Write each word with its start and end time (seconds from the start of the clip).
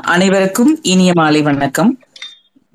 அனைவருக்கும் 0.00 0.78
இனிய 0.82 1.12
மாலை 1.14 1.42
வணக்கம். 1.42 1.98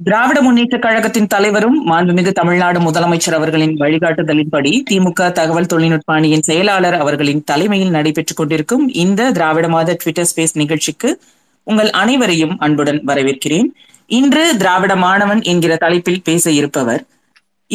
திராவிட 0.03 0.41
முன்னேற்ற 0.41 0.79
கழகத்தின் 0.79 1.27
தலைவரும் 1.27 1.87
மாண்புமிகு 1.87 2.31
தமிழ்நாடு 2.31 2.79
முதலமைச்சர் 2.79 3.33
அவர்களின் 3.33 3.73
வழிகாட்டுதலின்படி 3.77 4.83
திமுக 4.89 5.31
தகவல் 5.31 5.65
தொழில்நுட்ப 5.65 6.13
அணியின் 6.13 6.41
செயலாளர் 6.41 6.93
அவர்களின் 6.93 7.43
தலைமையில் 7.43 7.89
நடைபெற்றுக் 7.89 8.37
கொண்டிருக்கும் 8.37 8.93
இந்த 8.93 9.31
திராவிட 9.31 9.67
மாத 9.67 9.93
ட்விட்டர் 9.93 10.27
ஸ்பேஸ் 10.35 10.53
நிகழ்ச்சிக்கு 10.53 11.21
உங்கள் 11.63 11.89
அனைவரையும் 11.89 12.59
அன்புடன் 12.59 13.03
வரவேற்கிறேன். 13.05 13.65
இன்று 14.07 14.57
திராவிட 14.57 14.95
மாணவன் 14.95 15.41
என்கிற 15.41 15.75
தலைப்பில் 15.75 16.23
பேச 16.23 16.51
இருப்பவர் 16.51 17.05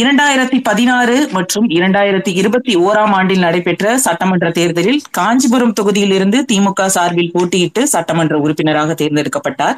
இரண்டாயிரத்தி 0.01 0.59
பதினாறு 0.67 1.15
மற்றும் 1.37 1.67
இரண்டாயிரத்தி 1.77 2.31
இருபத்தி 2.41 2.75
ஓராம் 2.85 3.15
ஆண்டில் 3.17 3.43
நடைபெற்ற 3.45 3.99
சட்டமன்ற 4.05 4.47
தேர்தலில் 4.59 5.01
காஞ்சிபுரம் 5.19 5.75
தொகுதியிலிருந்து 5.79 6.39
திமுக 6.53 6.87
சார்பில் 6.87 7.31
போட்டியிட்டு 7.35 7.83
சட்டமன்ற 7.95 8.39
உறுப்பினராக 8.45 8.95
தேர்ந்தெடுக்கப்பட்டார். 9.03 9.77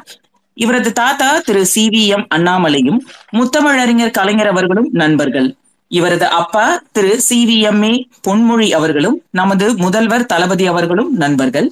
இவரது 0.57 0.91
தாத்தா 1.01 1.29
திரு 1.47 1.65
சி 1.73 1.83
வி 1.93 2.03
எம் 2.15 2.25
அண்ணாமலையும் 2.35 2.99
முத்தமிழறிஞர் 3.39 4.15
கலைஞர் 4.19 4.51
அவர்களும் 4.53 4.89
நண்பர்கள். 5.03 5.49
இவரது 5.91 6.27
அப்பா 6.39 6.65
திரு 6.95 7.13
C 7.27 7.39
V 7.49 7.59
M 7.71 7.83
A 7.91 7.93
Ponmozhi 8.27 8.69
அவர்களும் 8.79 9.17
நமது 9.39 9.65
முதல்வர் 9.85 10.29
தளபதி 10.33 10.67
அவர்களும் 10.73 11.13
நண்பர்கள். 11.23 11.67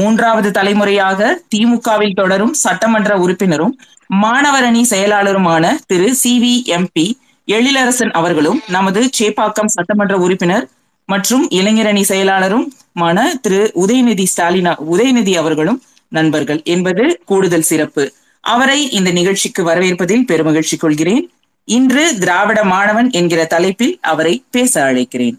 மூன்றாவது 0.00 0.50
தலைமுறையாக 0.58 1.34
திமுகவில் 1.54 2.18
தொடரும் 2.22 2.56
சட்டமன்ற 2.64 3.12
உறுப்பினரும் 3.24 3.76
மாணவர் 4.24 4.66
அணி 4.70 4.82
செயலாளருமான 4.90 5.76
திரு 5.92 6.10
C 6.22 6.34
V 6.42 6.56
M 6.78 6.90
P 6.96 7.06
Ezhilarasan 7.46 8.10
அவர்களும் 8.10 8.62
நமது 8.68 9.10
சேப்பாக்கம் 9.18 9.66
சட்டமன்ற 9.66 10.18
உறுப்பினர் 10.18 10.68
மற்றும் 11.06 11.48
இளைஞரணி 11.50 12.02
செயலாளருமான 12.08 13.40
திரு 13.40 13.72
உதயநிதி 13.74 14.22
ஸ்டாலின் 14.22 14.64
உதயநிதி 14.64 15.34
அவர்களும் 15.36 15.82
நண்பர்கள் 16.08 16.62
என்பது 16.62 17.22
கூடுதல் 17.24 17.62
சிறப்பு. 17.62 18.12
அவரை 18.40 18.90
இந்த 18.90 19.10
நிகழ்ச்சிக்கு 19.10 19.64
வரவேற்பதில் 19.64 20.26
பெருமகிழ்ச்சி 20.28 20.76
கொள்கிறேன். 20.78 21.32
இன்று 21.64 22.18
திராவிட 22.18 22.64
மாணவன் 22.64 23.10
என்கிற 23.10 23.44
தலைப்பில் 23.44 23.98
அவரை 24.00 24.44
பேச 24.50 24.92
அழைக்கிறேன். 24.92 25.38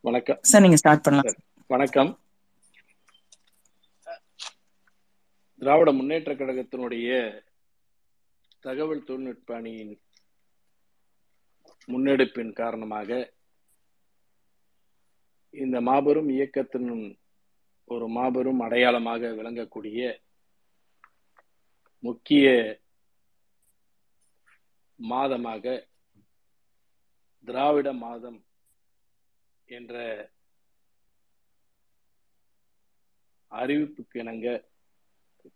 வணக்கம். 0.00 0.38
சார் 0.42 0.60
நீங்க 0.60 0.76
ஸ்டார்ட் 0.76 1.02
பண்ணலாம். 1.02 1.34
வணக்கம். 1.66 2.18
திராவிட 5.58 5.92
முன்னேற்ற 5.92 6.34
கழகத்தினுடைய 6.34 7.42
தகவல் 8.60 9.04
தொழில்நுட்ப 9.04 9.54
அணியின் 9.54 9.98
முன்னெடுப்பின் 11.88 12.52
காரணமாக 12.52 13.10
இந்த 15.54 15.76
மாபெரும் 15.80 16.30
இயக்கத்தின் 16.30 16.90
ஒரு 17.90 18.06
மாபெரும் 18.08 18.60
அடையாளமாக 18.60 19.32
விளங்கக்கூடிய 19.34 20.00
முக்கிய 22.04 22.46
மாதமாக 25.00 25.64
திராவிட 27.48 27.88
மாதம் 28.02 28.38
என்ற 29.68 29.94
அறிவிப்புக்கு 33.52 34.16
இணங்க 34.20 34.48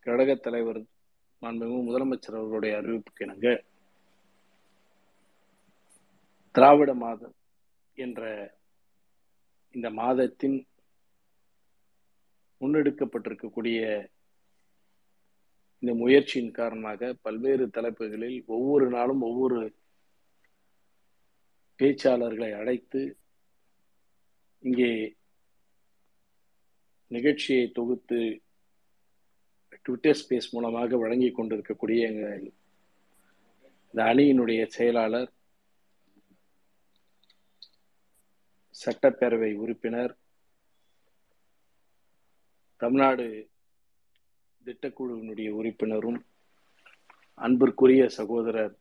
கழக 0.07 0.35
தலைவர் 0.37 0.81
மாண்புமிகு 1.43 1.81
முதலமைச்சர் 1.83 2.39
அவர்களுடைய 2.39 2.73
அறிவிப்புக்கு 2.77 3.25
இணங்க 3.25 3.49
திராவிட 6.59 6.93
மாதம் 6.95 7.35
என்ற 7.99 8.21
இந்த 9.75 9.89
மாதத்தின் 9.91 10.57
முன்னெடுக்கப்பட்டிருக்கக்கூடிய 12.61 13.81
இந்த 15.83 15.93
முயற்சியின் 15.95 16.51
காரணமாக 16.51 17.11
பல்வேறு 17.23 17.67
தலைப்புகளில் 17.71 18.39
ஒவ்வொரு 18.49 18.89
நாளும் 18.91 19.23
ஒவ்வொரு 19.23 19.61
பேச்சாளர்களை 21.81 22.51
அழைத்து 22.53 23.03
இங்கே 24.65 24.93
நிகழ்ச்சியை 27.11 27.65
தொகுத்து 27.73 28.21
ட்விட்டர் 29.85 30.21
ஸ்பேஸ் 30.23 30.53
மூலமாக 30.53 30.97
வழங்கி 30.97 31.33
கொண்டிருக்கக்கூடிய 31.33 32.09
எங்கள் 32.09 32.47
இந்த 33.95 34.01
அணியினுடைய 34.05 34.63
செயலாளர் 34.71 35.31
சட்டப்பேரவை 38.79 39.51
உறுப்பினர் 39.59 40.13
தமிழ்நாடு 42.81 43.27
திட்டக்குழுவினுடைய 44.65 45.49
உறுப்பினரும் 45.51 46.19
அன்பிற்குரிய 47.39 48.03
சகோதரர் 48.17 48.75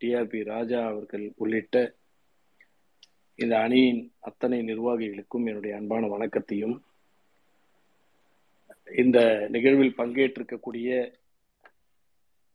டிஆர்பி 0.00 0.40
ராஜா 0.44 0.80
அவர்கள் 0.84 1.24
உள்ளிட்ட 1.36 1.76
இந்த 3.38 3.54
அணியின் 3.58 4.00
அத்தனை 4.20 4.58
நிர்வாகிகளுக்கும் 4.62 5.46
என்னுடைய 5.46 5.74
அன்பான 5.76 6.08
வணக்கத்தையும் 6.08 6.76
இந்த 8.94 9.18
நிகழ்வில் 9.50 9.98
பங்கேற்றிருக்கக்கூடிய 9.98 10.90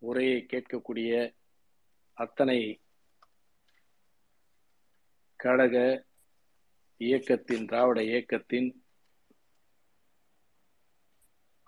உரையை 0.02 0.40
கேட்கக்கூடிய 0.46 1.12
அத்தனை 2.18 2.60
கழக 5.40 5.76
இயக்கத்தின் 6.98 7.66
திராவிட 7.66 8.04
இயக்கத்தின் 8.04 8.84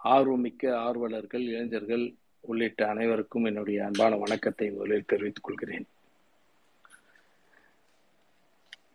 ஆர்வமிக்க 0.04 0.72
ஆர்வலர்கள் 0.72 1.42
இளைஞர்கள் 1.42 2.16
உள்ளிட்ட 2.40 2.88
அனைவருக்கும் 2.88 3.44
என்னுடைய 3.44 3.86
அன்பான 3.86 4.16
வணக்கத்தை 4.16 4.72
முதலில் 4.72 5.06
தெரிவித்துக் 5.06 5.44
கொள்கிறேன். 5.44 5.88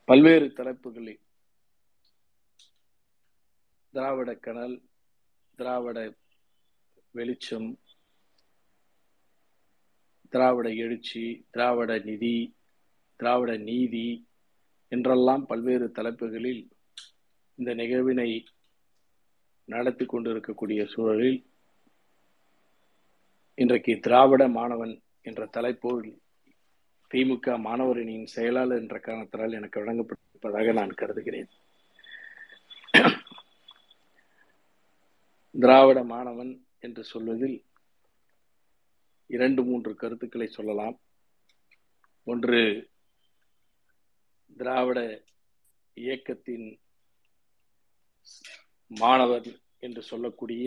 பல்வேறு 0.05 0.53
தலைப்புகளில் 0.53 1.21
திராவிட 3.93 4.35
கனல் 4.35 4.83
திராவிட 5.57 6.13
வெளிச்சம் 7.11 7.79
திராவிட 10.31 10.71
எழுச்சி 10.71 11.47
திராவிட 11.51 11.99
நிதி 11.99 12.55
திராவிட 13.17 13.57
நீதி 13.57 14.27
என்றெல்லாம் 14.93 15.47
பல்வேறு 15.47 15.91
தலைப்புகளில் 15.91 16.69
இந்த 17.55 17.75
நிகழ்வினை 17.75 18.45
நடத்தி 19.65 20.05
கொண்டிருக்கக்கூடிய 20.05 20.87
சூழலில் 20.87 21.47
இன்றைக்கு 23.55 23.99
திராவிட 24.01 24.49
மாணவன் 24.49 25.03
என்ற 25.23 25.47
தலைப்போல் 25.47 26.19
திமுக 27.15 27.57
மாணவரணியின் 27.69 28.33
செயலாளர் 28.35 28.81
என்ற 28.81 28.99
காரணத்தினால் 28.99 29.53
எனக்கு 29.53 29.81
வழங்கப்பட்டிருப்பதாக 29.81 30.73
நான் 30.73 30.99
கருதுகிறேன். 31.01 31.51
திராவிட 35.51 36.05
மாணவன் 36.05 36.53
என்று 36.81 37.05
சொல்வதில் 37.05 37.59
இரண்டு 39.27 39.65
மூன்று 39.65 39.95
கருத்துக்களை 39.95 40.47
சொல்லலாம். 40.47 40.97
ஒன்று 42.25 42.91
திராவிட 44.57 45.01
இயக்கத்தின் 45.97 46.67
மாணவர் 48.91 49.49
என்று 49.79 50.03
சொல்லக்கூடிய 50.03 50.67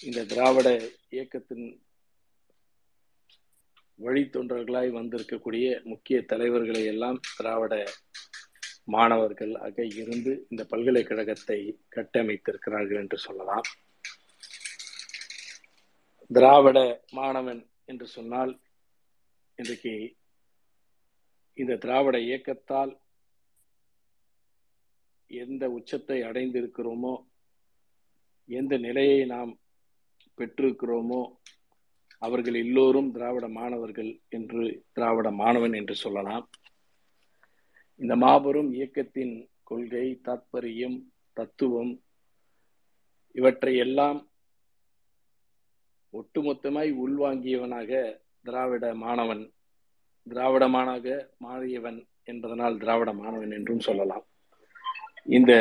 இந்த 0.00 0.24
திராவிட 0.24 0.68
இயக்கத்தின் 1.08 1.66
வழித்தொன்றர்களாய் 3.98 4.90
வந்திருக்கக்கூடிய 4.90 5.82
முக்கிய 5.82 6.22
தலைவர்களை 6.22 6.84
எல்லாம் 6.84 7.20
திராவிட 7.36 7.74
மாணவர்கள் 8.84 9.54
ஆக 9.56 9.84
இருந்து 9.94 10.46
இந்த 10.48 10.64
பல்கலைக்கழகத்தை 10.64 11.58
கட்டமைத்திருக்கிறார்கள் 11.96 12.96
என்று 12.96 13.18
சொல்லலாம். 13.18 13.66
திராவிட 16.30 16.78
மாணவன் 17.10 17.70
என்று 17.84 18.06
சொன்னால் 18.06 18.52
இன்றைக்கு 19.58 19.94
இந்த 21.54 21.76
திராவிட 21.76 22.18
இயக்கத்தால் 22.18 22.92
எந்த 25.26 25.70
உச்சத்தை 25.70 26.22
அடைந்திருக்கிறோமோ 26.22 27.24
எந்த 28.48 28.78
நிலையை 28.78 29.24
நாம் 29.24 29.58
பெற்றிருக்கிறோமோ 30.38 31.20
அவர்கள் 32.18 32.54
எல்லோரும் 32.54 33.12
திராவிட 33.12 33.48
மாணவர்கள் 33.48 34.20
என்று 34.28 34.84
திராவிட 34.92 35.30
மாணவன் 35.30 35.72
என்று 35.72 35.94
சொல்லலாம். 35.94 36.50
இந்த 38.00 38.16
மாபெரும் 38.16 38.72
இயக்கத்தின் 38.72 39.50
கொள்கை 39.62 40.20
தாத்பரியம் 40.24 40.98
தத்துவம் 41.32 42.02
இவற்றை 43.32 43.76
எல்லாம் 43.76 44.30
ஒட்டுமொத்தமாய் 46.12 46.90
உள்வாங்கியவனாக 47.04 48.20
திராவிட 48.42 48.94
மாணவன் 48.94 49.52
திராவிடமானாக 50.30 51.28
மாறியவன் 51.44 52.06
என்பதனால் 52.24 52.78
திராவிட 52.78 53.12
மாணவன் 53.12 53.50
என்றும் 53.50 53.80
சொல்லலாம். 53.80 54.26
இந்த 55.24 55.52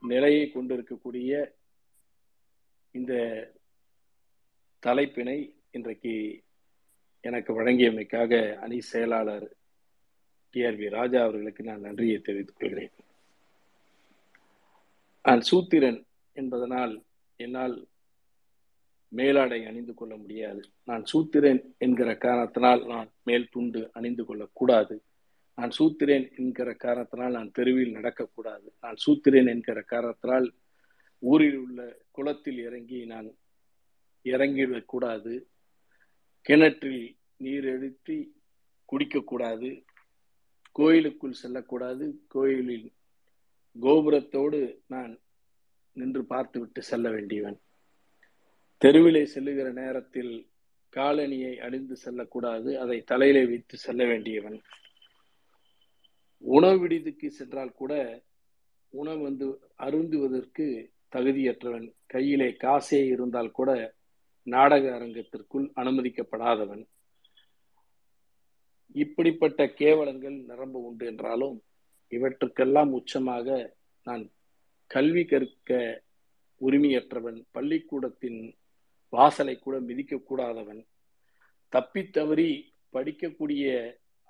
நிலையை 0.00 0.50
கொண்டிருக்கக்கூடிய 0.50 1.54
இந்த 2.90 3.12
தலைப்பினை 4.86 5.56
இன்றைக்கு 5.70 6.42
எனக்கு 7.20 7.62
வழங்கியமைக்காக 7.62 8.54
அணி 8.54 8.80
செயலாளர் 8.80 9.56
டிஆர்பி 10.52 10.88
ராஜா 10.88 11.20
அவர்களுக்கு 11.22 11.64
நான் 11.64 11.80
நன்றியை 11.80 12.18
தெரிவித்துக் 12.18 12.56
கொள்கிறேன். 12.58 12.92
நான் 15.22 15.40
சூத்திரன் 15.40 16.06
என்பதனால் 16.32 17.04
என்னால் 17.36 17.88
மேலாடை 19.14 19.64
அணிந்து 19.64 19.94
கொள்ள 19.94 20.16
முடியாது. 20.16 20.62
நான் 20.84 21.04
சூத்திரன் 21.04 21.74
என்கிற 21.78 22.16
காரணத்தினால் 22.16 22.86
நான் 22.86 23.10
மேல் 23.22 23.48
துண்டு 23.50 23.90
அணிந்து 23.92 24.24
கொள்ளக்கூடாது. 24.24 24.96
நான் 25.54 25.72
சூத்திரேன் 25.78 26.26
என்கிற 26.36 26.74
காரணத்தினால் 26.74 27.32
நான் 27.32 27.50
தெருவில் 27.50 27.96
நடக்கக்கூடாது. 27.96 28.68
நான் 28.80 28.96
சூத்திரேன் 29.06 29.48
என்கிற 29.48 29.82
காரணத்தினால் 29.82 30.52
ஊரில் 31.18 31.56
உள்ள 31.56 31.80
குளத்தில் 32.10 32.58
இறங்கி 32.58 33.04
நான் 33.04 33.28
இறங்கிவிடக்கூடாது 34.24 35.34
கிணற்றில் 36.40 37.16
நீர் 37.36 37.64
எழுத்தி 37.64 38.16
குடிக்கக்கூடாது. 38.92 39.84
கோயிலுக்குள் 40.72 41.40
செல்லக்கூடாது. 41.42 42.04
கோயிலில் 42.28 42.92
கோபுரத்தோடு 43.80 44.60
நான் 44.86 45.12
நின்று 45.92 46.22
பார்த்துவிட்டு 46.24 46.82
செல்ல 46.82 47.10
வேண்டியவன். 47.10 47.58
தெருவிலே 48.84 49.24
செல்லுகிற 49.24 49.72
நேரத்தில் 49.72 50.48
காலணியை 50.96 51.58
அணிந்து 51.58 51.96
செல்லக்கூடாது 51.96 52.78
அதை 52.78 53.02
தலையிலே 53.02 53.46
வைத்து 53.46 53.76
செல்ல 53.76 54.04
வேண்டியவன். 54.04 54.62
உணவு 56.38 56.78
விடுதிக்கு 56.78 57.30
சென்றால் 57.30 57.72
கூட 57.72 58.22
உணவு 58.88 59.22
வந்து 59.22 59.58
அருந்துவதற்கு 59.78 60.90
தகுதியற்றவன். 61.16 61.94
கையிலே 62.06 62.48
காசே 62.48 63.06
இருந்தால் 63.06 63.50
கூட 63.50 63.94
நாடக 64.42 64.94
அரங்கத்திற்குள் 64.94 65.70
அனுமதிக்கப்படாதவன். 65.76 66.86
இப்படிப்பட்ட 68.92 69.68
கேவலங்கள் 69.68 70.34
நிரம்ப 70.34 70.78
உண்டு 70.78 71.06
என்றாலும் 71.06 71.62
இவற்றுக்கெல்லாம் 72.08 72.92
உச்சமாக 72.92 73.72
நான் 74.02 74.30
கல்வி 74.86 75.24
கற்க 75.24 76.02
உரிமையற்றவன். 76.60 77.44
பள்ளிக்கூடத்தின் 77.50 78.56
வாசலை 79.16 79.54
கூட 79.58 79.76
மிதிக்கக்கூடாதவன். 79.80 80.82
தப்பித்தவறி 81.72 82.50
படிக்கக்கூடிய 82.92 83.64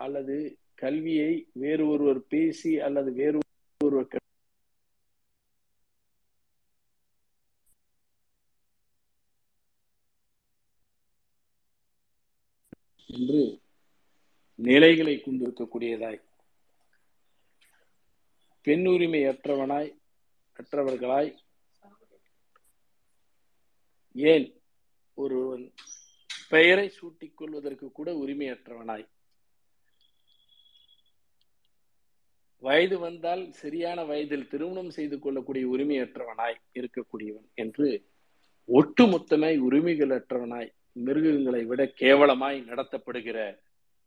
அல்லது 0.05 0.37
கல்வியை 0.83 1.33
வேறு 1.63 1.85
ஒருவர் 1.89 2.21
பேசி 2.33 2.73
அல்லது 2.87 3.11
வேறு 3.21 3.39
ஒருவர் 3.85 4.23
என்று 13.07 13.43
நிலைகளை 14.55 15.15
கொண்டிருக்கக்கூடியதாய். 15.17 16.21
பெண் 18.63 18.87
உரிமை 18.87 19.21
அற்றவனாய் 19.25 19.91
அற்றவர்களாய். 20.59 21.33
ஏன் 24.15 24.47
ஒருவன் 25.17 25.65
பெயரை 26.49 26.89
சூட்டிக் 26.89 27.37
கொள்வதற்கு 27.37 27.93
கூட 27.93 28.09
உரிமையற்றவனாய். 28.13 29.07
வயது 32.63 32.99
வந்தால் 32.99 33.43
சரியான 33.53 34.05
வயதில் 34.05 34.49
திருமணம் 34.49 34.91
செய்து 34.91 35.17
கொள்ளக்கூடிய 35.19 35.65
உரிமையற்றவனாய் 35.69 36.59
இருக்கக்கூடியவன் 36.75 37.49
என்று 37.55 37.89
ஒட்டுமொத்தமாய் 38.69 39.59
உரிமைகள் 39.59 40.11
அற்றவனாய் 40.11 40.71
மிருகங்களை 40.93 41.65
விட 41.65 41.83
கேவலமாய் 42.01 42.59
நடத்தப்படுகிற 42.71 43.39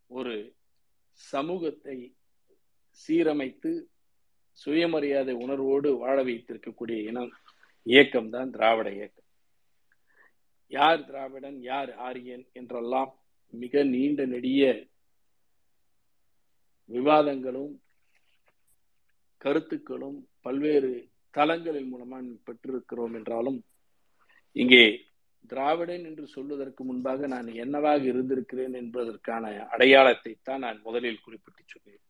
ஒரு 0.10 0.36
சமூகத்தை 1.19 1.98
சீரமைத்து 3.00 3.71
சுயமரியாதை 4.62 5.33
உணர்வோடு 5.36 5.89
வாழ 5.98 6.24
வைத்திருக்கக்கூடிய 6.24 6.98
இனம் 7.10 7.31
இயக்கம்தான் 7.86 8.50
திராவிட 8.50 8.88
இயக்கம். 8.92 9.26
யார் 10.71 11.05
திராவிடன் 11.05 11.59
யார் 11.61 11.91
ஆரியன் 11.99 12.45
என்றெல்லாம் 12.53 13.11
மிக 13.53 13.83
நீண்ட 13.87 14.25
நெடிய 14.25 14.63
விவாதங்களும் 16.89 17.73
கருத்துக்களும் 19.41 20.17
பல்வேறு 20.41 20.91
தளங்களின் 21.33 21.89
மூலமாக 21.89 22.35
பெற்றிருக்கிறோம் 22.47 23.15
என்றாலும் 23.15 23.59
இங்கே 24.55 24.83
திராவிடன் 25.51 26.03
என்று 26.03 26.27
சொல்வதற்கு 26.27 26.83
முன்பாக 26.83 27.27
நான் 27.27 27.47
என்னவாக 27.55 28.01
இருந்திருக்கிறேன் 28.03 28.73
என்பதற்கான 28.73 29.43
அடையாளத்தை 29.67 30.33
தான் 30.43 30.59
நான் 30.59 30.79
முதலில் 30.81 31.21
குறிப்பிட்டு 31.21 31.63
சொன்னேன். 31.65 32.01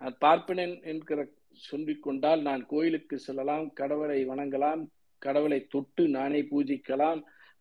நான் 0.00 0.16
பார்ப்பனன் 0.20 0.74
என்கிற 0.82 1.20
சொல்லிக்கொண்டால் 1.60 2.42
நான் 2.42 2.66
கோயிலுக்கு 2.66 3.18
செல்லலாம் 3.18 3.72
கடவுளை 3.72 4.24
வணங்கலாம் 4.24 4.82
கடவுளை 5.22 5.66
தொட்டு 5.66 6.08
நானே 6.08 6.40
பூஜிக்கலாம் 6.42 7.20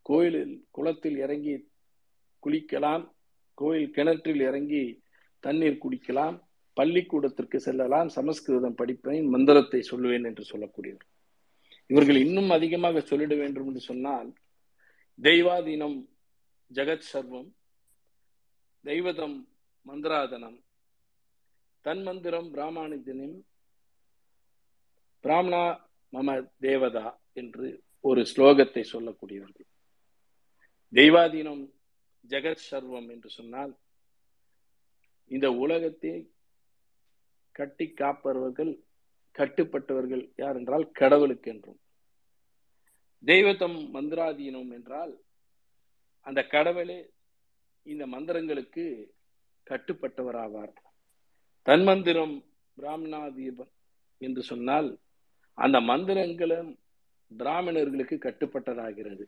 கோயிலில் 0.10 0.56
குளத்தில் 0.76 1.18
இறங்கி 1.26 1.56
குளிக்கலாம் 2.44 3.06
கோயில் 3.58 3.94
கிணற்றில் 3.96 4.44
இறங்கி 4.50 4.84
தண்ணீர் 5.44 5.82
குடிக்கலாம் 5.84 6.36
பள்ளிக்கூடத்திற்கு 6.78 7.58
செல்லலாம் 7.66 8.10
சமஸ்கிருதம் 8.16 8.80
படிப்பேன் 8.82 9.28
மந்திரத்தை 9.34 9.80
சொல்லுவேன் 9.92 10.28
என்று 10.30 10.44
சொல்லக்கூடியவர். 10.52 11.08
இவர்கள் 11.90 12.20
இன்னும் 12.26 12.50
அதிகமாக 12.50 13.02
சொல்லிட 13.10 13.34
வேண்டும் 13.42 13.68
என்று 13.70 13.84
சொன்னால் 13.90 14.30
தெய்வாதீனம் 15.20 15.98
ஜெகத் 16.72 17.10
சர்வம் 17.12 17.50
தெய்வதம் 18.86 19.38
மந்திராதனம் 19.86 20.58
தன் 21.86 22.04
மந்திரம் 22.08 22.50
பிராமணிதனம் 22.54 23.38
பிராமணா 25.24 25.64
மம 26.14 26.36
தேவதா 26.66 27.08
என்று 27.34 27.68
ஒரு 28.10 28.22
ஸ்லோகத்தை 28.32 28.84
சொல்லக்கூடியவர்கள். 28.94 29.67
தெய்வாதீனம் 30.94 31.64
ஜெகத் 32.30 32.66
சர்வம் 32.72 33.10
என்று 33.12 33.30
சொன்னால் 33.30 33.74
இந்த 35.32 35.48
உலகத்தை 35.54 36.32
கட்டி 37.52 37.86
காப்பவர்கள் 37.86 38.74
கட்டுப்பட்டவர்கள் 39.36 40.34
யார் 40.36 40.56
என்றால் 40.56 40.92
கடவுளுக்கு 40.92 41.52
என்றும் 41.52 41.80
தெய்வத்தம் 43.24 43.78
மந்திராதீனம் 43.94 44.72
என்றால் 44.74 45.14
அந்த 46.22 46.44
கடவுளே 46.44 46.98
இந்த 47.86 48.08
மந்திரங்களுக்கு 48.08 48.86
கட்டுப்பட்டவராவார். 49.68 50.74
தன்மந்திரம் 51.66 52.36
பிராமணாதீபம் 52.78 53.72
என்று 54.22 54.42
சொன்னால் 54.42 54.90
அந்த 55.54 55.78
மந்திரங்களும் 55.82 56.72
பிராமணர்களுக்கு 57.32 58.16
கட்டுப்பட்டதாகிறது. 58.16 59.26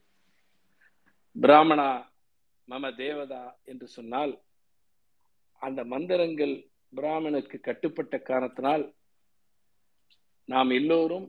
பிராமணா 1.39 1.89
மம 2.67 2.89
தேவதா 2.95 3.43
என்று 3.65 3.87
சொன்னால் 3.87 4.33
அந்த 5.61 5.81
மந்திரங்கள் 5.85 6.55
பிராமணனுக்கு 6.93 7.57
கட்டுப்பட்ட 7.59 8.15
காரணத்தினால் 8.21 8.85
நாம் 10.49 10.71
எல்லோரும் 10.71 11.27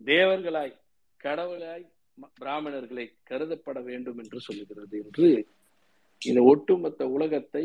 தேவர்களாய் 0.00 0.74
கடவுளாய் 1.20 1.84
பிராமணர்களை 2.38 3.06
கருதப்பட 3.30 3.78
வேண்டும் 3.82 4.18
என்று 4.18 4.38
சொல்லுகிறது 4.40 4.96
என்று 4.98 5.28
இந்த 6.22 6.40
ஒட்டுமொத்த 6.42 7.02
உலகத்தை 7.08 7.64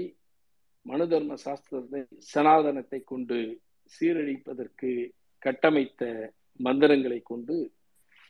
மனு 0.86 1.06
தர்ம 1.08 1.36
சாஸ்திரத்தை 1.46 2.02
சனாதனத்தை 2.34 3.00
கொண்டு 3.04 3.40
சீரழிப்பதற்கு 3.92 4.92
கட்டமைத்த 5.44 6.04
மந்திரங்களை 6.60 7.20
கொண்டு 7.24 7.56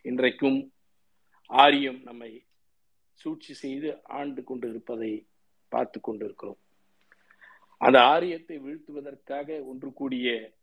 இன்றைக்கும் 0.06 0.60
ஆரியம் 1.50 2.02
நம்மை 2.04 2.46
சூழ்ச்சி 3.14 3.54
செய்து 3.54 4.02
ஆண்டு 4.04 4.44
கொண்டு 4.44 4.70
இருப்பதை 4.70 5.28
பார்த்து 5.70 6.02
கொண்டிருக்கிறோம். 6.02 6.60
அந்த 7.78 8.02
ஆரியத்தை 8.02 8.60
வீழ்த்துவதற்காக 8.60 9.66
ஒன்று 9.66 9.94
கூடிய 9.94 10.56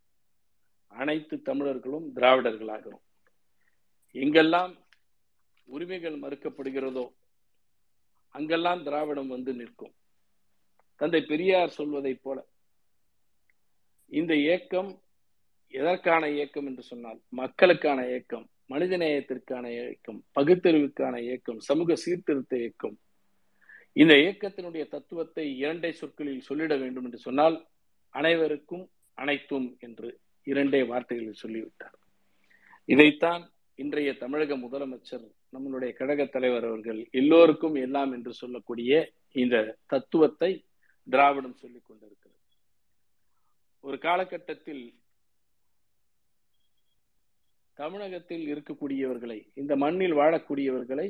அனைத்து 0.86 1.42
தமிழர்களும் 1.42 2.14
திராவிடர்களாகிறோம். 2.16 3.04
எங்கெல்லாம் 4.12 4.78
உரிமைகள் 5.64 6.18
மறுக்கப்படுகிறதோ 6.18 7.06
அங்கெல்லாம் 8.28 8.82
திராவிடம் 8.82 9.28
வந்து 9.28 9.54
நிற்கும். 9.54 9.94
தந்தை 10.96 11.22
பெரியார் 11.22 11.68
சொல்வதைப் 11.68 12.22
போல 12.22 12.46
இந்த 14.06 14.34
இயக்கம் 14.34 15.02
எதற்கான 15.68 16.28
இயக்கம் 16.28 16.66
என்று 16.66 16.82
சொன்னால் 16.82 17.20
மக்களுக்கான 17.28 18.06
இயக்கம் 18.06 18.48
மனிதநேயத்திற்கான 18.68 19.64
இயக்கம் 19.71 20.21
பகுத்தறிவுக்கான 20.35 21.14
இயக்கம் 21.23 21.61
சமூக 21.61 21.94
சீர்திருத்த 21.94 22.56
இயக்கம். 22.56 22.97
இந்த 23.92 24.14
இயக்கத்தினுடைய 24.14 24.85
தத்துவத்தை 24.88 25.62
இரண்டை 25.62 25.90
சொற்களில் 25.90 26.47
சொல்லிட 26.49 26.78
வேண்டும் 26.78 27.04
என்று 27.04 27.18
சொன்னால் 27.18 27.56
அனைவருக்கும் 28.14 28.85
அனைத்தும் 29.18 29.76
என்று 29.78 30.09
இரண்டே 30.47 30.83
வார்த்தைகளில் 30.83 31.42
சொல்லிவிட்டார். 31.42 31.99
இதைத்தான் 32.88 33.42
இன்றைய 33.78 34.11
தமிழக 34.14 34.56
முதலமைச்சர் 34.56 35.25
நம்மளுடைய 35.52 35.92
கழக 35.92 36.25
தலைவர் 36.25 36.64
அவர்கள் 36.64 37.00
எல்லோருக்கும் 37.11 37.75
எல்லாம் 37.75 38.12
என்று 38.12 38.33
சொல்லக்கூடிய 38.33 38.92
இந்த 39.33 39.78
தத்துவத்தை 39.87 40.50
திராவிடம் 41.09 41.56
சொல்லிக் 41.56 41.87
கொண்டிருக்கிறது 41.87 42.40
ஒரு 43.85 43.99
காலகட்டத்தில் 43.99 44.85
தமிழகத்தில் 47.78 48.45
இருக்கக்கூடியவர்களை 48.49 49.47
இந்த 49.54 49.76
மண்ணில் 49.76 50.12
வாழக்கூடியவர்களை 50.12 51.09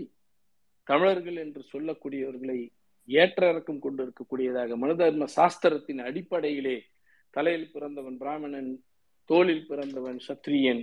தமிழர்கள் 0.85 1.37
என்று 1.37 1.63
சொல்லக்கூடியவர்களை 1.63 2.71
ஏற்ற 3.09 3.51
இறக்கம் 3.51 3.79
கொண்டு 3.79 4.03
இருக்கக்கூடியதாக 4.03 5.27
சாஸ்திரத்தின் 5.27 5.99
அடிப்படையிலே 5.99 6.77
தலையில் 7.31 7.71
பிறந்தவன் 7.71 8.17
பிராமணன் 8.17 8.71
தோளில் 9.31 9.67
பிறந்தவன் 9.67 10.19
சத்திரியன் 10.19 10.83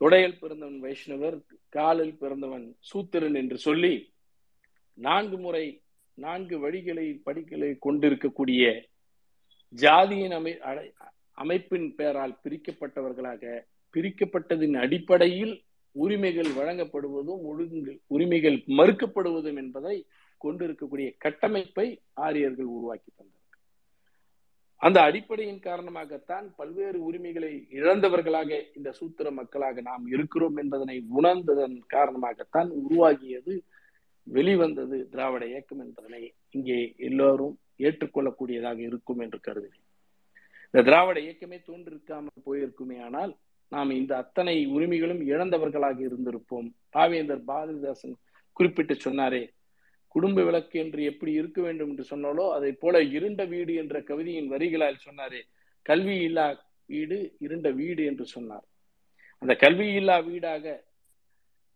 தொடையில் 0.00 0.38
பிறந்தவன் 0.38 0.80
வைஷ்ணவர் 0.80 1.36
காலில் 1.68 2.16
பிறந்தவன் 2.16 2.74
சூத்திரன் 2.80 3.34
என்று 3.34 3.58
சொல்லி 3.58 3.94
நான்கு 4.94 5.38
முறை 5.38 5.82
நான்கு 6.14 6.58
வழிகளை 6.58 7.20
படிகளை 7.22 7.78
கொண்டிருக்கக்கூடிய 7.78 8.88
ஜாதியின் 9.74 10.32
அமை 10.32 10.58
அமைப்பின் 11.34 11.94
பெயரால் 11.94 12.40
பிரிக்கப்பட்டவர்களாக 12.44 13.66
பிரிக்கப்பட்டதின் 13.94 14.76
அடிப்படையில் 14.76 15.54
உரிமைகள் 15.96 16.50
வழங்கப்படுவதும் 16.54 17.42
ஒழுங்கு 17.42 18.00
உரிமைகள் 18.06 18.58
மறுக்கப்படுவதும் 18.78 19.56
என்பதை 19.56 19.96
கொண்டிருக்கக்கூடிய 20.40 21.08
கட்டமைப்பை 21.18 21.86
ஆரியர்கள் 22.20 22.68
உருவாக்கி 22.68 23.10
தந்தனர் 23.10 23.36
அந்த 24.82 24.98
அடிப்படையின் 25.00 25.60
காரணமாகத்தான் 25.60 26.46
பல்வேறு 26.56 26.98
உரிமைகளை 27.00 27.50
இழந்தவர்களாக 27.70 28.60
இந்த 28.74 28.90
சூத்திர 28.92 29.30
மக்களாக 29.30 29.80
நாம் 29.80 30.06
இருக்கிறோம் 30.06 30.56
என்பதனை 30.56 30.96
உணர்ந்ததன் 31.10 31.76
காரணமாகத்தான் 31.88 32.70
உருவாகியது 32.80 33.54
வெளிவந்தது 34.26 34.96
திராவிட 35.08 35.44
இயக்கம் 35.46 35.78
என்பதனை 35.78 36.22
இங்கே 36.50 36.78
எல்லோரும் 36.98 37.54
ஏற்றுக்கொள்ளக்கூடியதாக 37.78 38.78
இருக்கும் 38.78 39.18
என்று 39.18 39.40
கருதுகிறேன். 39.40 39.86
இந்த 40.66 40.82
திராவிட 40.82 41.18
இயக்கமே 41.20 41.58
தோன்றிருக்காமல் 41.68 42.44
போயிருக்குமே 42.46 42.98
ஆனால் 43.02 43.32
நாம் 43.72 43.90
இந்த 43.90 44.12
அத்தனை 44.16 44.54
உரிமைகளும் 44.66 45.22
இழந்தவர்களாக 45.26 45.98
இருந்திருப்போம். 46.08 46.68
பாவேந்தர் 46.94 47.42
பாரதிதாசன் 47.50 48.16
குறிப்பிட்டு 48.56 48.94
சொன்னாரே 49.04 49.42
குடும்ப 50.14 50.42
விளக்கு 50.42 50.76
என்று 50.80 51.00
எப்படி 51.10 51.32
இருக்க 51.32 51.58
வேண்டும் 51.62 51.90
என்று 51.90 52.04
சொன்னாலோ 52.12 52.44
அதை 52.56 52.70
போல 52.82 53.02
இருண்ட 53.16 53.42
வீடு 53.44 53.72
என்ற 53.82 53.96
கவிதையின் 54.08 54.48
வரிகளால் 54.52 55.04
சொன்னாரே 55.06 55.40
கல்வி 55.86 56.16
இல்லா 56.28 56.46
வீடு 56.88 57.18
இருண்ட 57.38 57.68
வீடு 57.80 58.02
என்று 58.04 58.24
சொன்னார். 58.26 58.64
அந்த 59.42 59.52
கல்வி 59.54 59.86
இல்லா 59.92 60.16
வீடாக 60.20 60.64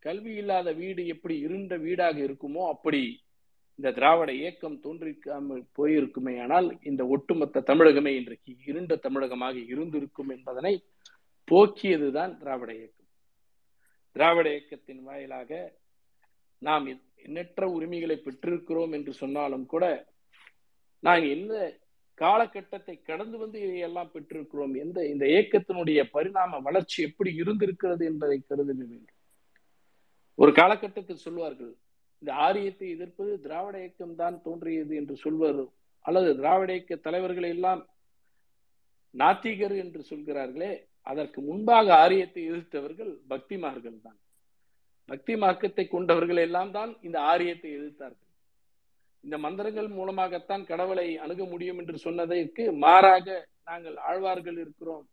கல்வி 0.03 0.33
இல்லாத 0.35 0.69
வீடு 0.81 1.03
எப்படி 1.07 1.35
இருண்ட 1.39 1.75
வீடாக 1.77 2.17
இருக்குமோ 2.27 2.63
அப்படி 2.73 3.03
இந்த 3.79 3.93
திராவிட 3.93 4.31
இயக்கம் 4.41 4.77
தோன்றிருக்காமல் 4.83 5.63
போயிருக்குமே 5.79 6.35
ஆனால் 6.43 6.67
இந்த 6.83 7.03
ஒட்டுமொத்த 7.07 7.63
தமிழகமே 7.71 8.13
இன்றைக்கு 8.19 8.53
இருண்ட 8.65 8.97
தமிழகமாக 9.07 9.57
இருந்திருக்கும் 9.73 10.31
என்பதனை 10.31 10.75
போக்கியதுதான் 11.51 12.39
திராவிட 12.39 12.71
இயக்கம். 12.75 13.09
திராவிட 14.17 14.49
இயக்கத்தின் 14.51 15.03
வாயிலாக 15.03 15.51
நாம் 16.63 16.87
எண்ணற்ற 17.17 17.69
உரிமைகளை 17.69 18.17
பெற்றிருக்கிறோம் 18.17 18.93
என்று 18.93 19.13
சொன்னாலும் 19.13 19.67
கூட 19.67 19.85
நாங்கள் 21.03 21.31
எந்த 21.31 21.55
காலகட்டத்தை 22.15 23.03
கடந்து 23.03 23.39
வந்து 23.39 23.61
இதையெல்லாம் 23.61 24.11
பெற்றிருக்கிறோம் 24.15 24.75
எந்த 24.79 24.99
இந்த 25.07 25.25
இயக்கத்தினுடைய 25.27 26.01
பரிணாம 26.11 26.59
வளர்ச்சி 26.59 27.03
எப்படி 27.03 27.35
இருந்திருக்கிறது 27.35 28.05
என்பதை 28.05 28.39
கருத 28.41 28.71
வேண்டும். 28.73 29.17
ஒரு 30.39 30.53
காலகட்டத்தில் 30.53 31.25
சொல்வார்கள் 31.27 31.73
இந்த 32.23 32.35
ஆரியத்தை 32.35 32.91
எதிர்ப்பது 32.91 33.41
திராவிட 33.41 33.79
இயக்கம் 33.79 34.15
தான் 34.15 34.43
தோன்றியது 34.43 34.95
என்று 34.97 35.17
சொல்வது 35.17 35.65
அல்லது 36.05 36.37
திராவிட 36.37 36.73
இயக்க 36.73 36.95
தலைவர்கள் 36.97 37.49
எல்லாம் 37.49 37.83
நாத்திகர் 39.15 39.77
என்று 39.77 40.03
சொல்கிறார்களே 40.03 40.73
அதற்கு 41.07 41.41
முன்பாக 41.49 41.87
ஆரியத்தை 42.05 42.43
எதிர்த்தவர்கள் 42.51 43.13
பக்திமார்கள் 43.33 43.97
தான். 44.07 44.19
பக்தி 45.09 45.35
மார்க்கத்தை 45.43 45.85
கொண்டவர்கள் 45.87 46.41
எல்லாம் 46.47 46.71
தான் 46.77 46.93
இந்த 47.07 47.19
ஆரியத்தை 47.33 47.71
எதிர்த்தார்கள். 47.79 48.31
இந்த 49.25 49.37
மந்திரங்கள் 49.45 49.89
மூலமாகத்தான் 49.99 50.65
கடவுளை 50.71 51.07
அணுக 51.25 51.43
முடியும் 51.53 51.79
என்று 51.83 51.99
சொன்னதற்கு 52.07 52.65
மாறாக 52.85 53.27
நாங்கள் 53.69 53.97
ஆழ்வார்கள் 54.09 54.59
இருக்கிறோம் 54.65 55.05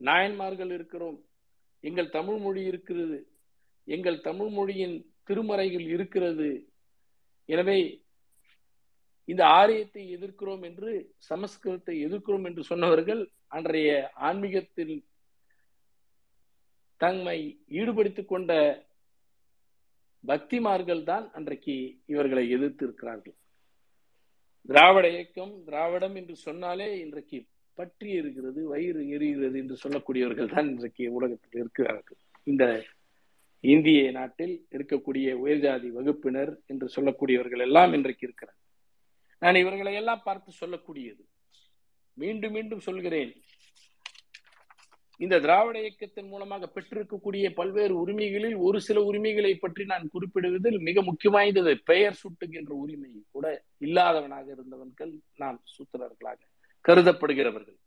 நாயன்மார்கள் 0.00 0.72
இருக்கிறோம் 0.76 1.18
எங்கள் 1.84 2.14
தமிழ் 2.16 2.40
மொழி 2.44 2.62
இருக்கிறது 2.70 3.18
எங்கள் 3.88 4.18
தமிழ் 4.28 4.50
மொழியின் 4.56 4.96
திருமறைகள் 5.28 5.86
இருக்கிறது. 5.94 6.48
எனவே 7.48 7.78
இந்த 9.28 9.42
ஆரியத்தை 9.60 10.02
எதிர்க்கிறோம் 10.16 10.62
என்று 10.68 10.90
சமஸ்கிருதத்தை 11.30 11.94
எதிர்க்கிறோம் 12.06 12.46
என்று 12.48 12.62
சொன்னவர்கள் 12.70 13.22
அன்றைய 13.56 13.90
ஆன்மீகத்தில் 14.28 14.96
தம்மை 17.00 17.38
ஈடுபடுத்திக் 17.80 18.32
கொண்ட 18.32 18.52
பக்திமார்கள் 20.24 21.02
தான் 21.10 21.24
அன்றைக்கு 21.38 21.74
இவர்களை 22.12 22.44
எதிர்த்து 22.56 22.84
இருக்கிறார்கள் 22.86 23.36
திராவிட 24.68 25.06
இயக்கம் 25.14 25.52
திராவிடம் 25.66 26.14
என்று 26.20 26.34
சொன்னாலே 26.44 26.88
இன்றைக்கு 27.00 27.38
பற்றி 27.78 28.08
இருக்கிறது 28.20 28.60
வயிறு 28.72 29.00
எரிகிறது 29.14 29.56
என்று 29.62 29.76
சொல்லக்கூடியவர்கள் 29.82 30.52
தான் 30.54 30.68
இன்றைக்கு 30.72 31.04
உலகத்தில் 31.18 31.60
இருக்கிறார்கள். 31.60 32.18
இந்த 32.46 32.64
இந்திய 33.64 34.00
நாட்டில் 34.12 34.54
இருக்கக்கூடிய 34.76 35.28
உயர்ஜாதி 35.42 35.88
வகுப்பினர் 35.98 36.52
என்று 36.66 36.86
சொல்லக்கூடியவர்கள் 36.96 37.64
எல்லாம் 37.66 37.94
இன்றைக்கு 37.98 38.26
இருக்கிறார் 38.28 38.58
நான் 39.42 39.60
இவர்களை 39.62 39.94
எல்லாம் 40.00 40.24
பார்த்து 40.26 40.50
சொல்லக்கூடியது. 40.60 41.22
மீண்டும் 42.16 42.54
மீண்டும் 42.56 42.86
சொல்கிறேன் 42.88 43.32
இந்த 45.20 45.40
திராவிட 45.40 45.80
இயக்கத்தின் 45.80 46.28
மூலமாக 46.28 46.68
பெற்றிருக்கக்கூடிய 46.74 47.54
பல்வேறு 47.54 47.94
உரிமைகளில் 48.00 48.56
ஒரு 48.56 48.80
சில 48.80 49.02
உரிமைகளை 49.02 49.54
பற்றி 49.54 49.84
நான் 49.84 50.10
குறிப்பிடுவதில் 50.12 50.78
மிக 50.78 51.02
முக்கியமானது 51.02 51.76
பெயர் 51.84 52.20
சுட்டுகின்ற 52.22 52.72
உரிமை 52.84 53.10
கூட 53.30 53.62
இல்லாதவனாக 53.78 54.46
இருந்தவன்கள் 54.50 55.12
நாம் 55.36 55.62
சூத்திரர்களாக 55.74 56.40
கருதப்படுகிறவர்கள். 56.84 57.78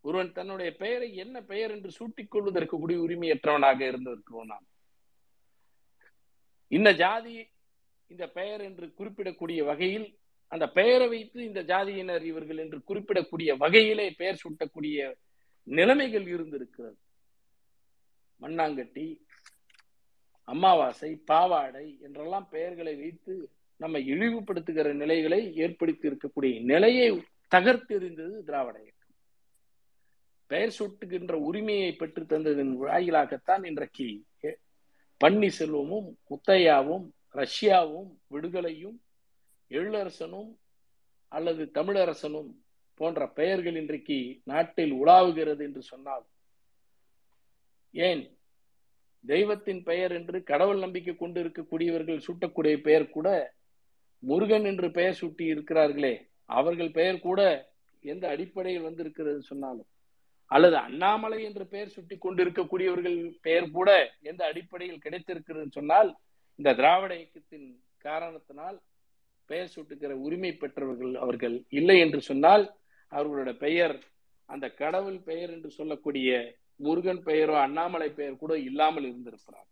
ஒருவன் 0.00 0.32
தன்னுடைய 0.32 0.76
பெயரை 0.76 1.16
என்ன 1.16 1.36
பெயர் 1.42 1.70
என்று 1.70 1.90
சூட்டிக் 1.90 2.30
கொள்வதற்கு 2.30 2.78
கூடிய 2.78 2.98
உரிமையற்றவனாக 3.00 3.80
இருந்திருக்கிறோம் 3.90 4.50
நாம். 4.52 4.66
இந்த 6.68 6.92
ஜாதி 6.92 7.36
இந்த 8.06 8.24
பெயர் 8.28 8.60
என்று 8.60 8.86
குறிப்பிடக்கூடிய 8.98 9.64
வகையில் 9.64 10.08
அந்த 10.52 10.68
பெயரை 10.68 11.08
வைத்து 11.08 11.38
இந்த 11.44 11.60
ஜாதியினர் 11.62 12.24
இவர்கள் 12.24 12.58
என்று 12.58 12.78
குறிப்பிடக்கூடிய 12.88 13.56
வகையிலே 13.56 14.10
பெயர் 14.10 14.42
சூட்டக்கூடிய 14.42 14.98
நிலைமைகள் 15.66 16.26
இருந்திருக்கிறது. 16.26 16.96
மண்ணாங்கட்டி 18.40 19.06
அமாவாசை 20.48 21.10
பாவாடை 21.16 21.98
என்றெல்லாம் 22.02 22.48
பெயர்களை 22.48 22.96
வைத்து 22.96 23.50
நம்ம 23.76 23.98
இழிவுபடுத்துகிற 23.98 24.92
நிலைகளை 24.92 25.40
ஏற்படுத்தி 25.56 26.08
இருக்கக்கூடிய 26.08 26.62
நிலையை 26.62 27.08
தகர்த்தெறிந்தது 27.54 28.42
திராவிட 28.42 28.76
இயக்கம். 28.78 29.14
பெயர் 30.46 30.76
சுட்டுகின்ற 30.78 31.32
உரிமையை 31.32 31.92
பெற்று 31.92 32.22
தந்ததன் 32.22 32.72
வாயிலாகத்தான் 32.82 33.64
இன்றைக்கு 33.66 34.08
பன்னீர்செல்வமும் 35.24 36.08
முத்தையாவும் 36.30 37.06
ரஷ்யாவும் 37.34 38.10
விடுதலையும் 38.30 38.98
எள்ளரசனும் 39.70 40.52
அல்லது 41.28 41.70
தமிழரசனும் 41.74 42.50
போன்ற 43.00 43.26
பெயர்கள் 43.38 43.76
இன்றைக்கு 43.76 44.18
நாட்டில் 44.44 44.94
உலாவுகிறது 45.00 45.62
என்று 45.64 45.82
சொன்னால் 45.82 46.24
ஏன்? 47.94 48.22
தெய்வத்தின் 49.24 49.82
பெயர் 49.82 50.12
என்று 50.12 50.38
கடவுள் 50.42 50.78
நம்பிக்கை 50.78 51.14
கொண்டு 51.14 51.38
இருக்கக்கூடியவர்கள் 51.44 52.24
சூட்டக்கூடிய 52.26 52.74
பெயர் 52.82 53.06
கூட 53.10 53.28
முருகன் 54.22 54.64
என்று 54.64 54.88
பெயர் 54.90 55.18
சூட்டி 55.20 55.44
இருக்கிறார்களே. 55.52 56.14
அவர்கள் 56.50 56.90
பெயர் 56.90 57.18
கூட 57.20 57.40
எந்த 58.04 58.24
அடிப்படையில் 58.28 58.86
வந்திருக்கிறது 58.86 59.40
சொன்னாலும் 59.42 59.88
அல்லது 60.50 60.76
அண்ணாமலை 60.78 61.38
என்று 61.44 61.64
பெயர் 61.66 61.94
சுட்டி 61.94 62.16
கொண்டிருக்கக்கூடியவர்கள் 62.16 63.16
பெயர் 63.40 63.70
கூட 63.70 63.90
எந்த 64.22 64.42
அடிப்படையில் 64.46 65.00
கிடைத்திருக்கிறது 65.00 65.66
சொன்னால் 65.70 66.10
இந்த 66.58 66.74
திராவிட 66.74 67.12
இயக்கத்தின் 67.16 67.66
காரணத்தினால் 68.04 68.76
பெயர் 69.48 69.72
சூட்டுகிற 69.74 70.12
உரிமை 70.24 70.52
பெற்றவர்கள் 70.54 71.14
அவர்கள் 71.16 71.56
இல்லை 71.72 71.96
என்று 72.00 72.20
சொன்னால் 72.22 72.64
அவர்களோட 73.12 73.52
பெயர் 73.56 73.96
அந்த 74.48 74.66
கடவுள் 74.70 75.20
பெயர் 75.20 75.50
என்று 75.50 75.70
சொல்லக்கூடிய 75.70 76.30
முருகன் 76.76 77.22
பெயரோ 77.22 77.54
அண்ணாமலை 77.60 78.08
பெயர் 78.10 78.36
கூட 78.36 78.58
இல்லாமல் 78.58 79.04
இருந்திருக்கிறார். 79.04 79.68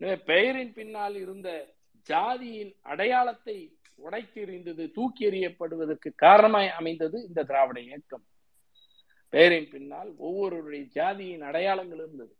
எனவே 0.00 0.16
பெயரின் 0.24 0.72
பின்னால் 0.72 1.16
இருந்த 1.16 1.74
ஜாதியின் 2.06 2.72
அடையாளத்தை 2.82 3.56
உடைத்து 3.94 4.40
எறிந்தது 4.46 4.90
தூக்கி 4.90 5.30
எறியப்படுவதற்கு 5.30 6.08
காரணமாய் 6.14 6.68
அமைந்தது 6.68 7.18
இந்த 7.26 7.44
திராவிட 7.44 7.80
இயக்கம். 7.80 8.24
பெயரின் 9.32 9.68
பின்னால் 9.68 10.10
ஒவ்வொருவருடைய 10.16 10.84
ஜாதியின் 10.94 11.40
அடையாளங்கள் 11.40 11.98
இருந்தது. 11.98 12.34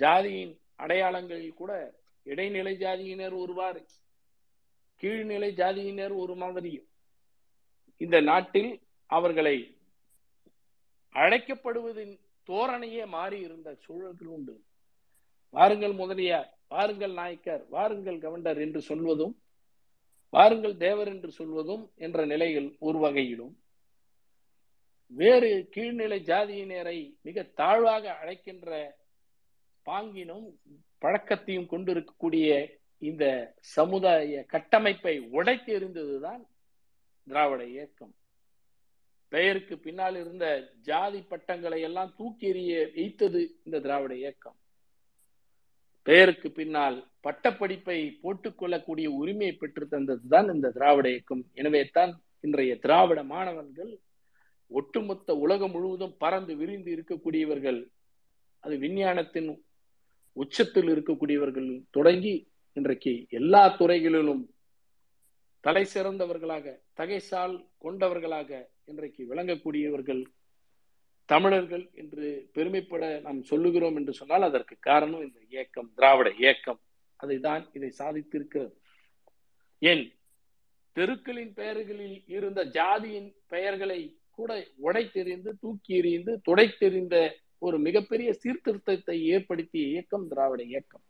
ஜாதியின் 0.00 0.54
அடையாளங்களில் 0.76 1.60
கூட 1.60 1.72
இடைநிலை 2.22 2.74
ஜாதியினர் 2.76 3.34
ஒருவாறு 3.34 3.82
கீழ்நிலை 5.02 5.50
ஜாதியினர் 5.52 6.12
ஒரு 6.12 6.34
மாதிரியும். 6.34 6.88
இந்த 8.00 8.20
நாட்டில் 8.20 8.70
அவர்களை 9.10 9.56
அழைக்கப்படுவதின் 11.14 12.14
தோரணையே 12.48 13.04
மாறி 13.06 13.38
இருந்த 13.40 13.76
சூழல்கள் 13.82 14.26
உண்டு. 14.26 14.54
வாருங்கள் 15.54 15.92
முதலியார் 15.92 16.50
வாருங்கள் 16.68 17.12
நாயக்கர் 17.12 17.62
வாருங்கள் 17.68 18.18
கவண்டர் 18.18 18.60
என்று 18.60 18.80
சொல்வதும் 18.82 19.34
வாருங்கள் 20.32 20.76
தேவர் 20.76 21.08
என்று 21.08 21.30
சொல்வதும் 21.30 21.90
என்ற 21.96 22.24
நிலையில் 22.24 22.76
ஒரு 22.78 22.98
வகையிலும் 22.98 23.52
வேறு 25.12 25.50
கீழ்நிலை 25.74 26.18
ஜாதியினரை 26.26 26.98
மிக 27.22 27.42
தாழ்வாக 27.54 28.04
அழைக்கின்ற 28.20 28.70
பாங்கினும் 29.86 30.46
பழக்கத்தையும் 31.02 31.66
கொண்டிருக்கக்கூடிய 31.66 32.48
இந்த 33.02 33.24
சமுதாய 33.76 34.44
கட்டமைப்பை 34.48 35.14
உடைத்து 35.32 35.72
எறிந்ததுதான் 35.78 36.42
திராவிட 37.26 37.66
இயக்கம். 37.66 38.14
பெயருக்கு 39.28 39.78
பின்னால் 39.78 40.16
இருந்த 40.16 40.72
ஜாதி 40.82 41.20
பட்டங்களை 41.22 41.80
எல்லாம் 41.80 42.14
தூக்கி 42.16 42.52
எறிய 42.52 42.92
வைத்தது 42.94 43.60
இந்த 43.64 43.80
திராவிட 43.80 44.16
இயக்கம். 44.16 44.56
பெயருக்கு 46.02 46.50
பின்னால் 46.50 47.10
பட்டப்படிப்பை 47.20 48.18
போட்டுக்கொள்ளக்கூடிய 48.22 49.06
உரிமையை 49.06 49.54
பெற்று 49.56 49.86
தந்ததுதான் 49.90 50.54
இந்த 50.54 50.70
திராவிட 50.70 51.08
இயக்கம். 51.08 51.44
எனவே 51.54 51.84
தான் 51.92 52.12
இன்றைய 52.40 52.78
திராவிட 52.78 53.22
மாணவர்கள் 53.24 53.92
ஒட்டுமொத்த 54.66 55.36
உலகம் 55.36 55.70
முழுவதும் 55.70 56.16
பறந்து 56.16 56.56
விரிந்து 56.56 56.90
இருக்கக்கூடியவர்கள் 56.96 57.90
அது 58.60 58.78
விஞ்ஞானத்தின் 58.78 59.48
உச்சத்தில் 60.32 60.88
இருக்கக்கூடியவர்கள் 60.88 61.82
தொடங்கி 61.90 62.34
இன்றைக்கு 62.72 63.26
எல்லா 63.28 63.76
துறைகளிலும் 63.76 64.53
தலை 65.64 65.82
சிறந்தவர்களாக 65.94 66.80
தகைசால் 66.96 67.54
கொண்டவர்களாக 67.78 68.70
இன்றைக்கு 68.84 69.34
விளங்கக்கூடியவர்கள் 69.34 70.22
தமிழர்கள் 71.28 71.90
என்று 71.92 72.50
பெருமைப்பட 72.54 73.20
நாம் 73.20 73.42
சொல்லுகிறோம் 73.42 73.96
என்று 73.96 74.12
சொன்னால் 74.12 74.42
அதற்கு 74.42 74.76
காரணம் 74.78 75.22
இந்த 75.22 75.40
இயக்கம் 75.48 75.88
திராவிட 75.94 76.30
இயக்கம். 76.32 76.80
அதைதான் 77.20 77.62
இதை 77.72 77.90
சாதித்திருக்கிறது. 77.98 78.74
ஏன்? 79.78 80.04
தெருக்களின் 80.92 81.52
பெயர்களில் 81.52 82.18
இருந்த 82.26 82.64
ஜாதியின் 82.64 83.30
பெயர்களை 83.46 84.00
கூட 84.30 84.66
உடைத்தெறிந்து 84.82 85.52
தூக்கி 85.60 85.94
எறிந்து 85.96 86.40
துடைத்தெறிந்த 86.48 87.16
ஒரு 87.58 87.78
மிகப்பெரிய 87.78 88.32
சீர்திருத்தத்தை 88.32 89.16
ஏற்படுத்திய 89.24 89.86
இயக்கம் 89.86 90.28
திராவிட 90.28 90.62
இயக்கம். 90.62 91.04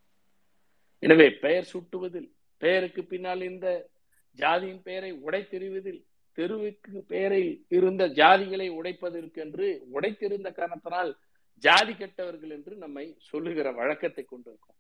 எனவே 0.99 1.31
பெயர் 1.31 1.71
சூட்டுவதில் 1.73 2.31
பெயருக்கு 2.57 3.05
பின்னால் 3.05 3.43
இந்த 3.43 3.93
ஜாதியின் 4.39 4.83
பெயரை 4.83 5.13
உடைத்தெறிவதில் 5.13 6.01
தெருவுக்கு 6.39 7.03
பெயரில் 7.07 7.53
இருந்த 7.71 8.09
ஜாதிகளை 8.09 8.69
உடைப்பதற்கு 8.71 9.35
என்று 9.35 9.67
உடைத்திருந்த 9.93 10.53
காரணத்தினால் 10.53 11.13
ஜாதி 11.63 11.95
கெட்டவர்கள் 11.95 12.51
என்று 12.51 12.77
நம்மை 12.77 13.05
சொல்லுகிற 13.19 13.73
வழக்கத்தை 13.73 14.25
கொண்டிருக்கோம். 14.25 14.79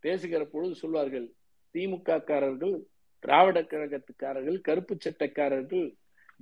பேசுகிற 0.00 0.44
பொழுது 0.44 0.74
சொல்வார்கள் 0.74 1.26
திமுக 1.74 2.24
காரர்கள் 2.24 2.76
திராவிட 3.20 3.60
கழகத்துக்காரர்கள் 3.60 4.60
கருப்பு 4.60 4.96
சட்டக்காரர்கள் 4.96 5.86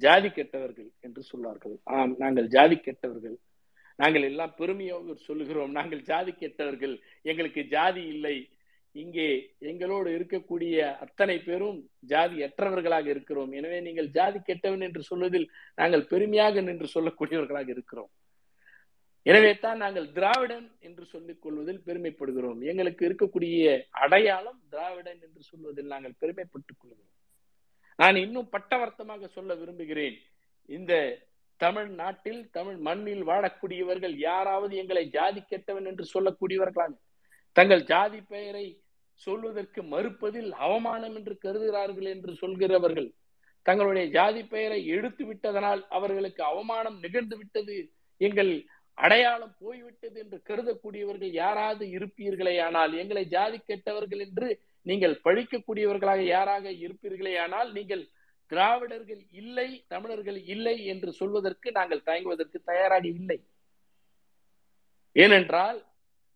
ஜாதி 0.02 0.28
கெட்டவர்கள் 0.28 0.90
என்று 1.00 1.22
சொல்வார்கள். 1.22 1.74
ஆம் 1.84 2.14
நாங்கள் 2.18 2.48
ஜாதி 2.48 2.76
கெட்டவர்கள். 2.76 3.36
நாங்கள் 3.98 4.22
எல்லாம் 4.22 4.54
பெருமையாக 4.56 5.14
சொல்லுகிறோம் 5.14 5.70
நாங்கள் 5.70 6.02
ஜாதி 6.02 6.32
கெட்டவர்கள். 6.32 6.94
எங்களுக்கு 7.22 7.62
ஜாதி 7.64 8.02
இல்லை. 8.06 8.36
இங்கே 9.02 9.28
எங்களோடு 9.70 10.08
இருக்கக்கூடிய 10.18 10.74
அத்தனை 11.04 11.36
பேரும் 11.38 11.78
ஜாதி 12.12 12.36
அற்றவர்களாக 12.42 13.06
இருக்கிறோம். 13.06 13.52
எனவே 13.52 13.78
நீங்கள் 13.80 14.08
ஜாதி 14.08 14.40
கெட்டவன் 14.40 14.80
என்று 14.80 15.02
சொல்வதில் 15.02 15.46
நாங்கள் 15.74 16.04
பெருமையாக 16.12 16.60
நின்று 16.60 16.88
சொல்லக்கூடியவர்களாக 16.94 17.68
இருக்கிறோம். 17.68 18.10
எனவே 19.22 19.50
தான் 19.58 19.76
நாங்கள் 19.76 20.06
திராவிடன் 20.12 20.66
என்று 20.80 21.04
சொல்லிக் 21.04 21.40
கொள்வதில் 21.40 21.82
பெருமைப்படுகிறோம். 21.86 22.60
எங்களுக்கு 22.70 23.02
இருக்கக்கூடிய 23.08 23.82
அடையாளம் 23.90 24.60
திராவிடன் 24.70 25.20
என்று 25.26 25.42
சொல்வதில் 25.42 25.92
நாங்கள் 25.94 26.18
பெருமைப்பட்டுக் 26.20 26.80
கொள்கிறோம். 26.80 27.12
நான் 27.98 28.16
இன்னும் 28.16 28.52
பட்டவர்த்தமாக 28.52 29.28
சொல்ல 29.28 29.54
விரும்புகிறேன். 29.54 30.16
இந்த 30.68 30.92
தமிழ் 31.56 31.90
நாட்டில் 32.02 32.40
தமிழ் 32.50 32.78
மண்ணில் 32.86 33.24
வாழக்கூடியவர்கள் 33.28 34.14
யாராவது 34.28 34.76
எங்களை 34.76 35.04
ஜாதி 35.08 35.42
கெட்டவன் 35.42 35.84
என்று 35.84 36.04
சொல்லக்கூடியவர்களாக 36.14 36.94
தங்கள் 37.52 37.82
ஜாதி 37.84 38.20
பெயரை 38.32 38.66
சொல்வதற்கு 39.20 39.82
மறுப்பதில் 39.82 40.50
அவமானம் 40.66 41.14
என்று 41.18 41.34
கருதுகிறார்கள் 41.44 42.08
என்று 42.14 42.32
சொல்கிறவர்கள். 42.42 43.08
தங்களுடைய 43.62 44.06
ஜாதி 44.10 44.42
பெயரை 44.44 44.86
எடுத்து 44.86 45.24
விட்டதனால் 45.26 45.82
அவர்களுக்கு 45.88 46.42
அவமானம் 46.44 46.98
நிகழ்ந்து 46.98 47.36
விட்டது. 47.36 47.76
எங்கள் 48.20 48.52
அடையாளம் 48.98 49.54
போய்விட்டது 49.60 50.16
என்று 50.22 50.38
கருதக்கூடியவர்கள் 50.48 51.32
யாராவது 51.42 51.84
இருப்பீர்களே 51.96 52.56
ஆனால் 52.66 52.92
எங்களை 53.02 53.24
ஜாதி 53.36 53.58
கெட்டவர்கள் 53.58 54.22
என்று 54.26 54.48
நீங்கள் 54.82 55.16
பழிக்கக்கூடியவர்களாக 55.24 56.22
யாராக 56.34 56.72
இருப்பீர்களே 56.84 57.32
ஆனால் 57.44 57.70
நீங்கள் 57.72 58.04
திராவிடர்கள் 58.52 59.22
இல்லை 59.30 59.68
தமிழர்கள் 59.92 60.38
இல்லை 60.54 60.76
என்று 60.92 61.10
சொல்வதற்கு 61.20 61.68
நாங்கள் 61.72 62.06
தயங்குவதற்கு 62.08 62.58
தயாராக 62.70 63.06
இல்லை. 63.20 63.38
ஏனென்றால் 65.16 65.78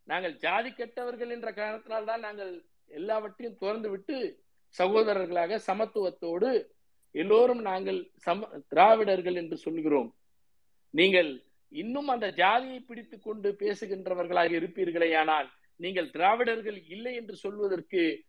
நாங்கள் 0.08 0.34
ஜாதி 0.44 0.70
கெட்டவர்கள் 0.70 1.32
என்ற 1.36 1.48
காரணத்தினால் 1.52 2.10
தான் 2.10 2.24
நாங்கள் 2.26 2.52
எல்லாவற்றையும் 2.88 3.58
திறந்து 3.58 3.90
விட்டு 3.90 4.16
சகோதரர்களாக 4.78 5.60
சமத்துவத்தோடு 5.66 6.50
எல்லோரும் 7.10 7.60
நாங்கள் 7.60 8.10
சம 8.16 8.48
திராவிடர்கள் 8.68 9.34
என்று 9.34 9.56
சொல்கிறோம் 9.56 10.14
நீங்கள் 10.90 11.30
இன்னும் 11.72 12.08
அந்த 12.08 12.26
ஜாதியை 12.32 12.80
பிடித்துக் 12.80 13.22
கொண்டு 13.22 13.48
பேசுகின்றவர்களாக 13.58 14.50
இருப்பீர்களே 14.50 15.16
ஆனால் 15.16 15.48
நீங்கள் 15.76 16.10
திராவிடர்கள் 16.10 16.78
இல்லை 16.88 17.14
என்று 17.14 17.36
சொல்வதற்கு 17.36 18.24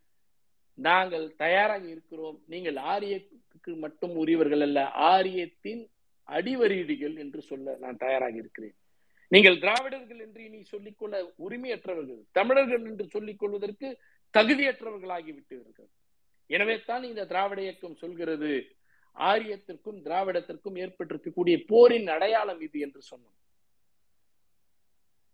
நாங்கள் 0.78 1.36
தயாராக 1.36 1.88
இருக்கிறோம். 1.88 2.44
நீங்கள் 2.46 2.76
ஆரியத்துக்கு 2.76 3.78
மட்டும் 3.78 4.12
உரியவர்கள் 4.12 4.62
அல்ல 4.62 4.80
ஆரியத்தின் 4.84 5.82
அடிவரீடுகள் 6.28 7.16
என்று 7.18 7.42
சொல்ல 7.42 7.76
நான் 7.80 7.98
தயாராக 7.98 8.36
இருக்கிறேன். 8.36 8.76
நீங்கள் 9.28 9.60
திராவிடர்கள் 9.60 10.20
என்று 10.20 10.46
இனி 10.46 10.64
சொல்லிக்கொள்ள 10.64 11.34
உரிமையற்றவர்கள் 11.38 12.22
தமிழர்கள் 12.32 12.86
என்று 12.86 13.08
சொல்லிக் 13.08 13.40
கொள்வதற்கு 13.40 13.90
தகுதியற்றவர்களாகி 14.34 15.32
விட்டீர்கள் 15.38 15.90
எனவே 16.50 16.76
தான் 16.82 17.04
இந்த 17.04 17.26
திராவிட 17.26 17.62
இயக்கம் 17.62 17.96
சொல்கிறது 17.96 18.52
ஆரியத்திற்கும் 19.16 20.00
திராவிடத்திற்கும் 20.06 20.78
ஏற்பட்டிருக்கக்கூடிய 20.84 21.56
போரின் 21.68 22.08
அடையாளம் 22.08 22.62
இது 22.62 22.80
என்று 22.80 23.02
சொன்னோம். 23.12 23.38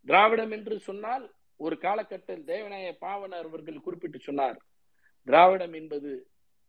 திராவிடம் 0.07 0.51
என்று 0.51 0.75
சொன்னால் 0.79 1.25
ஒரு 1.57 1.75
காலகட்டத்தில் 1.77 2.43
தேவநாய 2.45 2.87
பாவனர் 2.99 3.47
அவர்கள் 3.49 3.85
குறிப்பிட்டு 3.85 4.19
சொன்னார் 4.19 4.57
திராவிடம் 5.27 5.73
என்பது 5.73 6.11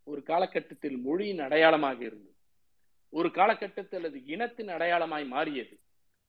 ஒரு 0.06 0.20
காலகட்டத்தில் 0.22 0.98
மொழியின் 0.98 1.40
அடையாளமாக 1.40 1.98
இருந்தது. 2.04 2.34
ஒரு 3.12 3.28
காலகட்டத்தில் 3.32 4.04
அது 4.08 4.18
இனத்தின் 4.24 4.68
அடையாளமாய் 4.68 5.26
மாறியது. 5.34 5.74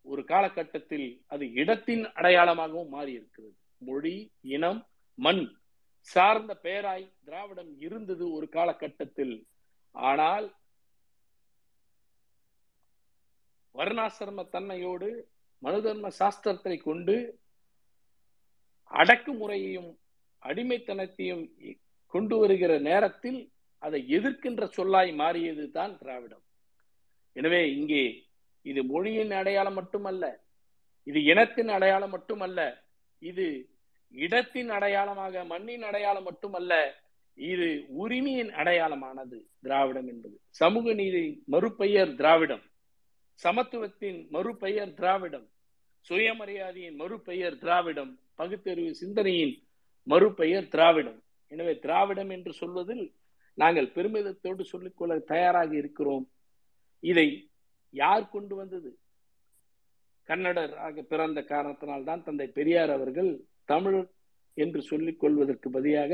ஒரு 0.06 0.22
காலகட்டத்தில் 0.24 1.08
அது 1.28 1.46
இடத்தின் 1.54 2.04
அடையாளமாகவும் 2.20 2.94
மாறி 2.96 3.12
இருக்கிறது 3.12 3.56
மொழி 3.82 4.16
இனம் 4.56 4.82
மண் 5.18 5.44
சார்ந்த 6.02 6.54
பெயராய் 6.66 7.06
திராவிடம் 7.28 7.72
இருந்தது 7.86 8.24
ஒரு 8.38 8.48
காலகட்டத்தில். 8.58 9.36
ஆனால் 9.96 10.48
வர்ணாசிரம 13.76 14.46
தன்மையோடு 14.54 15.10
மனுதர்ம 15.64 16.10
சாஸ்திரத்தை 16.20 16.78
கொண்டு 16.90 17.16
அடக்குமுறையையும் 18.92 19.92
அடிமைத்தனத்தையும் 20.44 21.44
கொண்டு 22.14 22.36
வருகிற 22.42 22.74
நேரத்தில் 22.90 23.40
அதை 23.82 24.00
எதிர்க்கின்ற 24.18 24.64
சொல்லாய் 24.78 25.12
மாறியது 25.22 25.66
தான் 25.78 25.94
திராவிடம். 26.02 26.44
எனவே 27.36 27.62
இங்கே 27.78 28.04
இது 28.66 28.82
மொழியின் 28.94 29.34
அடையாளம் 29.40 29.78
மட்டுமல்ல 29.80 30.26
இது 31.08 31.20
இனத்தின் 31.32 31.72
அடையாளம் 31.76 32.14
மட்டுமல்ல 32.16 32.62
இது 33.22 33.46
இடத்தின் 34.12 34.70
அடையாளமாக 34.70 35.43
மண்ணின் 35.43 35.84
அடையாளம் 35.84 36.24
மட்டுமல்ல 36.24 37.04
இது 37.34 37.86
உரிமையின் 37.88 38.50
அடையாளமானது 38.50 39.38
திராவிடம் 39.62 40.08
என்பது. 40.08 40.39
சமூக 40.50 40.93
நீதி 40.93 41.43
மறுபெயர் 41.46 42.15
திராவிடம். 42.15 42.63
சமத்துவத்தின் 43.43 44.30
மறுபெயர் 44.30 44.93
திராவிடம். 44.93 45.50
சுயமரியாதையின் 46.10 46.96
மறுபெயர் 46.96 47.58
திராவிடம். 47.58 48.20
பகுத்தறிவு 48.36 48.96
சிந்தனையின் 48.96 49.63
மறுபெயர் 50.04 50.67
திராவிடம். 50.67 51.24
எனவே 51.48 51.80
திராவிடம் 51.80 52.30
என்று 52.30 52.54
சொல்வதில் 52.54 53.13
நாங்கள் 53.54 53.91
பெருமிதத்தோடு 53.96 54.62
சொல்லிக்கொள்ள 54.62 55.20
தயாராக 55.20 55.76
இருக்கிறோம். 55.76 56.32
இதை 57.00 57.50
யார் 57.89 58.30
கொண்டு 58.30 58.56
வந்தது? 58.56 59.00
கன்னடராக 60.28 61.02
பிறந்த 61.02 61.41
காரணத்தினால்தான் 61.41 62.24
தந்தை 62.24 62.48
பெரியார் 62.48 62.89
அவர்கள் 62.89 63.32
தமிழ் 63.72 64.00
என்று 64.58 64.82
சொல்லிக் 64.82 65.22
கொள்வதற்கு 65.22 65.68
பதிலாக 65.70 66.14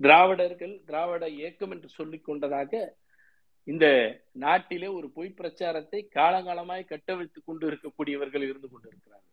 திராவிடர்கள் 0.00 0.74
திராவிட 0.88 1.24
இயக்கம் 1.38 1.72
என்று 1.74 1.88
சொல்லிக் 1.88 2.26
கொண்டதாக 2.26 2.72
இந்த 3.68 3.86
நாட்டிலே 4.44 4.88
ஒரு 4.98 5.08
பொய் 5.16 5.36
பிரச்சாரத்தை 5.36 6.00
காலங்காலமாய் 6.14 6.90
கட்டவிழ்த்துக் 6.90 7.46
கொண்டு 7.46 7.64
இருக்கக்கூடியவர்கள் 7.70 8.44
இருந்து 8.48 8.68
கொண்டிருக்கிறார்கள். 8.70 9.32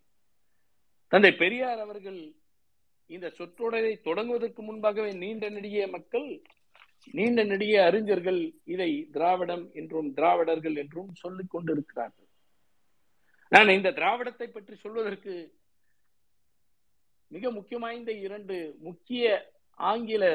தந்தை 1.11 1.31
பெரியார் 1.33 1.81
அவர்கள் 1.85 2.19
இந்த 3.09 3.27
சொற்றொடரை 3.37 3.93
தொடங்குவதற்கு 4.07 4.61
முன்பாகவே 4.61 5.11
நீண்ட 5.23 5.45
நெடிய 5.49 5.87
மக்கள் 5.87 6.29
நீண்ட 7.17 7.43
நெடிய 7.43 7.75
அறிஞர்கள் 7.85 8.41
இதை 8.73 8.89
திராவிடம் 9.11 9.65
என்றும் 9.73 10.09
திராவிடர்கள் 10.13 10.75
என்றும் 10.75 11.09
சொல்லிக் 11.13 11.53
கொண்டிருக்கிறார்கள். 11.53 12.29
நான் 13.51 13.75
இந்த 13.77 13.89
திராவிடத்தை 13.91 14.47
பற்றி 14.51 14.75
சொல்வதற்கு 14.75 15.33
மிக 17.31 17.51
முக்கியமாய்ந்த 17.51 18.11
இரண்டு 18.19 18.55
முக்கிய 18.79 19.25
ஆங்கில 19.79 20.25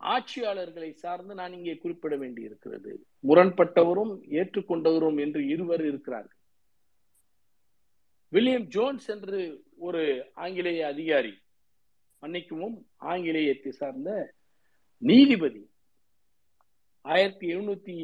ஆட்சியாளர்களை 0.00 0.90
சார்ந்து 0.92 1.34
நான் 1.34 1.52
இங்கே 1.52 1.76
குறிப்பிட 1.76 2.16
வேண்டி 2.16 2.42
இருக்கிறது 2.42 2.90
முரண்பட்டவரும் 3.28 4.12
ஏற்றுக்கொண்டவரும் 4.30 5.18
என்று 5.20 5.40
இருவர் 5.46 5.84
இருக்கிறார்கள். 5.84 6.36
வில்லியம் 8.32 8.66
ஜோன்ஸ் 8.66 9.08
என்று 9.10 9.40
ஒரு 9.78 10.02
ஆங்கிலேய 10.34 10.86
அதிகாரி 10.86 11.34
மன்னிக்கவும் 12.22 12.76
ஆங்கிலேயத்தை 12.96 13.72
சார்ந்த 13.72 14.34
நீதிபதி 15.02 15.64
ஆயிரத்தி 17.04 17.46
எழுநூத்தி 17.54 17.96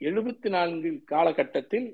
எழுபத்தி 0.00 0.48
நான்கு 0.48 0.90
காலகட்டத்தில் 1.04 1.88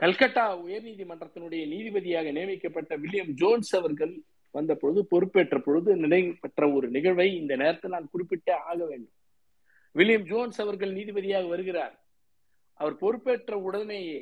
கல்கட்டா 0.00 0.44
உயர்நீதிமன்றத்தினுடைய 0.64 1.62
நீதிபதியாக 1.66 2.32
நியமிக்கப்பட்ட 2.32 2.96
வில்லியம் 2.96 3.32
ஜோன்ஸ் 3.32 3.72
அவர்கள் 3.76 4.14
வந்த 4.54 4.72
பொழுது 4.74 5.00
பொறுப்பேற்ற 5.10 5.56
பொழுது 5.58 5.96
நடைபெற்ற 5.96 6.72
ஒரு 6.72 6.86
நிகழ்வை 6.90 7.28
இந்த 7.34 7.52
நேரத்தில் 7.56 7.90
நான் 7.90 8.10
குறிப்பிட்டே 8.12 8.54
ஆக 8.62 8.78
வேண்டும். 8.84 9.14
வில்லியம் 9.94 10.26
ஜோன்ஸ் 10.26 10.60
அவர்கள் 10.60 10.92
நீதிபதியாக 10.92 11.46
வருகிறார். 11.48 11.94
அவர் 12.80 12.96
பொறுப்பேற்ற 12.98 13.54
உடனேயே 13.58 14.20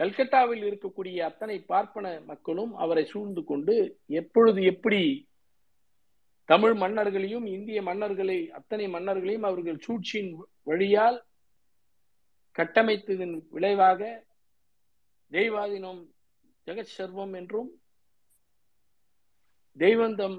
கல்கட்டாவில் 0.00 0.62
இருக்கக்கூடிய 0.64 1.18
அத்தனை 1.20 1.56
பார்ப்பன 1.62 2.06
மக்களும் 2.26 2.72
அவரை 2.74 3.04
சூழ்ந்து 3.04 3.44
கொண்டு 3.44 3.74
எப்பொழுது 4.06 4.60
எப்படி 4.62 5.02
தமிழ் 6.48 6.74
மன்னர்களையும் 6.74 7.46
இந்திய 7.46 7.82
மன்னர்களை 7.82 8.38
அத்தனை 8.50 8.86
மன்னர்களையும் 8.88 9.42
அவர்கள் 9.42 9.78
சூழ்ச்சியின் 9.78 10.32
வழியால் 10.62 11.18
கட்டமைத்ததன் 12.56 13.36
விளைவாக 13.50 14.00
தெய்வாதீனம் 15.32 16.02
ஜெகத் 16.66 16.94
சர்வம் 16.98 17.36
என்றும் 17.36 17.70
தெய்வந்தம் 19.76 20.38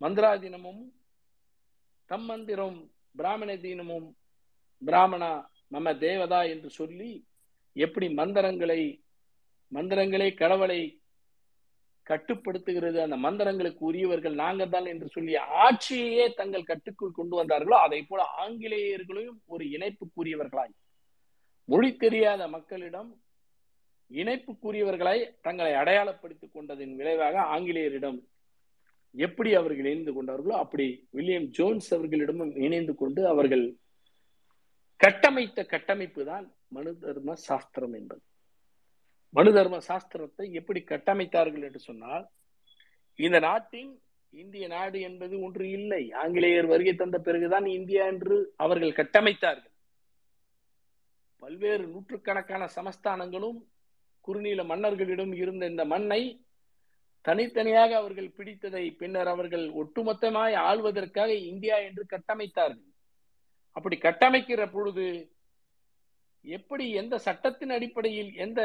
மந்திராதீனமும் 0.00 0.82
தம்மந்திரம் 2.08 2.78
பிராமண 3.12 3.56
தீனமும் 3.56 4.08
பிராமணா 4.82 5.30
மம 5.72 5.98
தேவதா 5.98 6.48
என்று 6.48 6.70
சொல்லி 6.70 7.10
எப்படி 7.76 8.08
மந்திரங்களை 8.12 8.80
மந்திரங்களே 9.72 10.34
கடவுளை 10.34 10.80
கட்டுப்படுத்துகிறது 12.06 12.98
அந்த 13.02 13.16
மந்திரங்களுக்கு 13.16 13.82
உரியவர்கள் 13.82 14.34
நாங்கள் 14.34 14.68
தான் 14.68 14.84
என்று 14.84 15.08
சொல்லி 15.08 15.34
ஆட்சியையே 15.64 16.34
தங்கள் 16.34 16.62
கட்டுக்குள் 16.62 17.12
கொண்டு 17.12 17.34
வந்தார்களோ 17.36 17.76
அதை 17.86 18.02
போல 18.02 18.22
ஆங்கிலேயர்களையும் 18.38 19.38
ஒரு 19.46 19.64
இணைப்புக்குரியவர்களாய். 19.66 20.74
மொழி 21.68 21.96
தெரியாத 21.96 22.48
மக்களிடம் 22.48 23.10
இணைப்புக்குரியவர்களை 24.10 25.18
தங்களை 25.40 25.72
அடையாளப்படுத்திக் 25.72 26.54
கொண்டதின் 26.54 26.94
விளைவாக 26.96 27.36
ஆங்கிலேயரிடம் 27.54 28.18
எப்படி 29.14 29.54
அவர்கள் 29.54 29.86
இணைந்து 29.86 30.12
கொண்டார்களோ 30.12 30.54
அப்படி 30.62 30.86
வில்லியம் 31.10 31.48
ஜோன்ஸ் 31.56 31.90
அவர்களிடமும் 31.94 32.52
இணைந்து 32.56 32.94
கொண்டு 32.94 33.20
அவர்கள் 33.28 33.64
கட்டமைத்த 35.00 35.64
கட்டமைப்பு 35.64 36.24
தான் 36.24 36.46
மனு 36.68 36.92
தர்ம 36.98 37.34
சாஸ்திரம் 37.48 37.94
என்பது. 37.94 38.22
மனு 39.34 39.50
தர்ம 39.52 39.78
சாஸ்திரத்தை 39.88 40.46
எப்படி 40.52 40.80
கட்டமைத்தார்கள் 40.80 41.62
என்று 41.62 41.78
சொன்னால் 41.78 42.24
இந்த 43.18 43.38
நாட்டின் 43.38 43.92
இந்திய 44.32 44.68
நாடு 44.68 44.98
என்பது 45.00 45.34
ஒன்று 45.40 45.64
இல்லை. 45.70 46.02
ஆங்கிலேயர் 46.12 46.66
வருகை 46.66 46.94
தந்த 46.94 47.18
பிறகுதான் 47.18 47.66
இந்தியா 47.66 48.04
என்று 48.06 48.36
அவர்கள் 48.56 48.98
கட்டமைத்தார்கள். 49.00 49.74
பல்வேறு 51.42 51.84
நூற்றுக்கணக்கான 51.86 52.68
சமஸ்தானங்களும் 52.76 53.58
குறுநீல 54.26 54.64
மன்னர்களிடம் 54.64 55.32
இருந்த 55.34 55.66
இந்த 55.66 55.84
மண்ணை 55.84 56.22
தனித்தனியாக 57.24 57.96
அவர்கள் 57.96 58.34
பிடித்ததை 58.36 58.96
பின்னர் 58.96 59.26
அவர்கள் 59.26 59.66
ஒட்டுமொத்தமாய் 59.72 60.54
ஆள்வதற்காக 60.54 61.30
இந்தியா 61.34 61.76
என்று 61.76 62.04
கட்டமைத்தார்கள். 62.10 62.90
அப்படி 63.76 63.96
கட்டமைக்கிற 63.96 64.72
பொழுது 64.72 65.06
எப்படி 66.44 66.90
எந்த 66.90 67.18
சட்டத்தின் 67.18 67.70
அடிப்படையில் 67.70 68.34
எந்த 68.34 68.60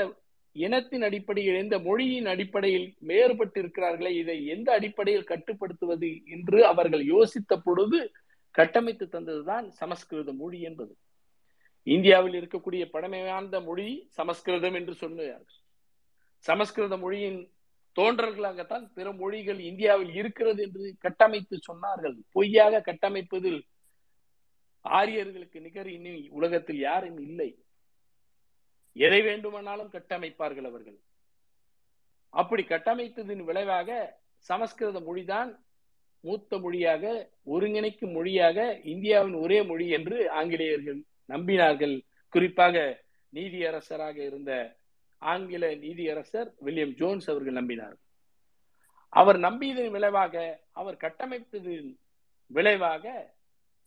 இனத்தின் 0.51 1.01
அடிப்படையில் 1.01 1.55
எந்த 1.55 1.79
மொழியின் 1.79 2.25
அடிப்படையில் 2.25 2.87
வேறுபட்டு 3.07 3.57
இருக்கிறார்களே 3.59 4.11
இதை 4.11 4.45
எந்த 4.45 4.73
அடிப்படையில் 4.73 5.23
கட்டுப்படுத்துவது 5.23 6.09
என்று 6.25 6.65
அவர்கள் 6.65 7.03
யோசித்த 7.05 7.55
பொழுது 7.63 8.11
கட்டமைத்து 8.51 9.05
தந்ததுதான் 9.05 9.67
சமஸ்கிருத 9.69 10.33
மொழி 10.33 10.61
என்பது. 10.61 10.93
இந்தியாவில் 11.93 12.35
இருக்கக்கூடிய 12.39 12.83
பழமை 12.89 13.21
மொழி 13.65 13.87
சமஸ்கிருதம் 14.09 14.73
என்று 14.73 14.93
சொன்னார்கள் 14.93 15.57
சமஸ்கிருத 16.45 16.97
மொழியின் 16.97 17.39
தோன்றர்களாகத்தான் 17.95 18.85
பிற 18.93 19.07
மொழிகள் 19.11 19.59
இந்தியாவில் 19.59 20.11
இருக்கிறது 20.13 20.61
என்று 20.63 20.95
கட்டமைத்து 20.99 21.55
சொன்னார்கள். 21.67 22.15
பொய்யாக 22.31 22.81
கட்டமைப்பதில் 22.81 23.59
ஆரியர்களுக்கு 24.81 25.59
நிகர் 25.61 25.87
இனி 25.87 26.13
உலகத்தில் 26.29 26.79
யாரும் 26.79 27.19
இல்லை. 27.19 27.49
எதை 28.95 29.21
வேண்டுமானாலும் 29.21 29.91
கட்டமைப்பார்கள் 29.91 30.67
அவர்கள். 30.71 30.99
அப்படி 32.33 32.63
கட்டமைத்ததின் 32.63 33.43
விளைவாக 33.43 33.89
சமஸ்கிருத 34.37 34.99
மொழிதான் 34.99 35.51
மூத்த 36.23 36.57
மொழியாக 36.57 37.03
ஒருங்கிணைக்கும் 37.45 38.13
மொழியாக 38.13 38.79
இந்தியாவின் 38.83 39.33
ஒரே 39.33 39.59
மொழி 39.63 39.85
என்று 39.89 40.17
ஆங்கிலேயர்கள் 40.31 40.99
நம்பினார்கள். 41.29 41.95
குறிப்பாக 42.33 42.75
நீதியரசராக 43.33 44.17
இருந்த 44.25 44.51
ஆங்கில 45.21 45.63
நீதியரசர் 45.83 46.49
வில்லியம் 46.65 46.93
ஜோன்ஸ் 46.99 47.27
அவர்கள் 47.31 47.59
நம்பினார் 47.59 47.97
அவர் 49.13 49.37
நம்பியதன் 49.39 49.93
விளைவாக 49.95 50.35
அவர் 50.71 50.97
கட்டமைத்ததின் 50.97 51.89
விளைவாக 52.51 53.05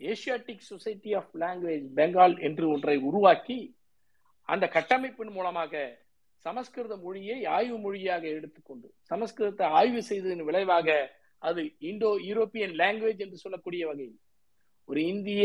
Asiatic 0.00 0.68
society 0.70 1.10
of 1.14 1.32
language 1.42 1.86
Bengal 1.98 2.36
என்று 2.40 2.64
ஒன்றை 2.68 2.96
உருவாக்கி 3.08 3.58
அந்த 4.48 4.64
கட்டமைப்பின் 4.68 5.32
மூலமாக 5.32 5.74
சமஸ்கிருத 6.44 6.94
மொழியை 6.96 7.38
ஆய்வு 7.56 7.76
மொழியாக 7.78 8.24
எடுத்துக்கொண்டு 8.38 8.88
சமஸ்கிருதத்தை 9.10 9.66
ஆய்வு 9.72 10.00
செய்ததன் 10.02 10.48
விளைவாக 10.48 10.88
அது 11.42 11.62
இந்தோ 11.90 12.10
யூரோப்பியன் 12.28 12.74
லாங்குவேஜ் 12.80 13.22
என்று 13.26 13.38
சொல்லக்கூடிய 13.38 13.82
வகையில் 13.86 14.18
ஒரு 14.92 15.02
இந்திய 15.10 15.44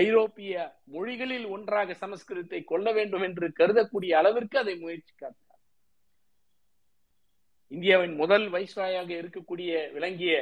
ஐரோப்பிய 0.00 0.64
மொழிகளில் 0.94 1.46
ஒன்றாக 1.46 1.94
சமஸ்கிருதத்தை 2.00 2.60
கொள்ள 2.64 2.86
வேண்டும் 2.92 3.24
என்று 3.28 3.46
கருதக்கூடிய 3.60 4.12
அளவிற்கு 4.18 4.56
அதை 4.58 4.74
முயற்சி 4.82 5.12
காட்டினார். 5.14 5.62
இந்தியாவின் 7.72 8.14
முதல் 8.16 8.46
வைஸ்ராயாக 8.52 9.10
இருக்கக்கூடிய 9.20 9.70
விளங்கிய 9.94 10.34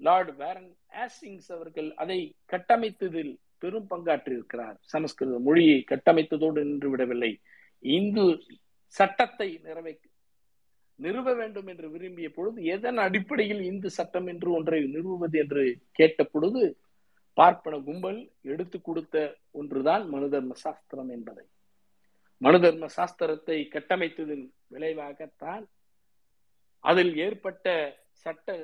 லார்ட் 0.00 0.32
பேரன் 0.36 0.70
ஆசிங்ஸ் 1.02 1.50
அவர்கள் 1.56 1.90
அதை 1.94 2.18
கட்டமைத்ததில் 2.52 3.32
பெரும் 3.58 3.86
பங்காற்றியிருக்கிறார். 3.90 4.76
சமஸ்கிருத 4.94 5.38
மொழியை 5.38 5.78
கட்டமைத்ததோடு 5.92 6.64
நின்று 6.70 6.90
விடவில்லை 6.90 7.30
இந்து 7.82 8.24
சட்டத்தை 8.94 9.48
நிறைவே 9.66 9.94
நிறுவ 10.98 11.34
வேண்டும் 11.34 11.66
என்று 11.66 11.86
விரும்பிய 11.90 12.28
பொழுது 12.30 12.58
எதன் 12.74 13.00
அடிப்படையில் 13.06 13.62
இந்து 13.62 13.88
சட்டம் 13.90 14.28
என்று 14.32 14.48
ஒன்றை 14.52 14.80
நிறுவுவது 14.96 15.38
என்று 15.38 15.64
கேட்ட 15.92 16.20
பொழுது 16.24 16.62
பார்ப்பன 17.36 17.78
கும்பல் 17.78 18.20
எடுத்து 18.42 18.80
கொடுத்த 18.80 19.16
ஒன்றுதான் 19.50 20.04
மனு 20.08 20.28
தர்ம 20.28 20.54
சாஸ்திரம் 20.64 21.08
என்பதை. 21.08 21.44
மனு 22.42 22.58
தர்ம 22.60 22.86
சாஸ்திரத்தை 22.96 23.58
கட்டமைத்ததின் 23.74 24.46
விளைவாகத்தான் 24.74 25.64
அதில் 26.84 27.12
ஏற்பட்ட 27.16 27.66
சட்ட 28.22 28.56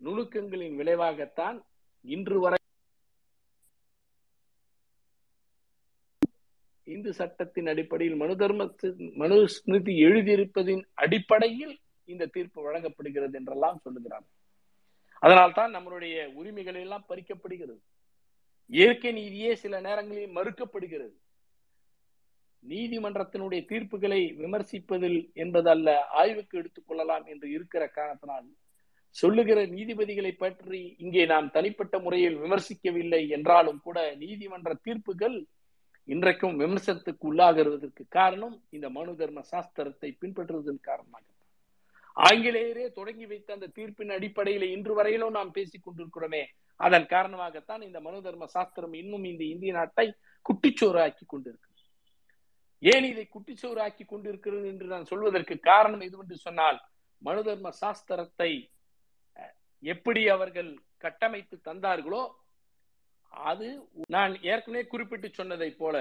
நுணுக்கங்களின் 0.00 0.78
விளைவாகத்தான் 0.80 1.58
இன்று 2.04 2.40
வரை 2.40 2.58
இந்து 6.86 7.12
சட்டத்தின் 7.12 7.66
அடிப்படையில் 7.66 8.16
மனு 8.16 8.36
தர்ம 8.36 8.62
மனு 9.14 9.36
ஸ்மிருதி 9.48 9.94
எழுதியிருப்பதின் 10.06 10.82
அடிப்படையில் 10.94 11.74
இந்த 12.08 12.26
தீர்ப்பு 12.26 12.60
வழங்கப்படுகிறது 12.62 13.36
என்றெல்லாம் 13.38 13.82
சொல்லுகிறார் 13.84 14.26
அதனால்தான் 15.22 15.74
நம்மளுடைய 15.74 16.16
உரிமைகள் 16.40 16.74
எல்லாம் 16.74 17.06
பறிக்கப்படுகிறது. 17.08 17.80
இயற்கை 18.70 19.12
நீதியே 19.12 19.52
சில 19.54 19.80
நேரங்களில் 19.80 20.36
மறுக்கப்படுகிறது. 20.36 21.16
நீதிமன்றத்தினுடைய 22.62 23.60
தீர்ப்புகளை 23.70 24.20
விமர்சிப்பதில் 24.40 25.20
என்பதல்ல 25.34 25.94
ஆய்வுக்கு 26.20 26.54
எடுத்துக்கொள்ளலாம் 26.60 27.24
என்று 27.26 27.46
இருக்கிற 27.50 27.82
காரணத்தினால் 27.88 28.48
சொல்லுகிற 29.16 29.60
நீதிபதிகளை 29.66 30.32
பற்றி 30.32 30.80
இங்கே 30.98 31.22
நாம் 31.26 31.48
தனிப்பட்ட 31.50 31.98
முறையில் 31.98 32.36
விமர்சிக்கவில்லை 32.38 33.22
என்றாலும் 33.28 33.80
கூட 33.80 33.98
நீதிமன்ற 34.14 34.74
தீர்ப்புகள் 34.82 35.38
இன்றைக்கும் 36.08 36.58
விமர்சனத்துக்கு 36.58 37.24
உள்ளாகிறதுக்கு 37.30 38.04
காரணம் 38.08 38.56
இந்த 38.70 38.86
மனு 38.90 39.12
தர்ம 39.16 39.40
சாஸ்திரத்தை 39.50 40.10
பின்பற்றுவதன் 40.20 40.80
காரணமாக. 40.80 41.24
ஆங்கிலேயரே 42.16 42.86
தொடங்கி 42.92 43.26
வைத்த 43.26 43.52
அந்த 43.52 43.72
தீர்ப்பின் 43.76 44.12
அடிப்படையில் 44.16 44.66
இன்று 44.76 44.94
வரையிலும் 44.94 45.36
நாம் 45.38 45.50
பேசிக் 45.50 45.84
கொண்டிருக்கிறோமே 45.84 46.42
அதன் 46.80 47.06
காரணமாகத்தான் 47.06 47.82
இந்த 47.82 47.98
மனு 48.00 48.22
தர்ம 48.22 48.46
சாஸ்திரம் 48.46 48.92
இன்னும் 48.92 49.24
இந்த 49.24 49.44
இந்திய 49.44 49.72
நாட்டை 49.72 50.06
குட்டிச்சோறு 50.46 50.98
ஆக்கி 51.00 51.24
கொண்டிருக்கு. 51.26 51.68
ஏன் 52.82 53.04
இதை 53.04 53.24
குட்டிச்சோறு 53.28 53.80
ஆக்கி 53.80 54.04
கொண்டிருக்கிறது 54.04 54.66
என்று 54.68 54.86
நான் 54.86 55.04
சொல்வதற்கு 55.04 55.54
காரணம் 55.60 56.00
எதுவென்று 56.00 56.36
சொன்னால் 56.38 56.78
மனு 57.22 57.42
தர்ம 57.42 57.70
சாஸ்திரத்தை 57.80 58.50
எப்படி 59.82 60.22
அவர்கள் 60.28 60.70
கட்டமைத்து 60.98 61.56
தந்தார்களோ 61.64 62.22
அது 63.32 63.68
நான் 64.08 64.32
ஏற்கனவே 64.42 64.86
குறிப்பிட்டு 64.86 65.28
சொன்னதை 65.30 65.70
போல 65.72 65.96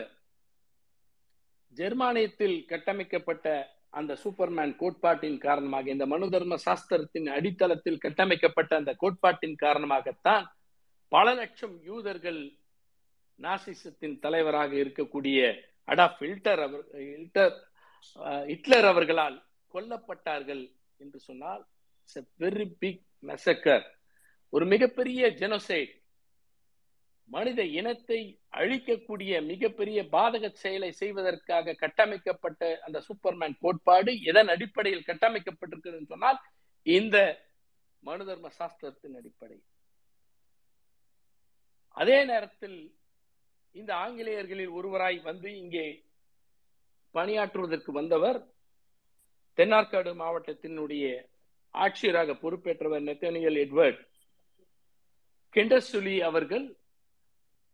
ஜெர்மானியத்தில் 1.76 2.58
கட்டமைக்கப்பட்ட 2.66 3.48
அந்த 3.90 4.14
சூப்பர்மேன் 4.24 4.74
கோட்பாட்டின் 4.76 5.38
காரணமாக 5.38 5.90
இந்த 5.90 6.06
மனு 6.06 6.30
தர்ம 6.30 6.58
சாஸ்திரத்தின் 6.66 7.28
அடித்தளத்தில் 7.30 8.02
கட்டமைக்கப்பட்ட 8.02 8.76
அந்த 8.76 8.92
கோட்பாட்டின் 8.94 9.56
காரணமாகத்தான் 9.62 10.46
பல 11.12 11.28
லட்சம் 11.34 11.76
யூதர்கள் 11.84 12.42
நாசிசத்தின் 13.40 14.18
தலைவராக 14.20 14.72
இருக்கக்கூடிய 14.76 15.40
அடாஃப் 15.88 16.20
ஹில்டர் 16.24 16.62
அவர் 16.66 16.84
ஹில்டர் 17.12 17.56
ஹிட்லர் 18.48 18.88
அவர்களால் 18.88 19.38
கொல்லப்பட்டார்கள் 19.72 20.64
என்று 21.00 21.20
சொன்னால் 21.20 21.64
வெரி 22.40 22.68
பிக் 22.80 23.02
மெசக்கர் 23.24 23.86
ஒரு 24.54 24.66
மிகப்பெரிய 24.66 25.24
ஜெனோசைட் 25.40 25.94
மனித 27.30 27.62
இனத்தை 27.74 28.20
அழிக்கக்கூடிய 28.58 29.42
மிகப்பெரிய 29.44 30.00
பாதக 30.12 30.46
செயலை 30.56 30.90
செய்வதற்காக 30.92 31.76
கட்டமைக்கப்பட்ட 31.76 32.70
அந்த 32.82 32.98
சூப்பர்மேன் 33.08 33.56
கோட்பாடு 33.62 34.14
எதன் 34.24 34.50
அடிப்படையில் 34.50 35.08
கட்டமைக்கப்பட்டிருக்கிறது 35.08 36.06
சொன்னால் 36.06 36.40
இந்த 36.86 37.18
மனுதர்ம 38.04 38.50
சாஸ்திரத்தின் 38.58 39.18
அடிப்படை 39.20 39.58
அதே 42.00 42.26
நேரத்தில் 42.26 42.96
இந்த 43.72 43.94
ஆங்கிலேயர்களில் 43.96 44.72
ஒருவராய் 44.72 45.22
வந்து 45.22 45.58
இங்கே 45.58 46.04
பணியாற்றுவதற்கு 47.14 47.92
வந்தவர் 47.92 48.40
தென்னார்காடு 49.58 50.12
மாவட்டத்தினுடைய 50.22 51.06
ஆட்சியராக 51.74 52.36
பொறுப்பேற்றவர் 52.42 53.04
நெத்தனியல் 53.04 53.60
எட்வர்ட். 53.64 54.00
கெண்டசுலி 55.54 56.20
அவர்கள் 56.20 56.78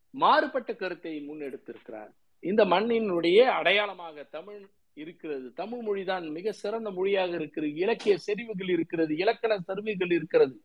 மாறுபட்ட 0.09 0.73
கருத்தை 0.73 1.13
முன்னெடுத்திருக்கிறார். 1.29 2.11
இந்த 2.39 2.65
மண்ணினுடைய 2.65 3.39
அடையாளமாக 3.59 4.23
தமிழ் 4.23 4.67
இருக்கிறது. 4.93 5.53
தமிழ் 5.53 5.83
மொழிதான் 5.87 6.31
மிக 6.31 6.51
சிறந்த 6.51 6.91
மொழியாக 6.91 7.31
இருக்கிறது. 7.35 7.73
இலக்கிய 7.75 8.17
செறிவுகள் 8.17 8.69
இருக்கிறது. 8.69 9.15
இலக்கண 9.15 9.59
செறிவுகள் 9.59 10.11
இருக்கிறது. 10.11 10.57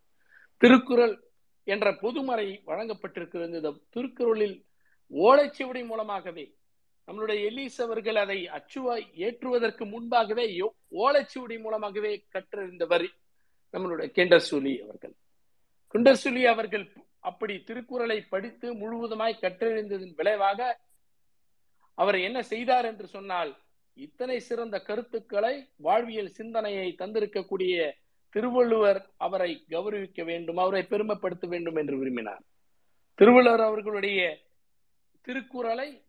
திருக்குறள் 0.56 1.16
என்ற 1.72 1.88
பொதுமறை 2.02 2.48
வழங்கப்பட்டிருக்கிறது. 2.66 3.54
இந்த 3.60 3.72
திருக்குறளில் 3.94 4.56
ஓலைச்சுவடி 5.10 5.82
மூலமாகவே 5.90 6.46
நம்மளுடைய 7.08 7.38
எலீஸ் 7.50 7.78
அவர்கள் 7.84 8.18
அதை 8.24 8.38
அச்சுவாய் 8.56 9.06
ஏற்றுவதற்கு 9.26 9.84
முன்பாகவே 9.94 10.44
ஓலைச்சுவடி 11.04 11.56
மூலமாகவே 11.64 12.12
கற்றறிந்தவர் 12.34 13.06
நம்மளுடைய 13.74 14.08
கெண்டசூலி 14.18 14.74
அவர்கள். 14.84 15.14
குண்டசூலி 15.94 16.42
அவர்கள் 16.52 16.86
அப்படி 17.28 17.54
திருக்குறளை 17.68 18.18
படித்து 18.32 18.68
முழுவதுமாய் 18.82 19.42
கற்றறிந்ததன் 19.42 20.14
விளைவாக 20.20 20.60
அவர் 21.98 22.18
என்ன 22.28 22.38
செய்தார் 22.52 22.86
என்று 22.90 23.06
சொன்னால் 23.14 23.50
இத்தனை 23.96 24.36
சிறந்த 24.48 24.76
கருத்துக்களை 24.88 25.54
வாழ்வியல் 25.86 26.34
சிந்தனையை 26.38 26.86
தந்திருக்கக்கூடிய 26.98 27.74
திருவள்ளுவர் 28.30 29.10
அவரை 29.16 29.64
கௌரவிக்க 29.68 30.24
வேண்டும் 30.24 30.56
அவரை 30.56 30.82
பெருமைப்படுத்த 30.82 31.46
வேண்டும் 31.46 31.76
என்று 31.76 31.98
விரும்பினார். 31.98 32.42
திருவள்ளுவர் 33.14 33.60
அவர்களுடைய 33.60 34.38
திருக்குறளை 35.20 36.04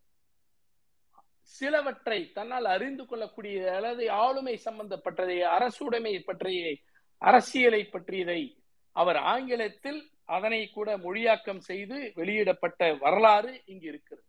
சிலவற்றை 1.42 2.32
தன்னால் 2.32 2.66
அறிந்து 2.66 3.06
கொள்ளக்கூடிய 3.06 3.76
அல்லது 3.76 4.12
ஆளுமை 4.12 4.62
சம்பந்தப்பட்டதை 4.66 5.44
அரசுடைமை 5.44 6.24
பற்றிய 6.24 6.78
அரசியலை 7.18 7.84
பற்றியதை 7.84 8.58
அவர் 8.92 9.16
ஆங்கிலத்தில் 9.16 10.10
அதனை 10.26 10.70
கூட 10.70 10.98
மொழியாக்கம் 10.98 11.58
செய்து 11.58 12.12
வெளியிடப்பட்ட 12.16 12.94
வரலாறு 12.94 13.62
இங்கு 13.66 13.88
இருக்கிறது. 13.88 14.28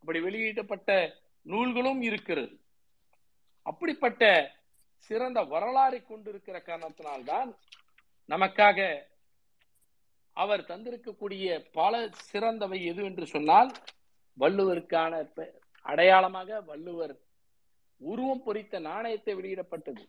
அப்படி 0.00 0.20
வெளியிடப்பட்ட 0.20 1.14
நூல்களும் 1.42 2.02
இருக்கிறது. 2.02 2.60
அப்படிப்பட்ட 3.62 4.52
சிறந்த 5.06 5.40
வரலாறை 5.52 6.00
கொண்டிருக்கிற 6.02 6.56
காரணத்தினால்தான் 6.66 7.50
நமக்காக 8.28 8.78
அவர் 10.36 10.60
தந்திருக்கக்கூடிய 10.60 11.46
பல 11.72 12.08
சிறந்தவை 12.30 12.78
எது 12.84 13.02
என்று 13.04 13.26
சொன்னால் 13.26 13.70
வள்ளுவருக்கான 14.38 15.12
அடையாளமாக 15.86 16.60
வள்ளுவர் 16.60 17.14
உருவம் 18.00 18.42
பொறித்த 18.42 18.78
நாணயத்தை 18.78 19.32
வெளியிடப்பட்டது. 19.34 20.04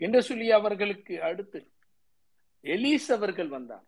கிண்டசுலி 0.00 0.48
அவர்களுக்கு 0.50 1.14
அடுத்து 1.22 1.60
எலீஸ் 2.64 3.08
அவர்கள் 3.12 3.48
வந்தார். 3.48 3.84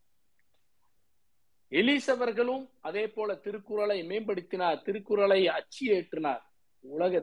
எலீஸ் 1.73 2.11
அவர்களும் 2.11 2.65
அதே 2.81 3.05
போல 3.09 3.35
திருக்குறளை 3.35 3.97
மேம்படுத்தினார் 4.03 4.83
திருக்குறளை 4.83 5.41
அச்சு 5.49 5.85
ஏற்றினார். 5.95 6.45
உலக 6.81 7.23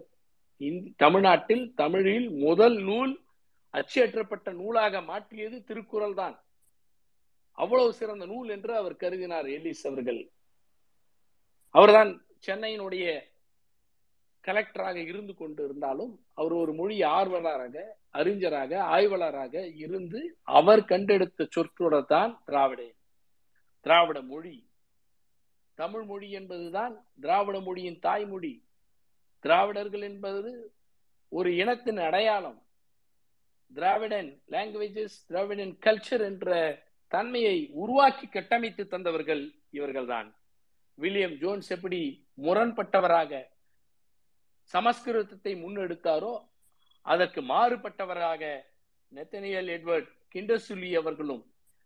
தமிழ்நாட்டில் 0.97 1.73
தமிழில் 1.75 2.29
முதல் 2.29 2.81
நூல் 2.81 3.21
அச்சேற்றப்பட்ட 3.73 4.53
நூலாக 4.53 5.01
மாற்றியது 5.01 5.63
திருக்குறள் 5.63 6.13
தான். 6.13 6.43
அவ்வளவு 7.51 7.93
சிறந்த 7.93 8.25
நூல் 8.25 8.49
என்று 8.49 8.75
அவர் 8.75 8.95
கருதினார் 8.95 9.49
எல்லிஸ் 9.49 9.87
அவர்கள். 9.87 10.31
அவர்தான் 11.69 12.25
சென்னையினுடைய 12.47 13.21
கலெக்டராக 14.43 14.95
இருந்து 14.95 15.35
கொண்டு 15.35 15.63
இருந்தாலும் 15.63 16.25
அவர் 16.33 16.51
ஒரு 16.51 16.73
மொழி 16.73 17.01
ஆர்வலராக 17.01 17.83
அறிஞராக 18.09 18.83
ஆய்வாளராக 18.83 19.75
இருந்து 19.75 20.37
அவர் 20.41 20.85
கண்டெடுத்த 20.85 21.47
சொற்களோட 21.55 22.05
தான் 22.05 22.41
திராவிட. 22.45 22.91
திராவிட 23.81 24.21
மொழி. 24.21 24.69
தமிழ் 25.73 26.03
மொழி 26.03 26.31
என்பதுதான் 26.31 27.05
திராவிட 27.21 27.59
மொழியின் 27.59 27.99
தாய்மொழி. 27.99 28.62
திராவிடர்கள் 29.43 30.01
என்பது 30.01 30.51
ஒரு 31.31 31.55
இனத்தின் 31.55 31.97
அடையாளம். 31.97 32.59
திராவிடன் 33.71 34.29
லாங்குவேஜஸ் 34.49 35.17
திராவிடன் 35.27 35.73
கல்ச்சர் 35.85 36.23
என்ற 36.29 36.49
தன்மையை 37.07 37.69
உருவாக்கி 37.73 38.27
கட்டமைத்து 38.27 38.83
தந்தவர்கள் 38.91 39.43
இவர்கள்தான். 39.71 40.29
வில்லியம் 40.97 41.35
ஜோன்ஸ் 41.37 41.69
எப்படி 41.71 42.27
முரண்பட்டவராக 42.41 43.31
சமஸ்கிருதத்தை 44.73 45.53
முன்னெடுத்தாரோ 45.63 46.33
அதற்கு 47.01 47.41
மாறுபட்டவராக 47.41 48.43
நெத்தனியல் 49.11 49.69
எட்வர்ட் 49.75 50.09
கிண்டசுலி 50.33 50.91
அவர்களும் 50.97 51.43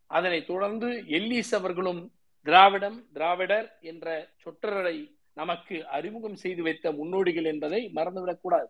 அதனை 0.10 0.39
தொடர்ந்து 0.46 0.89
எல்லிஸ் 1.17 1.54
அவர்களும் 1.56 2.02
திராவிடம் 2.46 3.00
திராவிடர் 3.13 3.78
என்ற 3.82 4.08
சொற்றரை 4.43 4.98
நமக்கு 5.39 5.76
அறிமுகம் 5.97 6.41
செய்து 6.43 6.62
வைத்த 6.67 6.91
முன்னோடிகள் 7.00 7.47
என்பதை 7.54 7.82
மறந்துவிடக்கூடாது 7.95 8.69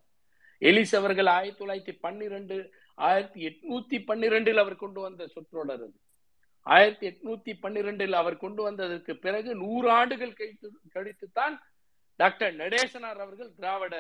எலிஸ் 0.62 0.96
அவர்கள் 1.00 1.30
ஆயிரத்தி 1.38 1.60
தொள்ளாயிரத்தி 1.62 1.94
பன்னிரெண்டு 2.06 2.56
ஆயிரத்தி 2.98 3.40
எட்நூத்தி 3.50 3.98
பன்னிரெண்டில் 4.10 4.62
அவர் 4.64 4.82
கொண்டு 4.84 5.00
வந்த 5.02 5.28
சொற்றொடர் 5.34 5.84
அது. 5.86 5.98
ஆயிரத்தி 6.68 7.06
எட்நூத்தி 7.10 7.54
பன்னிரெண்டில் 7.64 8.16
அவர் 8.22 8.44
கொண்டு 8.44 8.62
வந்ததற்கு 8.68 9.14
பிறகு 9.26 9.52
நூறு 9.64 9.88
ஆண்டுகள் 9.98 10.38
கழித்து 10.40 10.70
கழித்துத்தான் 10.96 11.58
டாக்டர் 12.20 12.56
நடேசனார் 12.56 13.22
அவர்கள் 13.26 13.52
திராவிட 13.60 13.96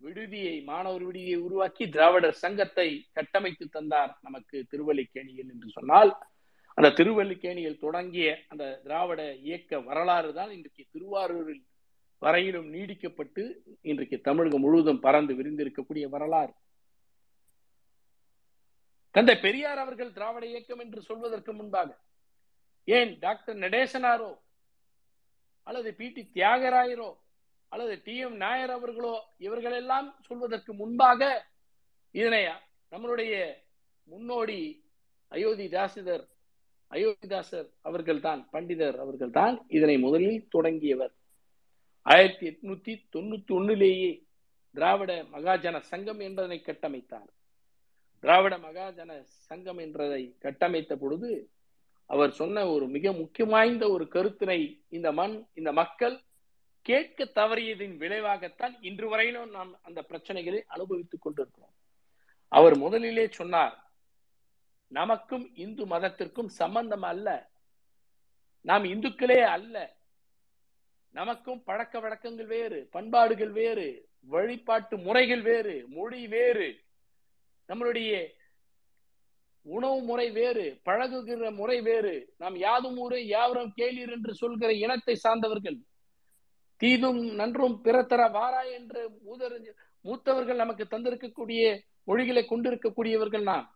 விடுதியை 0.00 0.54
மாணவர் 0.70 1.04
விடுதியை 1.06 1.38
உருவாக்கி 1.46 1.84
திராவிடர் 1.94 2.40
சங்கத்தை 2.44 2.88
கட்டமைத்து 3.12 3.66
தந்தார் 3.68 4.12
நமக்கு 4.22 4.56
திருவல்லிக்கேணியில் 4.70 5.50
என்று 5.54 5.68
சொன்னால். 5.70 6.12
அந்த 6.78 6.88
திருவல்லிக்கேணியில் 6.90 7.78
தொடங்கிய 7.78 8.38
அந்த 8.48 8.80
திராவிட 8.84 9.32
இயக்க 9.40 9.80
வரலாறு 9.80 10.32
தான் 10.32 10.50
இன்றைக்கு 10.50 10.84
திருவாரூரில் 10.92 11.62
வரையிலும் 12.22 12.72
நீடிக்கப்பட்டு 12.72 13.42
இன்றைக்கு 13.82 14.20
தமிழகம் 14.20 14.60
முழுவதும் 14.60 15.00
பறந்து 15.00 15.34
விரிந்திருக்கக்கூடிய 15.34 16.04
வரலாறு. 16.08 16.52
தந்தை 19.14 19.34
பெரியார் 19.36 19.78
அவர்கள் 19.78 20.12
திராவிட 20.12 20.46
இயக்கம் 20.46 20.78
என்று 20.78 21.02
சொல்வதற்கு 21.02 21.52
முன்பாக 21.52 21.90
ஏன் 22.88 23.18
டாக்டர் 23.20 23.56
நடேசனாரோ 23.56 24.30
அல்லது 25.66 25.94
பி 25.94 26.06
டி 26.12 26.22
தியாகராயரோ 26.34 27.10
அல்லது 27.72 28.02
டி 28.02 28.16
எம் 28.16 28.36
நாயர் 28.36 28.70
அவர்களோ 28.70 29.12
இவர்களெல்லாம் 29.38 30.14
சொல்வதற்கு 30.22 30.72
முன்பாக 30.72 31.20
இதனை 32.14 32.40
நம்மளுடைய 32.92 33.34
முன்னோடி 34.08 34.58
அயோத்தி 35.32 35.68
தாசிதர் 35.68 36.24
அயோத்திதாசர் 36.92 37.68
அவர்கள் 37.80 38.20
தான் 38.20 38.48
பண்டிதர் 38.52 38.96
அவர்கள் 38.96 39.30
தான் 39.30 39.64
இதனை 39.68 39.98
முதலில் 39.98 40.48
தொடங்கியவர். 40.48 41.14
ஆயிரத்தி 42.02 42.44
எட்நூத்தி 42.48 42.92
தொண்ணூத்தி 43.14 43.52
ஒண்ணுலேயே 43.58 44.10
திராவிட 44.70 45.12
மகாஜன 45.32 45.78
சங்கம் 45.80 46.20
என்பதனை 46.20 46.62
கட்டமைத்தார். 46.64 47.30
திராவிட 48.20 48.58
மகாஜன 48.58 49.20
சங்கம் 49.22 49.78
என்றதை 49.78 50.36
கட்டமைத்த 50.38 50.96
பொழுது 50.96 51.50
அவர் 52.06 52.30
சொன்ன 52.30 52.66
ஒரு 52.68 52.86
மிக 52.86 53.12
முக்கியம் 53.12 53.48
வாய்ந்த 53.48 53.88
ஒரு 53.88 54.04
கருத்தினை 54.04 54.84
இந்த 54.88 55.12
மண் 55.12 55.46
இந்த 55.54 55.72
மக்கள் 55.72 56.16
கேட்க 56.86 57.24
தவறியதின் 57.24 57.94
விளைவாகத்தான் 57.98 58.74
இன்று 58.80 59.08
வரையிலும் 59.08 59.50
நாம் 59.50 59.78
அந்த 59.82 60.00
பிரச்சனைகளை 60.08 60.60
அனுபவித்துக் 60.66 61.22
கொண்டிருக்கிறோம். 61.22 61.74
அவர் 62.48 62.76
முதலிலே 62.76 63.28
சொன்னார் 63.30 63.74
நமக்கும் 64.92 65.44
இந்து 65.54 65.82
மதத்திற்கும் 65.86 66.50
சம்பந்தம் 66.60 67.02
அல்ல. 67.02 67.28
நாம் 68.60 68.84
இந்துக்களே 68.84 69.40
அல்ல. 69.56 69.76
நமக்கும் 71.14 71.62
பழக்க 71.62 71.94
வழக்கங்கள் 72.00 72.46
வேறு 72.46 72.78
பண்பாடுகள் 72.90 73.52
வேறு 73.52 73.86
வழிபாட்டு 74.26 74.94
முறைகள் 74.98 75.42
வேறு 75.42 75.74
மொழி 75.88 76.20
வேறு 76.26 76.68
நம்மளுடைய 77.68 78.12
உணவு 79.66 79.98
முறை 80.02 80.30
வேறு 80.30 80.64
பழகுகிற 80.84 81.50
முறை 81.54 81.78
வேறு 81.80 82.14
நாம் 82.36 82.56
யாதும் 82.56 82.96
ஊரே 82.96 83.18
யாவரும் 83.26 83.72
கேளீர் 83.76 84.12
என்று 84.12 84.32
சொல்கிற 84.34 84.70
இனத்தை 84.84 85.14
சார்ந்தவர்கள் 85.14 85.78
தீதும் 86.80 87.20
நன்றும் 87.34 87.76
பிறத்தர 87.84 88.22
வாரா 88.30 88.62
என்று 88.78 89.02
மூதர் 89.26 89.56
மூத்தவர்கள் 90.04 90.62
நமக்கு 90.62 90.84
தந்திருக்கக்கூடிய 90.84 91.62
மொழிகளை 92.04 92.42
கொண்டிருக்கக்கூடியவர்கள் 92.42 93.42
நாம். 93.42 93.66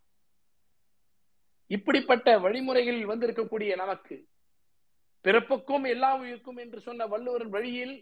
இப்படிப்பட்ட 1.70 2.38
வழிமுறைகளில் 2.38 3.10
வந்திருக்கக்கூடிய 3.12 3.70
நமக்கு 3.82 4.16
பிறப்புக்கும் 5.24 5.86
எல்லா 5.92 6.10
உயிருக்கும் 6.20 6.58
என்று 6.64 6.80
சொன்ன 6.80 7.06
வள்ளுவரின் 7.12 7.54
வழியில் 7.56 7.94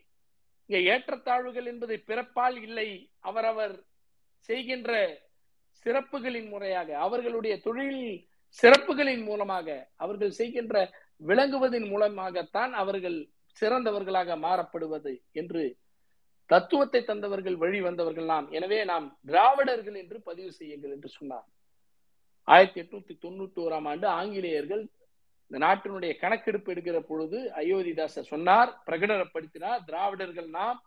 இங்க 0.68 0.78
ஏற்றத்தாழ்வுகள் 0.92 1.68
என்பது 1.72 1.94
பிறப்பால் 2.08 2.56
இல்லை. 2.66 2.88
அவரவர் 3.20 3.76
செய்கின்ற 4.48 4.92
சிறப்புகளின் 5.86 6.48
முறையாக 6.48 6.98
அவர்களுடைய 7.06 7.54
தொழில் 7.66 8.02
சிறப்புகளின் 8.58 9.24
மூலமாக 9.28 9.68
அவர்கள் 9.96 10.36
செய்கின்ற 10.40 10.74
விளங்குவதன் 11.20 11.88
மூலமாகத்தான் 11.92 12.72
அவர்கள் 12.82 13.18
சிறந்தவர்களாக 13.60 14.36
மாறப்படுவது 14.46 15.12
என்று 15.40 15.64
தத்துவத்தை 16.50 17.00
தந்தவர்கள் 17.04 17.56
வழி 17.56 17.80
வந்தவர்கள் 17.80 18.28
நாம். 18.34 18.46
எனவே 18.50 18.78
நாம் 18.92 19.06
திராவிடர்கள் 19.26 19.96
என்று 20.02 20.16
பதிவு 20.28 20.50
செய்யுங்கள் 20.52 20.94
என்று 20.96 21.08
சொன்னார். 21.08 21.46
ஆயிரத்தி 22.48 22.80
எட்நூத்தி 22.80 23.14
தொண்ணூத்தி 23.22 23.58
ஓராம் 23.58 23.88
ஆண்டு 23.88 24.06
ஆங்கிலேயர்கள் 24.08 24.82
இந்த 25.50 25.58
நாட்டினுடைய 25.66 26.12
கணக்கெடுப்பு 26.18 26.72
எடுக்கிற 26.74 26.98
பொழுது 27.00 27.52
அயோத்திதாசர் 27.56 28.30
சொன்னார் 28.30 28.70
பிரகடனப்படுத்தினார் 28.86 29.84
திராவிடர்கள் 29.84 30.48
நாம் 30.50 30.80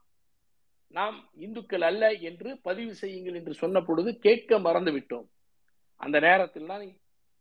நாம் 0.91 1.17
இந்துக்கள் 1.35 1.81
அல்ல 1.81 2.11
என்று 2.21 2.57
பதிவு 2.61 2.93
செய்யுங்கள் 2.95 3.33
என்று 3.33 3.53
சொன்ன 3.53 3.81
பொழுது 3.81 4.19
கேட்க 4.19 4.59
மறந்து 4.59 4.91
விட்டோம். 4.91 5.25
அந்த 6.01 6.19
நேரத்தில் 6.19 6.65
தான் 6.65 6.85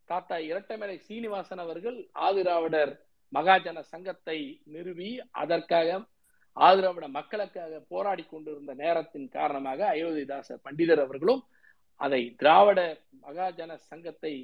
தாத்தா 0.09 0.37
இரட்டமலை 0.39 0.97
சீனிவாசன் 0.99 1.59
அவர்கள் 1.59 1.99
ஆதிராவிடர் 2.21 2.93
மகாஜன 3.33 3.81
சங்கத்தை 3.83 4.39
நிறுவி 4.65 5.11
அதற்காக 5.31 6.07
ஆதிராவிட 6.57 7.09
மக்களுக்காக 7.09 7.81
போராடி 7.89 8.25
கொண்டிருந்த 8.25 8.75
நேரத்தின் 8.75 9.29
காரணமாக 9.29 9.95
அயோத்திதாச 9.95 10.59
பண்டிதர் 10.65 10.99
அவர்களும் 10.99 11.43
அதை 12.01 12.35
திராவிட 12.35 12.81
மகாஜன 13.23 13.75
சங்கத்தை 13.75 14.35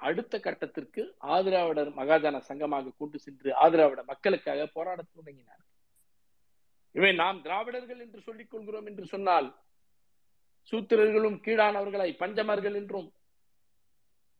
அடுத்த 0.00 0.38
கட்டத்திற்கு 0.38 1.02
ஆதிராவிடர் 1.18 1.90
மகாஜன 1.96 2.40
சங்கமாக 2.48 2.92
கூட்டு 2.96 3.18
சென்று 3.18 3.50
ஆதிராவிட 3.50 4.04
மக்களுக்காக 4.04 4.66
போராட 4.66 5.02
தொடங்கினார் 5.02 5.62
இவை 6.94 7.12
நாம் 7.14 7.42
திராவிடர்கள் 7.42 7.98
என்று 7.98 8.20
சொல்லிக் 8.20 8.50
கொள்கிறோம் 8.50 8.86
என்று 8.86 9.06
சொன்னால் 9.06 9.48
சூத்திரர்களும் 10.72 11.38
கீழானவர்களை 11.44 12.10
பஞ்சமர்கள் 12.18 12.74
என்றும் 12.74 13.08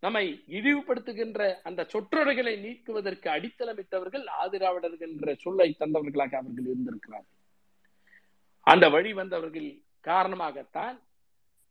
நம்மை 0.02 0.44
இழிவுபடுத்துகின்ற 0.48 1.40
அந்த 1.62 1.86
சொற்றொடைகளை 1.92 2.54
நீக்குவதற்கு 2.56 3.28
அடித்தளமிட்டவர்கள் 3.30 4.24
ஆதிராவிடர்கள் 4.42 5.10
என்ற 5.10 5.34
சொல்லை 5.34 5.76
தந்தவர்களாக 5.78 6.36
அவர்கள் 6.36 6.66
இருந்திருக்கிறார்கள். 6.66 7.40
அந்த 8.66 8.88
வழி 8.88 9.12
வந்தவர்கள் 9.12 9.68
காரணமாகத்தான் 10.04 10.96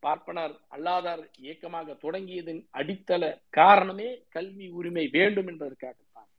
பார்ப்பனர் 0.04 0.54
அல்லாதார் 0.68 1.24
இயக்கமாக 1.40 1.96
தொடங்கியதன் 2.04 2.62
அடித்தள 2.74 3.24
காரணமே 3.58 4.10
கல்வி 4.30 4.68
உரிமை 4.70 5.06
வேண்டும் 5.08 5.50
என்பதற்காகத்தான். 5.52 6.30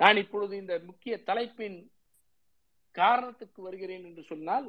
நான் 0.00 0.16
இப்பொழுது 0.16 0.54
இந்த 0.56 0.74
முக்கிய 0.84 1.14
தலைப்பின் 1.24 1.78
காரணத்துக்கு 2.94 3.60
வருகிறேன் 3.62 4.04
என்று 4.04 4.22
சொன்னால் 4.22 4.66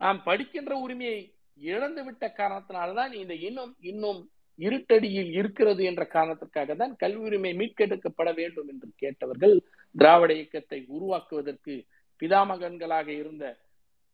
நாம் 0.00 0.20
படிக்கின்ற 0.22 0.72
உரிமையை 0.78 1.20
இழந்துவிட்ட 1.58 2.26
காரணத்தினால்தான் 2.36 3.12
இந்த 3.14 3.34
இன்னும் 3.48 3.74
இன்னும் 3.82 4.20
இருட்டடியில் 4.58 5.30
இருக்கிறது 5.32 5.82
என்ற 5.84 6.02
காரணத்திற்காக 6.06 6.74
தான் 6.74 6.94
கல்வி 6.96 7.22
உரிமை 7.26 7.52
மீட்கெடுக்கப்பட 7.52 8.30
வேண்டும் 8.34 8.68
என்று 8.68 8.88
கேட்டவர்கள் 8.96 9.54
திராவிட 9.94 10.32
இயக்கத்தை 10.34 10.78
உருவாக்குவதற்கு 10.88 11.74
பிதாமகன்களாக 12.22 13.08
இருந்த 13.14 13.44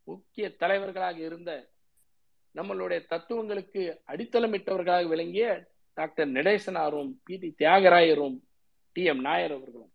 முக்கிய 0.07 0.45
தலைவர்களாக 0.61 1.17
இருந்த 1.19 1.51
நம்மளுடைய 2.55 3.05
தத்துவங்களுக்கு 3.05 4.01
அடித்தளமிட்டவர்களாக 4.07 5.07
விளங்கிய 5.07 5.67
டாக்டர் 5.93 6.27
நடேசனாரும் 6.27 7.11
பி. 7.23 7.37
டி. 7.37 7.55
தியாகராயரும் 7.57 8.37
டி. 8.91 9.03
எம். 9.03 9.19
நாயர் 9.19 9.51
அவர்களும். 9.51 9.91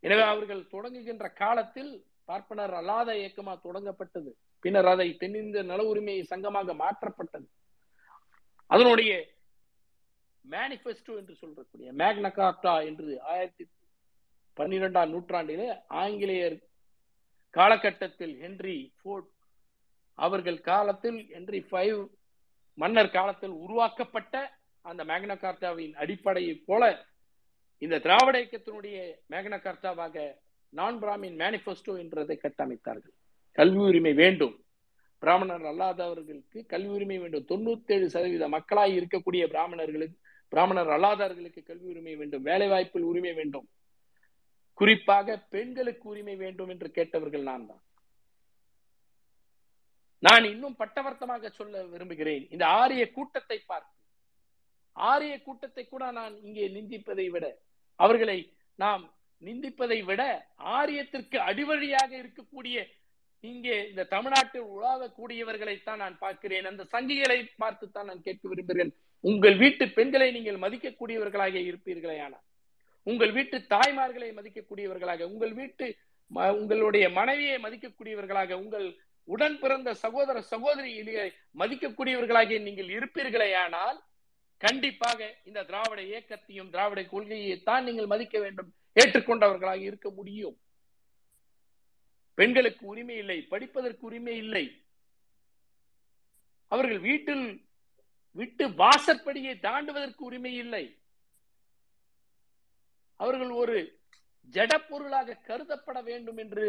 எனவே 0.00 0.22
அவர்கள் 0.22 0.66
தொடங்குகின்ற 0.66 1.32
காலத்தில் 1.32 2.04
பார்ப்பனர் 2.24 2.74
அல்லாத 2.74 3.18
இயக்கமாக 3.18 3.72
தொடங்கப்பட்டது. 3.72 4.30
பின்னர் 4.60 4.86
அதை 4.86 5.16
தென்னிந்திய 5.16 5.62
நல 5.62 5.84
உரிமை 5.84 6.22
சங்கமாக 6.22 6.74
மாற்றப்பட்டது. 6.74 7.46
அதனுடைய 8.66 9.12
மேனிஃபெஸ்டோ 10.50 11.16
என்று 11.16 11.34
சொல்றக்கூடிய 11.40 11.92
மேக்னகார்டா 11.92 12.84
என்று 12.84 13.20
ஆயிரத்தி 13.22 13.64
பன்னிரெண்டாம் 14.56 15.10
நூற்றாண்டிலே 15.10 15.82
ஆங்கிலேயர் 15.88 16.56
காலகட்டத்தில் 17.50 18.38
ஹென்றி 18.40 18.94
ஃபோர்ட் 19.02 19.31
அவர்கள் 20.18 20.60
காலத்தில் 20.60 21.18
ஹென்றி 21.28 21.60
ஃபைவ் 21.70 22.00
மன்னர் 22.78 23.10
காலத்தில் 23.10 23.54
உருவாக்கப்பட்ட 23.64 24.34
அந்த 24.84 25.04
மேக்னா 25.04 25.36
கார்டாவின் 25.36 25.94
அடிப்படையை 25.94 26.54
போல 26.54 26.82
இந்த 27.78 27.98
திராவிட 27.98 28.36
இயக்கத்தினுடைய 28.40 28.96
மேக்னா 29.30 29.58
கார்டாவாக 29.60 30.16
நான் 30.72 30.98
பிராமின் 31.02 31.36
மேனிஃபெஸ்டோ 31.36 31.98
என்றதை 31.98 32.38
கட்டமைத்தார்கள். 32.42 33.14
கல்வி 33.58 33.80
உரிமை 33.80 34.12
வேண்டும். 34.12 34.54
பிராமணர் 35.18 35.62
அல்லாதவர்களுக்கு 35.62 36.66
கல்வி 36.66 36.88
உரிமை 36.88 37.18
வேண்டும். 37.18 37.46
தொண்ணூத்தி 37.48 37.92
ஏழு 37.92 38.06
சதவீத 38.10 38.48
மக்களாய் 38.48 38.96
இருக்கக்கூடிய 39.00 39.42
பிராமணர்களுக்கு 39.46 40.16
பிராமணர் 40.48 40.88
அல்லாதவர்களுக்கு 40.88 41.62
கல்வி 41.62 41.86
உரிமை 41.86 42.16
வேண்டும். 42.16 42.42
வேலை 42.42 42.68
வாய்ப்பில் 42.68 43.02
உரிமை 43.02 43.32
வேண்டும். 43.32 43.68
குறிப்பாக 44.74 45.36
பெண்களுக்கு 45.54 46.08
உரிமை 46.08 46.36
வேண்டும் 46.36 46.68
என்று 46.68 46.90
கேட்டவர்கள் 46.90 47.42
நான் 47.42 47.66
தான் 47.66 47.82
நான் 50.26 50.44
இன்னும் 50.52 50.78
பட்டவர்த்தமாக 50.80 51.50
சொல்ல 51.58 51.82
விரும்புகிறேன். 51.92 52.44
இந்த 52.54 52.64
ஆரிய 52.80 53.04
கூட்டத்தை 53.16 53.58
பார்த்து. 53.70 53.92
ஆரிய 54.96 55.34
கூட்டத்தை 55.46 55.84
கூட 55.88 56.04
நான் 56.18 56.34
இங்கே 56.46 56.64
நிந்திப்பதை 56.76 57.26
விட 57.34 57.46
அவர்களை 58.00 58.38
நாம் 58.78 59.04
நிந்திப்பதை 59.42 59.98
விட 60.08 60.22
ஆரியத்திற்கு 60.78 61.38
அடிவழியாக 61.48 62.10
இருக்கக்கூடிய 62.22 62.76
இங்கே 63.44 63.76
இந்த 63.90 64.02
தமிழ்நாட்டில் 64.14 64.68
உலாவக்கூடியவர்களைத்தான் 64.74 66.02
நான் 66.04 66.20
பார்க்கிறேன். 66.24 66.68
அந்த 66.70 66.82
சங்கிகளை 66.94 67.38
பார்த்து 67.62 67.86
தான் 67.90 68.08
நான் 68.10 68.24
கேட்க 68.26 68.44
விரும்புகிறேன். 68.48 68.92
உங்கள் 69.24 69.56
வீட்டு 69.62 69.84
பெண்களை 69.96 70.28
நீங்கள் 70.36 70.62
மதிக்கக்கூடியவர்களாக 70.64 71.56
இருப்பீர்களே 71.70 72.18
ஆனால் 72.26 72.44
உங்கள் 73.06 73.32
வீட்டு 73.36 73.56
தாய்மார்களை 73.74 74.28
மதிக்கக்கூடியவர்களாக 74.38 75.26
உங்கள் 75.32 75.54
வீட்டு 75.60 75.86
உங்களுடைய 76.58 77.06
மனைவியை 77.16 77.56
மதிக்கக்கூடியவர்களாக 77.64 78.52
உங்கள் 78.64 78.86
உடன் 79.28 79.58
பிறந்த 79.58 79.94
சகோதர 79.94 80.40
சகோதரியிலேயே 80.52 81.24
மதிக்கக்கூடியவர்களாக 81.58 82.58
நீங்கள் 82.62 82.90
இருப்பீர்களே 82.96 83.50
ஆனால் 83.54 83.98
கண்டிப்பாக 84.60 85.20
இந்த 85.44 85.60
திராவிட 85.64 86.00
இயக்கத்தையும் 86.02 86.70
திராவிட 86.70 87.00
கொள்கையை 87.04 87.62
தான் 87.62 87.84
நீங்கள் 87.84 88.06
மதிக்க 88.06 88.38
வேண்டும் 88.40 88.70
ஏற்றுக்கொண்டவர்களாக 88.96 89.80
இருக்க 89.80 90.10
முடியும். 90.10 90.56
பெண்களுக்கு 92.34 92.86
உரிமை 92.86 93.16
இல்லை 93.16 93.38
படிப்பதற்கு 93.42 94.06
உரிமை 94.06 94.36
இல்லை. 94.36 94.64
அவர்கள் 96.68 96.98
வீட்டில் 96.98 97.46
விட்டு 98.32 98.64
வாசற்படியை 98.68 99.54
தாண்டுவதற்கு 99.66 100.22
உரிமை 100.28 100.54
இல்லை. 100.54 100.84
அவர்கள் 103.16 103.50
ஒரு 103.50 103.76
ஜட 104.54 104.72
பொருளாக 104.88 105.40
கருதப்பட 105.48 105.98
வேண்டும் 106.02 106.36
என்று 106.36 106.66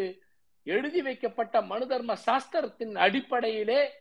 எழுதி 0.63 1.01
வைக்கப்பட்ட 1.01 1.61
மனு 1.61 1.87
தர்ம 1.87 2.13
சாஸ்திரத்தின் 2.25 2.95
அடிப்படையிலே 2.95 3.91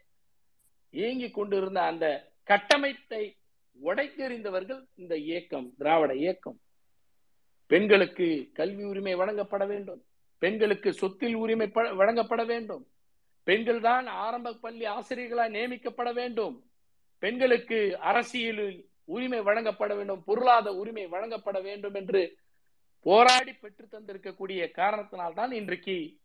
இயங்கி 0.91 1.31
கொண்டிருந்த 1.31 1.83
அந்த 1.83 2.33
கட்டமைப்பை 2.45 3.37
உடைத்தெறிந்தவர்கள் 3.85 4.87
இந்த 4.95 5.17
இயக்கம் 5.17 5.75
திராவிட 5.79 6.15
இயக்கம். 6.15 6.61
பெண்களுக்கு 7.67 8.51
கல்வி 8.53 8.85
உரிமை 8.85 9.15
வழங்கப்பட 9.15 9.67
வேண்டும். 9.67 10.05
பெண்களுக்கு 10.39 10.93
சொத்தில் 10.93 11.35
உரிமை 11.35 11.71
வழங்கப்பட 11.73 12.45
வேண்டும். 12.45 12.87
பெண்கள் 13.43 13.81
தான் 13.81 14.07
ஆரம்ப 14.07 14.53
பள்ளி 14.55 14.85
ஆசிரியர்களாக 14.85 15.49
நியமிக்கப்பட 15.49 16.13
வேண்டும். 16.13 16.71
பெண்களுக்கு 17.19 17.99
அரசியலில் 17.99 18.91
உரிமை 19.05 19.41
வழங்கப்பட 19.41 19.95
வேண்டும். 19.95 20.25
பொருளாதார 20.25 20.77
உரிமை 20.77 21.07
வழங்கப்பட 21.07 21.61
வேண்டும் 21.61 21.95
என்று 21.95 22.39
போராடி 23.01 23.53
பெற்று 23.53 23.87
தந்திருக்கக்கூடிய 23.91 24.71
காரணத்தினால்தான் 24.77 25.53
இன்றைக்கு 25.53 26.21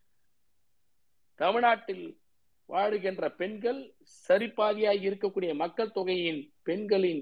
தமிழ்நாட்டில் 1.42 2.06
வாழுகின்ற 2.70 3.26
பெண்கள் 3.40 3.82
சரிபாதியாக 4.28 5.04
இருக்கக்கூடிய 5.08 5.52
மக்கள் 5.64 5.96
தொகையின் 5.98 6.42
பெண்களின் 6.68 7.22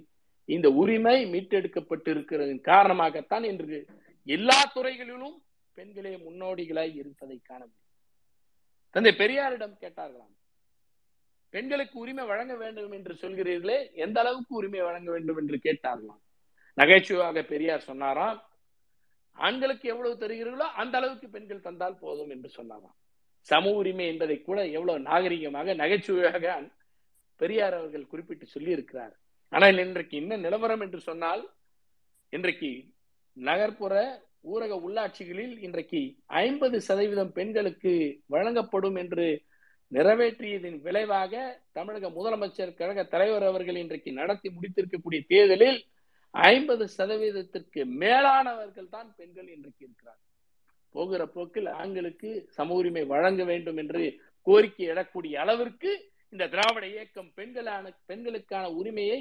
இந்த 0.49 0.67
உரிமை 0.81 1.17
மீட்டெடுக்கப்பட்டிருக்கிறதன் 1.33 2.61
காரணமாகத்தான் 2.71 3.45
இன்று 3.51 3.79
எல்லா 4.27 4.59
துறைகளிலும் 4.75 5.35
பெண்களே 5.77 6.13
முன்னோடிகளாய் 6.25 6.93
இருப்பதை 7.01 7.37
காண 7.43 7.61
முடியும். 7.65 7.83
தந்தை 8.95 9.11
பெரியாரிடம் 9.21 9.75
கேட்டார்களாம் 9.83 10.33
பெண்களுக்கு 11.53 11.95
உரிமை 11.99 12.23
வழங்க 12.25 12.53
வேண்டும் 12.55 12.91
என்று 12.91 13.13
சொல்கிறீர்களே 13.21 13.77
எந்த 14.05 14.19
அளவுக்கு 14.19 14.53
உரிமை 14.55 14.81
வழங்க 14.81 15.09
வேண்டும் 15.11 15.39
என்று 15.41 15.57
கேட்டார்களாம்? 15.65 16.21
நகைச்சுவாக 16.77 17.43
பெரியார் 17.51 17.87
சொன்னாராம் 17.89 18.39
ஆண்களுக்கு 19.37 19.85
எவ்வளவு 19.93 20.15
தருகிறீர்களோ 20.21 20.67
அந்த 20.81 20.95
அளவுக்கு 20.97 21.27
பெண்கள் 21.29 21.65
தந்தால் 21.67 22.01
போதும் 22.03 22.29
என்று 22.29 22.49
சொன்னாராம். 22.49 22.95
சம 23.47 23.71
உரிமை 23.71 24.05
என்பதை 24.07 24.37
கூட 24.41 24.59
எவ்வளவு 24.69 25.05
நாகரிகமாக 25.07 25.75
நகைச்சுவையாக 25.75 26.45
பெரியார் 27.41 27.77
அவர்கள் 27.77 28.09
குறிப்பிட்டு 28.09 28.45
சொல்லி 28.45 28.71
இருக்கிறார் 28.71 29.13
ஆனால் 29.53 29.81
இன்றைக்கு 29.83 30.15
என்ன 30.17 30.37
நிலவரம் 30.37 30.83
என்று 30.85 30.99
சொன்னால் 30.99 31.43
இன்றைக்கு 32.33 32.69
நகர்ப்புற 33.37 33.93
ஊரக 34.43 34.73
உள்ளாட்சிகளில் 34.79 35.55
இன்றைக்கு 35.59 36.01
ஐம்பது 36.41 36.77
சதவீதம் 36.81 37.31
பெண்களுக்கு 37.31 37.93
வழங்கப்படும் 38.27 38.95
என்று 38.95 39.27
நிறைவேற்றியதன் 39.91 40.77
விளைவாக 40.81 41.33
தமிழக 41.71 42.09
முதலமைச்சர் 42.09 42.77
கழக 42.77 43.03
தலைவர் 43.05 43.45
அவர்கள் 43.45 43.75
இன்றைக்கு 43.75 44.11
நடத்தி 44.11 44.49
முடித்திருக்கக்கூடிய 44.49 45.21
தேர்தலில் 45.27 45.79
ஐம்பது 46.33 46.85
சதவீதத்திற்கு 46.97 47.81
மேலானவர்கள் 47.95 48.89
தான் 48.89 49.09
பெண்கள் 49.17 49.49
இன்றைக்கு 49.49 49.83
இருக்கிறார் 49.85 50.21
போகிற 50.95 51.23
போக்கில் 51.27 51.69
ஆண்களுக்கு 51.81 52.29
சம 52.57 52.73
உரிமை 52.73 53.03
வழங்க 53.05 53.43
வேண்டும் 53.43 53.77
என்று 53.77 54.03
கோரிக்கை 54.47 54.85
எழக்கூடிய 54.87 55.33
அளவிற்கு 55.35 55.91
இந்த 56.29 56.43
திராவிட 56.47 56.85
இயக்கம் 56.87 57.31
பெண்களான 57.35 57.91
பெண்களுக்கான 58.05 58.65
உரிமையை 58.79 59.19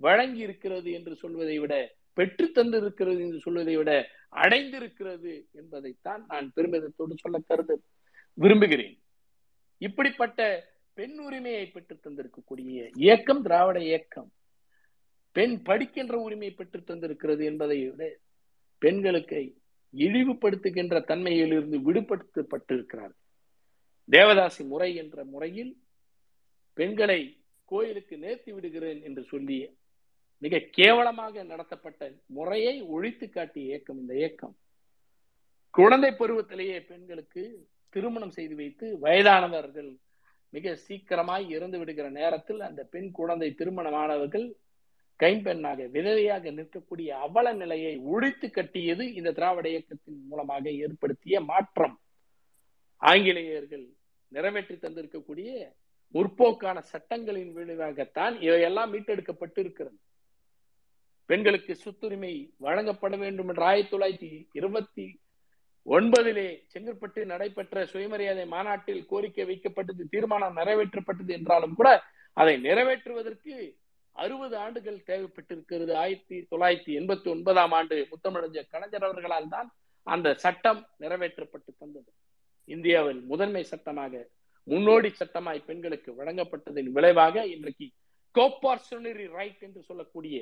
வழங்கி 0.00 0.38
இருக்கிறது 0.38 0.90
என்று 0.92 1.12
சொல்வதை 1.16 1.56
விட 1.58 1.74
பெற்று 2.14 2.46
தந்திருக்கிறது 2.46 3.20
என்று 3.26 3.38
சொல்வதை 3.40 3.74
விட 3.76 3.90
அடைந்திருக்கிறது 4.42 5.32
என்பதைத்தான் 5.52 6.22
நான் 6.28 6.52
பெருமிதத்தோடு 6.56 7.14
சொல்ல 7.14 7.38
கருது 7.48 7.74
விரும்புகிறேன். 8.34 8.96
இப்படிப்பட்ட 9.80 10.40
பெண் 10.94 11.18
உரிமையை 11.18 11.64
பெற்று 11.66 11.96
தந்திருக்கக்கூடிய 12.02 12.90
இயக்கம் 12.94 13.42
திராவிட 13.42 13.78
இயக்கம் 13.80 14.30
பெண் 15.36 15.56
படிக்கின்ற 15.62 16.14
உரிமையை 16.18 16.54
பெற்று 16.54 16.80
தந்திருக்கிறது 16.80 17.44
என்பதை 17.44 17.78
விட 17.88 18.04
பெண்களுக்கு 18.82 19.40
இழிவுபடுத்துகின்ற 19.96 20.96
தன்மையிலிருந்து 21.10 21.78
விடுபடுத்தப்பட்டிருக்கிறார் 21.86 23.14
தேவதாசி 24.10 24.66
முறை 24.66 24.94
என்ற 24.94 25.24
முறையில் 25.24 25.72
பெண்களை 26.72 27.20
கோயிலுக்கு 27.64 28.16
நேர்த்தி 28.16 28.50
விடுகிறேன் 28.52 29.02
என்று 29.02 29.22
சொல்லி 29.24 29.58
மிக 30.38 30.58
கேவலமாக 30.70 31.42
நடத்தப்பட்ட 31.42 32.10
முறையை 32.26 32.82
ஒழித்து 32.82 33.28
காட்டிய 33.28 33.66
இயக்கம் 33.66 33.98
இந்த 33.98 34.14
இயக்கம். 34.14 34.56
குழந்தை 35.70 36.10
பருவத்திலேயே 36.10 36.86
பெண்களுக்கு 36.86 37.42
திருமணம் 37.88 38.30
செய்து 38.30 38.54
வைத்து 38.54 38.98
வயதானவர்கள் 39.00 39.90
மிக 40.52 40.76
சீக்கிரமாய் 40.88 41.48
இறந்து 41.48 41.78
விடுகிற 41.78 42.10
நேரத்தில் 42.10 42.60
அந்த 42.60 42.84
பெண் 42.84 43.10
குழந்தை 43.10 43.54
திருமணமானவர்கள் 43.58 44.46
கைம்பெண்ணாக 45.20 45.86
விதவையாக 45.92 46.50
நிற்கக்கூடிய 46.58 47.08
அவல 47.26 47.52
நிலையை 47.52 47.92
ஒழித்து 48.12 48.50
கட்டியது 48.50 49.04
இந்த 49.14 49.30
திராவிட 49.32 49.66
இயக்கத்தின் 49.68 50.26
மூலமாக 50.28 50.64
ஏற்படுத்திய 50.84 51.36
மாற்றம். 51.50 51.96
ஆங்கிலேயர்கள் 53.02 53.86
நிறைவேற்றி 54.32 54.74
தந்திருக்கக்கூடிய 54.74 55.50
முற்போக்கான 56.14 56.78
சட்டங்களின் 56.92 57.52
விளைவாகத்தான் 57.56 58.34
இவையெல்லாம் 58.40 58.92
மீட்டெடுக்கப்பட்டு 58.92 59.58
இருக்கிறது 59.58 59.96
பெண்களுக்கு 61.30 61.72
சொத்துரிமை 61.76 62.32
வழங்கப்பட 62.56 63.14
வேண்டும் 63.16 63.48
என்று 63.48 63.62
ஆயிரத்தி 63.62 63.92
தொள்ளாயிரத்தி 63.92 64.30
இருபத்தி 64.52 65.06
ஒன்பதிலே 65.86 66.46
செங்கற்பட்டு 66.72 67.20
நடைபெற்ற 67.24 67.84
சுயமரியாதை 67.86 68.44
மாநாட்டில் 68.46 69.02
கோரிக்கை 69.06 69.44
வைக்கப்பட்டது 69.44 70.04
தீர்மானம் 70.10 70.56
நிறைவேற்றப்பட்டது 70.56 71.32
என்றாலும் 71.38 71.74
கூட 71.74 71.90
அதை 72.36 72.54
நிறைவேற்றுவதற்கு 72.62 73.54
அறுபது 74.22 74.54
ஆண்டுகள் 74.64 74.98
தேவைப்பட்டிருக்கிறது. 75.10 75.92
ஆயிரத்தி 76.04 76.36
தொள்ளாயிரத்தி 76.50 76.92
எண்பத்தி 77.00 77.28
ஒன்பதாம் 77.34 77.74
ஆண்டு 77.78 77.96
முத்தமிழஞ்ச 78.12 78.62
கலைஞர் 78.74 79.06
அவர்களால் 79.08 79.52
தான் 79.54 79.68
அந்த 80.06 80.34
சட்டம் 80.44 80.80
நிறைவேற்றப்பட்டு 81.02 81.70
தந்தது. 81.78 82.10
இந்தியாவில் 82.68 83.20
முதன்மை 83.32 83.62
சட்டமாக 83.72 84.22
முன்னோடி 84.68 85.10
சட்டமாய் 85.18 85.66
பெண்களுக்கு 85.66 86.10
வழங்கப்பட்டதன் 86.20 86.88
விளைவாக 86.96 87.44
இன்றைக்கு 87.46 87.86
கோபார்சனரி 88.34 89.26
ரைட் 89.36 89.60
என்று 89.66 89.82
சொல்லக்கூடிய 89.82 90.36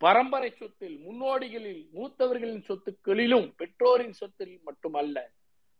பரம்பரை 0.00 0.50
சொத்தில் 0.60 0.96
முன்னோடிகளில் 1.06 1.82
மூத்தவர்களின் 1.96 2.64
சொத்துக்களிலும் 2.68 3.48
பெற்றோரின் 3.60 4.16
சொத்தில் 4.20 4.54
மட்டுமல்ல 4.68 5.16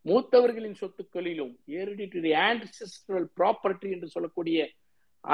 மூத்தவர்களின் 0.07 0.77
சொத்துக்களிலும் 0.81 1.55
ஏரிடிட்டரி 1.79 2.33
ஆன்சிஸ்ட்ரல் 2.49 3.29
ப்ராப்பர்ட்டி 3.39 3.89
என்று 3.97 4.09
சொல்லக்கூடிய 4.09 4.59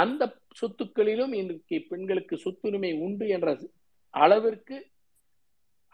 அந்த 0.01 0.23
சொத்துக்களிலும் 0.61 1.33
இன்றைக்கு 1.41 1.77
பெண்களுக்கு 1.91 2.35
சொத்துரிமை 2.45 2.91
உண்டு 3.07 3.27
என்ற 3.29 3.49
அளவிற்கு 4.15 4.77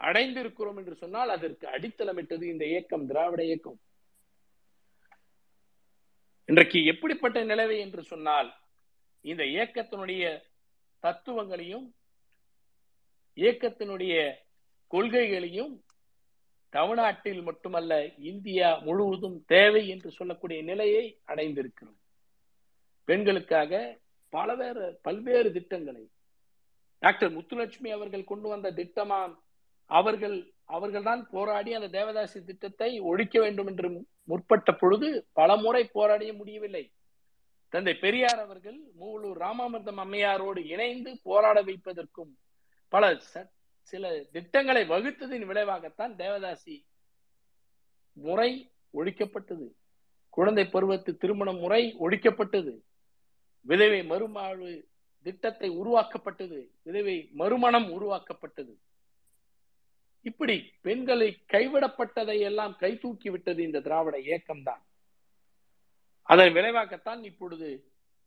அடைந்திருக்கிறோம் 0.01 0.77
என்று 0.81 0.95
சொன்னால் 0.95 1.29
அதற்கு 1.29 1.65
அடித்தளமிட்டது 1.67 2.45
இந்த 2.53 2.63
இயக்கம் 2.65 3.05
திராவிட 3.07 3.41
இயக்கம். 3.43 3.79
இன்றைக்கு 6.45 6.79
எப்படிப்பட்ட 6.85 7.43
நிலவை 7.43 7.77
என்று 7.79 8.03
சொன்னால் 8.03 8.49
இந்த 9.31 9.43
இயக்கத்தினுடைய 9.55 10.23
தத்துவங்களையும் 10.99 11.87
இயக்கத்தினுடைய 13.37 14.15
கொள்கைகளையும் 14.91 15.73
தமிழ்நாட்டில் 16.69 17.41
மட்டுமல்ல 17.41 17.93
இந்தியா 18.31 18.69
முழுவதும் 18.87 19.39
தேவை 19.45 19.83
என்று 19.93 20.09
சொல்லக்கூடிய 20.11 20.59
நிலையை 20.63 21.05
அடைந்திருக்கிறோம். 21.27 22.00
பெண்களுக்காக 23.07 23.81
பலவேறு 24.33 24.85
பல்வேறு 25.01 25.49
திட்டங்களை 25.51 26.03
டாக்டர் 27.01 27.31
முத்துலட்சுமி 27.35 27.89
அவர்கள் 27.91 28.29
கொண்டு 28.31 28.47
வந்த 28.49 28.71
திட்டமாம். 28.71 29.33
அவர்கள் 29.91 30.35
அவர்கள் 30.75 31.03
தான் 31.03 31.23
போராடி 31.31 31.71
அந்த 31.73 31.87
தேவதாசி 31.99 32.39
திட்டத்தை 32.43 32.89
ஒழிக்க 32.99 33.39
வேண்டும் 33.39 33.67
என்று 33.67 33.87
முற்பட்ட 34.23 34.71
பொழுது 34.73 35.07
பல 35.39 35.55
முறை 35.55 35.81
போராடிய 35.97 36.33
முடியவில்லை. 36.33 36.83
தந்தை 37.73 37.93
பெரியார் 37.95 38.39
அவர்கள் 38.39 38.77
மூவலூர் 38.99 39.39
ராமாமிர்தம் 39.45 40.01
அம்மையாரோடு 40.03 40.61
இணைந்து 40.65 41.11
போராட 41.23 41.57
வைப்பதற்கும் 41.63 42.31
பல 42.93 43.11
சில 43.91 44.13
திட்டங்களை 44.31 44.81
வகுத்ததின் 44.89 45.45
விளைவாகத்தான் 45.49 46.13
தேவதாசி 46.15 46.75
முறை 48.17 48.51
ஒழிக்கப்பட்டது. 48.93 49.67
குழந்தை 50.29 50.65
பருவத்து 50.67 51.11
திருமண 51.17 51.51
முறை 51.51 51.83
ஒழிக்கப்பட்டது. 51.99 52.73
விதவை 53.61 53.99
மறுமாழ்வு 54.09 54.71
திட்டத்தை 55.25 55.69
உருவாக்கப்பட்டது. 55.69 56.59
விதவை 56.83 57.29
மறுமணம் 57.31 57.89
உருவாக்கப்பட்டது. 57.91 58.73
இப்படி 60.21 60.55
பெண்களை 60.81 61.27
கைவிடப்பட்டதை 61.53 62.39
எல்லாம் 62.39 62.75
கை 62.75 62.97
தூக்கி 62.97 63.29
விட்டது 63.29 63.63
இந்த 63.63 63.79
திராவிட 63.79 64.19
இயக்கம் 64.19 64.63
தான் 64.63 64.81
அதன் 66.23 66.53
விளைவாகத்தான் 66.53 67.23
இப்பொழுது 67.23 67.69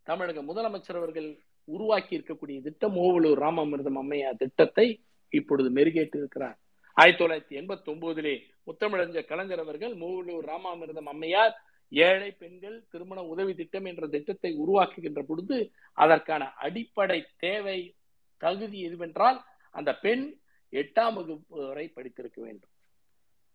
தமிழக 0.02 0.42
முதலமைச்சர் 0.42 0.96
அவர்கள் 0.96 1.28
உருவாக்கி 1.64 2.18
இருக்கக்கூடிய 2.18 2.62
திட்டம் 2.62 2.96
ஓவலூர் 2.96 3.42
ராமாமிர்தம் 3.44 4.00
அம்மையா 4.00 4.30
திட்டத்தை 4.32 4.86
இப்பொழுது 5.28 5.68
மெருகேட்டு 5.70 6.16
இருக்கிறார். 6.16 6.58
ஆயிரத்தி 6.96 7.20
தொள்ளாயிரத்தி 7.20 7.60
எண்பத்தி 7.60 7.88
ஒன்பதிலே 7.92 8.34
முத்தமிழஞ்ச 8.66 9.24
கலைஞர் 9.24 9.58
அவர்கள் 9.58 9.94
மூவலூர் 9.94 10.44
ராமாமிர்தம் 10.50 11.10
அம்மையார் 11.12 11.54
ஏழை 11.94 12.30
பெண்கள் 12.30 12.76
திருமண 12.90 13.22
உதவி 13.22 13.54
திட்டம் 13.54 13.84
என்ற 13.84 14.06
திட்டத்தை 14.06 14.50
உருவாக்குகின்ற 14.58 15.22
பொழுது 15.22 15.56
அதற்கான 15.92 16.44
அடிப்படை 16.50 17.26
தேவை 17.36 17.96
தகுதி 18.36 18.78
எதுவென்றால் 18.88 19.38
அந்த 19.70 19.90
பெண் 19.96 20.24
எட்டாம் 20.72 21.14
வகுப்பு 21.14 21.66
வரை 21.66 21.88
படித்திருக்க 21.88 22.42
வேண்டும். 22.42 22.72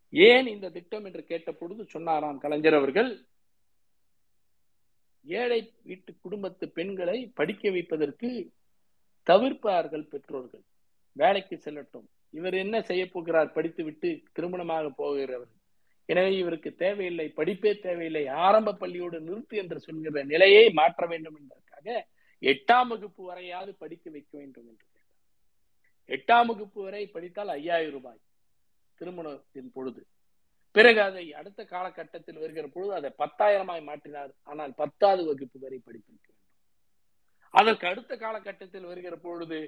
ஏன் 0.10 0.48
இந்த 0.48 0.70
திட்டம் 0.70 1.06
என்று 1.06 1.24
கேட்ட 1.24 1.52
பொழுது 1.52 1.86
சொன்னாராம் 1.86 2.38
கலைஞர் 2.38 2.74
அவர்கள் 2.74 3.12
ஏழை 5.26 5.74
வீட்டு 5.84 6.12
குடும்பத்து 6.22 6.66
பெண்களை 6.70 7.32
படிக்க 7.40 7.72
வைப்பதற்கு 7.72 8.30
தவிர்ப்பார்கள் 9.28 10.10
பெற்றோர்கள். 10.14 10.64
வேலைக்கு 11.14 11.56
செல்லட்டும். 11.56 12.08
இவர் 12.30 12.54
என்ன 12.54 12.82
செய்ய 12.82 13.04
போகிறார்? 13.10 13.52
படித்துவிட்டு 13.52 14.10
திருமணமாக 14.36 14.92
போகிறவர் 14.98 15.54
எனவே 16.10 16.32
இவருக்கு 16.38 16.70
தேவையில்லை 16.76 17.26
படிப்பே 17.36 17.72
தேவையில்லை 17.80 18.24
ஆரம்ப 18.46 18.76
பள்ளியோடு 18.82 19.18
நிறுத்து 19.28 19.56
என்று 19.62 19.78
சொல்கிற 19.80 20.24
நிலையை 20.24 20.64
மாற்ற 20.80 21.06
வேண்டும் 21.06 21.38
என்பதற்காக 21.40 21.88
எட்டாம் 22.42 22.90
வகுப்பு 22.92 23.22
வரையாவது 23.30 23.72
படிக்க 23.78 24.06
வைக்க 24.10 24.34
வேண்டும் 24.38 24.68
என்று 24.72 24.86
கேட்டார். 24.86 25.08
எட்டாம் 26.10 26.48
வகுப்பு 26.52 26.80
வரை 26.84 27.04
படித்தால் 27.08 27.52
ஐயாயிரம் 27.58 27.96
ரூபாய் 27.98 28.22
திருமணத்தின் 29.02 29.72
பொழுது. 29.74 30.02
பிறகு 30.76 31.00
அதை 31.02 31.26
அடுத்த 31.34 31.62
காலகட்டத்தில் 31.66 32.42
வருகிற 32.44 32.66
பொழுது 32.68 32.94
அதை 32.94 33.10
பத்தாயிரமாய் 33.22 33.88
மாற்றினார். 33.90 34.32
ஆனால் 34.44 34.74
பத்தாவது 34.82 35.24
வகுப்பு 35.26 35.60
வரை 35.60 35.80
படித்திருக்க 35.86 36.28
வேண்டும். 36.30 36.56
அதற்கு 37.54 37.86
அடுத்த 37.88 38.14
காலகட்டத்தில் 38.18 38.90
வருகிற 38.92 39.16
பொழுது 39.16 39.60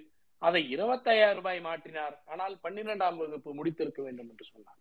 அதை 0.41 0.61
இருபத்தையாயிரம் 0.69 1.39
ரூபாய் 1.39 1.61
மாற்றினார். 1.69 2.15
ஆனால் 2.25 2.55
பன்னிரெண்டாம் 2.63 3.19
வகுப்பு 3.23 3.51
முடித்திருக்க 3.59 4.01
வேண்டும் 4.07 4.29
என்று 4.29 4.45
சொன்னார். 4.53 4.79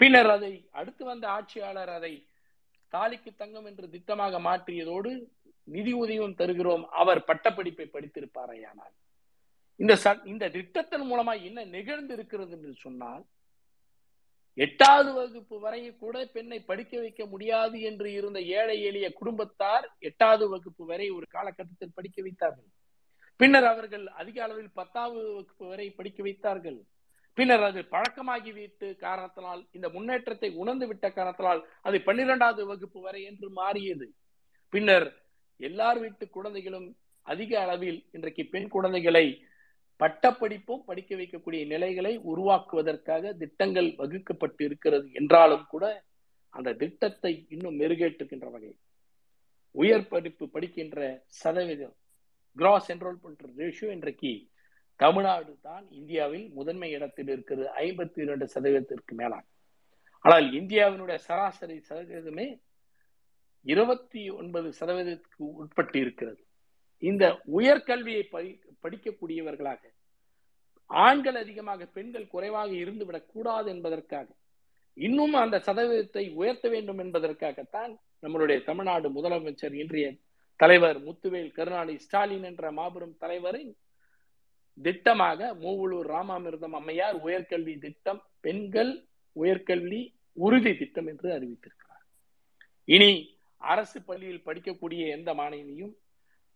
பின்னர் 0.00 0.30
அதை 0.36 0.52
அடுத்து 0.70 1.02
வந்த 1.04 1.24
ஆட்சியாளர் 1.28 1.92
அதை 1.98 2.14
தாலிக்கு 2.92 3.30
தங்கம் 3.36 3.66
என்று 3.70 3.86
திட்டமாக 3.94 4.40
மாற்றியதோடு 4.48 5.12
நிதி 5.74 5.92
உதவியும் 5.92 6.34
தருகிறோம். 6.34 6.84
அவர் 7.00 7.20
பட்டப்படிப்பை 7.28 7.86
படித்திருப்பாரையானால் 7.94 8.94
இந்த 9.80 9.94
இந்த 10.24 10.44
திட்டத்தின் 10.48 11.06
மூலமா 11.10 11.32
என்ன 11.48 11.64
நிகழ்ந்து 11.76 12.14
இருக்கிறது 12.16 12.52
என்று 12.56 12.74
சொன்னால் 12.84 13.24
எட்டாவது 14.64 15.10
வகுப்பு 15.12 15.56
வரை 15.60 15.80
கூட 16.02 16.16
பெண்ணை 16.34 16.58
படிக்க 16.60 16.92
வைக்க 16.98 17.22
முடியாது 17.26 17.76
என்று 17.80 18.08
இருந்த 18.12 18.38
ஏழை 18.58 18.76
எளிய 18.82 19.08
குடும்பத்தார் 19.12 19.86
எட்டாவது 19.98 20.44
வகுப்பு 20.48 20.84
வரை 20.86 21.08
ஒரு 21.16 21.26
காலகட்டத்தில் 21.34 21.94
படிக்க 21.94 22.22
வைத்தார்கள். 22.22 22.70
பின்னர் 23.40 23.64
அவர்கள் 23.64 24.06
அதிக 24.20 24.38
அளவில் 24.44 24.76
பத்தாவது 24.80 25.32
வகுப்பு 25.32 25.66
வரை 25.72 25.88
படிக்க 25.90 26.22
வைத்தார்கள். 26.22 26.78
பின்னர் 27.38 27.62
அது 27.62 27.80
பழக்கமாகி 27.84 28.52
விட்டு 28.52 28.88
காரணத்தினால் 28.96 29.62
இந்த 29.72 29.88
முன்னேற்றத்தை 29.88 30.48
உணர்ந்து 30.50 30.86
விட்ட 30.86 31.06
காரணத்தினால் 31.10 31.60
அது 31.82 31.96
பன்னிரெண்டாவது 32.00 32.62
வகுப்பு 32.66 33.00
வரை 33.00 33.22
என்று 33.24 33.48
மாறியது. 33.50 34.06
பின்னர் 34.72 35.06
எல்லார் 35.60 35.98
வீட்டு 35.98 36.24
குழந்தைகளும் 36.28 36.88
அதிக 37.26 37.60
அளவில் 37.60 38.00
இன்றைக்கு 38.12 38.44
பெண் 38.46 38.68
குழந்தைகளை 38.68 39.26
பட்டப்படிப்பும் 40.00 40.84
படிக்க 40.84 41.12
வைக்கக்கூடிய 41.16 41.62
நிலைகளை 41.66 42.12
உருவாக்குவதற்காக 42.32 43.32
திட்டங்கள் 43.36 43.94
வகுக்கப்பட்டு 43.96 44.64
இருக்கிறது 44.64 45.06
என்றாலும் 45.12 45.66
கூட 45.66 45.84
அந்த 46.54 46.72
திட்டத்தை 46.72 47.32
இன்னும் 47.48 47.78
மெருகேற்றுகின்ற 47.80 48.50
வகை. 48.50 48.72
உயர் 49.74 50.08
படிப்பு 50.08 50.44
படிக்கின்ற 50.48 50.98
சதவீதம் 51.40 51.96
கிராஸ் 52.56 52.90
என்ரோல்மெண்ட் 52.92 53.42
ரேஷியோ 53.56 53.90
இன்றைக்கு 53.90 54.32
தமிழ்நாடு 55.00 55.52
தான் 55.60 55.84
இந்தியாவில் 55.90 56.46
முதன்மை 56.48 56.90
இடத்தில் 56.90 57.28
இருக்கிறது. 57.28 57.66
ஐம்பத்தி 57.84 58.20
இரண்டு 58.20 58.46
சதவீதத்திற்கு 58.54 59.14
மேலாக 59.14 59.44
ஆனால் 60.24 60.46
இந்தியாவினுடைய 60.52 61.18
சராசரி 61.28 61.76
சதவீதமே 61.88 62.46
இருபத்தி 63.66 64.22
ஒன்பது 64.30 64.68
சதவீதத்துக்கு 64.80 65.44
உட்பட்டு 65.62 65.98
இருக்கிறது. 65.98 66.40
இந்த 67.02 67.24
உயர்கல்வியை 67.58 68.22
படி 68.30 68.50
படிக்கக்கூடியவர்களாக 68.82 69.82
ஆண்கள் 70.90 71.36
அதிகமாக 71.36 71.86
பெண்கள் 71.86 72.26
குறைவாக 72.26 72.70
இருந்துவிடக் 72.72 73.30
கூடாது 73.32 73.68
என்பதற்காக 73.70 74.28
இன்னும் 74.96 75.34
அந்த 75.34 75.56
சதவீதத்தை 75.58 76.24
உயர்த்த 76.34 76.66
வேண்டும் 76.68 76.98
என்பதற்காகத்தான் 76.98 77.92
நம்மளுடைய 78.22 78.58
தமிழ்நாடு 78.64 79.08
முதலமைச்சர் 79.10 79.74
இன்றைய 79.74 80.06
தலைவர் 80.60 80.98
முத்துவேல் 80.98 81.50
கருணாநிதி 81.52 81.98
ஸ்டாலின் 81.98 82.42
என்ற 82.42 82.70
மாபெரும் 82.72 83.16
தலைவரின் 83.18 83.72
திட்டமாக 84.82 85.40
மூவலூர் 85.60 86.08
ராமாமிர்தம் 86.10 86.72
அம்மையார் 86.72 87.16
உயர்கல்வி 87.24 87.78
திட்டம் 87.78 88.20
பெண்கள் 88.40 88.92
உயர்கல்வி 89.36 90.00
உறுதி 90.36 90.72
திட்டம் 90.76 91.06
என்று 91.06 91.28
அறிவித்திருக்கிறார். 91.32 92.04
இனி 92.88 93.12
அரசு 93.62 94.02
பள்ளியில் 94.02 94.44
படிக்கக்கூடிய 94.44 95.02
எந்த 95.08 95.34
மாணவியும் 95.34 95.94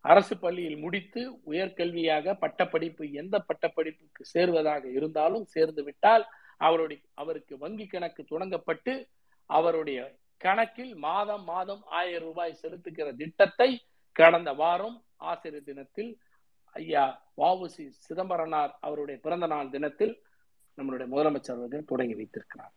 அரசு 0.05 0.35
பள்ளியில் 0.39 0.79
முடித்து 0.79 1.23
உயர்கல்வியாக 1.47 2.35
பட்டப்படிப்பு 2.39 3.05
எந்த 3.13 3.37
பட்டப்படிப்புக்கு 3.49 4.23
சேர்வதாக 4.35 4.85
இருந்தாலும் 4.93 5.45
சேர்ந்து 5.45 5.83
விட்டால் 5.85 6.25
அவருடைய 6.57 7.01
அவருக்கு 7.15 7.59
வங்கி 7.59 7.87
கணக்கு 7.87 8.23
தொடங்கப்பட்டு 8.23 8.95
அவருடைய 9.51 10.01
கணக்கில் 10.41 10.95
மாதம் 10.97 11.45
மாதம் 11.45 11.83
ஆயிரம் 11.91 12.23
ரூபாய் 12.23 12.61
செலுத்துகிற 12.63 13.17
திட்டத்தை 13.17 13.71
கடந்த 14.17 14.53
வாரம் 14.53 14.97
ஆசிரியர் 15.17 15.65
தினத்தில் 15.65 16.13
ஐயா 16.73 17.33
வாவுசி 17.37 17.89
சிதம்பரனார் 17.89 18.79
அவருடைய 18.81 19.21
பிறந்த 19.21 19.47
நாள் 19.47 19.71
தினத்தில் 19.71 20.23
நம்மளுடைய 20.77 21.07
முதலமைச்சர் 21.07 21.53
அவர்கள் 21.53 21.85
தொடங்கி 21.85 22.15
வைத்திருக்கிறார். 22.15 22.73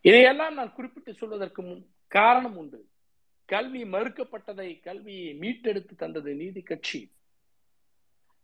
இதையெல்லாம் 0.00 0.54
நான் 0.54 0.72
குறிப்பிட்டு 0.72 1.14
சொல்வதற்கு 1.14 1.62
முன் 1.62 1.90
காரணம் 2.08 2.56
உண்டு. 2.56 2.88
கல்வி 3.44 3.84
மறுக்கப்பட்டதை 3.84 4.82
கல்வியை 4.82 5.38
மீட்டெடுத்து 5.38 5.94
தந்தது 5.96 6.34
நீதி 6.34 6.60
கட்சி. 6.60 7.12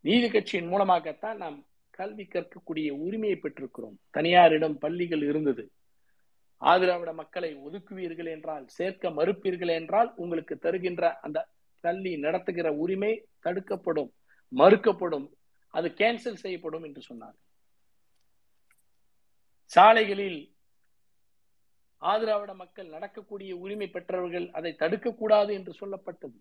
நீதி 0.01 0.31
கட்சியின் 0.31 0.66
மூலமாகத்தான் 0.66 1.37
நாம் 1.37 1.66
கல்வி 1.91 2.22
கற்கக்கூடிய 2.22 2.91
உரிமையை 2.91 3.41
பெற்றிருக்கிறோம். 3.43 3.97
தனியாரிடம் 4.11 4.79
பள்ளிகள் 4.79 5.22
இருந்தது. 5.22 5.70
ஆதிராவிட 6.61 7.14
மக்களை 7.14 7.57
ஒதுக்குவீர்கள் 7.57 8.27
என்றால் 8.27 8.66
சேர்க்க 8.66 9.11
மறுப்பீர்கள் 9.11 9.68
என்றால் 9.68 10.12
உங்களுக்கு 10.16 10.59
தருகின்ற 10.59 11.18
அந்த 11.20 11.49
கல்வி 11.81 12.16
நடத்துகிற 12.16 12.72
உரிமை 12.72 13.27
தடுக்கப்படும். 13.41 14.12
மறுக்கப்படும். 14.53 15.26
அது 15.74 15.88
கேன்சல் 15.88 16.42
செய்யப்படும் 16.44 16.84
என்று 16.84 17.03
சொன்னார் 17.03 17.36
சாலைகளில் 19.66 20.55
ஆதிராவிட 22.03 22.55
மக்கள் 22.55 22.88
நடக்கக்கூடிய 22.88 23.57
உரிமை 23.57 23.88
பெற்றவர்கள் 23.88 24.51
அதை 24.51 24.76
தடுக்கக்கூடாது 24.78 25.53
என்று 25.53 25.72
சொல்லப்பட்டது. 25.80 26.38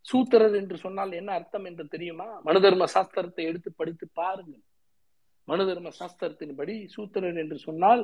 சூத்திரர் 0.00 0.54
என்று 0.54 0.76
சொன்னால் 0.78 1.12
என்ன 1.12 1.32
அர்த்தம் 1.32 1.64
என்று 1.64 1.84
தெரியுமா? 1.88 2.40
மனுதர்ம 2.44 2.86
சாஸ்திரத்தை 2.94 3.44
எடுத்து 3.50 3.72
படித்து 3.72 4.08
பாருங்கள். 4.12 4.64
மனுதர்ம 5.48 5.90
சாஸ்திரத்தின்படி 5.98 6.74
சூத்திரர் 6.86 7.36
என்று 7.36 7.58
சொன்னால் 7.58 8.02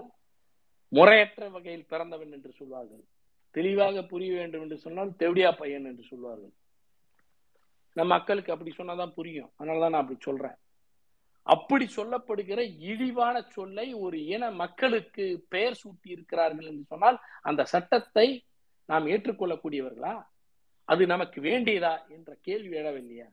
முறையற்ற 0.89 1.49
வகையில் 1.49 1.87
பிறந்தவன் 1.87 2.33
என்று 2.33 2.53
சொல்வார்கள். 2.53 3.05
தெளிவாக 3.51 4.03
புரிய 4.03 4.33
வேண்டும் 4.37 4.63
என்று 4.63 4.79
சொன்னால் 4.79 5.11
தெவடியா 5.11 5.51
பையன் 5.57 5.85
என்று 5.85 6.03
சொல்வார்கள். 6.03 6.55
நம்ம 7.97 8.09
மக்களுக்கு 8.15 8.53
அப்படி 8.53 8.73
சொன்னாதான் 8.77 9.17
புரியும். 9.19 9.51
அதனாலதான் 9.59 9.95
நான் 9.95 10.05
அப்படி 10.05 10.21
சொல்றேன். 10.21 10.57
அப்படி 11.47 11.85
சொல்லப்படுகிற 11.97 12.61
இழிவான 12.91 13.37
சொல்லை 13.57 13.95
ஒரு 13.95 14.19
இன 14.27 14.51
மக்களுக்கு 14.63 15.25
பெயர் 15.49 15.79
சூட்டி 15.83 16.09
இருக்கிறார்கள் 16.17 16.67
என்று 16.67 16.85
சொன்னால் 16.85 17.19
அந்த 17.43 17.63
சட்டத்தை 17.65 18.27
நாம் 18.89 19.07
ஏற்றுக்கொள்ளக்கூடியவர்களா? 19.07 20.15
அது 20.89 21.03
நமக்கு 21.07 21.39
வேண்டியதா 21.41 21.95
என்ற 22.09 22.31
கேள்வி 22.43 22.77
எழவில்லையா? 22.79 23.29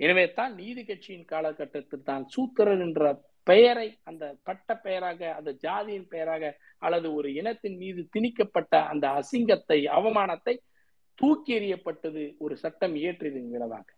எனவே 0.00 0.24
தான் 0.32 0.54
நீதி 0.54 0.82
கட்சியின் 0.84 1.24
காலகட்டத்தில் 1.24 2.06
தான் 2.10 2.24
சூத்திரர் 2.34 2.82
என்ற 2.86 3.02
பெயரை 3.42 3.88
அந்த 4.04 4.24
பட்ட 4.42 4.74
பெயராக 4.76 5.20
அந்த 5.34 5.50
ஜாதியின் 5.64 6.08
பெயராக 6.08 6.58
அல்லது 6.78 7.08
ஒரு 7.14 7.28
இனத்தின் 7.34 7.76
மீது 7.76 8.08
திணிக்கப்பட்ட 8.16 8.74
அந்த 8.86 9.06
அசிங்கத்தை 9.18 9.78
அவமானத்தை 9.98 10.54
தூக்கி 11.18 11.52
எறியப்பட்டது 11.58 12.22
ஒரு 12.38 12.54
சட்டம் 12.56 12.94
இயற்றியதன் 12.94 13.52
விளைவாக. 13.54 13.88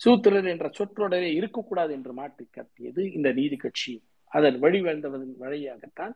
சூத்திரர் 0.00 0.48
என்ற 0.52 0.66
சொற்றொடரே 0.78 1.30
இருக்கக்கூடாது 1.34 1.92
என்று 1.92 2.12
மாற்றி 2.12 2.44
கட்டியது 2.48 3.02
இந்த 3.12 3.28
நீதி 3.32 3.56
கட்சி. 3.56 3.94
அதன் 4.32 4.58
வழிவந்தவதன் 4.62 5.34
வழியாகத்தான் 5.38 6.14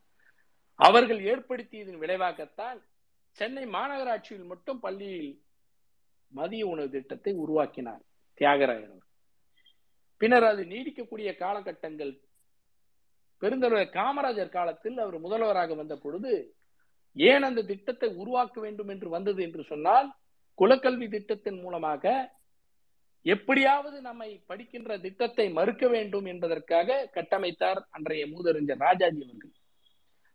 அவர்கள் 0.79 1.21
ஏற்படுத்தியதன் 1.33 2.01
விளைவாகத்தான் 2.03 2.79
சென்னை 3.37 3.65
மாநகராட்சியில் 3.69 4.47
மட்டும் 4.47 4.81
பள்ளியில் 4.81 5.33
மதிய 6.33 6.65
உணவு 6.67 6.89
திட்டத்தை 6.91 7.33
உருவாக்கினார் 7.35 8.03
தியாகராயர் 8.41 8.97
பின்னர் 10.21 10.47
அது 10.51 10.63
நீடிக்கக்கூடிய 10.65 11.29
காலகட்டங்கள் 11.37 12.13
பெருந்தலைவர் 13.43 13.95
காமராஜர் 13.95 14.57
காலத்தில் 14.57 14.99
அவர் 14.99 15.19
முதல்வராக 15.19 15.75
வந்த 15.75 15.95
பொழுது 15.97 16.33
ஏன் 17.17 17.43
அந்த 17.43 17.63
திட்டத்தை 17.63 18.09
உருவாக்க 18.15 18.61
வேண்டும் 18.61 18.89
என்று 18.89 19.09
வந்தது 19.09 19.43
என்று 19.43 19.65
சொன்னால் 19.65 20.09
குலக்கல்வி 20.59 21.09
திட்டத்தின் 21.09 21.61
மூலமாக 21.61 22.05
எப்படியாவது 23.23 24.01
நம்மை 24.01 24.43
படிக்கின்ற 24.47 24.99
திட்டத்தை 24.99 25.51
மறுக்க 25.51 25.89
வேண்டும் 25.89 26.25
என்பதற்காக 26.25 27.09
கட்டமைத்தார் 27.15 27.81
அன்றைய 27.91 28.27
மூதறிஞர் 28.27 28.79
ராஜாஜி 28.79 29.23
அவர்கள். 29.25 29.53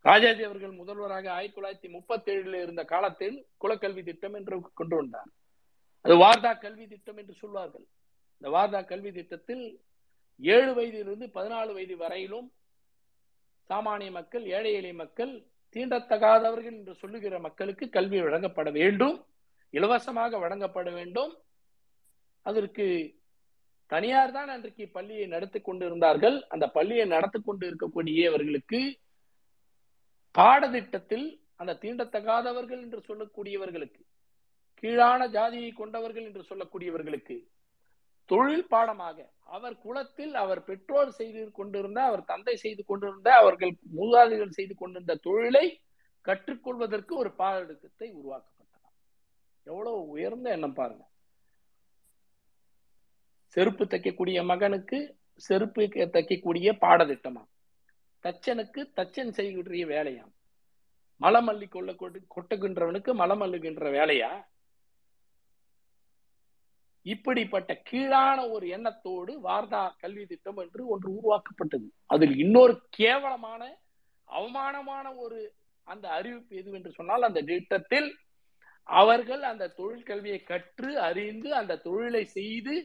ராஜாஜி 0.02 0.44
அவர்கள் 0.44 0.72
முதல்வராக 0.72 1.32
ஆயிரத்தி 1.32 1.62
தொள்ளாயிரத்தி 1.62 1.90
முப்பத்தி 1.90 2.32
ஏழுல 2.32 2.62
இருந்த 2.62 2.84
காலத்தில் 2.84 3.48
குலக்கல்வி 3.64 4.04
திட்டம் 4.04 4.34
என்று 4.34 4.62
கொண்டு 4.74 4.96
வந்தார். 4.96 5.32
அது 6.02 6.16
வார்தா 6.18 6.60
கல்வி 6.60 6.88
திட்டம் 6.88 7.18
என்று 7.18 7.34
சொல்வார்கள். 7.34 7.86
இந்த 8.42 8.58
வார்தா 8.58 8.86
கல்வி 8.86 9.12
திட்டத்தில் 9.12 9.82
ஏழு 10.40 10.74
வயதிலிருந்து 10.74 11.28
பதினாலு 11.34 11.74
வயது 11.74 11.98
வரையிலும் 11.98 12.48
சாமானிய 13.70 14.12
மக்கள் 14.12 14.46
ஏழை 14.46 14.74
எளிய 14.74 14.94
மக்கள் 14.94 15.34
தீண்டத்தகாதவர்கள் 15.76 16.78
என்று 16.80 16.94
சொல்லுகிற 17.02 17.40
மக்களுக்கு 17.46 17.86
கல்வி 17.96 18.20
வழங்கப்பட 18.26 18.70
வேண்டும் 18.80 19.16
இலவசமாக 19.74 20.38
வழங்கப்பட 20.44 20.90
வேண்டும். 20.98 21.32
அதற்கு 22.46 22.86
தனியார் 23.92 24.36
தான் 24.36 24.52
அன்றைக்கு 24.54 24.86
பள்ளியை 24.98 25.26
நடத்தி 25.34 25.60
கொண்டிருந்தார்கள். 25.62 26.38
அந்த 26.54 26.66
பள்ளியை 26.78 27.06
நடத்தி 27.16 27.40
கொண்டு 27.42 27.66
இருக்கக்கூடியவர்களுக்கு 27.70 28.80
பாடத்திட்டத்தில் 30.36 31.28
அந்த 31.62 31.78
தீண்டத்தகாதவர்கள் 31.82 32.82
என்று 32.86 33.00
சொல்லக்கூடியவர்களுக்கு 33.10 34.02
கீழான 34.84 35.28
ஜாதியை 35.36 35.70
கொண்டவர்கள் 35.74 36.26
என்று 36.30 36.42
சொல்லக்கூடியவர்களுக்கு 36.50 37.36
தொழில் 38.26 38.68
பாடமாக. 38.68 39.18
அவர் 39.56 39.76
குலத்தில் 39.78 40.36
அவர் 40.44 40.62
பெற்றோர் 40.64 41.12
செய்து 41.20 41.52
கொண்டிருந்த 41.52 42.00
அவர் 42.04 42.24
தந்தை 42.32 42.56
செய்து 42.56 42.84
கொண்டிருந்த 42.86 43.30
அவர்கள் 43.42 43.74
மூதாதைகள் 43.98 44.56
செய்து 44.58 44.76
கொண்டிருந்த 44.76 45.16
தொழிலை 45.16 45.66
கற்றுக்கொள்வதற்கு 46.26 47.14
ஒரு 47.16 47.32
பாடத்திட்டத்தை 47.42 48.08
உருவாக்கப்பட்டது 48.12 48.90
எவ்வளவு 49.64 50.00
உயர்ந்த 50.08 50.50
எண்ணம் 50.50 50.74
பாருங்க. 50.74 51.04
செருப்பு 53.56 53.84
தைக்கக்கூடிய 53.86 54.40
மகனுக்கு 54.46 55.00
செருப்பு 55.48 55.82
தைக்கக்கூடிய 56.16 56.70
பாடத்திட்டமா 56.86 57.44
தச்சனுக்கு 58.24 58.82
தச்சன் 58.98 59.36
செய்கின்ற 59.38 59.72
வேலையாம். 59.94 60.34
மலம் 61.22 61.48
அள்ளி 61.48 61.68
கொள்ள 61.68 61.92
கொட்டுகின்றவனுக்கு 62.36 63.12
மலம் 63.14 63.42
அள்ளுகின்ற 63.42 63.90
வேலையா? 63.98 64.32
இப்படிப்பட்ட 67.12 67.72
கீழான 67.90 68.38
ஒரு 68.56 68.66
எண்ணத்தோடு 68.68 69.34
வார்தா 69.48 69.82
கல்வி 70.04 70.26
திட்டம் 70.26 70.60
என்று 70.64 70.82
ஒன்று 70.94 71.10
உருவாக்கப்பட்டது. 71.18 71.88
அதில் 72.14 72.36
இன்னொரு 72.38 72.76
கேவலமான 72.98 73.62
அவமானமான 74.28 75.06
ஒரு 75.24 75.40
அந்த 75.88 76.06
அறிவிப்பு 76.10 76.56
எது 76.56 76.78
என்று 76.78 76.92
சொன்னால் 76.92 77.28
அந்த 77.30 77.42
திட்டத்தில் 77.42 78.10
அவர்கள் 78.90 79.44
அந்த 79.52 79.72
தொழில் 79.80 80.08
கல்வியை 80.10 80.40
கற்று 80.44 80.92
அறிந்து 81.00 81.50
அந்த 81.56 81.80
தொழிலை 81.88 82.24
செய்து 82.38 82.76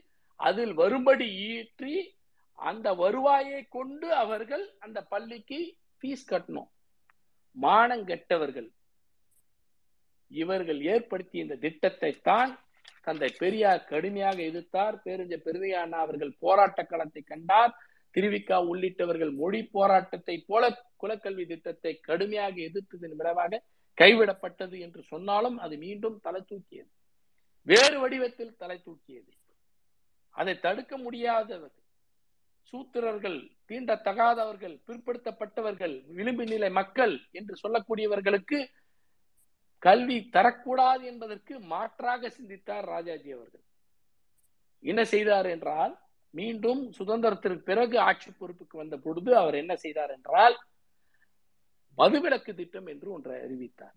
அதில் 0.40 0.74
வரும்படி 0.74 1.28
ஈற்றி 1.52 1.94
அந்த 2.58 2.88
வருவாயை 2.94 3.60
கொண்டு 3.76 4.08
அவர்கள் 4.14 4.64
அந்த 4.78 4.98
பள்ளிக்கு 5.12 5.60
ஃபீஸ் 5.98 6.30
கட்டணும். 6.32 6.70
மானங்கெட்டவர்கள் 7.56 8.68
இவர்கள் 10.30 10.80
ஏற்படுத்திய 10.92 11.44
இந்த 11.44 11.56
திட்டத்தை 11.66 12.10
தான் 12.30 12.52
தந்தை 13.00 13.28
பெரியார் 13.38 13.84
கடுமையாக 13.84 14.38
எதிர்த்தார். 14.42 14.96
பேருஞ்ச 15.04 15.34
பெருதையா 15.46 15.82
அவர்கள் 16.04 16.32
போராட்ட 16.38 16.82
களத்தை 16.82 17.22
கண்டார். 17.22 17.72
திருவிக்கா 18.14 18.56
உள்ளிட்டவர்கள் 18.70 19.32
மொழி 19.32 19.60
போராட்டத்தை 19.64 20.36
போல 20.46 20.70
குலக்கல்வி 21.02 21.44
திட்டத்தை 21.46 21.92
கடுமையாக 22.00 22.56
எதிர்த்ததன் 22.60 23.16
விளைவாக 23.16 23.62
கைவிடப்பட்டது 23.98 24.76
என்று 24.78 25.02
சொன்னாலும் 25.02 25.58
அது 25.58 25.76
மீண்டும் 25.76 26.16
தலை 26.20 26.40
தூக்கியது. 26.40 26.90
வேறு 27.66 27.96
வடிவத்தில் 28.00 28.56
தலை 28.56 28.78
தூக்கியது. 28.86 29.30
அதை 30.34 30.54
தடுக்க 30.58 30.92
முடியாதவர்கள் 30.98 31.86
சூத்திரர்கள் 32.72 33.38
தீண்டத்தகாதவர்கள் 33.68 34.74
பிற்படுத்தப்பட்டவர்கள் 34.86 35.94
விளிம்பு 36.08 36.44
நிலை 36.44 36.70
மக்கள் 36.70 37.14
என்று 37.30 37.54
சொல்லக்கூடியவர்களுக்கு 37.62 38.58
கல்வி 39.82 40.16
தரக்கூடாது 40.36 41.02
என்பதற்கு 41.10 41.54
மாற்றாக 41.72 42.30
சிந்தித்தார் 42.36 42.86
ராஜாஜி 42.94 43.30
அவர்கள். 43.32 43.64
என்ன 44.84 45.00
செய்தார் 45.04 45.48
என்றால் 45.54 45.94
மீண்டும் 46.34 46.82
சுதந்திரத்திற்கு 46.98 47.62
பிறகு 47.70 47.96
ஆட்சி 48.08 48.30
பொறுப்புக்கு 48.32 48.76
வந்த 48.78 48.96
பொழுது 48.96 49.30
அவர் 49.36 49.56
என்ன 49.62 49.72
செய்தார் 49.76 50.12
என்றால் 50.16 50.56
மதுவிலக்கு 51.98 52.52
திட்டம் 52.54 52.86
என்று 52.86 53.08
ஒன்றை 53.12 53.38
அறிவித்தார். 53.46 53.96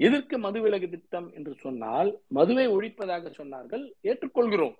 எதற்கு 0.00 0.36
மதுவிலக்கு 0.38 0.88
திட்டம் 0.94 1.28
என்று 1.34 1.52
சொன்னால் 1.64 2.10
மதுவை 2.28 2.66
ஒழிப்பதாக 2.76 3.30
சொன்னார்கள் 3.36 3.84
ஏற்றுக்கொள்கிறோம். 4.10 4.76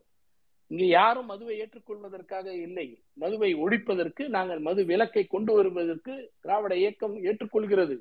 இங்கே 0.70 0.87
யாரும் 0.89 1.31
மதுவை 1.33 1.55
ஏற்றுக்கொள்வதற்காக 1.62 2.47
இல்லை. 2.66 2.87
மதுவை 3.22 3.51
ஒழிப்பதற்கு 3.64 4.25
நாங்கள் 4.37 4.61
மது 4.68 4.83
விலக்கை 4.91 5.25
கொண்டு 5.27 5.53
வருவதற்கு 5.57 6.14
திராவிட 6.41 6.75
இயக்கம் 6.83 7.16
ஏற்றுக்கொள்கிறது. 7.29 7.97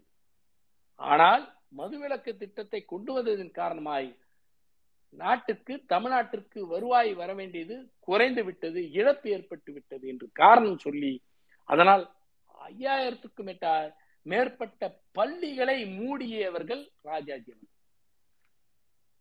ஆனால் 1.00 1.44
மதுவிலக்கு 1.74 2.38
திட்டத்தை 2.38 2.86
கொண்டு 2.86 3.14
வந்ததன் 3.14 3.52
காரணமாய் 3.52 4.16
நாட்டுக்கு 5.14 5.84
தமிழ்நாட்டிற்கு 5.86 6.68
வருவாய் 6.68 7.14
வர 7.14 7.34
வேண்டியது 7.34 7.76
குறைந்து 8.00 8.44
விட்டது 8.44 8.92
இழப்பு 8.92 9.30
ஏற்பட்டு 9.30 9.72
விட்டது 9.74 10.08
என்று 10.08 10.30
காரணம் 10.34 10.78
சொல்லி 10.78 11.22
அதனால் 11.70 12.12
ஐயாயிரத்துக்கும் 12.62 13.52
மேற்பட்ட 14.26 14.96
பள்ளிகளை 15.12 15.86
மூடியவர்கள் 15.86 16.92
ராஜாஜி 17.02 17.54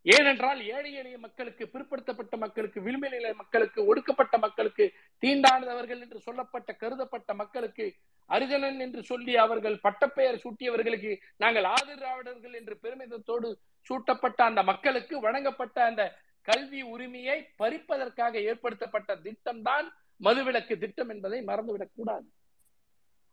ஏனென்றால் 0.03 0.61
ஏழை 0.66 0.92
எளிய 0.94 1.18
மக்களுக்கு 1.18 1.66
பிற்படுத்தப்பட்ட 1.66 2.36
மக்களுக்கு 2.36 2.80
விளிம்பு 2.80 3.09
நிலை 3.09 3.32
மக்களுக்கு 3.32 3.86
ஒடுக்கப்பட்ட 3.86 4.38
மக்களுக்கு 4.38 4.92
தீண்டானவர்கள் 5.22 6.00
என்று 6.00 6.20
சொல்லப்பட்ட 6.20 6.72
கருதப்பட்ட 6.72 7.34
மக்களுக்கு 7.34 7.86
அரிஜனன் 8.33 8.78
என்று 8.78 9.03
சொல்லி 9.03 9.37
அவர்கள் 9.37 9.80
பட்டப்பெயர் 9.80 10.41
சூட்டியவர்களுக்கு 10.45 11.11
நாங்கள் 11.37 11.64
ஆதிராவிடர்கள் 11.64 12.55
என்று 12.55 12.78
பெருமிதத்தோடு 12.83 13.49
சூட்டப்பட்ட 13.80 14.45
அந்த 14.45 14.62
மக்களுக்கு 14.62 15.20
வழங்கப்பட்ட 15.20 15.85
அந்த 15.85 16.03
கல்வி 16.43 16.83
உரிமையை 16.83 17.49
பறிப்பதற்காக 17.59 18.35
ஏற்படுத்தப்பட்ட 18.43 19.16
திட்டம் 19.16 19.62
தான் 19.62 19.87
மதுவிலக்கு 20.20 20.78
திட்டம் 20.78 21.09
என்பதை 21.09 21.43
மறந்துவிடக் 21.45 21.95
கூடாது. 21.95 22.26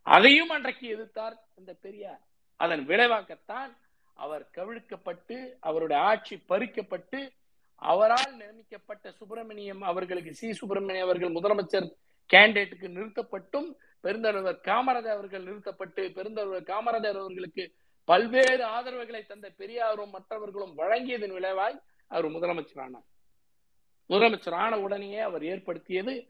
அதையும் 0.06 0.48
அன்றைக்கு 0.48 0.86
எதிர்த்தார் 0.96 1.36
இந்த 1.56 1.72
பெரியார். 1.72 2.20
அதன் 2.56 2.86
விளைவாகத்தான் 2.86 3.72
அவர் 4.14 4.50
கவிழ்க்கப்பட்டு 4.52 5.36
அவருடைய 5.60 6.02
ஆட்சி 6.02 6.36
பறிக்கப்பட்டு 6.48 7.20
அவரால் 7.82 8.34
நியமிக்கப்பட்ட 8.36 9.12
சுப்பிரமணியம் 9.12 9.82
அவர்களுக்கு 9.82 10.34
சி. 10.34 10.52
சுப்பிரமணியம் 10.52 11.08
அவர்கள் 11.08 11.32
முதலமைச்சர் 11.32 11.88
கேண்டிடேட்டுக்கு 12.32 12.88
நிறுத்தப்பட்டும். 12.98 13.68
பெருந்தலைவர் 14.02 14.58
காமராஜர் 14.62 15.16
அவர்கள் 15.16 15.42
நிறுத்தப்பட்டு 15.42 16.02
பெருந்தலைவர் 16.08 16.68
காமராஜர் 16.72 17.18
அவர்களுக்கு 17.18 17.72
பல்வேறு 18.04 18.64
ஆதரவுகளை 18.66 19.26
தந்த 19.26 19.50
பெரியாரும் 19.50 20.10
மற்றவர்களும் 20.10 20.78
வழங்கியதன் 20.78 21.32
விளைவாய் 21.32 21.80
அவர் 22.06 22.28
முதலமைச்சர் 22.30 22.78
முதலமைச்சரான 22.78 23.02
முதலமைச்சர் 24.08 24.54
ஆன 24.54 24.78
உடனேயே 24.78 25.18
அவர் 25.18 25.44
ஏற்படுத்தியது 25.44 26.26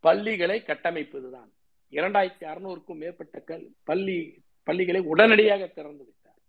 பள்ளிகளை 0.00 0.62
கட்டமைப்பதுதான். 0.66 1.50
இரண்டாயிரத்தி 1.90 2.44
அறுநூறுக்கும் 2.44 3.00
மேற்பட்ட 3.02 3.38
கல் 3.40 3.74
பள்ளி 3.84 4.42
பள்ளிகளை 4.62 5.00
உடனடியாக 5.00 5.66
திறந்து 5.66 6.04
விட்டார். 6.04 6.40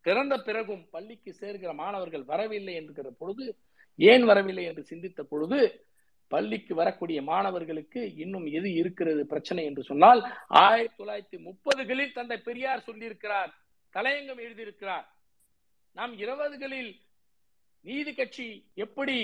திறந்த 0.00 0.38
பிறகும் 0.38 0.88
பள்ளிக்கு 0.90 1.34
சேர்கிற 1.40 1.74
மாணவர்கள் 1.74 2.24
வரவில்லை 2.24 2.74
என்கிற 2.74 3.10
பொழுது 3.18 3.56
ஏன் 3.96 4.24
வரவில்லை 4.24 4.64
என்று 4.64 4.84
சிந்தித்த 4.84 5.22
பொழுது 5.22 5.84
பள்ளிக்கு 6.30 6.74
வரக்கூடிய 6.74 7.18
மாணவர்களுக்கு 7.22 8.00
இன்னும் 8.16 8.46
எது 8.58 8.68
இருக்கிறது 8.74 9.22
பிரச்சனை 9.26 9.62
என்று 9.64 9.82
சொன்னால் 9.82 10.20
ஆயிரத்தி 10.62 11.02
தொள்ளாயிரத்தி 11.02 11.38
முப்பதுகளில் 11.38 12.12
தந்தை 12.12 12.38
பெரியார் 12.40 12.86
சொல்லியிருக்கிறார் 12.86 13.52
தலையங்கம் 13.94 14.42
எழுதியிருக்கிறார். 14.46 15.06
நாம் 15.96 16.12
இருபதுகளில் 16.18 16.90
நீதி 17.84 18.12
கட்சி 18.14 18.46
எப்படி 18.74 19.16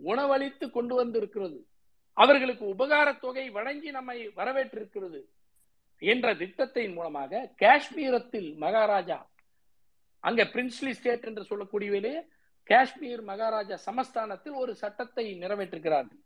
உணவளித்து 0.00 0.66
கொண்டு 0.70 0.94
வந்திருக்கிறது? 0.94 1.58
அவர்களுக்கு 2.16 2.64
உபகார 2.74 3.08
தொகை 3.18 3.44
வழங்கி 3.50 3.90
நம்மை 3.90 4.18
வரவேற்றிருக்கிறது 4.36 5.20
என்ற 6.02 6.34
திட்டத்தின் 6.34 6.94
மூலமாக 6.94 7.42
காஷ்மீரத்தில் 7.60 8.50
மகாராஜா 8.56 9.18
அங்க 10.24 10.42
பிரின்ஸ்லி 10.44 10.90
ஸ்டேட் 10.90 11.24
என்று 11.24 11.44
சொல்லக்கூடியவிலே 11.50 12.14
காஷ்மீர் 12.68 13.22
மகாராஜா 13.22 13.76
சமஸ்தானத்தில் 13.86 14.58
ஒரு 14.62 14.72
சட்டத்தை 14.74 15.24
நிறைவேற்றுகிறார்கள் 15.42 16.20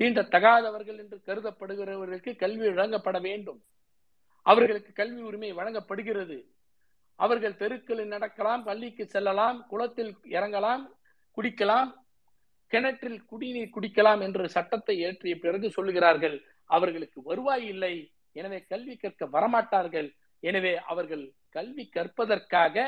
தீண்ட 0.00 0.20
தகாதவர்கள் 0.34 0.98
என்று 1.02 1.18
கருதப்படுகிறவர்களுக்கு 1.28 2.32
கல்வி 2.42 2.66
வழங்கப்பட 2.70 3.18
வேண்டும். 3.26 3.60
அவர்களுக்கு 4.46 4.90
கல்வி 5.00 5.22
உரிமை 5.28 5.50
வழங்கப்படுகிறது. 5.58 6.38
அவர்கள் 7.18 7.60
தெருக்களில் 7.60 8.14
நடக்கலாம் 8.14 8.62
பள்ளிக்கு 8.68 9.04
செல்லலாம் 9.12 9.58
குளத்தில் 9.70 10.12
இறங்கலாம் 10.36 10.82
குடிக்கலாம் 11.36 11.90
கிணற்றில் 12.72 13.20
குடிநீர் 13.30 13.74
குடிக்கலாம் 13.76 14.22
என்று 14.26 14.44
சட்டத்தை 14.56 14.94
ஏற்றிய 15.06 15.34
பிறகு 15.44 15.66
சொல்லுகிறார்கள் 15.76 16.36
அவர்களுக்கு 16.70 17.18
வருவாய் 17.28 17.66
இல்லை. 17.72 17.94
எனவே 18.40 18.58
கல்வி 18.72 18.94
கற்க 18.96 19.24
வரமாட்டார்கள். 19.36 20.08
எனவே 20.42 20.74
அவர்கள் 20.92 21.24
கல்வி 21.56 21.84
கற்பதற்காக 21.96 22.86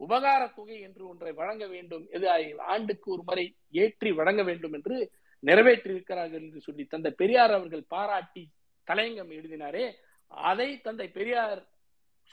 உபகார 0.00 0.42
தொகை 0.56 0.78
என்று 0.86 1.02
ஒன்றை 1.10 1.32
வழங்க 1.40 1.64
வேண்டும். 1.74 2.04
எது 2.16 2.26
ஆண்டுக்கு 2.72 3.08
ஒரு 3.14 3.22
முறை 3.28 3.44
ஏற்றி 3.84 4.10
வழங்க 4.18 4.42
வேண்டும் 4.48 4.74
என்று 4.78 4.96
நிறைவேற்றி 5.40 5.90
இருக்கிறார்கள் 5.90 6.40
என்று 6.40 6.60
சொல்லி 6.60 6.84
தந்தை 6.84 7.10
பெரியார் 7.10 7.50
அவர்கள் 7.50 7.84
பாராட்டி 7.88 8.44
தலையங்கம் 8.88 9.32
எழுதினாரே 9.38 9.86
அதை 10.26 10.80
தந்தை 10.80 11.08
பெரியார் 11.08 11.60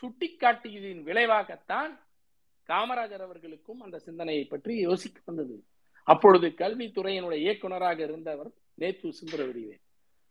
சுட்டிக்காட்டியதின் 0.04 1.04
விளைவாகத்தான் 1.04 1.94
காமராஜர் 2.70 3.24
அவர்களுக்கும் 3.26 3.82
அந்த 3.82 4.00
சிந்தனையை 4.00 4.46
பற்றி 4.46 4.74
யோசிக்க 4.78 5.22
வந்தது. 5.26 5.56
அப்பொழுது 6.04 6.48
கல்வித்துறையினுடைய 6.48 7.40
இயக்குநராக 7.46 8.04
இருந்தவர் 8.04 8.50
நேத்து 8.74 9.10
சுந்தரவடிவேல். 9.20 9.82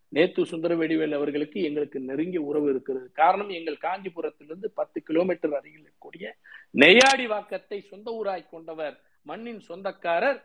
நேத்து 0.08 0.42
சுந்தரவடிவேல் 0.44 1.14
அவர்களுக்கு 1.14 1.62
எங்களுக்கு 1.62 2.00
நெருங்கிய 2.00 2.40
உறவு 2.40 2.70
இருக்கிறது. 2.70 3.12
காரணம் 3.12 3.48
எங்கள் 3.48 3.82
காஞ்சிபுரத்திலிருந்து 3.82 4.68
பத்து 4.74 5.02
கிலோமீட்டர் 5.02 5.54
அருகில் 5.54 5.82
இருக்கக்கூடிய 5.82 6.32
நெய்யாடி 6.70 7.26
வாக்கத்தை 7.26 7.80
சொந்த 7.80 8.10
ஊராய் 8.20 8.50
கொண்டவர் 8.50 8.96
மண்ணின் 9.22 9.60
சொந்தக்காரர் 9.60 10.40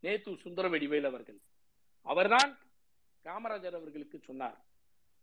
நேத்து 0.00 0.32
சுந்தரவடிவேல் 0.32 1.04
அவர்கள். 1.04 1.40
அவர்தான் 2.06 2.52
காமராஜர் 3.24 3.76
அவர்களுக்கு 3.78 4.18
சொன்னார். 4.18 4.58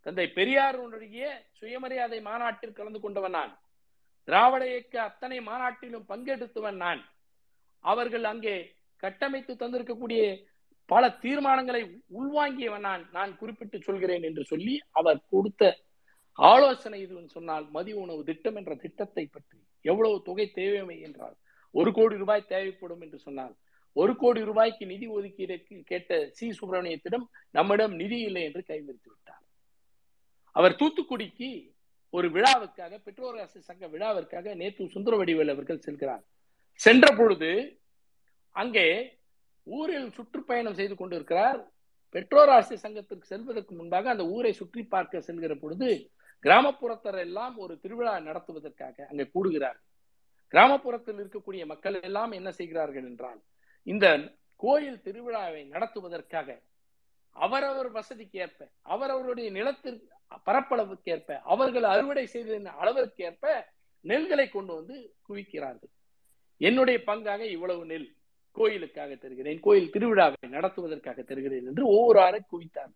தந்தை 0.05 0.25
பெரியாருடைய 0.35 1.25
சுயமரியாதை 1.51 2.21
மாநாட்டில் 2.21 2.73
கலந்து 2.73 2.99
கொண்டவன் 2.99 3.31
நான். 3.31 3.53
திராவிட 4.27 4.63
இயக்க 4.67 4.95
அத்தனை 5.01 5.39
மாநாட்டிலும் 5.39 6.07
பங்கெடுத்தவன் 6.09 6.79
நான். 6.85 7.01
அவர்கள் 7.79 8.23
அங்கே 8.23 8.55
கட்டமைத்து 9.03 9.53
தந்திருக்கக்கூடிய 9.53 10.23
பல 10.85 11.09
தீர்மானங்களை 11.21 11.81
உள்வாங்கியவன் 12.19 12.85
நான். 12.89 13.09
நான் 13.11 13.37
குறிப்பிட்டு 13.37 13.81
சொல்கிறேன் 13.81 14.23
என்று 14.23 14.43
சொல்லி 14.45 14.75
அவர் 14.91 15.19
கொடுத்த 15.29 15.77
ஆலோசனை 16.33 17.01
இது 17.01 17.27
சொன்னால் 17.27 17.65
மதிய 17.69 17.95
உணவு 17.95 18.23
திட்டம் 18.23 18.55
என்ற 18.55 18.75
திட்டத்தை 18.75 19.25
பற்றி. 19.25 19.57
எவ்வளவு 19.81 20.21
தொகை 20.21 20.51
தேவை 20.51 21.01
என்றால் 21.01 21.35
ஒரு 21.71 21.91
கோடி 21.93 22.15
ரூபாய் 22.15 22.49
தேவைப்படும் 22.53 23.01
என்று 23.01 23.19
சொன்னால் 23.19 23.55
ஒரு 23.99 24.13
கோடி 24.21 24.41
ரூபாய்க்கு 24.49 24.83
நிதி 24.91 25.05
ஒதுக்கீடு 25.17 25.55
கேட்ட 25.91 26.19
சி 26.37 26.47
சுப்பிரமணியத்திடம் 26.59 27.25
நம்மிடம் 27.57 27.93
நிதி 28.01 28.17
இல்லை 28.27 28.43
என்று 28.47 28.61
கைவிரித்து 28.69 29.09
விட்டார். 29.11 29.43
அவர் 30.55 30.77
தூத்துக்குடிக்கு 30.81 31.49
ஒரு 32.13 32.27
விழாவுக்காக 32.35 32.93
பெற்றோர் 33.07 33.39
அரசு 33.41 33.59
சங்க 33.69 33.87
விழாவிற்காக 33.93 34.53
நேற்று 34.61 34.85
சுந்தரவடிவேல் 34.93 35.53
அவர்கள் 35.53 35.83
செல்கிறார். 35.87 36.23
சென்ற 36.79 37.05
பொழுது 37.19 37.51
அங்கே 38.55 38.87
ஊரில் 39.67 40.07
சுற்றுப்பயணம் 40.17 40.77
செய்து 40.79 40.95
கொண்டிருக்கிறார். 40.95 41.59
பெற்றோர் 42.15 42.51
அரசு 42.53 42.75
சங்கத்திற்கு 42.83 43.31
செல்வதற்கு 43.33 43.73
முன்பாக 43.79 44.09
அந்த 44.13 44.23
ஊரை 44.35 44.51
சுற்றி 44.59 44.81
பார்க்க 44.93 45.27
செல்கிற 45.27 45.53
பொழுது 45.63 45.89
கிராமப்புறத்தர் 46.45 47.19
எல்லாம் 47.25 47.55
ஒரு 47.63 47.73
திருவிழா 47.83 48.13
நடத்துவதற்காக 48.27 49.05
அங்கே 49.09 49.25
கூடுகிறார் 49.33 49.79
கிராமப்புறத்தில் 50.53 51.19
இருக்கக்கூடிய 51.21 51.63
மக்கள் 51.71 51.97
எல்லாம் 52.07 52.31
என்ன 52.37 52.49
செய்கிறார்கள் 52.59 53.07
என்றால் 53.11 53.39
இந்த 53.87 54.05
கோயில் 54.55 55.01
திருவிழாவை 55.03 55.61
நடத்துவதற்காக 55.73 56.57
அவரவர் 57.35 57.91
வசதிக்கு 57.91 58.39
ஏற்ப 58.39 58.67
அவரவருடைய 58.81 59.51
நிலத்திற்கு 59.51 60.07
பரப்பளவுக்கு 60.45 61.09
ஏற்ப 61.15 61.39
அவர்கள் 61.43 61.83
அறுவடை 61.83 62.25
செய்த 62.25 62.71
அளவிற்கு 62.71 63.23
ஏற்ப 63.23 63.73
நெல்களை 64.05 64.49
கொண்டு 64.49 64.73
வந்து 64.75 64.95
குவிக்கிறார்கள். 65.27 65.91
என்னுடைய 66.57 66.97
பங்காக 67.07 67.41
இவ்வளவு 67.55 67.85
நெல் 67.85 68.07
கோயிலுக்காக 68.55 69.11
தருகிறேன் 69.17 69.59
கோயில் 69.59 69.91
திருவிழாவை 69.93 70.49
நடத்துவதற்காக 70.49 71.23
தருகிறேன் 71.23 71.65
என்று 71.65 71.83
ஒவ்வொரு 71.87 72.19
ஆறை 72.19 72.39
குவித்தார் 72.51 72.93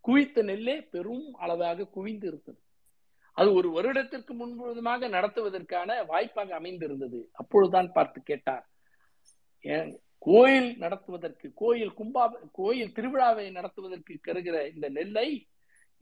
குவித்த 0.00 0.42
நெல்லே 0.42 0.76
பெரும் 0.90 1.26
அளவாக 1.34 1.86
குவிந்து 1.86 2.26
இருந்தது. 2.26 2.60
அது 3.32 3.48
ஒரு 3.54 3.68
வருடத்திற்கு 3.70 4.34
முன்புமாக 4.34 5.08
நடத்துவதற்கான 5.08 6.06
வாய்ப்பாக 6.06 6.54
அமைந்திருந்தது. 6.54 7.20
அப்பொழுதுதான் 7.32 7.92
பார்த்து 7.92 8.22
கேட்டார் 8.22 8.66
கோயில் 10.26 10.76
நடத்துவதற்கு 10.76 11.52
கோயில் 11.54 11.92
கும்பா 11.98 12.22
கோயில் 12.52 12.92
திருவிழாவை 12.92 13.50
நடத்துவதற்கு 13.50 14.14
கருகிற 14.22 14.56
இந்த 14.74 14.88
நெல்லை 14.88 15.28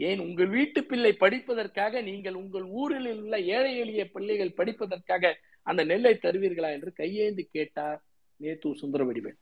ஏன் 0.00 0.18
உங்கள் 0.18 0.46
வீட்டு 0.46 0.84
பிள்ளை 0.84 1.12
படிப்பதற்காக 1.20 2.02
நீங்கள் 2.02 2.34
உங்கள் 2.34 2.62
ஊரில் 2.62 3.08
உள்ள 3.14 3.40
ஏழை 3.40 3.78
எளிய 3.78 4.04
பிள்ளைகள் 4.10 4.56
படிப்பதற்காக 4.56 5.32
அந்த 5.66 5.84
நெல்லை 5.84 6.14
தருவீர்களா 6.14 6.70
என்று 6.72 6.92
கையேந்து 6.96 7.42
கேட்டார் 7.50 7.98
நேத்து 8.40 8.68
சுந்தரவடிவேல். 8.74 9.38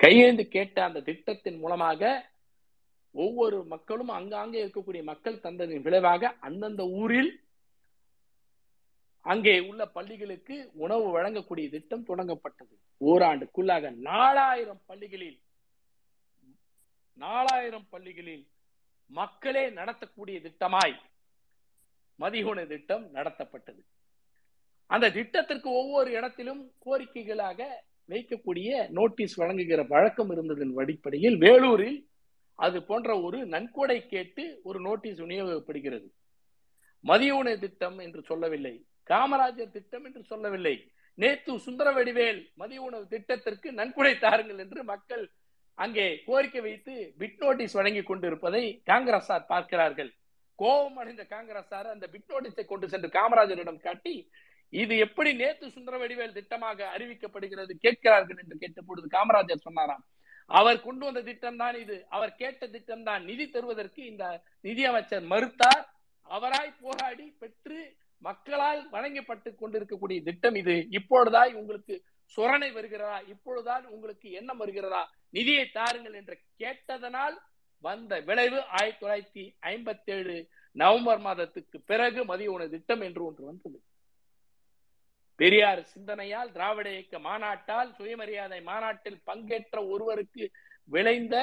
கையேந்து 0.00 0.44
கேட்ட 0.48 0.84
அந்த 0.84 1.00
திட்டத்தின் 1.00 1.58
மூலமாக 1.58 2.30
ஒவ்வொரு 3.14 3.64
மக்களும் 3.64 4.08
அங்காங்கே 4.08 4.64
இருக்கக்கூடிய 4.64 5.02
மக்கள் 5.02 5.42
தந்ததின் 5.42 5.82
விளைவாக 5.82 6.36
அந்தந்த 6.40 6.82
ஊரில் 7.00 7.30
அங்கே 9.22 9.60
உள்ள 9.60 9.82
பள்ளிகளுக்கு 9.86 10.70
உணவு 10.74 11.06
வழங்கக்கூடிய 11.16 11.70
திட்டம் 11.70 12.06
தொடங்கப்பட்டது. 12.06 12.74
ஓராண்டுக்குள்ளாக 13.00 13.94
நாலாயிரம் 14.10 14.82
பள்ளிகளில் 14.86 15.38
நாலாயிரம் 17.14 17.86
பள்ளிகளில் 17.90 18.44
மக்களே 19.06 19.64
நடத்தக்கூடிய 19.70 20.36
திட்டமாய் 20.46 20.94
மதிகுண 22.18 22.66
திட்டம் 22.66 23.04
நடத்தப்பட்டது. 23.14 23.82
அந்த 24.86 25.10
திட்டத்திற்கு 25.10 25.70
ஒவ்வொரு 25.70 26.10
இடத்திலும் 26.10 26.62
கோரிக்கைகளாக 26.86 27.60
வைக்கக்கூடிய 28.08 28.88
நோட்டீஸ் 28.90 29.34
வழங்குகிற 29.34 29.82
வழக்கம் 29.82 30.30
இருந்ததன் 30.30 30.72
அடிப்படையில் 30.76 31.36
வேலூரில் 31.36 31.98
அது 32.54 32.78
போன்ற 32.82 33.20
ஒரு 33.20 33.38
நன்கொடை 33.46 34.06
கேட்டு 34.06 34.60
ஒரு 34.62 34.80
நோட்டீஸ் 34.80 35.20
விநியோகப்படுகிறது. 35.22 36.08
மதிய 37.00 37.34
உணவு 37.34 37.58
திட்டம் 37.58 37.98
என்று 37.98 38.22
சொல்லவில்லை. 38.22 38.74
காமராஜர் 39.10 39.74
திட்டம் 39.76 40.04
என்று 40.08 40.22
சொல்லவில்லை. 40.32 40.74
நேத்து 41.18 41.52
சுந்தர 41.66 41.88
வடிவேல் 41.96 42.40
மதிய 42.60 42.82
உணவு 42.88 43.04
திட்டத்திற்கு 43.14 43.68
நன்கொடை 43.78 44.12
தாருங்கள் 44.24 44.62
என்று 44.64 44.80
மக்கள் 44.92 45.24
அங்கே 45.78 46.06
கோரிக்கை 46.28 46.60
வைத்து 46.66 46.94
பிட் 47.20 47.40
நோட்டீஸ் 47.42 47.76
வழங்கி 47.78 48.02
கொண்டிருப்பதை 48.10 48.62
காங்கிரசார் 48.90 49.50
பார்க்கிறார்கள். 49.52 50.10
கோபம் 50.58 50.98
அடைந்த 51.02 51.24
காங்கிரசார் 51.34 51.88
அந்த 51.92 52.06
பிட் 52.14 52.30
நோட்டீஸை 52.32 52.64
கொண்டு 52.72 52.86
சென்று 52.92 53.08
காமராஜரிடம் 53.18 53.84
காட்டி 53.86 54.14
இது 54.72 54.94
எப்படி 55.06 55.30
நேத்து 55.40 55.66
சுந்தர 55.76 55.94
வடிவேல் 56.02 56.36
திட்டமாக 56.36 56.78
அறிவிக்கப்படுகிறது? 56.94 57.72
கேட்கிறார்கள் 57.84 58.38
என்று 58.42 58.56
கேட்ட 58.62 58.80
பொழுது 58.88 59.08
காமராஜர் 59.16 59.66
சொன்னாராம் 59.66 60.04
அவர் 60.50 60.78
கொண்டு 60.86 61.04
வந்த 61.06 61.20
திட்டம் 61.26 61.58
தான் 61.62 61.76
இது. 61.82 61.96
அவர் 62.14 62.32
கேட்ட 62.42 62.62
திட்டம் 62.74 63.04
தான் 63.08 63.22
நிதி 63.30 63.46
தருவதற்கு 63.48 64.00
இந்த 64.12 64.24
நிதி 64.66 64.82
அமைச்சர் 64.90 65.26
மறுத்தார். 65.32 65.84
அவராய் 66.26 66.72
போராடி 66.82 67.26
பெற்று 67.42 67.78
மக்களால் 68.26 68.82
வழங்கப்பட்டு 68.88 69.50
கொண்டிருக்கக்கூடிய 69.54 70.18
திட்டம் 70.22 70.54
இது. 70.54 70.74
இப்பொழுதாய் 70.90 71.52
உங்களுக்கு 71.52 71.94
சொரணை 72.36 72.68
வருகிறதா? 72.72 73.18
இப்பொழுதான் 73.32 73.84
உங்களுக்கு 73.94 74.30
எண்ணம் 74.30 74.60
வருகிறதா? 74.62 75.02
நிதியை 75.30 75.64
தாருங்கள் 75.70 76.18
என்று 76.20 76.36
கேட்டதனால் 76.62 77.36
வந்த 77.84 78.20
விளைவு 78.20 78.58
ஆயிரத்தி 78.78 79.00
தொள்ளாயிரத்தி 79.02 79.44
ஐம்பத்தி 79.66 80.10
ஏழு 80.16 80.36
நவம்பர் 80.76 81.20
மாதத்துக்கு 81.20 81.78
பிறகு 81.90 82.20
மதிய 82.24 82.50
உணவு 82.50 82.70
திட்டம் 82.70 83.00
என்று 83.00 83.22
ஒன்று 83.24 83.44
வந்தது. 83.44 83.78
பெரியார் 85.40 85.82
சிந்தனையால் 85.92 86.52
திராவிட 86.52 86.88
இயக்க 86.90 87.18
மாநாட்டால் 87.18 87.90
சுயமரியாதை 87.94 88.60
மாநாட்டில் 88.62 89.22
பங்கேற்ற 89.24 89.78
ஒருவருக்கு 89.86 90.44
விளைந்த 90.84 91.36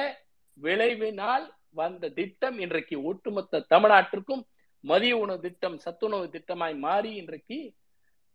விளைவினால் 0.62 1.46
வந்த 1.72 2.08
திட்டம் 2.08 2.58
இன்றைக்கு 2.58 2.96
ஒட்டுமொத்த 3.02 3.66
தமிழ்நாட்டிற்கும் 3.70 4.42
மதிய 4.84 5.16
உணவு 5.16 5.40
திட்டம் 5.40 5.78
சத்துணவு 5.78 6.26
திட்டமாய் 6.34 6.76
மாறி 6.78 7.10
இன்றைக்கு 7.14 7.58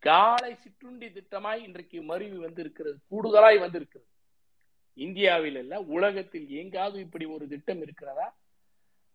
காலை 0.03 0.51
சிற்றுண்டி 0.55 1.07
திட்டமாய் 1.09 1.61
இன்றைக்கு 1.67 2.01
மருவி 2.01 2.37
வந்திருக்கிறது 2.37 2.97
கூடுதலாய் 3.11 3.59
வந்திருக்கிறது. 3.59 4.07
இந்தியாவில் 4.97 5.57
அல்ல 5.57 5.79
உலகத்தில் 5.97 6.49
எங்காவது 6.61 6.99
இப்படி 6.99 7.25
ஒரு 7.25 7.45
திட்டம் 7.47 7.81
இருக்கிறதா? 7.81 8.27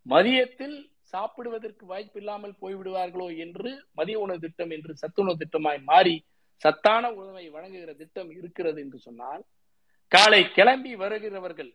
மதியத்தில் 0.06 0.76
சாப்பிடுவதற்கு 1.12 1.86
வாய்ப்பு 1.86 2.18
இல்லாமல் 2.20 2.58
போய்விடுவார்களோ 2.60 3.28
என்று 3.36 3.70
மதிய 3.92 4.18
உணவு 4.18 4.38
திட்டம் 4.38 4.70
என்று 4.70 4.92
சத்துணவு 4.96 5.40
திட்டமாய் 5.42 5.80
மாறி 5.84 6.16
சத்தான 6.62 7.04
உணவை 7.12 7.48
வழங்குகிற 7.48 7.92
திட்டம் 7.94 8.30
இருக்கிறது 8.30 8.80
என்று 8.80 8.98
சொன்னால் 8.98 9.42
காலை 10.12 10.42
கிளம்பி 10.52 10.92
வருகிறவர்கள் 10.94 11.72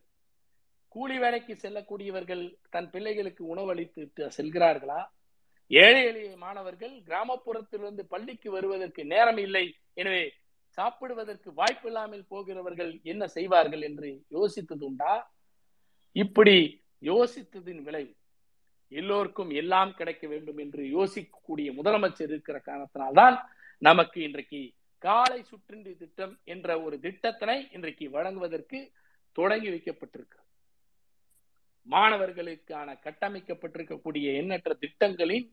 கூலி 0.96 1.18
வேலைக்கு 1.18 1.54
செல்லக்கூடியவர்கள் 1.56 2.44
தன் 2.70 2.90
பிள்ளைகளுக்கு 2.90 3.44
உணவளித்து 3.46 4.30
செல்கிறார்களா? 4.38 5.00
ஏழை 5.72 6.06
எளிய 6.06 6.38
மாணவர்கள் 6.38 6.96
கிராமப்புறத்திலிருந்து 7.08 8.04
பள்ளிக்கு 8.08 8.52
வருவதற்கு 8.52 9.06
நேரம் 9.06 9.38
இல்லை. 9.38 9.66
எனவே 9.94 10.24
சாப்பிடுவதற்கு 10.78 11.54
வாய்ப்பு 11.54 11.88
இல்லாமல் 11.88 12.28
போகிறவர்கள் 12.28 13.00
என்ன 13.04 13.28
செய்வார்கள் 13.28 13.82
என்று 13.82 14.10
யோசித்தது 14.32 14.84
உண்டா 14.84 15.14
இப்படி 16.16 16.56
யோசித்ததின் 17.04 17.82
விளைவு 17.84 18.14
எல்லோருக்கும் 18.92 19.50
எல்லாம் 19.52 19.94
கிடைக்க 19.94 20.28
வேண்டும் 20.28 20.58
என்று 20.58 20.82
யோசிக்கக்கூடிய 20.90 21.70
முதலமைச்சர் 21.76 22.30
இருக்கிற 22.30 22.58
காரணத்தினால்தான் 22.66 23.38
நமக்கு 23.82 24.20
இன்றைக்கு 24.22 24.62
காலை 25.04 25.40
சுற்றின்றி 25.44 25.98
திட்டம் 25.98 26.40
என்ற 26.44 26.82
ஒரு 26.82 27.00
திட்டத்தினை 27.00 27.58
இன்றைக்கு 27.72 28.10
வழங்குவதற்கு 28.10 28.80
தொடங்கி 29.36 29.70
வைக்கப்பட்டிருக்கிறது 29.70 30.45
மாணவர்களுக்கான 31.94 32.90
கட்டமைக்கப்பட்டிருக்கக்கூடிய 33.06 34.28
எண்ணற்ற 34.42 34.74
திட்டங்களின் 34.84 35.48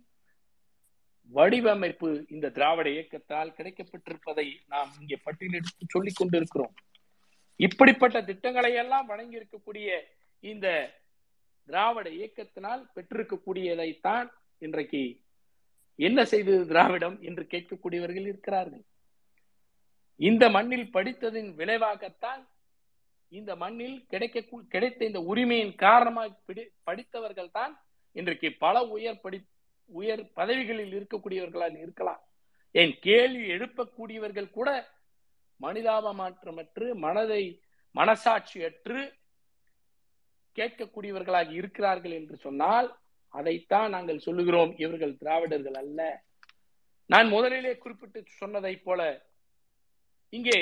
வடிவமைப்பு 1.32 2.08
இந்த 2.28 2.46
திராவிட 2.50 2.88
இயக்கத்தால் 2.90 3.54
கிடைக்கப்பட்டிருப்பதை 3.58 4.46
நாம் 4.72 4.90
இங்கே 5.00 5.18
பட்டியலிட்டு 5.26 5.92
சொல்லிக் 5.94 6.18
கொண்டிருக்கிறோம். 6.20 6.74
இப்படிப்பட்ட 7.56 8.18
திட்டங்களை 8.22 8.72
எல்லாம் 8.82 9.06
வழங்கி 9.06 9.38
இருக்கக்கூடிய 9.40 9.88
இந்த 10.40 10.66
திராவிட 11.68 12.06
இயக்கத்தினால் 12.10 12.82
பெற்றிருக்கக்கூடியதைத்தான் 12.94 14.28
இன்றைக்கு 14.58 15.02
என்ன 15.98 16.24
செய்தது 16.24 16.66
திராவிடம் 16.66 17.16
என்று 17.20 17.44
கேட்கக்கூடியவர்கள் 17.52 18.26
இருக்கிறார்கள். 18.32 18.84
இந்த 20.20 20.44
மண்ணில் 20.50 20.92
படித்ததின் 20.96 21.50
விளைவாகத்தான் 21.60 22.42
இந்த 23.32 23.52
மண்ணில் 23.62 23.96
கிடைக்க 24.12 24.38
கிடைத்த 24.74 25.00
இந்த 25.10 25.20
உரிமையின் 25.30 25.74
காரணமாக 25.84 26.56
படித்தவர்கள் 26.88 27.54
தான் 27.58 27.72
இன்றைக்கு 28.16 28.48
பல 28.64 28.76
உயர் 28.96 29.22
படி 29.24 29.38
உயர் 29.90 30.22
பதவிகளில் 30.38 30.92
இருக்கக்கூடியவர்களால் 30.98 31.78
இருக்கலாம். 31.82 32.20
என் 32.74 32.94
கேள்வி 33.06 33.44
எழுப்பக்கூடியவர்கள் 33.54 34.48
கூட 34.50 34.68
மனிதாபமாற்றமற்று 35.60 36.86
மனதை 37.04 37.42
மனசாட்சியற்று 37.94 39.00
கேட்கக்கூடியவர்களாக 40.58 41.50
இருக்கிறார்கள் 41.60 42.14
என்று 42.20 42.36
சொன்னால் 42.36 42.88
அதைத்தான் 43.34 43.90
நாங்கள் 43.90 44.24
சொல்லுகிறோம் 44.26 44.72
இவர்கள் 44.76 45.18
திராவிடர்கள் 45.20 45.78
அல்ல. 45.82 46.00
நான் 47.10 47.28
முதலிலே 47.28 47.72
குறிப்பிட்டு 47.78 48.20
சொன்னதை 48.42 48.74
போல 48.86 49.00
இங்கே 50.32 50.58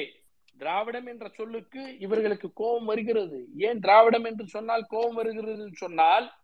திராவிடம் 0.59 1.07
என்ற 1.07 1.29
சொல்லுக்கு 1.29 1.99
இவர்களுக்கு 1.99 2.53
கோபம் 2.53 2.85
வருகிறது. 2.85 3.47
ஏன் 3.57 3.81
திராவிடம் 3.81 4.25
என்று 4.25 4.47
சொன்னால் 4.47 4.87
கோபம் 4.87 5.15
வருகிறது 5.15 5.71
சொன்னால் 5.73 6.39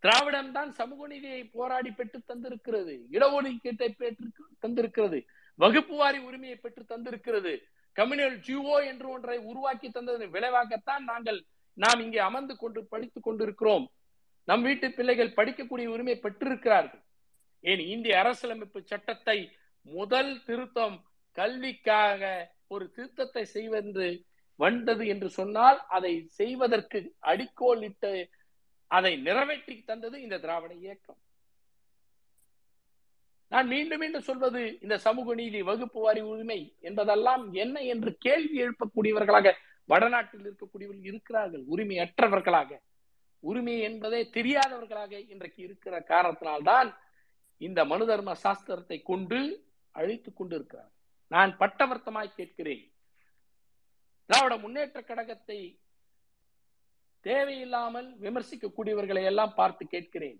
திராவிடம் 0.00 0.52
தான் 0.52 0.72
சமூக 0.72 1.06
நீதியை 1.06 1.44
போராடி 1.44 1.90
பெற்று 1.90 2.20
தந்திருக்கிறது 2.28 2.94
இடஒதுக்கீட்டை 3.10 3.88
பெற்று 3.96 4.28
தந்திருக்கிறது 4.66 5.26
வகுப்பு 5.58 5.96
வாரி 5.96 6.18
உரிமையை 6.18 6.56
பெற்று 6.56 6.84
தந்திருக்கிறது. 6.88 7.62
கம்யூனல் 7.96 8.36
ஜிஓ 8.46 8.86
என்று 8.86 9.08
ஒன்றை 9.10 9.38
உருவாக்கி 9.38 9.88
தந்ததன் 9.88 10.34
விளைவாகத்தான் 10.36 11.04
நாங்கள் 11.04 11.44
நாம் 11.74 12.00
இங்கே 12.00 12.18
அமர்ந்து 12.18 12.56
கொண்டு 12.56 12.84
படித்துக் 12.84 13.22
கொண்டிருக்கிறோம். 13.22 13.90
நம் 14.44 14.62
வீட்டு 14.62 14.92
பிள்ளைகள் 14.92 15.36
படிக்கக்கூடிய 15.36 15.86
உரிமை 15.86 16.18
பெற்றிருக்கிறார்கள். 16.18 17.02
ஏன் 17.60 17.78
இந்திய 17.78 18.18
அரசியலமைப்பு 18.18 18.80
சட்டத்தை 18.84 19.52
முதல் 19.82 20.44
திருத்தம் 20.44 21.09
கல்விக்காக 21.38 22.22
ஒரு 22.74 22.84
திருத்தத்தை 22.96 23.42
செய்வென்று 23.56 24.08
வந்தது 24.58 25.04
என்று 25.06 25.28
சொன்னால் 25.30 25.78
அதை 25.96 26.12
செய்வதற்கு 26.40 26.98
அடிக்கோலிட்டு 27.30 28.12
அதை 28.90 29.12
நிறைவேற்றி 29.26 29.74
தந்தது 29.82 30.16
இந்த 30.22 30.38
திராவிட 30.38 30.72
இயக்கம். 30.74 31.20
நான் 33.52 33.68
மீண்டும் 33.68 33.98
மீண்டும் 33.98 34.26
சொல்வது 34.28 34.60
இந்த 34.80 34.96
சமூக 34.98 35.34
நீதி 35.34 35.60
வகுப்பு 35.62 36.00
வாரி 36.00 36.20
உரிமை 36.32 36.58
என்பதெல்லாம் 36.80 37.44
என்ன 37.52 37.80
என்று 37.92 38.10
கேள்வி 38.18 38.56
எழுப்பக்கூடியவர்களாக 38.64 39.52
வடநாட்டில் 39.88 40.44
இருக்கக்கூடியவர்கள் 40.46 41.08
இருக்கிறார்கள் 41.10 41.64
உரிமையற்றவர்களாக. 41.74 42.70
உரிமை 43.42 43.76
என்பதே 43.80 44.20
தெரியாதவர்களாக 44.36 45.12
இன்றைக்கு 45.32 45.60
இருக்கிற 45.62 45.94
காரணத்தினால்தான் 46.08 46.88
இந்த 47.60 47.80
மனு 47.84 48.06
தர்ம 48.06 48.34
சாஸ்திரத்தை 48.44 48.98
கொண்டு 49.02 49.40
அழித்துக் 49.94 50.36
கொண்டிருக்கிறார்கள். 50.36 50.98
நான் 51.34 51.52
பட்டவர்த்தமாய் 51.60 52.36
கேட்கிறேன். 52.38 52.84
திராவிட 54.30 54.54
முன்னேற்ற 54.64 55.00
கழகத்தை 55.10 55.58
தேவையில்லாமல் 57.26 58.08
விமர்சிக்கக்கூடியவர்களை 58.24 59.22
எல்லாம் 59.30 59.56
பார்த்து 59.60 59.84
கேட்கிறேன். 59.94 60.38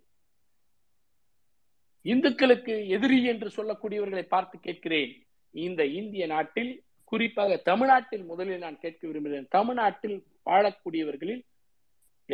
இந்துக்களுக்கு 2.13 2.75
எதிரி 2.97 3.19
என்று 3.33 3.49
சொல்லக்கூடியவர்களை 3.57 4.25
பார்த்து 4.35 4.57
கேட்கிறேன். 4.67 5.13
இந்த 5.55 5.83
இந்திய 6.01 6.25
நாட்டில் 6.35 6.73
குறிப்பாக 7.13 7.57
தமிழ்நாட்டில் 7.69 8.25
முதலில் 8.31 8.65
நான் 8.65 8.83
கேட்க 8.85 9.03
விரும்புகிறேன். 9.07 9.49
தமிழ்நாட்டில் 9.57 10.19
வாழக்கூடியவர்களில் 10.49 11.43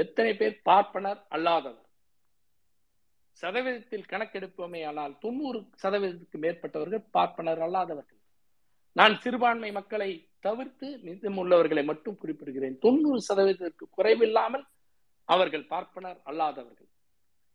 எத்தனை 0.03 0.33
பேர் 0.41 0.57
பார்ப்பனர் 0.71 1.21
அல்லாதவர்? 1.37 1.87
சதவீதத்தில் 3.43 4.11
கணக்கெடுப்போமே 4.13 4.81
ஆனால் 4.91 5.15
தொண்ணூறு 5.25 5.59
சதவீதத்துக்கு 5.83 6.39
மேற்பட்டவர்கள் 6.45 7.09
பார்ப்பனர் 7.17 7.63
அல்லாதவர்கள். 7.67 8.16
நான் 8.97 9.15
சிறுபான்மை 9.23 9.71
மக்களை 9.79 10.11
தவிர்த்து 10.47 10.89
மிதம் 11.07 11.39
உள்ளவர்களை 11.43 11.83
மட்டும் 11.91 12.19
குறிப்பிடுகிறேன். 12.21 12.77
தொண்ணூறு 12.85 13.21
சதவீதத்திற்கு 13.29 13.87
குறைவில்லாமல் 13.97 14.65
அவர்கள் 15.29 15.65
பார்ப்பனர் 15.73 16.19
அல்லாதவர்கள். 16.31 16.89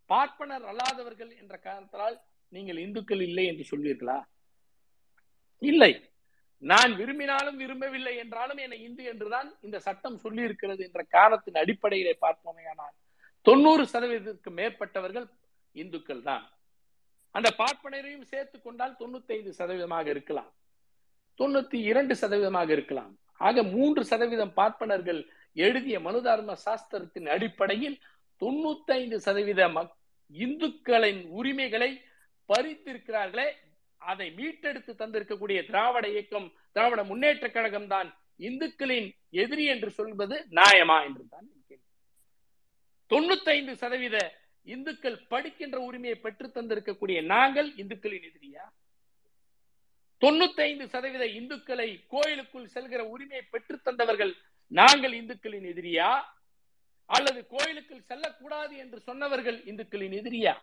பார்ப்பனர் 0.09 0.65
அல்லாதவர்கள் 0.71 1.31
என்ற 1.41 1.55
காரணத்தால் 1.67 2.15
நீங்கள் 2.53 2.81
இந்துக்கள் 2.85 3.23
இல்லை 3.27 3.45
என்று 3.51 3.65
சொல்வீர்களா? 3.71 4.19
இல்லை. 5.61 5.91
நான் 6.63 6.91
விரும்பினாலும் 6.99 7.59
விரும்பவில்லை 7.61 8.15
என்றாலும் 8.23 8.59
என்னை 8.65 8.79
இந்து 8.87 9.03
என்றுதான் 9.11 9.47
இந்த 9.65 9.77
சட்டம் 9.87 10.21
சொல்லி 10.23 10.41
இருக்கிறது 10.47 10.81
என்ற 10.87 11.01
காரணத்தின் 11.15 11.61
அடிப்படையிலே 11.61 12.13
பார்ப்போமேயானால் 12.25 12.95
தொண்ணூறு 13.45 13.83
சதவீதத்திற்கு 13.93 14.51
மேற்பட்டவர்கள் 14.59 15.27
இந்துக்கள் 15.75 16.25
தான் 16.29 16.45
அந்த 17.35 17.49
பார்ப்பனரையும் 17.61 18.29
சேர்த்து 18.31 18.57
கொண்டால் 18.59 18.99
தொண்ணூத்தி 19.01 19.31
ஐந்து 19.37 19.51
சதவீதமாக 19.59 20.07
இருக்கலாம். 20.15 20.51
தொண்ணூத்தி 21.39 21.77
இரண்டு 21.89 22.15
சதவீதமாக 22.15 22.69
இருக்கலாம். 22.69 23.11
ஆக 23.47 23.63
மூன்று 23.63 24.01
சதவீதம் 24.03 24.53
பார்ப்பனர்கள் 24.53 25.21
எழுதிய 25.55 25.99
மனுதார்ம 25.99 26.55
சாஸ்திரத்தின் 26.65 27.27
அடிப்படையில் 27.27 27.97
தொண்ணூத்தி 28.41 28.91
ஐந்து 28.91 29.17
சதவீத 29.19 29.61
இந்துக்களின் 30.33 31.21
உரிமைகளை 31.29 31.91
பறித்திருக்கிறார்களே 32.49 33.47
அதை 34.01 34.27
மீட்டெடுத்து 34.37 34.91
தந்திருக்கக்கூடிய 34.93 35.59
திராவிட 35.65 36.05
இயக்கம் 36.07 36.47
திராவிட 36.71 37.01
முன்னேற்ற 37.03 37.47
கழகம் 37.49 37.87
தான் 37.87 38.09
இந்துக்களின் 38.39 39.09
எதிரி 39.29 39.65
என்று 39.65 39.89
சொல்வது 39.91 40.35
நியாயமா 40.59 40.97
என்று 41.07 41.23
தான் 41.29 41.47
தொண்ணூத்தி 43.11 43.49
ஐந்து 43.49 43.73
சதவீத 43.75 44.17
இந்துக்கள் 44.67 45.17
படிக்கின்ற 45.27 45.77
உரிமையை 45.79 46.17
பெற்று 46.17 46.47
தந்திருக்கக்கூடிய 46.47 47.19
நாங்கள் 47.25 47.69
இந்துக்களின் 47.75 48.27
எதிரியா? 48.29 48.63
தொண்ணூத்தைந்து 50.21 50.85
சதவீத 50.87 51.25
இந்துக்களை 51.25 52.07
கோயிலுக்குள் 52.07 52.67
செல்கிற 52.67 53.01
உரிமையை 53.03 53.43
பெற்று 53.43 53.81
தந்தவர்கள் 53.85 54.33
நாங்கள் 54.71 55.13
இந்துக்களின் 55.13 55.65
எதிரியா? 55.71 56.09
அல்லது 57.09 57.47
கோயிலுக்குள் 57.47 58.07
செல்லக்கூடாது 58.09 58.77
என்று 58.77 58.99
சொன்னவர்கள் 58.99 59.57
இந்துக்களின் 59.65 60.11
எதிரியா? 60.11 60.53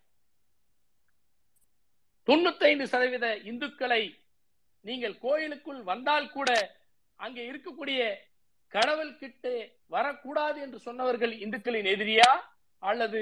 தொண்ணூத்தைந்து 2.29 2.85
சதவீத 2.85 3.27
இந்துக்களை 3.51 4.03
நீங்கள் 4.85 5.19
கோயிலுக்குள் 5.19 5.83
வந்தால் 5.83 6.31
கூட 6.31 6.51
அங்கே 7.17 7.51
இருக்கக்கூடிய 7.51 8.01
கடவுள் 8.69 9.17
கிட்ட 9.17 9.73
வரக்கூடாது 9.87 10.61
என்று 10.61 10.79
சொன்னவர்கள் 10.79 11.33
இந்துக்களின் 11.45 11.85
எதிரியா? 11.85 12.31
அல்லது 12.83 13.21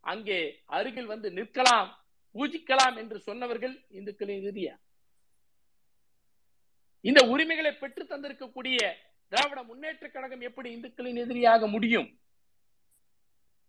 அங்கே 0.00 0.62
அருகில் 0.66 1.06
வந்து 1.06 1.30
நிற்கலாம் 1.30 1.90
பூஜிக்கலாம் 2.34 2.96
என்று 2.96 3.18
சொன்னவர்கள் 3.20 3.74
இந்துக்களின் 3.90 4.42
எதிரியா? 4.42 4.74
இந்த 7.08 7.20
உரிமைகளை 7.32 7.72
பெற்று 7.72 8.02
தந்திருக்கக்கூடிய 8.04 8.78
திராவிட 9.32 9.62
முன்னேற்ற 9.62 10.08
கழகம் 10.08 10.40
எப்படி 10.40 10.68
இந்துக்களின் 10.76 11.20
எதிரியாக 11.24 11.66
முடியும்? 11.66 12.08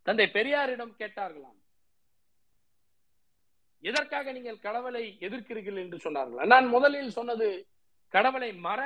தந்தை 0.08 0.26
பெரியாரிடம் 0.34 0.94
கேட்டார்களாம். 1.00 1.58
எதற்காக 3.80 4.32
நீங்கள் 4.32 4.60
கடவுளை 4.60 5.18
எதிர்க்கிறீர்கள் 5.20 5.82
என்று 5.84 5.98
சொன்னார்கள்? 5.98 6.46
நான் 6.46 6.68
முதலில் 6.68 7.10
சொன்னது 7.10 7.48
கடவுளை 8.08 8.50
மற 8.68 8.80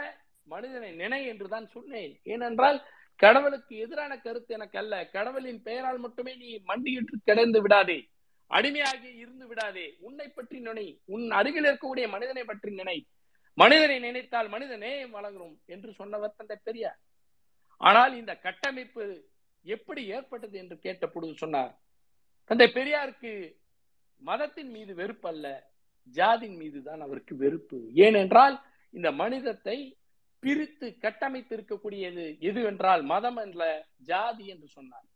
மனிதனை 0.44 0.92
நினை 0.92 1.22
என்று 1.26 1.48
தான் 1.48 1.68
சொன்னேன். 1.68 2.14
ஏனென்றால் 2.24 2.80
கடவுளுக்கு 3.16 3.74
எதிரான 3.78 4.14
கருத்து 4.18 4.54
எனக்கு 4.54 4.78
அல்ல. 4.80 4.94
கடவுளின் 5.08 5.62
பெயரால் 5.62 5.98
மட்டுமே 5.98 6.36
நீ 6.36 6.50
மண்டியிட்டு 6.64 7.18
கிடந்து 7.24 7.62
விடாதே. 7.62 8.00
அடிமையாகி 8.52 9.10
இருந்து 9.16 9.48
விடாதே. 9.48 9.88
உன்னை 10.00 10.28
பற்றி 10.28 10.60
நினை. 10.60 10.88
உன் 11.06 11.26
அருகில் 11.32 11.64
இருக்கக்கூடிய 11.64 12.08
மனிதனை 12.10 12.44
பற்றி 12.44 12.72
நினை. 12.72 12.98
மனிதனை 13.58 14.00
நினைத்தால் 14.00 14.50
மனித 14.50 14.78
நேயம் 14.78 15.16
என்று 15.66 15.92
சொன்னவர் 15.94 16.38
தந்தை 16.38 16.58
பெரியார். 16.64 17.00
ஆனால் 17.82 18.14
இந்த 18.18 18.34
கட்டமைப்பு 18.36 19.06
எப்படி 19.66 20.02
ஏற்பட்டது 20.16 20.56
என்று 20.58 20.76
கேட்ட 20.80 21.08
பொழுது 21.08 21.34
சொன்னார் 21.36 21.74
தந்தை 22.50 22.68
பெரியாருக்கு 22.68 23.32
மதத்தின் 24.22 24.72
மீது 24.72 24.92
வெறுப்பு 24.96 25.28
அல்ல 25.30 25.48
ஜாதின் 26.08 26.56
மீது 26.56 26.80
தான் 26.84 27.02
அவருக்கு 27.02 27.34
வெறுப்பு. 27.36 27.78
ஏனென்றால் 28.06 28.56
இந்த 28.94 29.10
மனிதத்தை 29.12 29.78
பிரித்து 30.44 30.88
கட்டமைத்து 30.98 31.54
இருக்கக்கூடியது 31.58 32.26
எது 32.40 32.62
என்றால் 32.64 33.02
மதம் 33.12 33.38
என்ற 33.38 33.88
ஜாதி 34.10 34.46
என்று 34.48 34.68
சொன்னார். 34.68 35.08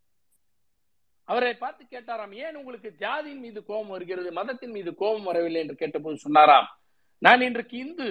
அவரை 1.24 1.54
பார்த்து 1.54 1.84
கேட்டாராம் 1.84 2.34
ஏன் 2.44 2.56
உங்களுக்கு 2.56 2.90
ஜாதியின் 3.00 3.42
மீது 3.46 3.60
கோபம் 3.64 3.94
வருகிறது 3.94 4.32
மதத்தின் 4.32 4.70
மீது 4.70 4.90
கோபம் 4.94 5.28
வரவில்லை? 5.30 5.60
என்று 5.60 5.76
கேட்டபோது 5.76 6.16
சொன்னாராம் 6.16 6.68
நான் 7.18 7.40
இன்றைக்கு 7.40 7.76
இந்து. 7.78 8.08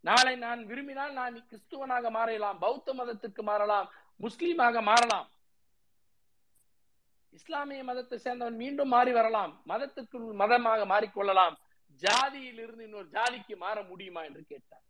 நாளை 0.00 0.36
நான் 0.36 0.60
விரும்பினால் 0.66 1.12
நான் 1.12 1.34
கிறிஸ்துவனாக 1.48 2.10
மாறலாம் 2.10 2.58
பௌத்த 2.58 2.92
மதத்துக்கு 2.94 3.42
மாறலாம் 3.42 3.88
முஸ்லீமாக 4.20 4.82
மாறலாம். 4.82 5.26
இஸ்லாமிய 7.38 7.82
மதத்தை 7.84 8.16
சேர்ந்தவன் 8.24 8.60
மீண்டும் 8.62 8.88
மாறி 8.88 9.12
வரலாம். 9.12 9.52
மதத்துக்குள் 9.68 10.28
மதமாக 10.42 10.86
மாறிக்கொள்ளலாம். 10.92 11.56
ஜாதியில் 12.02 12.60
இருந்து 12.64 12.84
இன்னொரு 12.84 13.08
ஜாதிக்கு 13.16 13.56
மாற 13.56 13.82
முடியுமா 13.82 14.22
என்று 14.24 14.42
கேட்டார். 14.48 14.84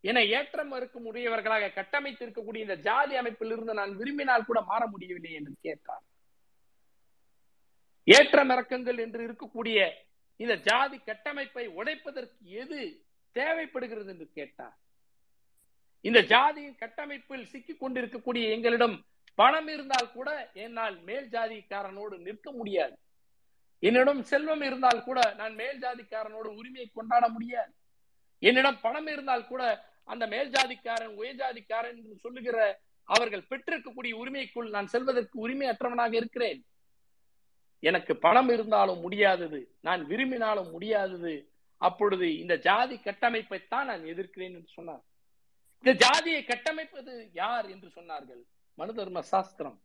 என 0.00 0.24
ஏற்றம் 0.24 0.72
இருக்கும் 0.72 1.04
உடையவர்களாக 1.04 1.72
கட்டமைத்து 1.78 2.22
இருக்கக்கூடிய 2.26 2.66
இந்த 2.66 2.76
ஜாதி 2.76 3.16
அமைப்பில் 3.16 3.50
இருந்து 3.50 3.74
நான் 3.74 3.96
விரும்பினால் 3.96 4.44
கூட 4.44 4.60
மாற 4.60 4.86
முடியவில்லை 4.86 5.32
என்று 5.32 5.54
கேட்டார். 5.60 6.04
ஏற்றம் 8.04 8.50
இறக்கங்கள் 8.50 8.98
என்று 8.98 9.20
இருக்கக்கூடிய 9.28 9.78
இந்த 10.42 10.54
ஜாதி 10.68 10.98
கட்டமைப்பை 10.98 11.64
உடைப்பதற்கு 11.78 12.38
எது 12.62 12.78
தேவைப்படுகிறது 13.36 14.10
என்று 14.12 14.26
கேட்டார். 14.38 14.76
இந்த 16.00 16.20
ஜாதியின் 16.32 16.78
கட்டமைப்பில் 16.82 17.48
சிக்கிக் 17.52 17.80
கொண்டிருக்கக்கூடிய 17.80 18.44
எங்களிடம் 18.56 18.96
பணம் 19.34 19.68
இருந்தால் 19.68 20.12
கூட 20.12 20.30
என்னால் 20.64 20.96
மேல் 21.08 21.28
ஜாதிக்காரனோடு 21.34 22.16
நிற்க 22.18 22.52
முடியாது. 22.52 22.96
என்னிடம் 23.78 24.22
செல்வம் 24.22 24.64
இருந்தால் 24.68 25.04
கூட 25.04 25.20
நான் 25.34 25.54
மேல் 25.54 25.78
ஜாதிக்காரனோடு 25.84 26.50
உரிமையை 26.60 26.88
கொண்டாட 26.92 27.28
முடியாது. 27.28 27.72
என்னிடம் 28.38 28.80
பணம் 28.80 29.06
இருந்தால் 29.06 29.46
கூட 29.46 29.62
அந்த 30.04 30.24
மேல் 30.26 30.50
ஜாதிக்காரன் 30.50 31.14
உயர் 31.20 31.40
ஜாதிக்காரன் 31.42 31.98
என்று 32.02 32.16
சொல்லுகிற 32.24 32.58
அவர்கள் 33.08 33.48
பெற்றிருக்கக்கூடிய 33.50 34.12
உரிமைக்குள் 34.22 34.68
நான் 34.68 34.86
செல்வதற்கு 34.86 35.36
உரிமையற்றவனாக 35.48 36.12
இருக்கிறேன். 36.14 36.60
எனக்கு 37.82 38.12
பணம் 38.16 38.48
இருந்தாலும் 38.48 39.00
முடியாதது 39.00 39.60
நான் 39.80 40.02
விரும்பினாலும் 40.06 40.70
முடியாதது 40.70 41.34
அப்பொழுது 41.80 42.26
இந்த 42.38 42.54
ஜாதி 42.56 42.96
கட்டமைப்பைத்தான் 42.96 43.88
நான் 43.90 44.02
எதிர்க்கிறேன் 44.04 44.54
என்று 44.58 44.70
சொன்னார். 44.74 45.02
இந்த 45.84 45.92
ஜாதியை 46.04 46.44
கட்டமைப்பது 46.44 47.12
யார் 47.32 47.66
என்று 47.70 47.88
சொன்னார்கள்? 47.88 48.42
மனு 48.78 48.94
தர்ம 48.94 49.22
சாஸ்திரம். 49.22 49.78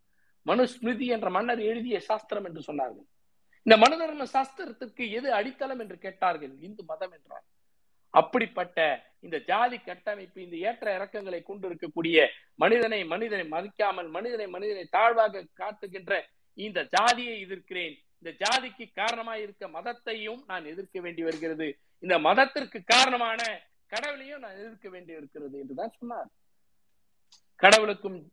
மனுஸ்மிருதி 0.45 1.05
என்ற 1.05 1.29
மன்னர் 1.29 1.59
எழுதிய 1.59 1.99
சாஸ்திரம் 1.99 2.45
என்று 2.45 2.61
சொன்னார்கள். 2.61 3.07
இந்த 3.65 3.75
மனு 3.77 3.95
தர்ம 3.97 4.25
சாஸ்திரத்திற்கு 4.33 5.03
எது 5.09 5.29
அடித்தளம் 5.33 5.79
என்று 5.79 5.97
கேட்டார்கள்? 5.97 6.53
இந்து 6.61 6.83
மதம் 6.83 7.11
என்றார். 7.11 7.45
அப்படிப்பட்ட 8.13 8.79
இந்த 9.19 9.37
ஜாதி 9.47 9.77
கட்டமைப்பு 9.77 10.39
இந்த 10.41 10.57
ஏற்ற 10.57 10.85
இறக்கங்களை 10.97 11.39
கொண்டிருக்கக்கூடிய 11.43 12.17
மனிதனை 12.55 12.99
மனிதனை 13.03 13.45
மதிக்காமல் 13.47 14.09
மனிதனை 14.09 14.47
மனிதனை 14.47 14.85
தாழ்வாக 14.89 15.43
காட்டுகின்ற 15.53 16.13
இந்த 16.55 16.87
ஜாதியை 16.91 17.45
எதிர்க்கிறேன். 17.45 17.95
இந்த 18.21 18.31
ஜாதிக்கு 18.43 18.91
காரணமாக 18.93 19.39
இருக்க 19.39 19.67
மதத்தையும் 19.67 20.43
நான் 20.47 20.65
எதிர்க்க 20.65 20.99
வேண்டி 20.99 21.23
வருகிறது. 21.23 21.79
இந்த 21.99 22.19
மதத்திற்கு 22.19 22.83
காரணமான 22.83 23.61
கடவுளையும் 23.87 24.39
நான் 24.39 24.57
எதிர்க்க 24.57 24.89
வேண்டி 24.89 25.13
இருக்கிறது 25.13 25.59
என்றுதான் 25.59 25.93
சொன்னார். 25.97 26.29
கடவுளுக்கும் 27.55 28.31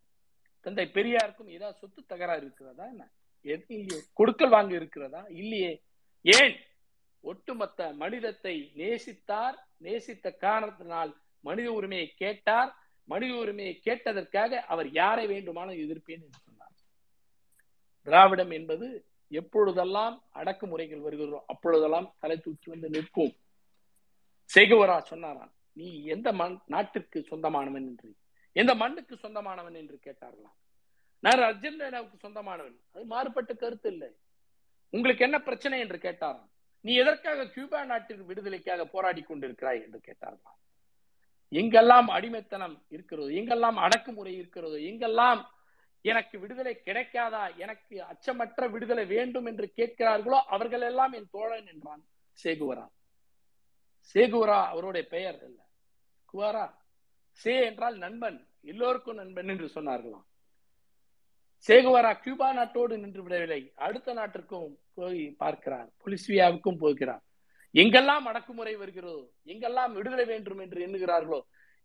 தந்தை 0.61 0.91
பெரியாருக்கும் 0.95 1.49
ஏதாவது 1.49 1.79
சொத்து 1.79 2.07
தகராறு 2.07 2.41
இருக்கிறதா 2.41 2.85
என்ன? 2.87 3.11
எது 3.41 3.65
இல்லையே? 3.69 4.03
கொடுக்கல் 4.13 4.49
வாங்க 4.49 4.75
இருக்கிறதா? 4.75 5.25
இல்லையே. 5.29 5.83
ஏன்? 6.21 6.57
ஒட்டுமொத்த 7.21 7.93
மனிதத்தை 7.93 8.73
நேசித்தார் 8.77 9.57
நேசித்த 9.77 10.33
காரணத்தினால் 10.33 11.17
மனித 11.41 11.73
உரிமையை 11.73 12.13
கேட்டார். 12.17 12.77
மனித 13.05 13.35
உரிமையை 13.35 13.81
கேட்டதற்காக 13.85 14.61
அவர் 14.61 14.91
யாரை 14.91 15.27
வேண்டுமானாலும் 15.27 15.81
எதிர்ப்பேன் 15.81 16.23
என்று 16.27 16.52
திராவிடம் 18.03 18.51
என்பது 18.51 19.07
எப்பொழுதெல்லாம் 19.29 20.23
அடக்குமுறைகள் 20.35 21.01
வருகிறதோ 21.01 21.45
அப்பொழுதெல்லாம் 21.47 22.15
தலை 22.19 22.41
தூக்கி 22.41 22.71
வந்து 22.71 22.89
நிற்கும். 22.91 23.33
சேகுவரா 24.55 24.99
சொன்னாராம் 24.99 25.53
நீ 25.73 26.05
எந்த 26.05 26.33
மண் 26.33 26.61
நாட்டிற்கு 26.67 27.27
சொந்தமானவன் 27.31 27.87
என்று? 27.91 28.11
எந்த 28.53 28.75
மண்ணுக்கு 28.75 29.15
சொந்தமானவன் 29.17 29.75
என்று? 29.75 29.99
கேட்டார்களாம். 30.05 30.57
நான் 31.19 31.39
அர்ஜென்டினாவுக்கு 31.39 32.17
சொந்தமானவன். 32.19 32.77
அது 32.93 33.05
மாறுபட்ட 33.05 33.55
கருத்து 33.55 33.91
இல்லை. 33.93 34.11
உங்களுக்கு 34.91 35.25
என்ன 35.25 35.41
பிரச்சனை? 35.41 35.81
என்று 35.81 35.97
கேட்டாராம். 35.97 36.51
நீ 36.81 36.95
எதற்காக 36.95 37.47
கியூபா 37.47 37.85
நாட்டின் 37.85 38.25
விடுதலைக்காக 38.25 38.85
போராடி 38.85 39.23
கொண்டிருக்கிறாய்? 39.23 39.83
என்று 39.83 40.01
கேட்டார்களாம். 40.07 40.59
எங்கெல்லாம் 41.53 42.09
அடிமைத்தனம் 42.09 42.83
இருக்கிறதோ 42.89 43.29
எங்கெல்லாம் 43.29 43.75
அடக்குமுறை 43.75 44.37
இருக்கிறதோ 44.37 44.75
எங்கெல்லாம் 44.75 45.41
எனக்கு 46.03 46.39
விடுதலை 46.39 46.81
கிடைக்காதா? 46.85 47.57
எனக்கு 47.57 48.05
அச்சமற்ற 48.05 48.71
விடுதலை 48.71 49.05
வேண்டும் 49.05 49.47
என்று 49.47 49.73
கேட்கிறார்களோ? 49.77 50.39
அவர்கள் 50.47 50.81
எல்லாம் 50.81 51.13
என் 51.13 51.31
தோழன் 51.31 51.67
என்றான் 51.67 52.05
சேகுவரா. 52.45 52.87
சேகுவரா 54.15 54.67
அவருடைய 54.67 55.09
பெயர் 55.09 55.39
அல்ல. 55.45 55.59
குவாரா. 56.33 56.75
சே 57.31 57.65
என்றால் 57.65 57.97
நண்பன். 57.97 58.49
எல்லோருக்கும் 58.61 59.15
நண்பன் 59.15 59.49
என்று 59.49 59.67
சொன்னார்களாம். 59.67 60.27
சேகுவரா 61.69 62.13
கியூபா 62.21 62.49
நாட்டோடு 62.57 62.99
நின்று 62.99 63.23
விடவில்லை. 63.23 63.73
அடுத்த 63.75 64.13
நாட்டிற்கும் 64.13 64.79
போய் 64.95 65.31
பார்க்கிறார். 65.31 65.91
புலிஸ்வியாவுக்கும் 66.05 66.79
போகிறார். 66.79 67.23
எங்கெல்லாம் 67.75 68.25
அடக்குமுறை 68.25 68.77
வருகிறதோ 68.77 69.33
எங்கெல்லாம் 69.47 69.93
விடுதலை 69.93 70.25
வேண்டும் 70.25 70.59
என்று 70.59 70.87
எண்ணுகிறார்களோ 70.87 71.41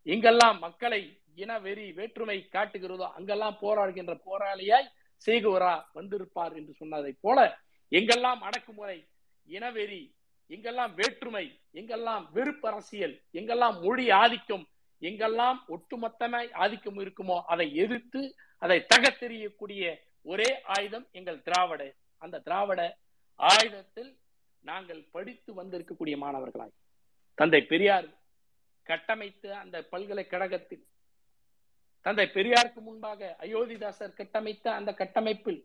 எங்கெல்லாம் 0.05 0.59
மக்களை 0.59 1.01
இன 1.35 1.59
வெறி 1.59 1.91
வேற்றுமை 1.91 2.49
காட்டுகிறதோ 2.51 3.07
அங்கெல்லாம் 3.17 3.57
போராடுகின்ற 3.61 4.13
போராளியாய் 4.25 4.87
சேகுவரா 5.25 5.83
வந்திருப்பார் 5.93 6.55
என்று 6.55 6.73
சொன்னதை 6.73 7.11
போல 7.21 7.59
எங்கெல்லாம் 7.91 8.41
அடக்குமுறை 8.41 9.07
இனவெறி 9.47 10.13
எங்கெல்லாம் 10.49 10.93
வேற்றுமை 10.93 11.45
எங்கெல்லாம் 11.73 12.25
வெறுப்பு 12.31 12.67
அரசியல் 12.67 13.15
எங்கெல்லாம் 13.33 13.81
மொழி 13.81 14.09
ஆதிக்கம் 14.09 14.65
எங்கெல்லாம் 15.01 15.57
ஒட்டுமொத்தமாய் 15.67 16.51
ஆதிக்கம் 16.51 16.99
இருக்குமோ 16.99 17.41
அதை 17.45 17.75
எதிர்த்து 17.75 18.35
அதை 18.57 18.85
தகத்தெறியக்கூடிய 18.95 19.95
ஒரே 20.21 20.61
ஆயுதம் 20.63 21.07
எங்கள் 21.11 21.41
திராவிட. 21.41 21.93
அந்த 22.17 22.39
திராவிட 22.39 22.97
ஆயுதத்தில் 23.35 24.17
நாங்கள் 24.63 25.07
படித்து 25.11 25.63
வந்திருக்கக்கூடிய 25.63 26.15
மாணவர்களாய். 26.17 26.73
தந்தை 27.35 27.61
பெரியார் 27.61 28.07
கட்டமைத்த 28.89 29.55
அந்த 29.63 29.77
பல்கலைக்கழகத்தில் 29.91 30.83
தந்தை 32.05 32.25
பெரியாருக்கு 32.35 32.81
முன்பாக 32.81 33.29
அயோத்திதாசர் 33.45 34.17
கட்டமைத்த 34.19 34.65
அந்த 34.73 34.91
கட்டமைப்பில் 34.93 35.61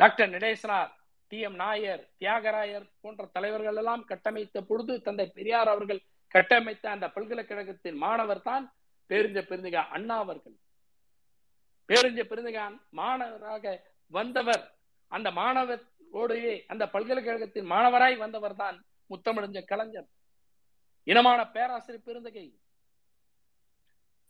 doctor 0.00 0.30
Natesanar 0.30 0.90
T 1.30 1.38
M 1.40 1.56
Nair 1.56 2.02
Thyagarayar 2.18 2.86
போன்ற 3.00 3.24
தலைவர்கள் 3.26 3.78
எல்லாம் 3.82 4.04
கட்டமைத்த 4.04 4.60
பொழுது 4.60 4.94
தந்தை 5.02 5.26
பெரியார் 5.28 5.70
அவர்கள் 5.72 6.00
கட்டமைத்த 6.34 6.84
அந்த 6.90 7.06
பல்கலைக்கழகத்தின் 7.08 7.98
மாணவர் 7.98 8.42
தான் 8.42 8.64
பேருஞ்ச 9.10 9.40
பெருந்தகா 9.42 9.82
அண்ணா 9.96 10.16
அவர்கள். 10.18 10.56
பேருஞ்ச 11.88 12.20
பெருந்தகான் 12.30 12.76
மாணவராக 12.90 13.64
வந்தவர் 14.12 14.64
அந்த 15.12 15.28
மாணவரோடையே 15.30 16.54
அந்த 16.68 16.84
பல்கலைக்கழகத்தின் 16.94 17.70
மாணவராய் 17.72 18.16
வந்தவர் 18.16 18.56
தான் 18.56 18.76
முத்தமிழஞ்ச 19.10 19.58
கலைஞர். 19.64 20.08
இனமான 21.08 21.40
பேராசிரியர் 21.46 22.06
பெருந்தகை. 22.06 22.46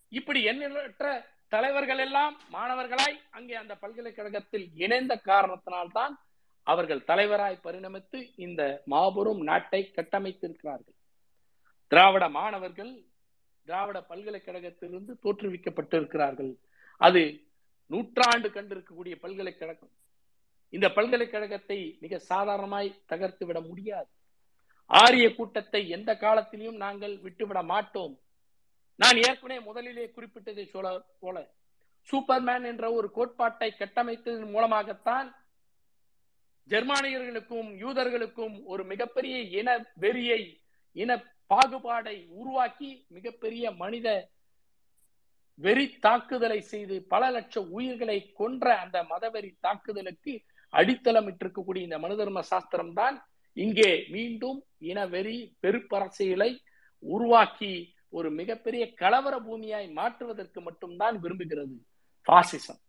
இப்படி 0.08 0.40
எண்ணற்ற 0.42 1.26
தலைவர்கள் 1.48 1.98
எல்லாம் 1.98 2.34
மாணவர்களாய் 2.52 3.16
அங்கே 3.30 3.54
அந்த 3.54 3.74
பல்கலைக்கழகத்தில் 3.76 4.66
இணைந்த 4.74 5.20
காரணத்தினால்தான் 5.24 6.14
அவர்கள் 6.62 7.06
தலைவராய் 7.06 7.64
பரிணமித்து 7.64 8.18
இந்த 8.36 8.82
மாபெரும் 8.84 9.42
நாட்டை 9.42 9.92
கட்டமைத்திருக்கிறார்கள். 9.96 10.96
திராவிட 11.86 12.28
மாணவர்கள் 12.28 12.92
திராவிட 13.64 13.98
பல்கலைக்கழகத்திலிருந்து 14.08 15.12
தோற்றுவிக்கப்பட்டிருக்கிறார்கள். 15.22 16.52
அது 16.96 17.22
நூற்றாண்டு 17.86 18.48
கண்டிருக்கக்கூடிய 18.48 19.14
பல்கலைக்கழகம். 19.20 19.92
இந்த 20.68 20.86
பல்கலைக்கழகத்தை 20.90 21.96
மிக 22.00 22.18
சாதாரணமாய் 22.18 23.02
தகர்த்து 23.06 23.46
விட 23.46 23.60
முடியாது. 23.60 24.10
ஆரிய 24.90 25.26
கூட்டத்தை 25.34 25.80
எந்த 25.88 26.10
காலத்திலையும் 26.16 26.76
நாங்கள் 26.76 27.14
விட்டுவிட 27.18 27.60
மாட்டோம். 27.62 28.14
நான் 29.00 29.16
ஏற்கனவே 29.18 29.58
முதலிலே 29.60 30.04
குறிப்பிட்டதை 30.08 30.64
சொல்ல 30.66 30.90
போல 31.20 31.38
சூப்பர்மேன் 32.08 32.64
என்ற 32.64 32.84
ஒரு 32.92 33.08
கோட்பாட்டை 33.10 33.70
கட்டமைத்ததன் 33.72 34.52
மூலமாகத்தான் 34.52 35.28
ஜெர்மானியர்களுக்கும் 36.70 37.68
யூதர்களுக்கும் 37.82 38.54
ஒரு 38.64 38.82
மிகப்பெரிய 38.84 39.36
இன 39.58 39.68
வெறியை 40.00 40.40
இன 40.96 41.10
பாகுபாடை 41.50 42.16
உருவாக்கி 42.34 42.90
மிகப்பெரிய 43.08 43.64
மனித 43.74 44.08
வெறி 45.58 45.86
தாக்குதலை 45.98 46.60
செய்து 46.70 46.96
பல 47.08 47.30
லட்சம் 47.30 47.68
உயிர்களை 47.70 48.18
கொன்ற 48.32 48.66
அந்த 48.78 48.98
மதவெறி 49.04 49.50
தாக்குதலுக்கு 49.60 50.32
அடித்தளமிட்டிருக்கக்கூடிய 50.72 51.82
இந்த 51.82 51.98
மனுதர்ம 51.98 52.42
சாஸ்திரம் 52.50 52.92
தான் 52.92 53.16
இங்கே 53.56 53.90
மீண்டும் 54.14 54.58
இனவெறி 54.90 55.36
பெருப்பரசியலை 55.62 56.50
உருவாக்கி 57.02 57.72
ஒரு 58.08 58.28
மிகப்பெரிய 58.30 58.84
கலவர 59.02 59.34
பூமியாய் 59.46 59.88
மாற்றுவதற்கு 59.98 60.60
மட்டும்தான் 60.60 61.16
விரும்புகிறது 61.22 61.76
பாசிசம். 62.26 62.80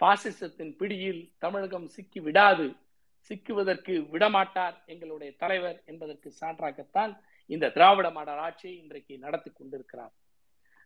பாசிசத்தின் 0.00 0.74
பிடியில் 0.80 1.22
தமிழகம் 1.38 1.88
சிக்கி 1.94 2.20
விடாது 2.20 2.66
சிக்குவதற்கு 3.30 3.94
விடமாட்டார் 4.12 4.76
எங்களுடைய 4.92 5.30
தலைவர் 5.36 5.78
என்பதற்கு 5.84 6.28
சான்றாகத்தான் 6.40 7.12
இந்த 7.46 7.70
திராவிட 7.76 8.08
மாடல் 8.10 8.42
ஆட்சியை 8.46 8.76
இன்றைக்கு 8.82 9.14
நடத்தி 9.18 9.50
கொண்டிருக்கிறார். 9.50 10.12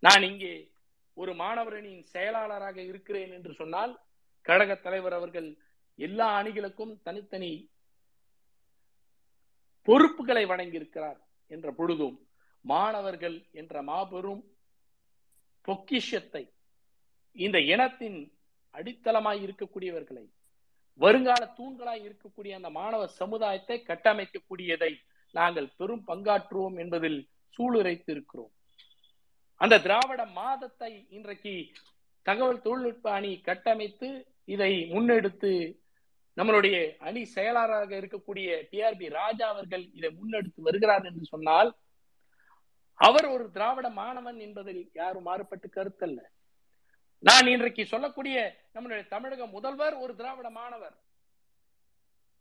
நான் 0.03 0.23
இங்கே 0.23 0.55
ஒரு 1.17 1.33
மாணவரணியின் 1.35 2.07
செயலாளராக 2.15 2.79
இருக்கிறேன் 2.91 3.33
என்று 3.39 3.53
சொன்னால் 3.55 3.93
கழக 4.47 4.75
தலைவர் 4.77 5.17
அவர்கள் 5.19 5.49
எல்லா 5.99 6.29
அணிகளுக்கும் 6.41 6.95
தனித்தனி 7.03 7.53
பொறுப்புகளை 9.89 10.45
வழங்கியிருக்கிறார் 10.47 11.19
என்ற 11.51 11.69
பொழுதும் 11.73 12.17
மாணவர்கள் 12.65 13.37
என்ற 13.53 13.83
மாபெரும் 13.83 14.43
பொக்கிஷத்தை 15.69 16.45
இந்த 17.37 17.59
இனத்தின் 17.67 18.19
அடித்தளமாய் 18.75 19.43
இருக்கக்கூடியவர்களை 19.43 20.25
வருங்கால 21.01 21.43
தூண்களாய் 21.57 22.03
இருக்கக்கூடிய 22.05 22.53
அந்த 22.55 22.71
மாணவ 22.71 23.03
சமுதாயத்தை 23.21 23.77
கட்டமைக்கக்கூடியதை 23.83 24.93
நாங்கள் 25.35 25.69
பெரும் 25.79 26.05
பங்காற்றுவோம் 26.09 26.77
என்பதில் 26.79 27.21
சூளுரைத்து 27.55 28.11
இருக்கிறோம் 28.11 28.53
அந்த 29.61 29.79
திராவிட 29.79 30.23
மாதத்தை 30.33 30.93
இன்றைக்கு 31.11 31.55
தகவல் 32.27 32.63
தொழில்நுட்ப 32.63 33.07
அணி 33.13 33.33
கட்டமைத்து 33.41 34.09
இதை 34.45 34.73
முன்னெடுத்து 34.91 35.53
நம்மளுடைய 36.37 36.77
அணி 36.99 37.23
செயலாளராக 37.25 37.93
இருக்கக்கூடிய 38.01 38.49
டிஆர்பி 38.71 39.09
ராஜா 39.21 39.49
அவர்கள் 39.49 39.85
இதை 39.99 40.11
முன்னெடுத்து 40.19 40.61
வருகிறார் 40.69 41.05
என்று 41.05 41.25
சொன்னால் 41.25 41.71
அவர் 42.95 43.27
ஒரு 43.35 43.45
திராவிட 43.51 43.91
மாணவன் 43.91 44.39
என்பதில் 44.39 44.83
யாரும் 44.93 45.27
மாறுபட்டு 45.29 45.69
கருத்தல்ல. 45.77 46.21
நான் 47.19 47.47
இன்றைக்கு 47.47 47.83
சொல்லக்கூடிய 47.87 48.37
நம்மளுடைய 48.75 49.05
தமிழக 49.09 49.47
முதல்வர் 49.47 49.95
ஒரு 49.95 50.13
திராவிட 50.17 50.51
மாணவர். 50.51 50.97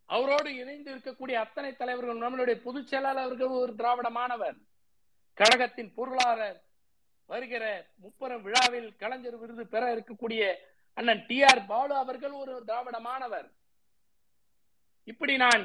அவரோடு 0.06 0.50
இணைந்து 0.56 0.90
இருக்கக்கூடிய 0.94 1.36
அத்தனை 1.46 1.72
தலைவர்கள் 1.76 2.24
நம்மளுடைய 2.24 2.56
பொதுச் 2.64 2.90
செயலாளர்கள் 2.92 3.54
ஒரு 3.62 3.74
திராவிட 3.76 4.10
மாணவர். 4.10 4.58
கழகத்தின் 5.38 5.94
பொருளாளர் 5.94 6.60
வருகிற 7.30 7.66
முப்பெரும் 8.04 8.44
விழாவில் 8.48 8.90
கலைஞர் 9.02 9.38
விருது 9.42 9.66
பெற 9.68 9.84
இருக்கக்கூடிய 9.96 10.44
அண்ணன் 10.98 11.26
டி 11.28 11.38
ஆர் 11.50 11.66
பாலு 11.66 11.94
அவர்கள் 11.96 12.34
ஒரு 12.44 12.54
திராவிட 12.66 13.00
மாணவர். 13.10 13.48
இப்படி 15.12 15.34
நான் 15.44 15.64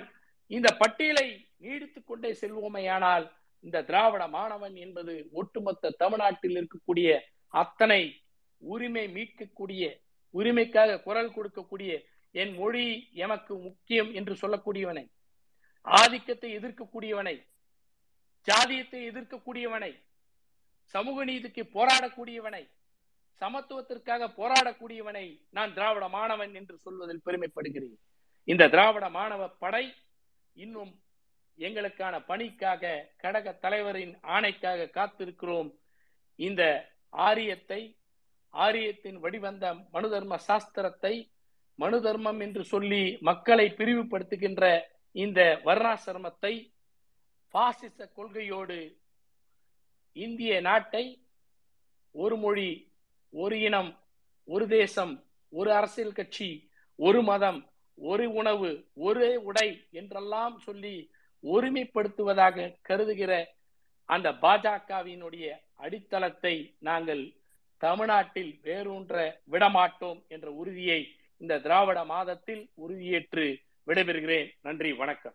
இந்த 0.50 0.68
பட்டியலை 0.80 1.26
நீடித்துக் 1.64 2.08
கொண்டே 2.08 2.30
செல்வோமையானால் 2.40 3.24
இந்த 3.64 3.82
திராவிட 3.88 4.24
மாணவன் 4.28 4.76
என்பது 4.84 5.12
ஒட்டுமொத்த 5.32 5.94
தமிழ்நாட்டில் 6.02 6.56
இருக்கக்கூடிய 6.58 7.08
அத்தனை 7.54 8.02
உரிமை 8.62 9.04
மீட்கக்கூடிய 9.16 9.84
உரிமைக்காக 10.34 11.00
குரல் 11.06 11.34
கொடுக்கக்கூடிய 11.36 11.92
என் 12.34 12.54
மொழி 12.54 12.86
எமக்கு 13.24 13.54
முக்கியம் 13.66 14.10
என்று 14.12 14.34
சொல்லக்கூடியவனை 14.42 15.04
ஆதிக்கத்தை 15.86 16.48
எதிர்க்கக்கூடியவனை 16.58 17.36
ஜாதியத்தை 18.48 19.00
எதிர்க்கக்கூடியவனை 19.10 19.92
சமூக 20.94 21.24
நீதிக்கு 21.24 21.62
போராடக்கூடியவனை 21.76 22.62
சமத்துவத்திற்காக 23.40 24.28
போராடக்கூடியவனை 24.38 25.24
நான் 25.50 25.74
திராவிட 25.74 26.04
மாணவன் 26.08 26.52
என்று 26.54 26.76
சொல்வதில் 26.84 27.24
பெருமைப்படுகிறேன். 27.26 27.96
இந்த 28.48 28.68
திராவிட 28.68 29.10
மாணவ 29.10 29.48
படை 29.48 29.94
இன்னும் 30.52 30.92
எங்களுக்கான 31.58 32.14
பணிக்காக 32.26 33.12
கடக 33.22 33.58
தலைவரின் 33.58 34.18
ஆணைக்காக 34.26 34.90
காத்திருக்கிறோம். 34.94 35.70
இந்த 36.38 36.62
ஆரியத்தை 37.08 37.80
ஆரியத்தின் 38.54 39.18
வடிவந்த 39.18 39.74
மனு 39.74 40.10
தர்ம 40.10 40.38
சாஸ்திரத்தை 40.48 41.14
மனு 41.74 42.02
தர்மம் 42.02 42.40
என்று 42.40 42.64
சொல்லி 42.64 43.18
மக்களை 43.20 43.66
பிரிவுபடுத்துகின்ற 43.70 44.64
இந்த 45.14 45.60
வர்ணாசிரமத்தை 45.64 46.54
பாசிச 47.54 48.10
கொள்கையோடு 48.16 48.78
இந்திய 50.12 50.60
நாட்டை 50.60 51.04
ஒரு 52.14 52.36
மொழி 52.36 52.70
ஒரு 53.32 53.60
இனம் 53.60 53.90
ஒரு 54.44 54.68
தேசம் 54.68 55.14
ஒரு 55.52 55.72
அரசியல் 55.72 56.12
கட்சி 56.12 56.70
ஒரு 56.98 57.22
மதம் 57.22 57.60
ஒரு 57.96 58.32
உணவு 58.32 58.84
ஒரே 58.94 59.36
உடை 59.36 59.86
என்றெல்லாம் 59.90 60.58
சொல்லி 60.58 61.10
ஒருமைப்படுத்துவதாக 61.42 62.76
கருதுகிற 62.82 63.46
அந்த 64.04 64.32
பாஜகவினுடைய 64.32 65.60
அடித்தளத்தை 65.74 66.74
நாங்கள் 66.78 67.32
தமிழ்நாட்டில் 67.78 68.58
வேரூன்ற 68.62 69.32
விடமாட்டோம் 69.50 70.26
என்ற 70.28 70.50
உறுதியை 70.50 71.08
இந்த 71.38 71.58
திராவிட 71.58 72.04
மாதத்தில் 72.04 72.70
உறுதியேற்று 72.74 73.56
விடைபெறுகிறேன். 73.86 74.50
நன்றி 74.60 74.92
வணக்கம். 74.92 75.34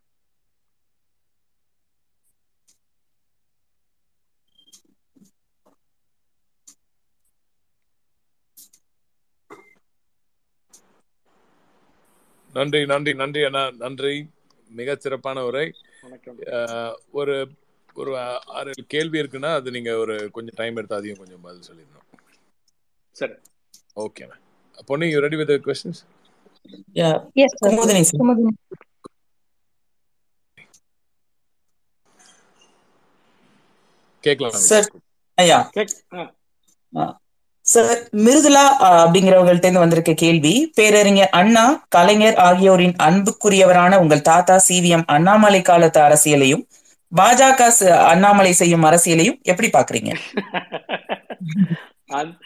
நன்றி 12.54 12.86
நன்றி 12.86 13.14
நன்றி 13.14 13.44
அண்ணா. 13.44 13.72
நன்றி. 13.72 14.30
மிக 14.70 14.96
சிறப்பான 14.96 15.46
உரை. 15.46 15.74
ஒரு 17.12 17.50
ஒரு 17.94 18.18
ஆறு 18.46 18.72
கேள்வி 18.88 19.20
இருக்குன்னா 19.20 19.54
அது 19.54 19.72
நீங்க 19.72 19.98
ஒரு 19.98 20.32
கொஞ்சம் 20.32 20.54
டைம் 20.56 20.76
எடுத்து 20.76 20.96
அதையும் 20.96 21.18
கொஞ்சம் 21.18 21.42
பதில் 21.42 21.62
சொல்லிடணும். 21.72 22.20
சரி. 23.12 23.34
ஓகே 23.96 24.30
பொண்ணு 24.86 25.10
you 25.10 25.20
ready 25.20 25.36
with 25.36 25.50
questions 25.50 26.06
Yeah. 26.94 27.30
Yes, 27.36 27.46
sir. 27.66 27.70
Kumudini 27.70 28.04
sir. 28.12 28.20
Kumudini. 28.20 28.76
கேட்கலாம். 34.20 34.62
Sir. 34.70 34.86
ஐயா 35.34 35.70
கேக்- 35.76 36.36
ஆ, 36.96 37.21
சார் 37.72 37.90
மிருதுலா 38.20 38.64
அஹ், 38.80 39.02
அப்படிங்கிறவங்கள்ட்ட 39.02 39.66
இருந்து 39.66 39.84
வந்திருக்க 39.84 40.14
கேள்வி. 40.18 40.54
பேரறிஞர் 40.78 41.34
அண்ணா 41.40 41.64
கலைஞர் 41.90 42.38
ஆகியோரின் 42.46 42.96
அன்புக்குரியவரான 43.06 44.00
உங்கள் 44.00 44.28
தாத்தா 44.28 44.56
சிவிஎம் 44.68 45.06
அண்ணாமலை 45.12 45.62
காலத்து 45.64 46.00
அரசியலையும் 46.02 46.64
பாஜக 47.12 47.62
ச- 47.78 47.98
அண்ணாமலை 48.10 48.52
செய்யும் 48.54 48.86
அரசியலையும் 48.86 49.40
எப்படி 49.46 49.70
பாக்குறீங்க 49.72 50.12
அந்த- 52.14 52.40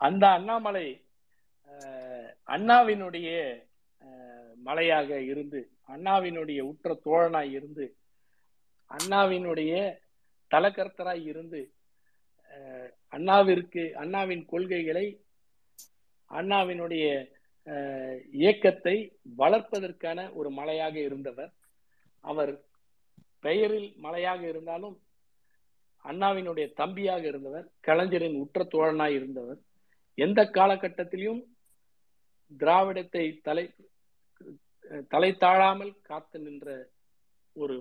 அந்த 0.00 0.24
அண்ணாமலை 0.36 0.86
அண்ணாவினுடைய 2.48 3.28
அஹ், 4.02 4.52
மலையாக 4.62 5.10
இருந்து 5.30 5.60
அண்ணாவினுடைய 5.88 6.60
உற்ற 6.68 6.94
தோழனாய் 7.04 7.52
இருந்து 7.52 7.86
அண்ணாவினுடைய 8.90 9.72
தலக்கர்த்தராய் 10.50 11.24
இருந்து 11.24 11.60
அண்ணாவிற்கு 13.16 13.82
அண்ணாவின் 14.02 14.44
கொள்கைகளை 14.52 15.06
அண்ணாவினுடைய 16.30 17.06
இயக்கத்தை 18.40 18.94
வளர்ப்பதற்கான 19.38 20.18
ஒரு 20.38 20.50
மலையாக 20.50 20.94
இருந்தவர். 21.08 21.52
அவர் 22.24 22.52
பெயரில் 23.44 23.90
மலையாக 24.04 24.40
இருந்தாலும் 24.48 24.96
அண்ணாவினுடைய 26.04 26.66
தம்பியாக 26.80 27.24
இருந்தவர் 27.30 27.66
கலைஞரின் 27.86 28.36
உற்ற 28.42 28.64
தோழனாய் 28.74 29.16
இருந்தவர். 29.18 29.60
எந்த 30.18 30.40
காலகட்டத்திலும் 30.58 31.42
திராவிடத்தை 32.60 33.24
தலை 33.46 33.64
தலை 35.12 35.30
தாழாமல் 35.42 35.92
காத்து 36.08 36.38
நின்ற 36.40 36.68
ஒரு 37.56 37.76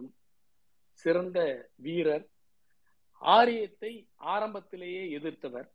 சிறந்த 1.04 1.40
வீரர். 1.86 2.26
ஆரியத்தை 3.22 3.92
ஆரம்பத்திலேயே 4.16 5.20
எதிர்த்தவர். 5.20 5.68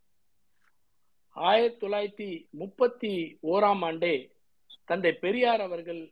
ஆயிரத்தி 1.36 1.86
தொள்ளாயிரத்தி 1.86 2.28
முப்பத்தி 2.50 3.12
ஓராம் 3.42 3.84
ஆண்டே 3.84 4.14
தந்தை 4.84 5.12
பெரியார் 5.14 5.60
அவர்கள் 5.60 6.02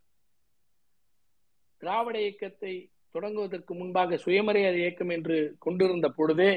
திராவிட 1.82 2.18
இயக்கத்தை 2.20 2.72
தொடங்குவதற்கு 3.14 3.74
முன்பாக 3.74 4.16
சுயமரியாதை 4.16 4.78
இயக்கம் 4.78 5.08
என்று 5.08 5.56
கொண்டிருந்த 5.58 6.08
பொழுதே 6.08 6.52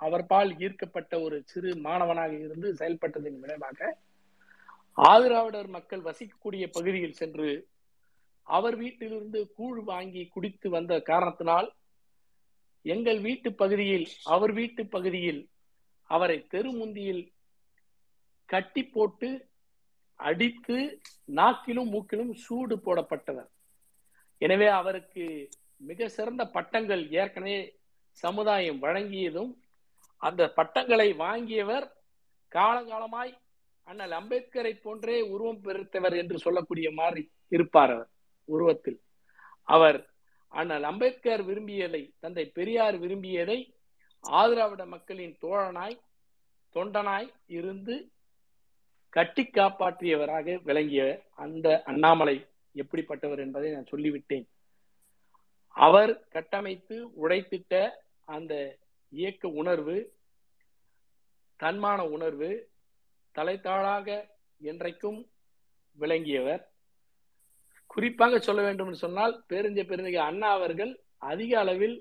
அவர்பால் 0.00 0.50
ஈர்க்கப்பட்ட 0.58 1.22
ஒரு 1.22 1.42
சிறு 1.44 1.74
மாணவனாக 1.76 2.32
இருந்து 2.38 2.68
செயல்பட்டதன் 2.78 3.40
விளைவாக 3.40 3.98
ஆதிராவிடர் 4.98 5.68
மக்கள் 5.68 6.00
வசிக்கக்கூடிய 6.00 6.66
பகுதியில் 6.70 7.12
சென்று 7.12 7.50
அவர் 8.46 8.76
வீட்டிலிருந்து 8.76 9.50
கூழ் 9.56 9.80
வாங்கி 9.84 10.28
குடித்து 10.28 10.68
வந்த 10.70 11.00
காரணத்தினால் 11.00 11.68
எங்கள் 12.84 13.20
வீட்டு 13.20 13.52
பகுதியில் 13.52 14.08
அவர் 14.24 14.52
வீட்டு 14.52 14.86
பகுதியில் 14.86 15.48
அவரை 16.04 16.46
தெருமுந்தியில் 16.50 17.32
கட்டி 18.44 18.82
போட்டு 18.84 19.48
அடித்து 20.16 21.02
நாக்கிலும் 21.26 21.90
மூக்கிலும் 21.94 22.32
சூடு 22.34 22.76
போடப்பட்டவர். 22.76 23.50
எனவே 24.38 24.66
அவருக்கு 24.66 25.48
மிக 25.76 26.08
சிறந்த 26.08 26.42
பட்டங்கள் 26.46 27.10
ஏற்கனவே 27.10 27.58
சமுதாயம் 28.10 28.82
வழங்கியதும் 28.82 29.52
அந்த 30.16 30.48
பட்டங்களை 30.48 31.12
வாங்கியவர் 31.12 31.86
காலகாலமாய் 32.48 33.32
அண்ணல் 33.82 34.10
அம்பேத்கரை 34.10 34.72
போன்றே 34.82 35.20
உருவம் 35.20 35.62
பெருத்தவர் 35.66 36.16
என்று 36.16 36.38
சொல்லக்கூடிய 36.38 36.92
மாதிரி 36.92 37.22
இருப்பார் 37.48 37.92
அவர் 37.94 38.10
உருவத்தில். 38.44 38.98
அவர் 39.62 39.98
ஆனால் 40.52 40.82
அம்பேத்கர் 40.82 41.42
விரும்பியதை 41.44 42.14
தந்தை 42.18 42.46
பெரியார் 42.46 42.98
விரும்பியதை 42.98 43.74
ஆதிராவிட 44.24 44.86
மக்களின் 44.86 45.36
தோழனாய் 45.40 45.98
தொண்டனாய் 46.74 47.34
இருந்து 47.46 48.12
கட்டி 49.08 49.42
காப்பாற்றியவராக 49.42 50.62
விளங்கிய 50.62 51.22
அந்த 51.34 51.82
அண்ணாமலை 51.84 52.46
எப்படிப்பட்டவர் 52.74 53.38
என்பதை 53.38 53.72
நான் 53.72 53.90
சொல்லிவிட்டேன். 53.90 54.46
அவர் 55.68 56.26
கட்டமைத்து 56.28 56.96
உழைத்திட்ட 57.22 57.90
அந்த 58.24 58.78
இயக்க 59.08 59.48
உணர்வு 59.48 60.14
தன்மான 61.60 62.00
உணர்வு 62.08 62.70
தலைத்தாழாக 63.34 64.08
என்றைக்கும் 64.60 65.20
விளங்கியவர். 65.98 66.69
குறிப்பாக 67.92 68.38
சொல்ல 68.38 68.60
வேண்டும் 68.62 68.88
என்று 68.88 69.04
சொன்னால் 69.04 69.34
பேருந்த 69.48 69.80
பெருந்தகை 69.90 70.20
அண்ணா 70.28 70.48
அவர்கள் 70.58 70.92
அதிக 71.30 71.52
அளவில் 71.58 71.96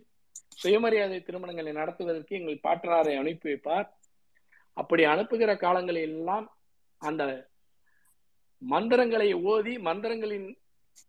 சுயமரியாதை 0.61 1.17
திருமணங்களை 1.19 1.71
நடத்துவதற்கு 1.71 2.33
எங்கள் 2.39 2.63
பாட்டனாரை 2.67 3.13
அனுப்பி 3.17 3.47
வைப்பார். 3.49 3.87
அப்படி 4.77 5.03
அனுப்புகிற 5.03 5.51
காலங்களில் 5.65 6.07
எல்லாம் 6.09 6.45
அந்த 7.01 7.23
மந்திரங்களை 8.61 9.29
ஓதி 9.51 9.73
மந்திரங்களின் 9.87 10.49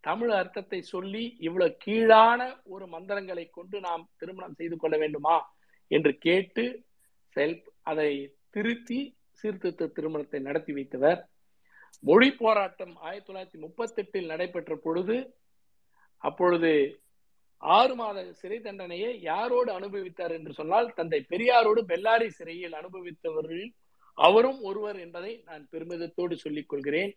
தமிழ் 0.07 0.33
அர்த்தத்தை 0.41 0.81
சொல்லி 0.95 1.25
இவ்வளவு 1.47 1.77
கீழான 1.85 2.41
ஒரு 2.65 2.85
மந்திரங்களை 2.87 3.45
கொண்டு 3.51 3.77
நாம் 3.81 4.05
திருமணம் 4.17 4.59
செய்து 4.59 4.77
கொள்ள 4.77 4.97
வேண்டுமா 4.97 5.37
என்று 5.91 6.13
கேட்டு 6.27 6.65
செயல் 7.37 7.57
அதை 7.91 8.11
திருத்தி 8.55 9.01
சீர்திருத்த 9.41 9.91
திருமணத்தை 9.97 10.41
நடத்தி 10.41 10.73
வைத்தவர். 10.73 11.21
மொழி 12.05 12.29
போராட்டம் 12.33 12.93
ஆயிரத்தி 13.07 13.29
தொள்ளாயிரத்தி 13.29 13.59
முப்பத்தி 13.59 14.01
எட்டில் 14.03 14.31
நடைபெற்ற 14.33 14.75
பொழுது 14.77 15.17
அப்பொழுது 16.23 16.73
ஆறு 17.63 17.95
மாத 17.95 18.19
சிறை 18.33 18.59
தண்டனையை 18.61 19.11
யாரோடு 19.23 19.71
அனுபவித்தார் 19.79 20.35
என்று 20.37 20.53
சொன்னால் 20.53 20.95
தந்தை 20.95 21.21
பெரியாரோடு 21.31 21.81
பெல்லாரி 21.91 22.29
சிறையில் 22.29 22.73
அனுபவித்தவர்களில் 22.73 23.73
அவரும் 24.19 24.61
ஒருவர் 24.63 24.99
என்பதை 24.99 25.33
நான் 25.47 25.65
பெருமிதத்தோடு 25.73 26.35
சொல்லிக் 26.35 26.69
கொள்கிறேன். 26.69 27.13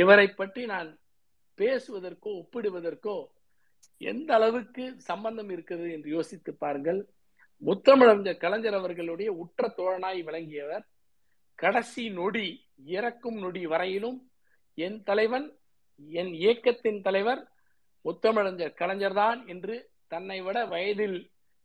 இவரை 0.00 0.26
பற்றி 0.30 0.62
நான் 0.66 0.90
பேசுவதற்கோ 1.58 2.30
ஒப்பிடுவதற்கோ 2.40 3.16
எந்த 4.00 4.30
அளவுக்கு 4.34 4.84
சம்பந்தம் 5.10 5.50
இருக்கிறது 5.50 5.88
என்று 5.92 6.10
யோசித்து 6.10 6.52
பாருங்கள். 6.54 7.00
முத்தமிழஞ்சர் 7.62 8.42
கலைஞர் 8.44 8.78
அவர்களுடைய 8.78 9.30
உற்ற 9.32 9.68
தோழனாய் 9.76 10.20
விளங்கியவர். 10.22 10.84
கடைசி 11.60 12.04
நொடி 12.10 12.48
இறக்கும் 12.86 13.38
நொடி 13.38 13.62
வரையிலும் 13.66 14.18
என் 14.78 15.02
தலைவன் 15.02 15.48
என் 16.10 16.32
இயக்கத்தின் 16.34 17.00
தலைவர் 17.00 17.42
முத்தமிழஞ்சர் 18.04 18.78
கலைஞர்தான் 18.78 19.40
என்று 19.46 19.76
தன்னை 20.08 20.38
விட 20.40 20.58
வயதில் 20.66 21.18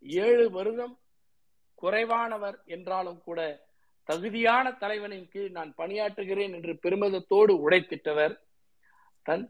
ஏழு 0.03 0.45
வருடம் 0.51 0.95
குறைவானவர் 1.81 2.57
என்றாலும் 2.65 3.21
கூட 3.21 3.39
தகுதியான 4.09 4.65
தலைவனின் 4.73 5.29
கீழ் 5.29 5.55
நான் 5.57 5.71
பணியாற்றுகிறேன் 5.77 6.53
என்று 6.57 6.73
பெருமிதத்தோடு 6.83 7.53
உடைத்திட்டவர். 7.65 8.35
தன் 9.25 9.45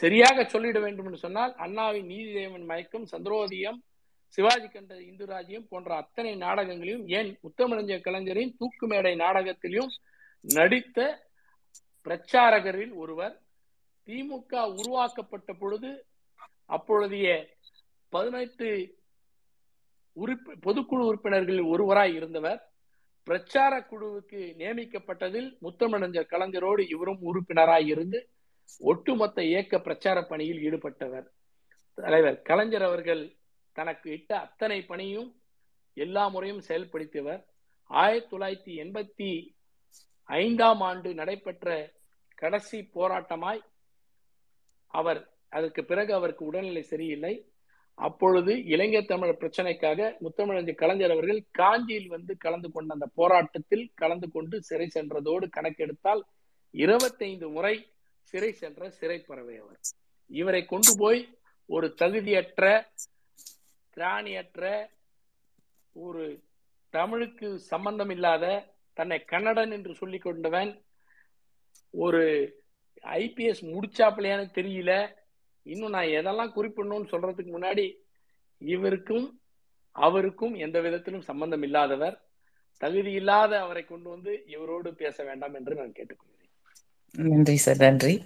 சரியாக 0.00 0.42
சொல்லிட 0.42 0.78
வேண்டும் 0.80 1.06
என்று 1.06 1.18
சொன்னால் 1.18 1.52
அண்ணாவின் 1.54 2.08
நீதிதேவன் 2.08 2.64
மயக்கம் 2.64 3.10
சந்திரோதியம் 3.12 3.78
சிவாஜி 4.34 4.68
கண்ட 4.68 4.92
இந்து 5.02 5.26
ராஜ்யம் 5.26 5.68
போன்ற 5.68 5.90
அத்தனை 5.96 6.36
நாடகங்களையும் 6.36 7.06
ஏன் 7.08 7.30
முத்தமிழஞ்ச 7.42 8.00
கலைஞரின் 8.00 8.56
தூக்கு 8.58 8.86
மேடை 8.86 9.14
நாடகத்திலும் 9.14 9.90
நடித்த 10.40 11.28
பிரச்சாரகரில் 12.06 12.94
ஒருவர் 12.94 13.34
திமுக 14.08 14.62
உருவாக்கப்பட்ட 14.76 15.52
பொழுது 15.52 15.90
அப்பொழுதைய 16.68 17.28
பதினெட்டு 18.12 18.68
உறுப்பி 20.16 20.52
பொதுக்குழு 20.64 21.02
உறுப்பினர்களில் 21.10 21.68
ஒருவராய் 21.72 22.14
இருந்தவர். 22.14 22.60
பிரச்சார 23.26 23.72
குழுவுக்கு 23.90 24.40
நியமிக்கப்பட்டதில் 24.60 25.48
முத்தமிழஞ்சர் 25.62 26.32
கலைஞரோடு 26.32 26.82
இவரும் 26.88 27.20
உறுப்பினராய் 27.22 27.86
இருந்து 27.86 28.18
ஒட்டுமொத்த 28.80 29.44
இயக்க 29.44 29.80
பிரச்சார 29.80 30.18
பணியில் 30.22 30.60
ஈடுபட்டவர். 30.66 31.26
தலைவர் 31.98 32.38
கலைஞர் 32.42 32.82
அவர்கள் 32.82 33.22
தனக்கு 33.72 34.10
இட்ட 34.10 34.40
அத்தனை 34.40 34.78
பணியும் 34.82 35.28
எல்லா 35.94 36.28
முறையும் 36.28 36.62
செயல்படுத்தியவர். 36.68 37.42
ஆயிரத்தி 37.90 38.36
தொள்ளாயிரத்தி 38.36 38.72
எண்பத்தி 38.84 39.30
ஐந்தாம் 40.24 40.80
ஆண்டு 40.80 41.14
நடைபெற்ற 41.14 41.92
கடைசி 42.34 42.78
போராட்டமாய் 42.94 43.62
அவர் 44.86 45.20
அதற்கு 45.48 45.84
பிறகு 45.84 46.14
அவருக்கு 46.14 46.44
உடல்நிலை 46.44 46.82
சரியில்லை. 46.82 47.34
அப்பொழுது 47.94 48.64
இளைஞர் 48.64 49.04
தமிழர் 49.04 49.40
பிரச்சனைக்காக 49.40 50.16
முத்தமிழஞ்சு 50.24 50.74
கலைஞர் 50.74 51.10
அவர்கள் 51.10 51.40
காஞ்சியில் 51.50 52.08
வந்து 52.08 52.36
கலந்து 52.36 52.70
கொண்ட 52.70 52.92
அந்த 52.92 53.08
போராட்டத்தில் 53.14 53.92
கலந்து 53.94 54.30
கொண்டு 54.30 54.62
சிறை 54.62 54.88
சென்றதோடு 54.88 55.48
கணக்கெடுத்தால் 55.48 56.22
இருபத்தைந்து 56.70 57.48
முறை 57.48 57.74
சிறை 58.20 58.52
சென்ற 58.52 58.90
சிறை 58.90 59.18
பறவை 59.20 59.56
அவர். 59.56 59.80
இவரை 60.26 60.64
கொண்டு 60.64 60.92
போய் 60.98 61.38
ஒரு 61.66 61.94
தகுதியற்ற 61.98 62.86
திராணியற்ற 63.96 64.86
ஒரு 65.92 66.42
தமிழுக்கு 66.90 67.58
சம்பந்தம் 67.58 68.10
இல்லாத 68.10 68.74
தன்னை 68.92 69.24
கன்னடன் 69.24 69.70
என்று 69.70 69.94
சொல்லி 69.94 70.18
கொண்டவன் 70.18 70.84
ஒரு 71.90 72.22
ஐபிஎஸ் 73.02 73.62
முடிச்சாப்பிலையான்னு 73.62 74.46
தெரியல. 74.54 74.92
இன்னும் 75.62 75.90
நான் 75.90 76.14
எதெல்லாம் 76.18 76.54
குறிப்பிடணும்னு 76.56 77.12
சொல்றதுக்கு 77.12 77.52
முன்னாடி 77.56 77.86
இவருக்கும் 78.58 79.40
அவருக்கும் 79.92 80.54
எந்த 80.54 80.80
விதத்திலும் 80.80 81.20
சம்பந்தம் 81.20 81.62
இல்லாதவர் 81.62 82.16
தகுதி 82.76 83.12
இல்லாத 83.12 83.60
அவரை 83.60 83.84
கொண்டு 83.84 84.08
வந்து 84.10 84.42
இவரோடு 84.46 84.94
பேச 84.94 85.24
வேண்டாம் 85.24 85.54
என்று 85.54 85.74
நான் 85.74 85.92
கேட்டுக்கொள்கிறேன். 85.92 86.52
நன்றி 87.14 87.56
சார் 87.56 87.76
நன்றி. 87.76 88.24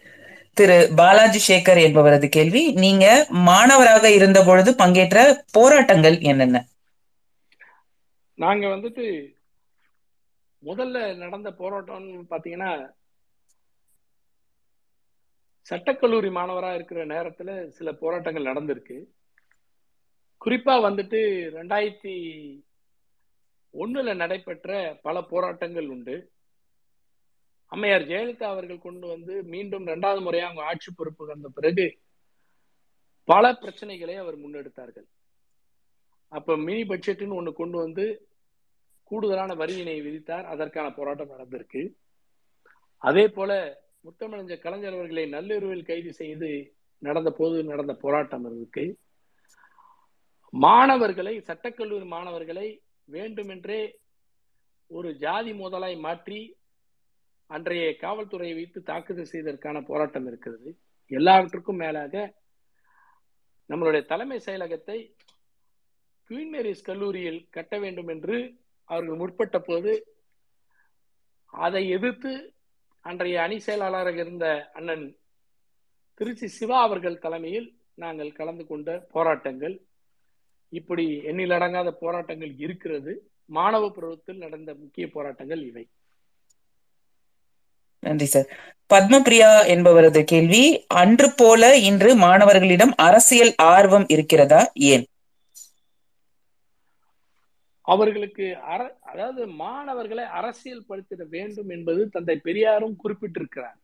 திரு 0.56 0.76
பாலாஜி 0.96 1.40
சேகர் 1.42 1.80
என்பவரது 1.82 2.28
கேள்வி 2.28 2.62
நீங்க 2.76 3.04
மாணவராக 3.48 4.10
இருந்த 4.10 4.44
பொழுது 4.44 4.72
பங்கேற்ற 4.76 5.18
போராட்டங்கள் 5.52 6.18
என்னென்ன? 6.24 6.64
நாங்க 8.38 8.66
வந்துட்டு 8.66 9.06
முதல்ல 10.62 10.96
நடந்த 11.16 11.50
போராட்டம்னு 11.58 12.12
பாத்தீங்கன்னா 12.30 12.70
சட்டக்கல்லூரி 15.66 16.30
மாணவரா 16.30 16.74
இருக்கிற 16.74 17.00
நேரத்துல 17.06 17.48
சில 17.70 17.92
போராட்டங்கள் 17.94 18.48
நடந்திருக்கு. 18.50 18.96
குறிப்பா 20.40 20.74
வந்துட்டு 20.82 21.20
ரெண்டாயிரத்தி 21.54 22.14
ஒண்ணுல 23.74 24.14
நடைபெற்ற 24.14 24.70
பல 25.02 25.22
போராட்டங்கள் 25.24 25.88
உண்டு. 25.88 26.16
அம்மையார் 27.66 28.02
ஜெயலலிதா 28.02 28.42
அவர்கள் 28.42 28.78
கொண்டு 28.78 29.06
வந்து 29.06 29.42
மீண்டும் 29.42 29.82
இரண்டாவது 29.82 30.20
முறையாக 30.20 30.52
அவங்க 30.52 30.68
ஆட்சி 30.68 30.92
பொறுப்பு 30.92 31.26
வந்த 31.26 31.48
பிறகு 31.48 31.98
பல 33.24 33.52
பிரச்சனைகளை 33.52 34.16
அவர் 34.16 34.38
முன்னெடுத்தார்கள். 34.38 35.06
அப்ப 36.28 36.56
மினி 36.56 36.82
பட்ஜெட்னு 36.82 37.38
ஒண்ணு 37.40 37.52
கொண்டு 37.52 37.78
வந்து 37.78 38.28
கூடுதலான 39.04 39.54
வரியினை 39.54 40.02
விதித்தார். 40.02 40.44
அதற்கான 40.44 40.92
போராட்டம் 40.92 41.30
நடந்திருக்கு. 41.30 41.94
அதே 42.98 43.28
போல 43.28 43.82
முத்தமிழஞ்ச 44.04 44.58
கலைஞர் 44.58 44.92
அவர்களை 44.92 45.26
நள்ளிரவில் 45.26 45.84
கைது 45.84 46.12
செய்து 46.12 46.76
நடந்த 46.98 47.30
போது 47.30 47.64
நடந்த 47.64 47.94
போராட்டம் 47.94 48.56
இருக்கு. 48.56 48.98
மாணவர்களை 50.50 51.38
சட்டக்கல்லூரி 51.38 52.06
மாணவர்களை 52.06 52.82
வேண்டுமென்றே 53.04 53.98
ஒரு 54.86 55.16
ஜாதி 55.16 55.52
மோதலாய் 55.52 55.98
மாற்றி 55.98 56.55
அன்றைய 57.46 57.96
காவல்துறையை 58.00 58.54
வைத்து 58.54 58.82
தாக்குதல் 58.82 59.30
செய்ததற்கான 59.32 59.82
போராட்டம் 59.84 60.26
இருக்கிறது. 60.26 60.78
எல்லாவற்றுக்கும் 61.10 61.76
மேலாக 61.76 62.34
நம்மளுடைய 63.68 64.04
தலைமை 64.04 64.38
செயலகத்தை 64.38 64.98
குயின் 66.30 66.52
மேரிஸ் 66.52 66.84
கல்லூரியில் 66.84 67.48
கட்ட 67.50 67.78
வேண்டும் 67.78 68.08
என்று 68.08 68.36
அவர்கள் 68.84 69.16
முற்பட்ட 69.16 69.58
போது 69.58 69.92
அதை 71.46 71.88
எதிர்த்து 71.88 72.32
அன்றைய 73.00 73.42
அணி 73.42 73.58
செயலாளராக 73.58 74.18
இருந்த 74.20 74.46
அண்ணன் 74.72 75.06
திருச்சி 76.14 76.46
சிவா 76.46 76.82
அவர்கள் 76.82 77.18
தலைமையில் 77.18 77.68
நாங்கள் 77.94 78.32
கலந்து 78.32 78.66
கொண்ட 78.66 79.06
போராட்டங்கள். 79.10 79.74
இப்படி 80.72 81.04
எண்ணிலடங்காத 81.20 81.90
போராட்டங்கள் 81.90 82.52
இருக்கிறது. 82.56 83.12
மாணவ 83.46 83.90
பருவத்தில் 83.90 84.36
நடந்த 84.36 84.74
முக்கிய 84.74 85.10
போராட்டங்கள் 85.10 85.62
இவை. 85.62 85.84
நன்றி 88.06 88.26
சார் 88.26 88.48
பத்மபிரியா 88.90 89.50
என்பவரது 89.74 90.24
கேள்வி 90.24 90.62
அன்று 90.94 91.28
போல 91.36 91.62
இன்று 91.88 92.10
மாணவர்களிடம் 92.16 92.92
அரசியல் 93.06 93.54
ஆர்வம் 93.72 94.06
இருக்கிறதா? 94.08 94.60
ஏன்? 94.92 95.04
அவர்களுக்கு 97.88 98.44
அர 98.66 98.80
அதாவது 99.02 99.42
மாணவர்களை 99.58 100.24
அரசியல் 100.38 100.86
படுத்திட 100.88 101.24
வேண்டும் 101.28 101.70
என்பது 101.70 102.00
தந்தை 102.08 102.36
பெரியாரும் 102.38 102.96
குறிப்பிட்டிருக்கிறார். 103.02 103.78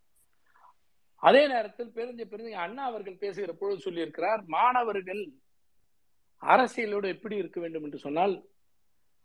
அதே 1.22 1.42
நேரத்தில் 1.46 1.92
பெருஞ்ச 1.96 2.22
பெருஞ்ச 2.24 2.52
அண்ணா 2.56 2.84
அவர்கள் 2.84 3.20
பேசுகிற 3.20 3.52
பொழுது 3.52 3.80
சொல்லியிருக்கிறார் 3.80 4.40
மாணவர்கள் 4.48 5.22
அரசியலோடு 6.42 7.08
எப்படி 7.08 7.36
இருக்க 7.36 7.58
வேண்டும் 7.60 7.84
என்று 7.84 7.98
சொன்னால் 7.98 8.34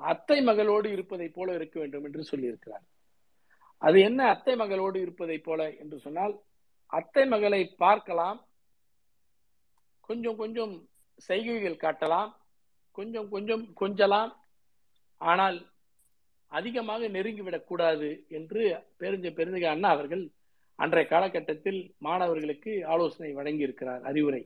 அத்தை 0.02 0.38
மகளோடு 0.42 0.88
இருப்பதை 0.92 1.28
போல 1.30 1.54
இருக்க 1.54 1.76
வேண்டும் 1.80 2.06
என்று 2.06 2.24
சொல்லியிருக்கிறார். 2.32 2.86
அது 3.82 3.98
என்ன 4.00 4.20
அத்தை 4.28 4.54
மகளோடு 4.56 4.98
இருப்பதை 5.02 5.38
போல 5.38 5.62
என்று 5.80 5.98
சொன்னால் 6.00 6.34
அத்தை 6.92 7.24
மகளை 7.26 7.62
பார்க்கலாம் 7.78 8.40
கொஞ்சம் 10.02 10.36
கொஞ்சம் 10.36 10.74
செய்கைகள் 11.20 11.82
காட்டலாம் 11.84 12.32
கொஞ்சம் 12.96 13.30
கொஞ்சம் 13.30 13.64
கொஞ்சலாம் 13.76 14.32
ஆனால் 15.22 15.58
அதிகமாக 16.52 17.08
நெருங்கிவிடக்கூடாது 17.08 18.10
என்று 18.30 18.62
பெருஞ்ச 19.00 19.28
பெருந்தக 19.34 19.66
அண்ணா 19.70 19.90
அவர்கள் 19.90 20.24
அன்றைய 20.80 21.06
காலகட்டத்தில் 21.08 21.80
மாணவர்களுக்கு 21.98 22.72
ஆலோசனை 22.86 23.32
வழங்கி 23.34 23.64
இருக்கிறார் 23.64 24.04
அறிவுரை. 24.04 24.42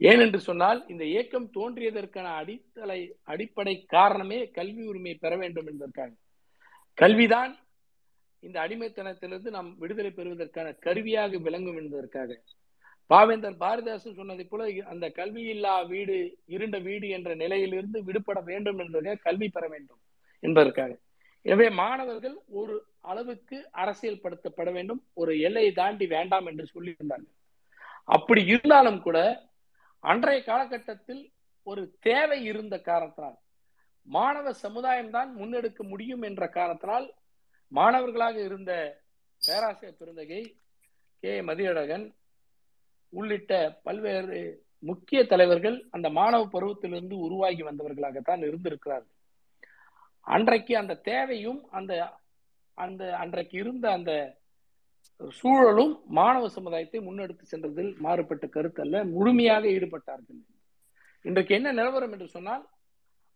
ஏனென்று 0.00 0.38
சொன்னால் 0.38 0.80
இந்த 0.88 1.04
இயக்கம் 1.04 1.48
தோன்றியதற்கான 1.54 2.26
அடித்தளை 2.40 2.98
அடிப்படை 3.24 3.74
காரணமே 3.86 4.38
கல்வி 4.48 4.84
உரிமை 4.86 5.14
பெற 5.14 5.32
வேண்டும் 5.36 5.66
என்பதற்காக. 5.66 6.12
கல்விதான் 6.98 7.52
இந்த 8.42 8.56
அடிமைத்தனத்திலிருந்து 8.64 9.50
நாம் 9.56 9.70
விடுதலை 9.82 10.10
பெறுவதற்கான 10.12 10.68
கருவியாக 10.86 11.38
விளங்கும் 11.46 11.78
என்பதற்காக. 11.82 12.30
பாவேந்தர் 13.10 13.60
பாரதிதாசன் 13.62 14.18
சொன்னதை 14.20 14.44
போல 14.44 14.62
அந்த 14.92 15.06
கல்வி 15.18 15.42
இல்லா 15.54 15.74
வீடு 15.92 16.16
இருண்ட 16.54 16.76
வீடு 16.88 17.06
என்ற 17.16 17.30
நிலையிலிருந்து 17.42 17.98
விடுபட 18.08 18.38
வேண்டும் 18.50 18.80
என்பதற்காக 18.84 19.22
கல்வி 19.28 19.48
பெற 19.48 19.64
வேண்டும் 19.74 20.00
என்பதற்காக. 20.42 20.92
எனவே 21.46 21.66
மாணவர்கள் 21.80 22.36
ஒரு 22.60 22.74
அளவுக்கு 23.10 23.56
அரசியல் 23.82 24.22
படுத்தப்பட 24.24 24.68
வேண்டும் 24.76 25.00
ஒரு 25.14 25.32
எல்லையை 25.48 25.72
தாண்டி 25.72 26.06
வேண்டாம் 26.16 26.48
என்று 26.50 26.64
சொல்லியிருந்தார்கள். 26.74 27.34
அப்படி 28.08 28.42
இருந்தாலும் 28.52 29.00
கூட 29.06 29.18
அன்றைய 30.04 30.40
காலகட்டத்தில் 30.50 31.22
ஒரு 31.66 31.82
தேவை 32.00 32.38
இருந்த 32.50 32.74
காரணத்தினால் 32.90 33.38
மாணவ 34.08 34.52
சமுதாயம் 34.64 35.14
தான் 35.16 35.30
முன்னெடுக்க 35.40 35.80
முடியும் 35.92 36.22
என்ற 36.22 36.42
காரணத்தினால் 36.58 37.06
மாணவர்களாக 37.72 38.36
இருந்த 38.44 38.72
பேராசிரியர் 39.40 39.98
பெருந்தகை 39.98 40.40
கே 41.22 41.32
மதியழகன் 41.40 42.06
உள்ளிட்ட 43.12 43.52
பல்வேறு 43.82 44.38
முக்கிய 44.82 45.20
தலைவர்கள் 45.26 45.76
அந்த 45.90 46.08
மாணவ 46.10 46.42
பருவத்திலிருந்து 46.52 47.16
உருவாகி 47.26 47.62
வந்தவர்களாகத்தான் 47.62 48.42
இருந்திருக்கிறார்கள். 48.48 49.14
அன்றைக்கு 50.26 50.72
அந்த 50.76 51.00
தேவையும் 51.10 51.60
அந்த 51.70 51.92
அந்த 52.78 53.02
அன்றைக்கு 53.16 53.56
இருந்த 53.58 53.86
அந்த 53.90 54.12
சூழலும் 55.30 55.94
மாணவ 56.18 56.48
சமுதாயத்தை 56.48 56.98
முன்னெடுத்து 57.00 57.44
சென்றதில் 57.52 57.92
மாறுபட்ட 57.98 58.46
கருத்தல்ல 58.46 58.98
முழுமையாக 59.14 59.64
ஈடுபட்டார்கள். 59.66 60.40
இன்றைக்கு 61.24 61.52
என்ன 61.54 61.68
நிலவரம் 61.72 62.12
என்று 62.12 62.28
சொன்னால் 62.28 62.64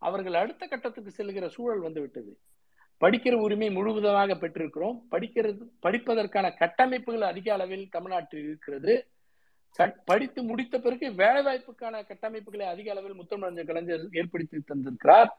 அவர்கள் 0.02 0.40
அடுத்த 0.42 0.62
கட்டத்துக்கு 0.66 1.10
செல்கிற 1.16 1.46
சூழல் 1.48 1.84
வந்துவிட்டது 1.86 2.32
படிக்கிற 3.02 3.34
உரிமை 3.44 3.68
முழுவதுமாக 3.76 4.34
பெற்றிருக்கிறோம். 4.42 4.98
படிக்கிறது 5.12 5.62
படிப்பதற்கான 5.86 6.46
கட்டமைப்புகள் 6.60 7.30
அதிக 7.32 7.48
அளவில் 7.56 7.86
தமிழ்நாட்டில் 7.96 8.44
இருக்கிறது. 8.48 8.94
படித்து 10.10 10.40
முடித்த 10.48 10.78
பிறகு 10.84 11.06
வேலைவாய்ப்புக்கான 11.22 12.00
கட்டமைப்புகளை 12.10 12.66
அதிக 12.74 12.90
அளவில் 12.94 13.18
முத்தமிழஞ்ச 13.20 13.62
கலைஞர் 13.70 14.04
ஏற்படுத்தி 14.20 14.58
தந்திருக்கிறார். 14.70 15.30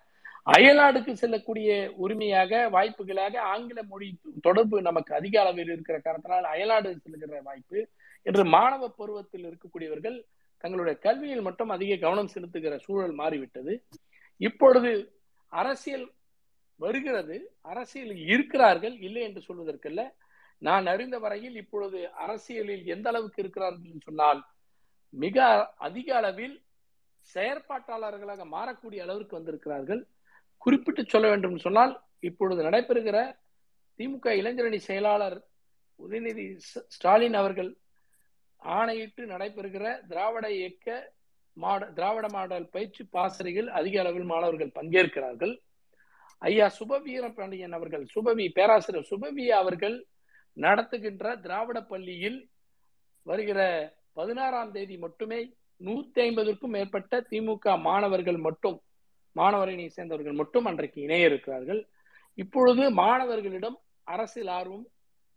அயல்நாடுக்கு 0.54 1.12
செல்லக்கூடிய 1.20 1.70
உரிமையாக 2.04 2.62
வாய்ப்புகளாக 2.76 3.36
ஆங்கில 3.52 3.80
மொழி 3.92 4.08
தொடர்பு 4.42 4.78
நமக்கு 4.88 5.12
அதிக 5.20 5.36
அளவில் 5.42 5.72
இருக்கிற 5.74 5.98
காரணத்தினால் 6.00 6.48
அயல்நாடு 6.54 6.90
செல்கிற 7.04 7.40
வாய்ப்பு 7.44 7.80
என்று 8.26 8.44
மாணவ 8.56 8.90
பருவத்தில் 8.98 9.46
இருக்கக்கூடியவர்கள் 9.50 10.18
தங்களுடைய 10.64 10.96
கல்வியில் 11.06 11.46
மட்டும் 11.48 11.72
அதிக 11.76 11.96
கவனம் 12.04 12.34
செலுத்துகிற 12.34 12.76
சூழல் 12.88 13.16
மாறிவிட்டது. 13.22 13.74
இப்பொழுது 14.42 14.92
அரசியல் 15.62 16.06
வருகிறது. 16.80 17.36
அரசியலில் 17.62 18.24
இருக்கிறார்கள் 18.28 18.96
இல்லை 19.00 19.22
என்று 19.22 19.42
சொல்வதற்கல்ல. 19.48 20.04
நான் 20.58 20.86
அறிந்த 20.88 21.20
வரையில் 21.20 21.56
இப்பொழுது 21.56 22.12
அரசியலில் 22.12 22.86
எந்த 22.86 23.10
அளவுக்கு 23.10 23.42
இருக்கிறார்கள் 23.42 24.06
சொன்னால் 24.06 24.42
மிக 25.10 25.38
அதிக 25.78 26.16
அளவில் 26.16 26.64
செயற்பாட்டாளர்களாக 27.36 28.46
மாறக்கூடிய 28.46 29.02
அளவிற்கு 29.02 29.38
வந்திருக்கிறார்கள். 29.38 30.08
குறிப்பிட்டு 30.58 31.04
சொல்ல 31.08 31.28
வேண்டும் 31.28 31.58
சொன்னால் 31.58 32.04
இப்பொழுது 32.20 32.64
நடைபெறுகிற 32.64 33.18
திமுக 34.00 34.28
இளைஞரணி 34.42 34.76
செயலாளர் 34.76 35.38
உதயநிதி 36.00 36.46
ஸ்டாலின் 36.88 37.34
அவர்கள் 37.34 37.78
ஆணையிட்டு 38.58 39.24
நடைபெறுகிற 39.26 40.08
திராவிட 40.08 40.52
இயக்க 40.52 41.14
மாட 41.54 41.86
திராவிட 41.86 42.30
மாடல் 42.30 42.70
பயிற்சி 42.70 43.04
பாசறையில் 43.04 43.70
அதிக 43.70 44.00
அளவில் 44.00 44.24
மாணவர்கள் 44.24 44.76
பங்கேற்கிறார்கள். 44.80 45.62
ஐயா 46.44 46.68
சுபவீர 46.80 47.26
பாண்டியன் 47.34 47.72
அவர்கள் 47.72 48.06
சுபவி 48.16 48.46
பேராசிரியர் 48.54 49.10
சுபவி 49.12 49.46
அவர்கள் 49.48 50.08
நடத்துகின்ற 50.58 51.36
திராவிட 51.36 51.82
பள்ளியில் 51.82 52.40
வருகிற 53.24 53.60
பதினாறாம் 54.14 54.72
தேதி 54.72 54.98
மட்டுமே 54.98 55.40
நூத்தி 55.82 56.20
ஐம்பதுக்கும் 56.20 56.74
மேற்பட்ட 56.76 57.22
திமுக 57.30 57.82
மாணவர்கள் 57.82 58.38
மட்டும் 58.38 58.78
மாணவரணி 59.36 59.86
சேர்ந்தவர்கள் 59.88 60.34
மட்டும் 60.34 60.66
அன்றைக்கு 60.66 61.02
இணைய 61.02 61.26
இருக்கிறார்கள் 61.26 61.82
இப்பொழுது 62.38 62.84
மாணவர்களிடம் 62.92 63.78
அரசியல் 64.04 64.48
ஆர்வம் 64.48 64.86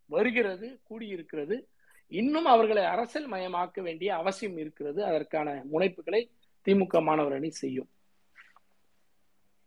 வருகிறது 0.09 0.67
கூடியிருக்கிறது. 0.89 1.55
இன்னும் 2.11 2.45
அவர்களை 2.45 2.83
அரசியல் 2.85 3.29
மயமாக்க 3.29 3.81
வேண்டிய 3.81 4.09
அவசியம் 4.15 4.57
இருக்கிறது. 4.57 4.99
அதற்கான 5.05 5.63
முனைப்புகளை 5.71 6.21
திமுக 6.65 7.01
மாணவர் 7.03 7.33
அணி 7.33 7.49
செய்யும். 7.49 7.89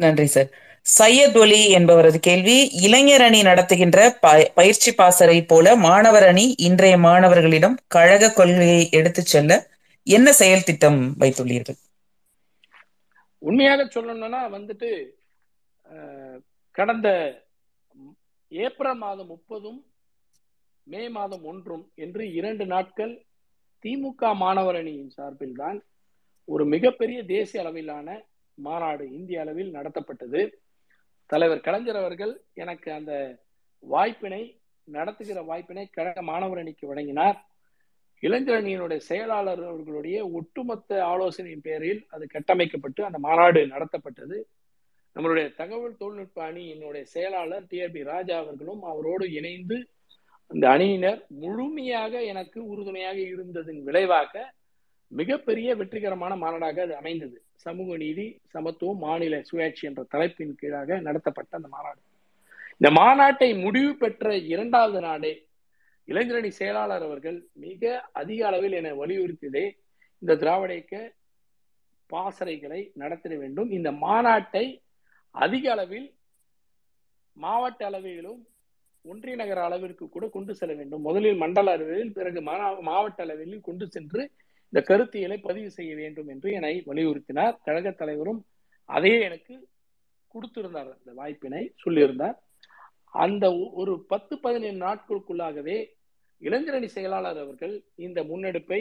நன்றி 0.01 0.27
சார் 0.27 0.51
சையத் 0.87 1.39
ஒலி 1.39 1.61
என்பவரது 1.75 2.19
கேள்வி 2.21 2.57
இளைஞர் 2.83 3.23
அணி 3.23 3.41
நடத்துகின்ற 3.43 3.99
பயிற்சி 4.55 4.91
பாசறை 4.95 5.39
போல 5.43 5.77
மாணவர் 5.81 6.23
அணி 6.23 6.45
இன்றைய 6.61 6.97
மாணவர்களிடம் 6.99 7.77
கழக 7.89 8.31
கொள்கையை 8.31 8.81
எடுத்துச் 8.93 9.27
செல்ல 9.27 9.53
என்ன 10.07 10.33
செயல் 10.33 10.65
திட்டம் 10.65 11.01
வைத்துள்ளீர்கள்? 11.21 11.79
உண்மையாக 13.43 13.83
சொல்லணும்னா 13.89 14.41
வந்துட்டு 14.51 14.89
கடந்த 16.75 17.09
ஏப்ரல் 18.53 18.99
மாதம் 18.99 19.27
முப்பதும் 19.27 19.79
மே 20.87 21.03
மாதம் 21.09 21.45
ஒன்றும் 21.45 21.85
என்று 21.97 22.23
இரண்டு 22.33 22.65
நாட்கள் 22.67 23.13
திமுக 23.85 24.35
மாணவர் 24.35 24.77
அணியின் 24.77 25.11
சார்பில் 25.11 25.57
தான் 25.57 25.79
ஒரு 26.49 26.65
மிகப்பெரிய 26.67 27.19
தேசிய 27.29 27.63
அளவிலான 27.63 28.09
மாநாடு 28.61 29.05
இந்திய 29.19 29.41
அளவில் 29.41 29.75
நடத்தப்பட்டது. 29.75 30.41
தலைவர் 31.31 31.67
கலைஞர் 31.67 31.97
அவர்கள் 31.97 32.33
எனக்கு 32.55 32.89
அந்த 32.93 33.13
வாய்ப்பினை 33.83 34.43
நடத்துகிற 34.89 35.43
வாய்ப்பினை 35.43 35.85
கழக 35.91 36.23
மாணவர் 36.23 36.59
அணிக்கு 36.59 36.87
வழங்கினார். 36.87 37.39
இளைஞரணியினுடைய 38.23 39.01
செயலாளர் 39.11 39.63
அவர்களுடைய 39.65 40.17
ஒட்டுமொத்த 40.29 40.91
ஆலோசனையின் 41.05 41.67
பேரில் 41.67 42.01
அது 42.09 42.25
கட்டமைக்கப்பட்டு 42.27 43.05
அந்த 43.05 43.19
மாநாடு 43.19 43.61
நடத்தப்பட்டது. 43.67 44.39
நம்மளுடைய 45.17 45.47
தகவல் 45.55 45.97
தொழில்நுட்ப 45.97 46.39
அணியினுடைய 46.51 47.05
செயலாளர் 47.15 47.65
டிஆர்பி 47.71 48.03
ராஜா 48.05 48.37
அவர்களும் 48.39 48.83
அவரோடு 48.83 49.25
இணைந்து 49.33 49.79
அந்த 50.51 50.65
அணியினர் 50.69 51.21
முழுமையாக 51.43 52.23
எனக்கு 52.23 52.59
உறுதுணையாக 52.67 53.19
இருந்ததன் 53.33 53.81
விளைவாக 53.83 54.33
மிகப்பெரிய 55.19 55.69
வெற்றிகரமான 55.77 56.33
மாநாடாக 56.37 56.79
அது 56.87 56.95
அமைந்தது. 56.97 57.37
சமூக 57.65 57.97
நீதி 57.97 58.27
சமத்துவம் 58.55 59.03
மாநில 59.07 59.37
சுயாட்சி 59.49 59.85
என்ற 59.89 60.03
தலைப்பின் 60.15 60.55
கீழாக 60.61 60.99
நடத்தப்பட்ட 61.07 61.57
அந்த 61.59 61.69
மாநாடு. 61.69 62.01
இந்த 62.79 62.91
மாநாட்டை 63.01 63.49
முடிவு 63.63 63.93
பெற்ற 64.03 64.37
இரண்டாவது 64.55 65.01
நாடே 65.01 65.33
இளைஞரணி 66.09 66.51
செயலாளர் 66.59 67.03
அவர்கள் 67.03 67.39
மிக 67.65 67.83
அதிக 68.13 68.47
அளவில் 68.47 68.77
என 68.81 68.93
வலியுறுத்தியதே 69.01 69.65
இந்த 70.23 70.37
திராவிட 70.37 70.73
இயக்க 70.73 70.97
பாசறைகளை 72.11 72.81
நடத்திட 72.95 73.35
வேண்டும். 73.37 73.71
இந்த 73.71 73.91
மாநாட்டை 74.07 74.65
அதிக 75.35 75.65
அளவில் 75.71 76.09
மாவட்ட 77.37 77.83
அளவிலும் 77.87 78.41
ஒன்றிய 79.05 79.37
நகர 79.37 79.59
அளவிற்கு 79.65 80.09
கூட 80.09 80.25
கொண்டு 80.29 80.55
செல்ல 80.55 80.73
வேண்டும். 80.75 81.05
முதலில் 81.09 81.39
மண்டல 81.43 81.73
அளவில் 81.77 82.13
பிறகு 82.13 82.41
மாவட்ட 82.91 83.23
அளவில் 83.23 83.67
கொண்டு 83.69 83.85
சென்று 83.97 84.23
இந்த 84.73 84.81
கருத்தியலை 84.89 85.39
பதிவு 85.43 85.71
செய்ய 85.71 85.95
வேண்டும் 85.95 86.29
என்று 86.29 86.53
என்னை 86.53 86.75
வலியுறுத்தினார். 86.87 87.55
கழக 87.65 87.91
தலைவரும் 87.91 88.41
அதையே 88.89 89.21
எனக்கு 89.21 89.55
கொடுத்திருந்தார் 90.35 90.91
அந்த 90.97 91.13
வாய்ப்பினை 91.15 91.63
சொல்லியிருந்தார். 91.85 92.37
அந்த 93.25 93.45
ஒரு 93.73 93.93
பத்து 94.09 94.35
பதினேழு 94.39 94.79
நாட்களுக்குள்ளாகவே 94.79 95.79
இளைஞரணி 96.43 96.85
செயலாளர் 96.85 97.39
அவர்கள் 97.39 97.75
இந்த 97.97 98.23
முன்னெடுப்பை 98.23 98.81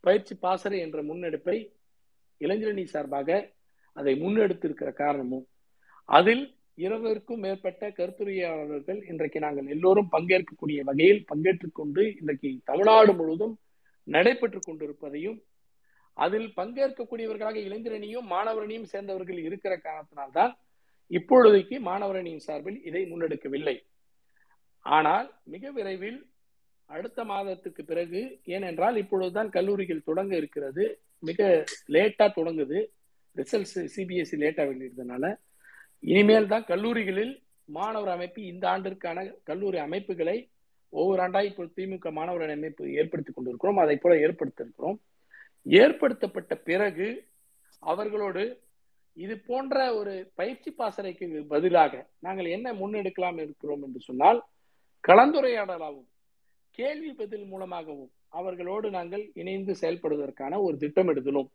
பயிற்சி 0.00 0.34
பாசறை 0.34 0.78
என்ற 0.80 1.02
முன்னெடுப்பை 1.02 1.56
இளைஞரணி 2.40 2.84
சார்பாக 2.84 3.28
அதை 3.96 4.12
முன்னெடுத்திருக்கிற 4.22 4.92
காரணமும் 4.92 5.46
அதில் 6.08 6.44
இருபதற்கும் 6.76 7.36
மேற்பட்ட 7.36 7.90
கருத்துரையாளர்கள் 7.90 9.00
இன்றைக்கு 9.08 9.38
நாங்கள் 9.40 9.66
எல்லோரும் 9.66 10.08
பங்கேற்கக்கூடிய 10.12 10.80
வகையில் 10.84 11.22
பங்கேற்றுக் 11.24 11.74
கொண்டு 11.74 12.02
இன்றைக்கு 12.20 12.50
தமிழ்நாடு 12.64 13.12
முழுவதும் 13.12 13.54
நடைபெற்று 14.14 14.60
கொண்டிருப்பதையும் 14.60 15.38
அதில் 16.16 16.48
பங்கேற்கக்கூடியவர்களாக 16.58 17.58
இளைஞரணியும் 17.68 18.28
மாணவரணியும் 18.34 18.90
சேர்ந்தவர்கள் 18.92 19.40
இருக்கிற 19.48 19.74
காரணத்தினால்தான் 19.76 20.52
இப்பொழுதைக்கு 21.10 21.76
மாணவரணியின் 21.88 22.46
சார்பில் 22.46 22.78
இதை 22.88 23.02
முன்னெடுக்கவில்லை. 23.10 23.76
ஆனால் 24.86 25.28
மிக 25.54 25.70
விரைவில் 25.70 26.18
அடுத்த 26.86 27.20
மாதத்துக்கு 27.24 27.82
பிறகு 27.84 28.20
ஏனென்றால் 28.44 28.96
இப்பொழுதுதான் 28.96 29.48
கல்லூரிகள் 29.48 30.06
தொடங்க 30.10 30.32
இருக்கிறது. 30.36 30.84
மிக 31.28 31.40
லேட்டா 31.94 32.26
தொடங்குது. 32.38 32.78
ரிசல்ட்ஸ் 33.36 33.78
சிபிஎஸ்சி 33.94 34.36
லேட்டா 34.42 34.64
வெளியிடுறதுனால. 34.70 35.24
இனிமேல் 36.02 36.52
தான் 36.52 36.68
கல்லூரிகளில் 36.72 37.34
மாணவர் 37.68 38.12
அமைப்பு 38.16 38.40
இந்த 38.52 38.64
ஆண்டிற்கான 38.74 39.24
கல்லூரி 39.50 39.78
அமைப்புகளை 39.86 40.36
ஒவ்வொரு 40.96 41.20
ஆண்டாய் 41.22 41.48
இப்போ 41.50 41.64
திமுக 41.76 42.10
மாணவர் 42.12 42.54
அமைப்பு 42.54 42.84
ஏற்படுத்தி 43.00 43.32
கொண்டிருக்கிறோம் 43.32 43.80
அதை 43.82 43.96
போல 43.96 44.14
ஏற்படுத்தியிருக்கிறோம் 44.26 44.98
ஏற்படுத்தப்பட்ட 45.66 46.54
பிறகு 46.64 47.08
அவர்களோடு 47.82 48.44
இது 49.16 49.34
போன்ற 49.46 49.76
ஒரு 49.94 50.12
பயிற்சி 50.34 50.70
பாசறைக்கு 50.70 51.26
பதிலாக 51.50 51.92
நாங்கள் 52.18 52.48
என்ன 52.48 52.72
முன்னெடுக்கலாம் 52.74 53.40
இருக்கிறோம் 53.40 53.84
என்று 53.86 54.00
சொன்னால் 54.00 54.40
கலந்துரையாடலாகவும் 55.04 56.08
கேள்வி 56.78 57.10
பதில் 57.14 57.46
மூலமாகவும் 57.46 58.12
அவர்களோடு 58.32 58.86
நாங்கள் 58.90 59.24
இணைந்து 59.34 59.72
செயல்படுவதற்கான 59.80 60.58
ஒரு 60.62 60.76
திட்டமிடுதலும் 60.76 61.48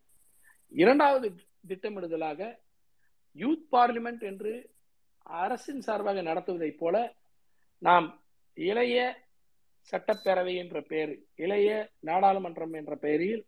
இரண்டாவது 0.72 1.28
திட்டமிடுதலாக 1.68 2.42
யூத் 3.36 3.66
பார்லிமெண்ட் 3.72 4.24
என்று 4.24 4.54
அரசின் 5.26 5.84
சார்பாக 5.84 6.22
நடத்துவதைப் 6.22 6.80
போல 6.80 6.96
நாம் 7.82 8.08
இளைய 8.58 8.98
சட்டப்பேரவை 9.90 10.56
என்ற 10.56 10.82
பெயர் 10.82 11.14
இளைய 11.36 11.70
நாடாளுமன்றம் 12.06 12.74
என்ற 12.74 12.96
பெயரில் 12.96 13.46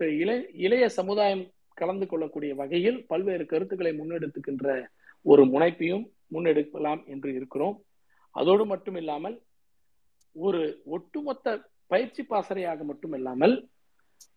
ஒரு 0.00 0.10
இளைய 0.52 0.88
சமுதாயம் 0.88 1.50
கலந்து 1.74 2.06
கொள்ளக்கூடிய 2.06 2.54
வகையில் 2.54 3.06
பல்வேறு 3.06 3.46
கருத்துக்களை 3.46 3.92
முன்னெடுத்துக்கின்ற 4.00 4.86
ஒரு 5.22 5.44
முனைப்பையும் 5.44 6.04
முன்னெடுக்கலாம் 6.32 7.06
என்று 7.06 7.34
இருக்கிறோம். 7.34 7.76
அதோடு 8.30 8.64
மட்டும் 8.66 8.94
இல்லாமல் 8.94 9.36
ஒரு 10.32 10.82
ஒட்டுமொத்த 10.84 11.64
பயிற்சி 11.86 12.22
பாசறையாக 12.22 12.84
மட்டும் 12.84 13.12
இல்லாமல் 13.12 13.68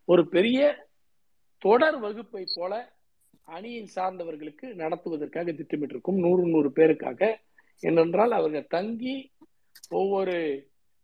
ஒரு 0.06 0.28
பெரிய 0.28 0.90
தொடர் 1.58 2.00
வகுப்பை 2.00 2.44
போல 2.54 2.74
அணியின் 3.46 3.90
சார்ந்தவர்களுக்கு 3.96 4.68
நடத்துவதற்காக 4.74 5.52
திட்டமிட்டிருக்கும் 5.52 6.20
நூறு 6.20 6.44
நூறு 6.48 6.70
பேருக்காக. 6.76 7.36
ஏனென்றால் 7.80 8.32
அவர்கள் 8.32 8.68
தங்கி 8.68 9.16
ஒவ்வொரு 9.90 10.38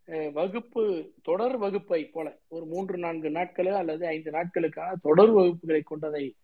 வகுப்பு 0.07 1.13
தொடர் 1.23 1.57
வகுப்பை 1.57 2.05
போல 2.05 2.39
ஒரு 2.47 2.65
மூன்று 2.65 2.97
நான்கு 2.97 3.29
நாட்களோ 3.29 3.71
அல்லது 3.71 4.07
ஐந்து 4.07 4.31
நாட்களுக்கான 4.31 4.93
தொடர் 5.01 5.33
வகுப்புகளை 5.35 5.81
கொண்டதை 5.83 6.35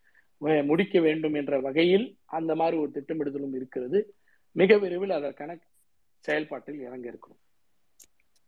முடிக்க 0.61 0.99
வேண்டும் 0.99 1.33
என்ற 1.33 1.59
வகையில் 1.59 2.17
அந்த 2.25 2.55
மாதிரி 2.55 2.77
ஒரு 2.77 2.91
திட்டமிடுதலும் 2.93 3.55
இருக்கிறது. 3.55 4.15
மிக 4.51 4.77
விரைவில் 4.77 5.09
அதற்கான 5.09 5.57
செயல்பாட்டில் 6.19 6.79
இறங்க 6.79 7.07
இருக்கிறோம் 7.07 7.39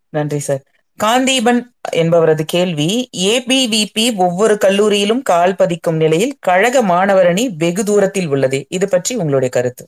நன்றி 0.09 0.39
சார். 0.39 0.63
காந்தீபன் 0.99 1.61
என்பவரது 1.95 2.43
கேள்வி 2.45 2.89
ஏபிவிபி 3.29 4.05
ஒவ்வொரு 4.15 4.57
கல்லூரியிலும் 4.65 5.21
கால் 5.21 5.55
பதிக்கும் 5.55 5.95
நிலையில் 5.95 6.37
கழக 6.39 6.81
மாணவரணி 6.81 7.43
வெகு 7.57 7.83
தூரத்தில் 7.83 8.27
உள்ளது? 8.27 8.59
இது 8.69 8.87
பற்றி 8.89 9.15
உங்களுடைய 9.15 9.51
கருத்து. 9.57 9.85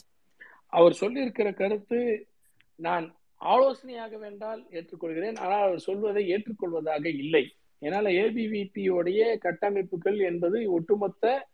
அவர் 0.68 0.98
சொல்லியிருக்கிற 1.02 1.50
கருத்து 1.54 2.00
நான் 2.80 3.06
ஆலோசனையாக 3.38 4.18
வேண்டால் 4.18 4.62
ஏற்றுக்கொள்கிறேன். 4.72 5.38
ஆனால் 5.40 5.62
அவர் 5.62 5.80
சொல்வதை 5.80 6.24
ஏற்றுக்கொள்வதாக 6.34 7.06
இல்லை. 7.06 7.44
ஏனால் 7.82 8.10
ஏபிவிபி 8.22 8.90
உடைய 8.90 9.38
கட்டமைப்புகள் 9.42 10.18
என்பது 10.30 10.72
ஒட்டுமொத்த 10.72 11.48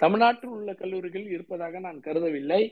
தமிழ்நாட்டில் 0.00 0.50
உள்ள 0.50 0.74
கல்லூரிகள் 0.74 1.26
இருப்பதாக 1.26 1.78
நான் 1.78 2.00
கருதவில்லை. 2.00 2.62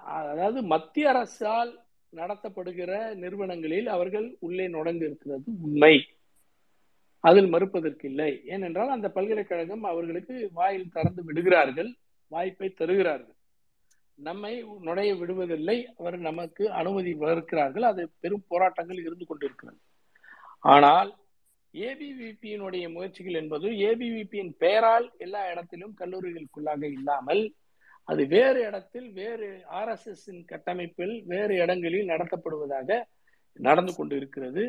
அதாவது 0.00 0.62
மத்திய 0.62 1.08
அரசால் 1.08 1.72
நடத்தப்படுகிற 2.16 3.14
நிறுவனங்களில் 3.14 3.86
அவர்கள் 3.86 4.36
உள்ளே 4.40 4.68
நுழைந்து 4.68 5.06
இருக்கிறது 5.06 5.42
உண்மை. 5.62 5.94
அதில் 7.24 7.50
மறுப்பதற்கு 7.52 8.04
இல்லை. 8.04 8.42
ஏனென்றால் 8.44 8.88
அந்த 8.88 9.08
பல்கலைக்கழகம் 9.10 9.84
அவர்களுக்கு 9.84 10.50
வாயில் 10.52 10.92
திறந்து 10.92 11.24
விடுகிறார்கள் 11.24 11.90
வாய்ப்பை 12.28 12.68
தருகிறார்கள். 12.68 13.37
நம்மை 14.18 14.64
நுழைய 14.80 15.14
விடுவதில்லை. 15.14 15.78
அவர் 15.98 16.18
நமக்கு 16.18 16.64
அனுமதி 16.72 17.12
வளர்க்கிறார்கள் 17.14 17.80
அது 17.80 18.08
பெரும் 18.20 18.48
போராட்டங்கள் 18.48 19.04
இருந்து 19.04 19.26
கொண்டிருக்கிறது. 19.26 19.78
ஆனால் 20.58 21.10
ஏபிவிபியினுடைய 21.74 22.92
முயற்சிகள் 22.92 23.32
என்பது 23.32 23.68
ஏபிவிபியின் 23.68 24.52
பெயரால் 24.58 25.12
எல்லா 25.18 25.50
இடத்திலும் 25.50 25.94
கல்லூரிகளுக்குள்ளாக 25.98 26.82
இல்லாமல் 26.92 27.42
அது 28.04 28.26
வேறு 28.26 28.60
இடத்தில் 28.60 29.12
வேறு 29.12 29.48
ஆர்எஸ்எஸ்ஸின் 29.70 30.42
கட்டமைப்பில் 30.44 31.24
வேறு 31.26 31.54
இடங்களில் 31.54 32.08
நடத்தப்படுவதாக 32.08 33.00
நடந்து 33.52 33.94
கொண்டு 33.94 34.16
இருக்கிறது 34.16 34.64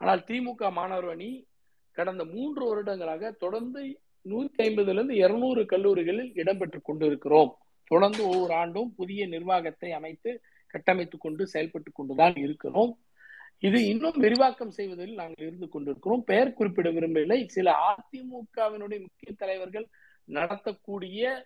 ஆனால் 0.00 0.24
திமுக 0.28 0.70
மாணவர் 0.72 1.08
அணி 1.08 1.46
கடந்த 1.92 2.24
மூன்று 2.24 2.64
வருடங்களாக 2.68 3.30
தொடர்ந்து 3.30 3.82
நூத்தி 4.24 4.60
ஐம்பதுல 4.66 4.98
இருந்து 4.98 5.16
இருநூறு 5.16 5.62
கல்லூரிகளில் 5.66 6.32
இடம்பெற்று 6.34 6.80
கொண்டிருக்கிறோம். 6.82 7.52
தொடர்ந்து 7.84 8.28
ஒவ்வொரு 8.28 8.54
ஆண்டும் 8.54 8.94
புதிய 8.94 9.26
நிர்வாகத்தை 9.26 9.92
அமைத்து 9.92 10.40
கட்டமைத்துக் 10.66 11.20
கொண்டு 11.20 11.46
செயல்பட்டு 11.46 11.92
கொண்டுதான் 11.92 12.34
இருக்கிறோம். 12.34 12.98
இது 13.58 13.86
இன்னும் 13.86 14.18
விரிவாக்கம் 14.18 14.70
செய்வதில் 14.70 15.14
நாங்கள் 15.14 15.46
இருந்து 15.46 15.68
கொண்டிருக்கிறோம். 15.68 16.24
பெயர் 16.24 16.52
குறிப்பிட 16.52 16.90
விரும்பவில்லை. 16.90 17.48
சில 17.48 17.72
அதிமுகவினுடைய 17.72 19.00
முக்கிய 19.00 19.34
தலைவர்கள் 19.36 19.88
நடத்தக்கூடிய 20.28 21.42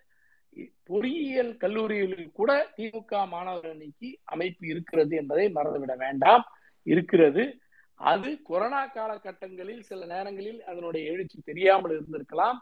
பொறியியல் 0.83 1.57
கல்லூரிகளில் 1.57 2.31
கூட 2.31 2.73
திமுக 2.77 3.27
மாணவர் 3.27 3.69
அணிக்கு 3.69 4.19
அமைப்பு 4.23 4.67
இருக்கிறது 4.67 5.15
என்பதை 5.15 5.51
மறந்துவிட 5.53 5.97
வேண்டாம். 5.97 6.45
இருக்கிறது. 6.83 7.57
அது 7.93 8.41
கொரோனா 8.41 8.87
காலகட்டங்களில் 8.87 9.79
சில 9.79 10.05
நேரங்களில் 10.05 10.63
அதனுடைய 10.63 11.11
எழுச்சி 11.11 11.41
தெரியாமல் 11.43 12.01
இருந்திருக்கலாம். 12.01 12.57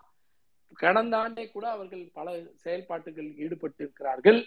கடந்த 0.84 1.14
ஆண்டே 1.18 1.44
கூட 1.52 1.66
அவர்கள் 1.70 2.04
பல 2.14 2.28
செயல்பாட்டுகள் 2.64 3.30
ஈடுபட்டு 3.44 3.82
இருக்கிறார்கள் 3.84 4.40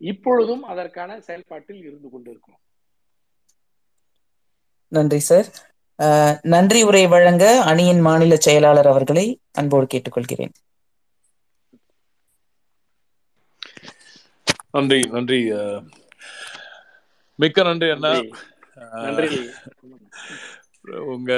இப்பொழுதும் 0.00 0.64
அதற்கான 0.72 1.20
செயல்பாட்டில் 1.20 1.82
இருந்து 1.88 2.08
கொண்டிருக்கிறோம். 2.10 2.62
நன்றி 4.92 5.18
சார். 5.28 5.48
நன்றி 6.54 6.80
உரை 6.82 7.04
வழங்க 7.06 7.44
அணியின் 7.70 8.00
மாநில 8.00 8.36
செயலாளர் 8.46 8.90
அவர்களை 8.92 9.26
அன்போடு 9.52 9.86
கேட்டுக்கொள்கிறேன். 9.86 10.54
நன்றி 14.70 15.00
நன்றி. 15.14 15.40
மிக்க 17.38 17.62
நன்றி 17.62 17.88
அண்ணா. 17.90 18.12
உங்க 21.14 21.32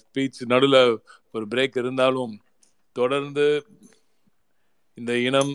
ஸ்பீச் 0.00 0.40
நடுவில் 0.52 0.80
ஒரு 1.34 1.44
பிரேக் 1.52 1.78
இருந்தாலும் 1.82 2.34
தொடர்ந்து 2.98 3.46
இந்த 4.98 5.12
இனம் 5.26 5.52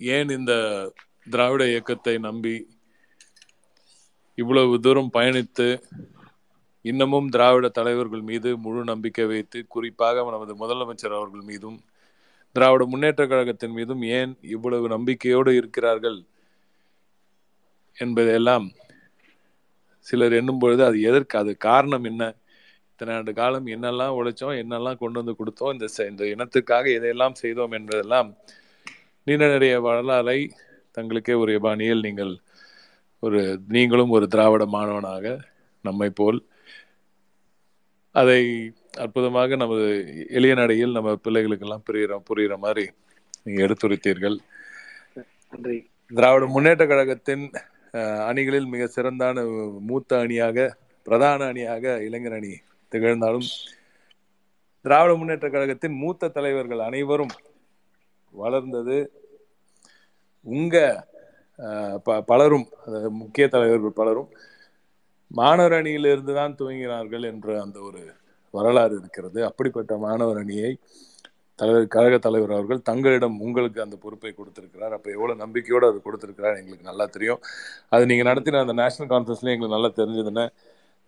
ஏன் 0.00 0.30
இந்த 0.30 0.52
திராவிட 1.26 1.62
இயக்கத்தை 1.70 2.14
நம்பி 2.26 2.56
இவ்வளவு 4.38 4.78
தூரம் 4.80 5.14
பயணித்து 5.14 5.68
இன்னமும் 6.84 7.28
திராவிட 7.28 7.66
தலைவர்கள் 7.70 8.24
மீது 8.28 8.48
முழு 8.64 8.80
நம்பிக்கை 8.90 9.26
வைத்து 9.26 9.58
குறிப்பாக 9.68 10.24
நமது 10.28 10.54
முதலமைச்சர் 10.60 11.18
அவர்கள் 11.18 11.48
மீதும் 11.50 11.78
திராவிட 12.56 12.82
முன்னேற்ற 12.90 13.22
கழகத்தின் 13.26 13.76
மீதும் 13.78 14.02
ஏன் 14.18 14.32
இவ்வளவு 14.54 14.86
நம்பிக்கையோடு 14.94 15.52
இருக்கிறார்கள் 15.60 16.18
என்பதையெல்லாம் 17.96 18.66
சிலர் 20.06 20.36
எண்ணும் 20.38 20.60
பொழுது 20.62 20.82
அது 20.84 20.98
எதற்கு 21.08 21.36
அது 21.38 21.52
காரணம் 21.64 22.04
என்ன? 22.04 22.24
இத்தனை 22.98 23.14
ஆண்டு 23.14 23.32
காலம் 23.34 23.66
என்னெல்லாம் 23.72 24.14
உழைச்சோம் 24.18 24.58
என்னெல்லாம் 24.60 25.00
கொண்டு 25.00 25.18
வந்து 25.20 25.32
கொடுத்தோம் 25.38 25.72
இந்த 25.74 25.86
இந்த 26.10 26.24
இனத்துக்காக 26.32 26.84
எதையெல்லாம் 26.94 27.34
செய்தோம் 27.40 27.74
என்பதெல்லாம் 27.78 28.28
நீண்ட 29.26 29.44
நிறைய 29.52 29.74
வரலாறை 29.86 30.38
தங்களுக்கே 30.96 31.34
ஒரு 31.42 31.54
பாணியில் 31.64 32.04
நீங்கள் 32.06 32.32
ஒரு 33.22 33.40
நீங்களும் 33.74 34.14
ஒரு 34.16 34.26
திராவிட 34.32 34.64
மாணவனாக 34.74 35.26
நம்மை 35.84 36.08
போல் 36.18 36.38
அதை 38.14 38.40
அற்புதமாக 39.04 39.56
நமது 39.62 39.86
எளிய 40.36 40.54
நடையில் 40.60 40.96
நம்ம 40.96 41.12
பிள்ளைகளுக்கெல்லாம் 41.24 41.84
புரிகிற 41.86 42.18
புரிகிற 42.28 42.56
மாதிரி 42.62 42.84
நீங்க 43.44 43.60
எடுத்துரைத்தீர்கள். 43.66 44.36
நன்றி. 45.52 45.76
திராவிட 46.10 46.46
முன்னேற்ற 46.54 46.84
கழகத்தின் 46.86 47.44
அஹ், 47.94 48.22
அணிகளில் 48.28 48.70
மிக 48.72 48.86
சிறந்தான 48.94 49.44
மூத்த 49.88 50.10
அணியாக 50.24 50.56
பிரதான 51.06 51.40
அணியாக 51.52 51.84
இளைஞர் 52.06 52.36
அணி 52.38 52.52
திகழ்ந்தாலும் 52.92 53.48
திராவிட 54.84 55.14
முன்னேற்ற 55.14 55.50
கழகத்தின் 55.50 55.94
மூத்த 55.94 56.28
தலைவர்கள் 56.28 56.78
அனைவரும் 56.78 57.34
வளர்ந்தது. 58.34 58.98
உங்க 60.46 60.76
அஹ், 61.58 61.96
ப- 61.96 62.22
பலரும் 62.22 62.70
அதாவது 62.86 63.10
முக்கிய 63.10 63.48
தலைவர்கள் 63.48 63.90
பலரும் 63.90 64.28
மாணவர் 65.30 65.72
அணியிலிருந்து 65.72 66.34
தான் 66.34 66.56
துவங்கினார்கள் 66.58 67.24
என்ற 67.24 67.62
அந்த 67.62 67.80
ஒரு 67.80 68.00
வரலாறு 68.50 68.96
இருக்கிறது. 68.96 69.44
அப்படிப்பட்ட 69.44 69.96
மாணவர் 69.96 70.36
அணியை 70.36 70.78
தலைவர் 71.58 71.86
கழக 71.86 72.18
தலைவர் 72.18 72.50
அவர்கள் 72.50 72.82
தங்களிடம் 72.82 73.40
உங்களுக்கு 73.40 73.82
அந்த 73.82 73.96
பொறுப்பை 73.96 74.32
கொடுத்திருக்கிறார். 74.32 74.92
அப்போ 74.92 75.10
எவ்வளோ 75.10 75.34
நம்பிக்கையோடு 75.34 75.86
அது 75.86 76.02
கொடுத்திருக்கிறார் 76.02 76.56
எங்களுக்கு 76.56 76.84
நல்லா 76.84 77.06
தெரியும். 77.06 77.40
அது 77.88 78.06
நீங்க 78.06 78.22
நடத்தின 78.30 78.60
அந்த 78.60 78.72
நேஷனல் 78.72 79.10
கான்ஃபரன்ஸ்லேயும் 79.12 79.54
எங்களுக்கு 79.54 79.76
நல்லா 79.76 79.92
தெரிஞ்சதுன்னு 79.96 80.46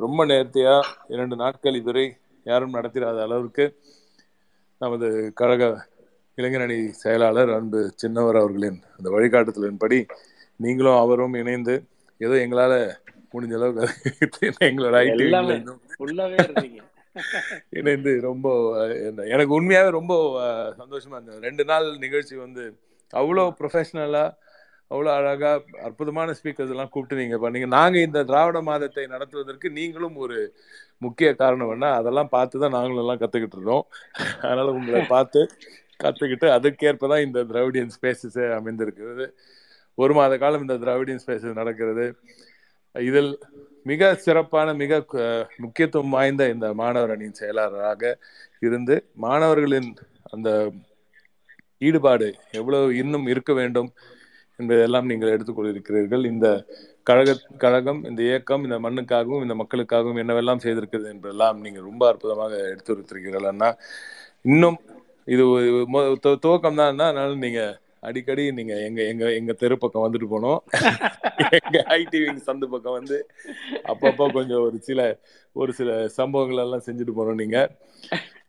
ரொம்ப 0.01 0.27
நேர்த்தியா 0.27 0.75
இரண்டு 1.09 1.37
நாட்கள் 1.37 1.79
இதுவரை 1.81 2.07
யாரும் 2.47 2.75
நடத்திடாத 2.75 3.19
அளவுக்கு 3.23 3.65
நமது 4.81 5.09
கழக 5.35 5.63
இளைஞர் 6.39 6.65
அணி 6.67 6.79
செயலாளர் 6.95 7.51
அன்பு 7.51 7.81
சின்னவர் 8.03 8.41
அவர்களின் 8.41 8.79
அந்த 8.97 9.09
வழிகாட்டுதலின்படி 9.11 9.99
நீங்களும் 10.61 11.01
அவரும் 11.01 11.35
இணைந்து 11.35 11.75
ஏதோ 12.21 12.35
எங்களால 12.45 12.75
முடிஞ்ச 13.33 13.55
அளவுக்கு 13.59 13.87
எங்களோட 14.69 14.95
ஐடி 15.05 15.27
இணைந்து 17.79 18.11
ரொம்ப 18.27 18.47
எனக்கு 19.29 19.53
உண்மையாவே 19.57 19.91
ரொம்ப 19.97 20.13
சந்தோஷமா 20.79 21.17
இருந்தது. 21.17 21.39
ரெண்டு 21.41 21.65
நாள் 21.65 21.87
நிகழ்ச்சி 21.99 22.35
வந்து 22.37 22.65
அவ்வளோ 23.13 23.45
ப்ரொஃபஷனலா 23.59 24.25
அவ்வளவு 24.91 25.15
அழகா 25.17 25.51
அற்புதமான 25.87 26.35
ஸ்பீக்கர்ஸ் 26.39 26.73
எல்லாம் 26.75 26.93
கூப்பிட்டு 26.93 27.21
நீங்க 27.21 27.37
பண்ணீங்க. 27.43 27.67
நாங்க 27.77 27.97
இந்த 28.07 28.21
திராவிட 28.31 28.59
மாதத்தை 28.69 29.05
நடத்துவதற்கு 29.15 29.69
நீங்களும் 29.79 30.17
ஒரு 30.25 30.39
முக்கிய 31.07 31.29
காரணம் 31.43 31.73
என்ன? 31.75 31.89
அதெல்லாம் 32.01 32.31
பார்த்து 32.37 32.63
தான் 32.63 32.77
நாங்களும் 32.77 33.03
எல்லாம் 33.05 33.21
கத்துக்கிட்டு 33.23 33.59
இருந்தோம். 33.59 33.85
அதனால 34.43 34.69
உங்களை 34.79 35.01
பார்த்து 35.15 35.41
கத்துக்கிட்டு 36.01 36.47
அதுக்கேற்பதான் 36.57 37.25
இந்த 37.27 37.39
திராவிடியன் 37.51 37.95
ஸ்பேசஸ் 37.97 38.41
அமைந்திருக்கிறது. 38.59 39.27
ஒரு 39.99 40.13
மாத 40.19 40.33
காலம் 40.43 40.65
இந்த 40.67 40.77
திராவிடியன் 40.85 41.23
ஸ்பேசஸ் 41.25 41.61
நடக்கிறது. 41.61 42.07
இதில் 42.95 43.33
மிக 43.87 44.03
சிறப்பான 44.25 44.69
மிக 44.83 44.93
முக்கியத்துவம் 45.65 46.15
வாய்ந்த 46.17 46.43
இந்த 46.55 46.67
மாணவர் 46.81 47.13
அணியின் 47.15 47.41
செயலாளராக 47.41 48.03
இருந்து 48.67 48.95
மாணவர்களின் 49.25 49.91
அந்த 50.35 50.49
ஈடுபாடு 51.83 52.29
எவ்வளவு 52.59 52.97
இன்னும் 53.03 53.27
இருக்க 53.33 53.53
வேண்டும்? 53.61 53.91
என்பதெல்லாம் 54.59 55.09
நீங்கள் 55.11 55.33
எடுத்துக்கொண்டிருக்கிறீர்கள். 55.35 56.25
இந்த 56.33 56.47
கழக 57.09 57.35
கழகம் 57.65 58.01
இந்த 58.11 58.21
இயக்கம் 58.29 58.65
இந்த 58.67 58.77
மண்ணுக்காகவும் 58.85 59.45
இந்த 59.47 59.55
மக்களுக்காகவும் 59.61 60.21
என்னவெல்லாம் 60.23 60.63
செய்திருக்கிறது 60.65 61.09
என்பதெல்லாம் 61.15 61.59
நீங்கள் 61.67 61.87
ரொம்ப 61.91 62.03
அற்புதமாக 62.11 62.55
எடுத்துரைத்திருக்கிறீர்கள் 62.73 63.51
அண்ணா. 63.53 63.69
இன்னும் 64.53 64.79
இது 65.35 65.45
துவக்கம் 66.45 66.81
தான் 66.81 66.91
அதனால 67.11 67.29
நீங்க 67.45 67.63
அடிக்கடி 68.09 68.43
நீங்க 68.57 68.75
எங்க 68.89 69.01
எங்க 69.13 69.25
எங்க 69.39 69.53
தெரு 69.63 69.77
பக்கம் 69.83 70.05
வந்துட்டு 70.05 70.27
போனோம் 70.33 70.61
எங்க 71.59 71.79
ஐடி 71.97 72.19
விங் 72.25 72.45
சந்து 72.49 72.67
பக்கம் 72.75 72.97
வந்து 72.99 73.17
அப்பப்போ 73.93 74.27
கொஞ்சம் 74.37 74.63
ஒரு 74.67 74.79
சில 74.89 75.01
ஒரு 75.61 75.73
சில 75.79 75.97
சம்பவங்கள் 76.19 76.63
எல்லாம் 76.65 76.85
செஞ்சுட்டு 76.87 77.15
போனோம் 77.19 77.41
நீங்க. 77.43 77.59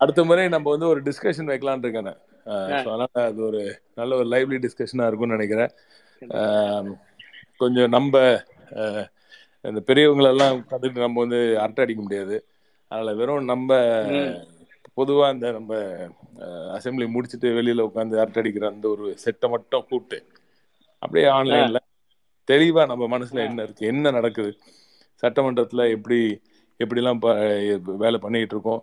அடுத்த 0.03 0.23
முறை 0.29 0.43
நம்ம 0.55 0.69
வந்து 0.75 0.87
ஒரு 0.93 1.01
டிஸ்கஷன் 1.07 1.51
வைக்கலாம்னு 1.51 1.85
இருக்கேன் 1.85 2.11
அதனால 2.77 3.07
அது 3.29 3.41
ஒரு 3.47 3.61
நல்ல 3.99 4.11
ஒரு 4.19 4.27
லைவ்லி 4.33 4.59
டிஸ்கஷனா 4.65 5.07
இருக்கும்னு 5.09 5.37
நினைக்கிறேன். 5.37 5.71
கொஞ்சம் 7.57 7.89
நம்ம 7.89 8.13
இந்த 9.65 9.79
பெரியவங்களெல்லாம் 9.87 10.57
உட்காந்துட்டு 10.59 10.99
நம்ம 10.99 11.19
வந்து 11.19 11.39
அரட்டை 11.59 11.83
அடிக்க 11.83 12.01
முடியாது. 12.01 12.35
அதனால 12.91 13.13
வெறும் 13.15 13.43
நம்ம 13.45 13.71
ம். 14.13 14.35
பொதுவா 14.97 15.33
இந்த 15.33 15.47
நம்ம 15.51 15.73
அசெம்பிளி 16.75 17.05
முடிச்சுட்டு 17.07 17.49
வெளியில 17.57 17.85
உட்காந்து 17.85 18.19
அரட்டை 18.19 18.41
அடிக்கிற 18.41 18.67
அந்த 18.67 18.87
ஒரு 18.87 19.05
செட்டை 19.15 19.49
மட்டும் 19.49 19.85
கூப்பிட்டு 19.89 20.17
அப்படியே 21.01 21.27
ஆன்லைன்ல 21.31 21.79
தெளிவா 22.47 22.83
நம்ம 22.87 23.03
மனசுல 23.07 23.41
என்ன 23.45 23.63
இருக்கு 23.63 23.85
என்ன 23.87 24.11
நடக்குது 24.11 24.51
சட்டமன்றத்துல 25.23 25.85
எப்படி 25.91 26.19
எப்படிலாம் 26.79 27.21
வேலை 27.99 28.19
பண்ணிட்டு 28.19 28.55
இருக்கோம் 28.55 28.81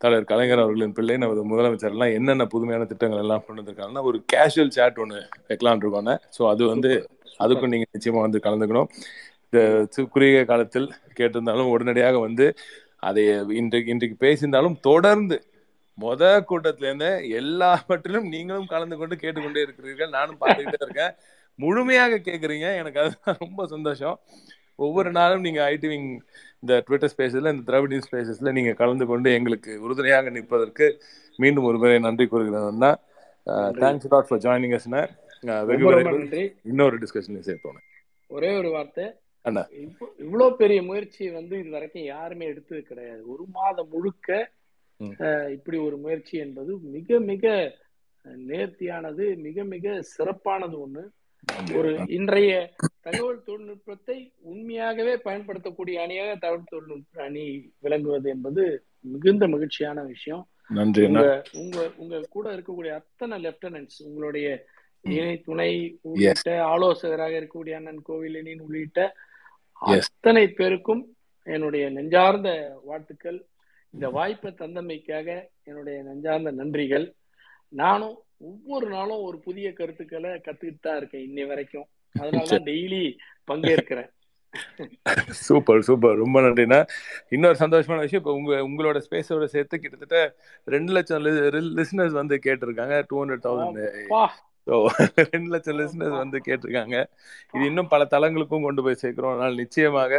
தலைவர் 0.00 0.30
கலைஞர் 0.30 0.62
அவர்களின் 0.62 0.92
பிள்ளை 0.92 1.16
நமது 1.16 1.42
முதலமைச்சர் 1.50 1.94
எல்லாம் 1.94 2.14
என்னென்ன 2.18 2.44
புதுமையான 2.44 2.86
திட்டங்கள் 2.90 3.22
எல்லாம் 3.24 3.44
கொண்டு 3.44 3.60
வந்திருக்காங்கன்னா 3.62 4.02
ஒரு 4.02 4.18
கேஷுவல் 4.32 4.74
சேட் 4.76 4.98
ஒன்று 5.04 5.20
வைக்கலாம்னு 5.48 5.84
இருக்கோம் 5.84 6.10
ஸோ 6.36 6.42
அது 6.52 6.62
வந்து 6.66 6.90
அதுக்கும் 7.40 7.72
நீங்க 7.74 7.86
நிச்சயமா 7.96 8.20
வந்து 8.26 8.40
கலந்துக்கணும். 8.46 8.90
இந்த 9.46 9.58
குறுகிய 10.14 10.44
காலத்தில் 10.44 10.88
கேட்டிருந்தாலும் 11.18 11.70
உடனடியாக 11.74 12.18
வந்து 12.18 12.46
அதை 13.08 13.22
இன்றைக்கு 13.60 13.92
இன்றைக்கு 13.94 14.16
பேசியிருந்தாலும் 14.26 14.76
தொடர்ந்து 14.80 15.36
மொத 15.98 16.22
கூட்டத்துல 16.48 16.88
இருந்து 16.88 17.10
எல்லாவற்றிலும் 17.40 18.26
நீங்களும் 18.34 18.70
கலந்து 18.72 18.96
கொண்டு 18.96 19.16
கேட்டுக்கொண்டே 19.22 19.60
இருக்கிறீர்கள். 19.66 20.10
நானும் 20.10 20.40
பார்த்துக்கிட்டே 20.40 20.80
இருக்கேன். 20.86 21.14
முழுமையாக 21.58 22.20
கேட்குறீங்க 22.28 22.66
எனக்கு 22.80 23.00
அதுதான் 23.02 23.38
ரொம்ப 23.44 23.66
சந்தோஷம். 23.66 24.16
ஒவ்வொரு 24.76 25.10
நாளும் 25.10 25.40
நீங்க 25.40 25.70
ஐடி 25.70 25.88
விங் 25.88 26.20
இந்த 26.60 26.82
ட்விட்டர் 26.86 27.12
ஸ்பேசஸ்ல 27.16 27.54
இந்த 27.54 27.72
திராவிடியன் 27.72 28.02
ஸ்பேசஸ்ல 28.10 28.52
நீங்க 28.52 28.72
கலந்து 28.72 29.06
கொண்டு 29.06 29.32
எங்களுக்கு 29.32 29.80
உறுதுணையாக 29.80 30.30
நிற்பதற்கு 30.30 31.02
மீண்டும் 31.36 31.64
ஒரு 31.64 31.78
முறை 31.78 31.98
நன்றி 31.98 32.28
கூறுகிறேன்னா 32.30 32.94
thanks 33.46 34.06
lot 34.08 34.26
for 34.28 34.38
joining 34.38 34.78
Asna 34.78 35.08
இன்னொரு 36.62 36.98
டிஸ்கஷன்ல 36.98 37.38
சேர்ப்போம். 37.38 37.76
ஒரே 38.26 38.56
ஒரு 38.56 38.70
வார்த்தை. 38.70 39.12
அண்ணா. 39.42 39.68
இவ்வ- 39.70 40.20
இவ்வளவு 40.20 40.56
பெரிய 40.56 40.82
முயற்சி 40.82 41.30
வந்து 41.30 41.58
இது 41.58 41.70
வரைக்கும் 41.70 42.02
யாருமே 42.02 42.46
எடுத்தது 42.46 42.82
கிடையாது. 42.82 43.30
ஒரு 43.30 43.44
மாதம் 43.52 43.88
முழுக்க 43.88 44.50
இப்படி 45.50 45.78
ஒரு 45.78 45.96
முயற்சி 45.96 46.38
என்பது 46.38 46.78
மிக 46.78 47.18
மிக 47.18 47.74
நேர்த்தியானது 48.48 49.36
மிக 49.36 49.64
மிக 49.64 50.02
சிறப்பானது 50.02 50.88
ஒண்ணு. 50.88 51.08
ஒரு 51.74 52.02
இன்றைய 52.06 52.74
தகவல் 53.00 53.42
தொழில்நுட்பத்தை 53.42 54.32
உண்மையாகவே 54.40 55.16
பயன்படுத்தக்கூடிய 55.16 56.02
அணியாக 56.02 56.34
தகவல் 56.34 56.70
தொழில்நுட்ப 56.70 57.22
அணி 57.22 57.72
விளங்குவது 57.78 58.30
என்பது 58.30 58.84
மிகுந்த 59.00 59.48
மகிழ்ச்சியான 59.48 60.02
விஷயம். 60.02 60.48
நன்றி. 60.68 61.04
உங்க 61.06 61.92
உங்க 61.96 62.26
கூட 62.30 62.54
இருக்கக்கூடிய 62.54 62.90
அத்தனை 62.90 63.44
லெப்டினன்ட்ஸ் 63.44 64.02
உங்களுடைய 64.04 64.66
இணை 65.00 65.40
துணை 65.40 65.98
உள்ளிட்ட 66.00 66.64
ஆலோசகராக 66.64 67.40
இருக்கக்கூடிய 67.40 67.74
அண்ணன் 67.74 68.02
கோவிலனின் 68.08 68.60
உள்ளிட்ட. 68.60 69.16
அத்தனை 69.72 70.48
பேருக்கும் 70.48 71.16
என்னுடைய 71.42 71.90
நெஞ்சார்ந்த 71.90 72.80
வாழ்த்துக்கள். 72.84 73.46
இந்த 73.90 74.08
வாய்ப்பை 74.08 74.52
தந்தமைக்காக 74.52 75.46
என்னுடைய 75.62 76.02
நெஞ்சார்ந்த 76.02 76.52
நன்றிகள். 76.52 77.12
நானும் 77.68 78.20
ஒவ்வொரு 78.40 78.86
நாளும் 78.96 79.24
ஒரு 79.28 79.38
புதிய 79.46 79.68
கருத்துக்களை 79.78 80.32
கத்துக்கிட்டு 80.46 80.86
தான் 80.86 80.98
இருக்கேன் 81.00 81.24
இன்னை 81.28 81.44
வரைக்கும். 81.52 81.86
அதனாலதான் 82.14 82.66
டெய்லி 82.70 83.02
பங்கேற்கிறேன். 83.50 84.10
Super 85.46 85.86
super. 85.86 86.18
ரொம்ப 86.22 86.40
நன்றிண்ணா. 86.44 86.78
இன்னொரு 87.34 87.56
சந்தோஷமான 87.62 88.04
விஷயம் 88.04 88.22
இப்போ 88.22 88.34
உங்க 88.40 88.52
உங்களோட 88.68 88.98
ஸ்பேஸோட 89.06 89.46
சேர்த்து 89.54 89.80
கிட்டத்தட்ட 89.82 90.18
ரெண்டு 90.74 90.92
லட்சம் 90.96 91.24
லிசனர்ஸ் 91.78 92.16
வந்து 92.20 92.36
கேட்டிருக்காங்க. 92.46 92.96
டூ 93.08 93.16
ஹண்ட்ரட் 93.20 93.46
தௌசண்ட் 93.46 93.80
ஸோ 94.68 94.76
ரெண்டு 95.32 95.48
லட்சம் 95.54 95.78
லிசனர்ஸ் 95.80 96.16
வந்து 96.22 96.38
கேட்டிருக்காங்க. 96.46 96.96
இது 97.54 97.64
இன்னும் 97.70 97.90
பல 97.94 98.04
தளங்களுக்கும் 98.14 98.66
கொண்டு 98.68 98.84
போய் 98.86 99.02
சேர்க்கிறோம். 99.02 99.34
அதனால 99.34 99.54
நிச்சயமாக 99.62 100.12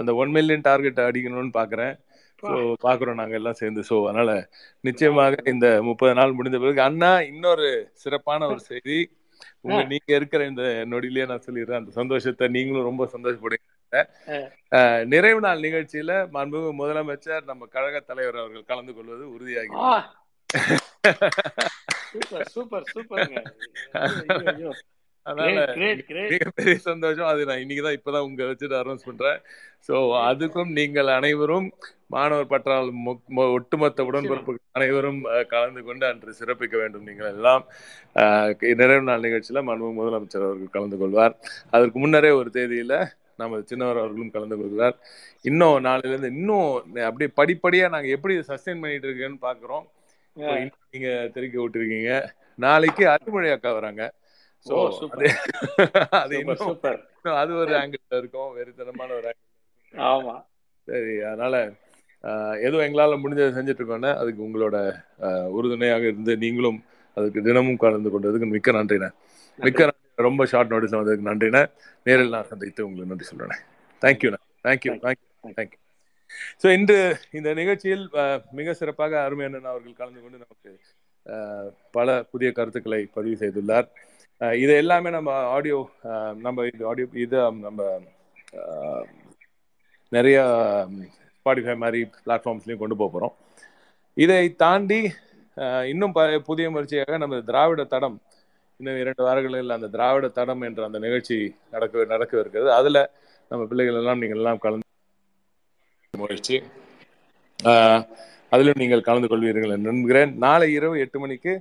அந்த 0.00 0.10
ஒன் 0.22 0.32
மில்லியன் 0.36 0.66
டார்கெட் 0.68 1.06
அடிக்கணும்னு 1.08 1.52
பாக்குறேன். 1.58 1.94
ஸோ 2.42 2.48
பாக்குறோம் 2.82 3.18
நாங்க 3.20 3.34
எல்லாம் 3.38 3.58
சேர்ந்து. 3.58 3.82
ஸோ 3.88 3.96
அதனால 4.04 4.30
நிச்சயமாக 4.84 5.42
இந்த 5.52 5.66
முப்பது 5.88 6.14
நாள் 6.18 6.36
முடிந்த 6.38 6.58
பிறகு 6.60 6.80
அண்ணா 6.86 7.10
இன்னொரு 7.30 7.68
சிறப்பான 8.02 8.48
ஒரு 8.48 8.60
செய்தி. 8.70 8.98
உங்க 9.64 9.78
நீங்க 9.90 10.10
இருக்கிற 10.16 10.42
இந்த 10.50 10.62
நொடியிலேயே 10.90 11.26
நான் 11.28 11.44
சொல்லிடுறேன். 11.46 11.80
அந்த 11.80 11.92
சந்தோஷத்தை 11.98 12.46
நீங்களும் 12.56 12.88
ரொம்ப 12.88 13.04
சந்தோஷப்படுங்க 13.14 13.70
நிறைவு 15.10 15.40
நாள் 15.42 15.64
நிகழ்ச்சியில 15.64 16.12
மாண்புமிகு 16.32 16.72
முதலமைச்சர் 16.78 17.48
நம்ம 17.50 17.68
கழக 17.74 18.00
தலைவர் 18.02 18.40
அவர்கள் 18.40 18.70
கலந்து 18.70 18.92
கொள்வது 18.94 19.24
உறுதியாகி 19.34 19.74
ஆ. 19.84 19.92
சூப்பர் 22.54 22.84
சூப்பர் 22.88 23.30
மிகப்பெரிய 26.30 26.76
சந்தோஷம். 26.88 27.28
அது 27.32 27.40
நான் 27.48 27.60
இன்னைக்குதான் 27.62 27.96
இப்பதான் 27.98 28.26
உங்க 28.28 28.42
வச்சுட்டு 28.48 28.76
அனௌன்ஸ் 28.80 29.06
பண்றேன். 29.08 29.38
சோ 29.86 29.94
அதுக்கும் 30.30 30.70
நீங்கள் 30.78 31.10
அனைவரும் 31.16 31.68
மாணவர் 32.14 32.50
பற்றால் 32.52 32.88
ஒட்டுமொத்த 33.56 34.04
உடன்பிறப்புகள் 34.08 34.62
அனைவரும் 34.78 35.20
கலந்து 35.52 35.80
கொண்டு 35.88 36.04
அன்று 36.10 36.38
சிறப்பிக்க 36.40 36.74
வேண்டும் 36.82 37.06
நீங்கள் 37.08 37.30
எல்லாம். 37.34 37.64
நிறைவு 38.80 39.04
நாள் 39.08 39.24
நிகழ்ச்சியில 39.26 39.62
மாண்பு 39.68 39.90
முதலமைச்சர் 40.00 40.46
அவர்கள் 40.48 40.74
கலந்து 40.76 40.98
கொள்வார். 41.02 41.34
அதற்கு 41.74 41.98
முன்னரே 42.04 42.32
ஒரு 42.40 42.50
தேதியில 42.58 42.96
நமது 43.42 43.62
சின்னவர் 43.70 44.00
அவர்களும் 44.00 44.34
கலந்து 44.34 44.56
கொள்கிறார் 44.58 44.96
இன்னும் 45.50 45.78
நாளையில 45.86 46.12
இருந்து 46.12 46.32
இன்னும் 46.38 46.68
அப்படியே 47.08 47.30
படிப்படியா 47.40 47.86
நாங்க 47.94 48.10
எப்படி 48.16 48.34
சஸ்டைன் 48.50 48.82
பண்ணிட்டு 48.82 49.08
இருக்கேன்னு 49.08 49.40
பாக்குறோம். 49.48 49.84
நீங்க 50.92 51.08
தெரிவிக்க 51.34 51.58
விட்டுருக்கீங்க. 51.62 52.12
நாளைக்கு 52.64 53.04
அருள்மொழி 53.14 53.48
அக்கா 53.54 53.72
வராங்க. 53.78 54.04
Super. 54.66 55.18
அது 56.18 56.34
சூப்பர் 56.60 57.00
அது 57.36 57.52
ஒரு 57.60 57.72
ஆங்கிள் 57.80 58.18
இருக்கும் 58.18 58.50
வெறித்தனமான 58.56 59.10
ஒரு. 59.18 59.32
ஆமா. 59.94 60.34
சரி 60.88 61.14
அதனால 61.28 61.56
ஏதோ 62.62 62.76
எங்களால 62.84 63.16
முடிஞ்சதை 63.22 63.52
செஞ்சுட்டு 63.56 63.80
இருக்கோம்னா 63.80 64.12
அதுக்கு 64.20 64.40
உங்களோட 64.46 64.76
உறுதுணையாக 65.56 66.04
இருந்து 66.04 66.34
நீங்களும் 66.36 66.78
அதுக்கு 67.16 67.40
தினமும் 67.42 67.82
கலந்து 67.82 68.10
கொண்டதுக்கு 68.10 68.48
மிக்க 68.52 68.72
நன்றிண்ணே. 68.72 69.08
மிக்க 69.58 69.80
நன்றி. 69.82 70.00
ரொம்ப 70.18 70.42
ஷார்ட் 70.46 70.72
நோட்டீஸ் 70.72 70.94
வந்ததுக்கு 70.94 71.30
நன்றிண்ணே. 71.30 71.62
நேரில் 72.06 72.34
நான் 72.34 72.50
சந்தித்து 72.50 72.84
உங்களுக்கு 72.86 73.12
நன்றி 73.12 73.28
சொல்றேன் 73.30 73.62
தேங்க்யூண்ணே 74.02 74.38
thank you 74.64 74.92
thank you 75.04 75.28
thank you 75.58 75.80
so 76.62 76.68
இன்று 76.76 76.98
இந்த 77.32 77.48
நிகழ்ச்சியில் 77.54 78.04
மிக 78.52 78.74
சிறப்பாக 78.74 79.14
அருமையண்ணன் 79.24 79.70
அவர்கள் 79.72 79.98
கலந்து 79.98 80.20
கொண்டு 80.22 80.38
நமக்கு 80.38 80.70
ஆஹ், 81.26 81.68
பல 81.94 82.08
புதிய 82.32 82.48
கருத்துக்களை 82.52 82.98
பதிவு 83.14 83.36
செய்துள்ளார். 83.40 83.86
இது 84.40 84.76
எல்லாமே 84.76 85.10
நம்ம 85.10 85.30
ஆடியோ 85.48 85.78
நம்ம 86.36 86.66
இது 86.66 86.86
ஆடியோ 86.86 87.06
இது 87.16 87.36
நம்ம 87.60 87.80
நிறைய 90.12 90.38
ஸ்பாடிஃபை 91.36 91.76
மாதிரி 91.76 92.00
பிளாட்ஃபார்ம்ஸ்லையும் 92.26 92.76
கொண்டு 92.76 92.96
போக 92.96 93.10
போகிறோம் 93.10 93.34
இதை 94.16 94.54
தாண்டி 94.54 94.98
இன்னும் 95.84 96.12
ப- 96.12 96.40
புதிய 96.40 96.70
முயற்சியாக 96.70 97.16
நம்ம 97.16 97.40
திராவிட 97.40 97.84
தடம் 97.84 98.16
இன்னும் 98.80 98.98
இரண்டு 98.98 99.22
வாரங்களில் 99.22 99.70
அந்த 99.70 99.88
திராவிட 99.88 100.28
தடம் 100.28 100.60
என்ற 100.60 100.84
அந்த 100.84 100.98
நிகழ்ச்சி 100.98 101.36
நடக்க 101.70 102.04
நடக்க 102.04 102.40
இருக்கிறது. 102.40 102.72
அதில் 102.72 103.00
நம்ம 103.50 103.66
பிள்ளைகள் 103.66 103.94
எல்லாம் 103.94 104.18
நீங்கள் 104.18 104.36
எல்லாம் 104.36 104.58
கலந்து 104.58 104.82
முயற்சி. 106.14 106.56
அதிலும் 108.52 108.78
நீங்கள் 108.78 109.00
கலந்து 109.00 109.28
கொள்வீர்கள் 109.28 109.74
என்று 109.74 109.90
நம்புகிறேன். 109.92 110.36
நாளை 110.36 110.72
இரவு 110.72 111.00
எட்டு 111.00 111.18
மணிக்கு 111.18 111.52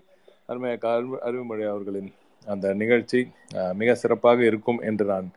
அருமையாக 0.46 0.92
அருள் 0.96 1.20
அருள்மொழி 1.20 1.64
அவர்களின் 1.64 2.10
அந்த 2.46 2.74
நிகழ்ச்சி 2.74 3.20
மிக 3.74 3.96
சிறப்பாக 3.96 4.44
இருக்கும் 4.44 4.80
என்று 4.82 5.06
நான் 5.06 5.30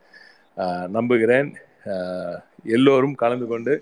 நம்புகிறேன். 0.89 1.49
எல்லோரும் 2.77 3.15
கலந்து 3.15 3.47
கொண்டு 3.47 3.73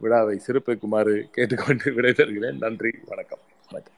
விழாவை 0.00 0.40
சிறப்பிக்குமாறு 0.46 1.16
கேட்டுக்கொண்டு 1.30 1.90
விடைபெறுகிறேன். 1.96 2.58
நன்றி 2.58 2.92
வணக்கம். 3.06 3.44
வணக்கம். 3.70 3.94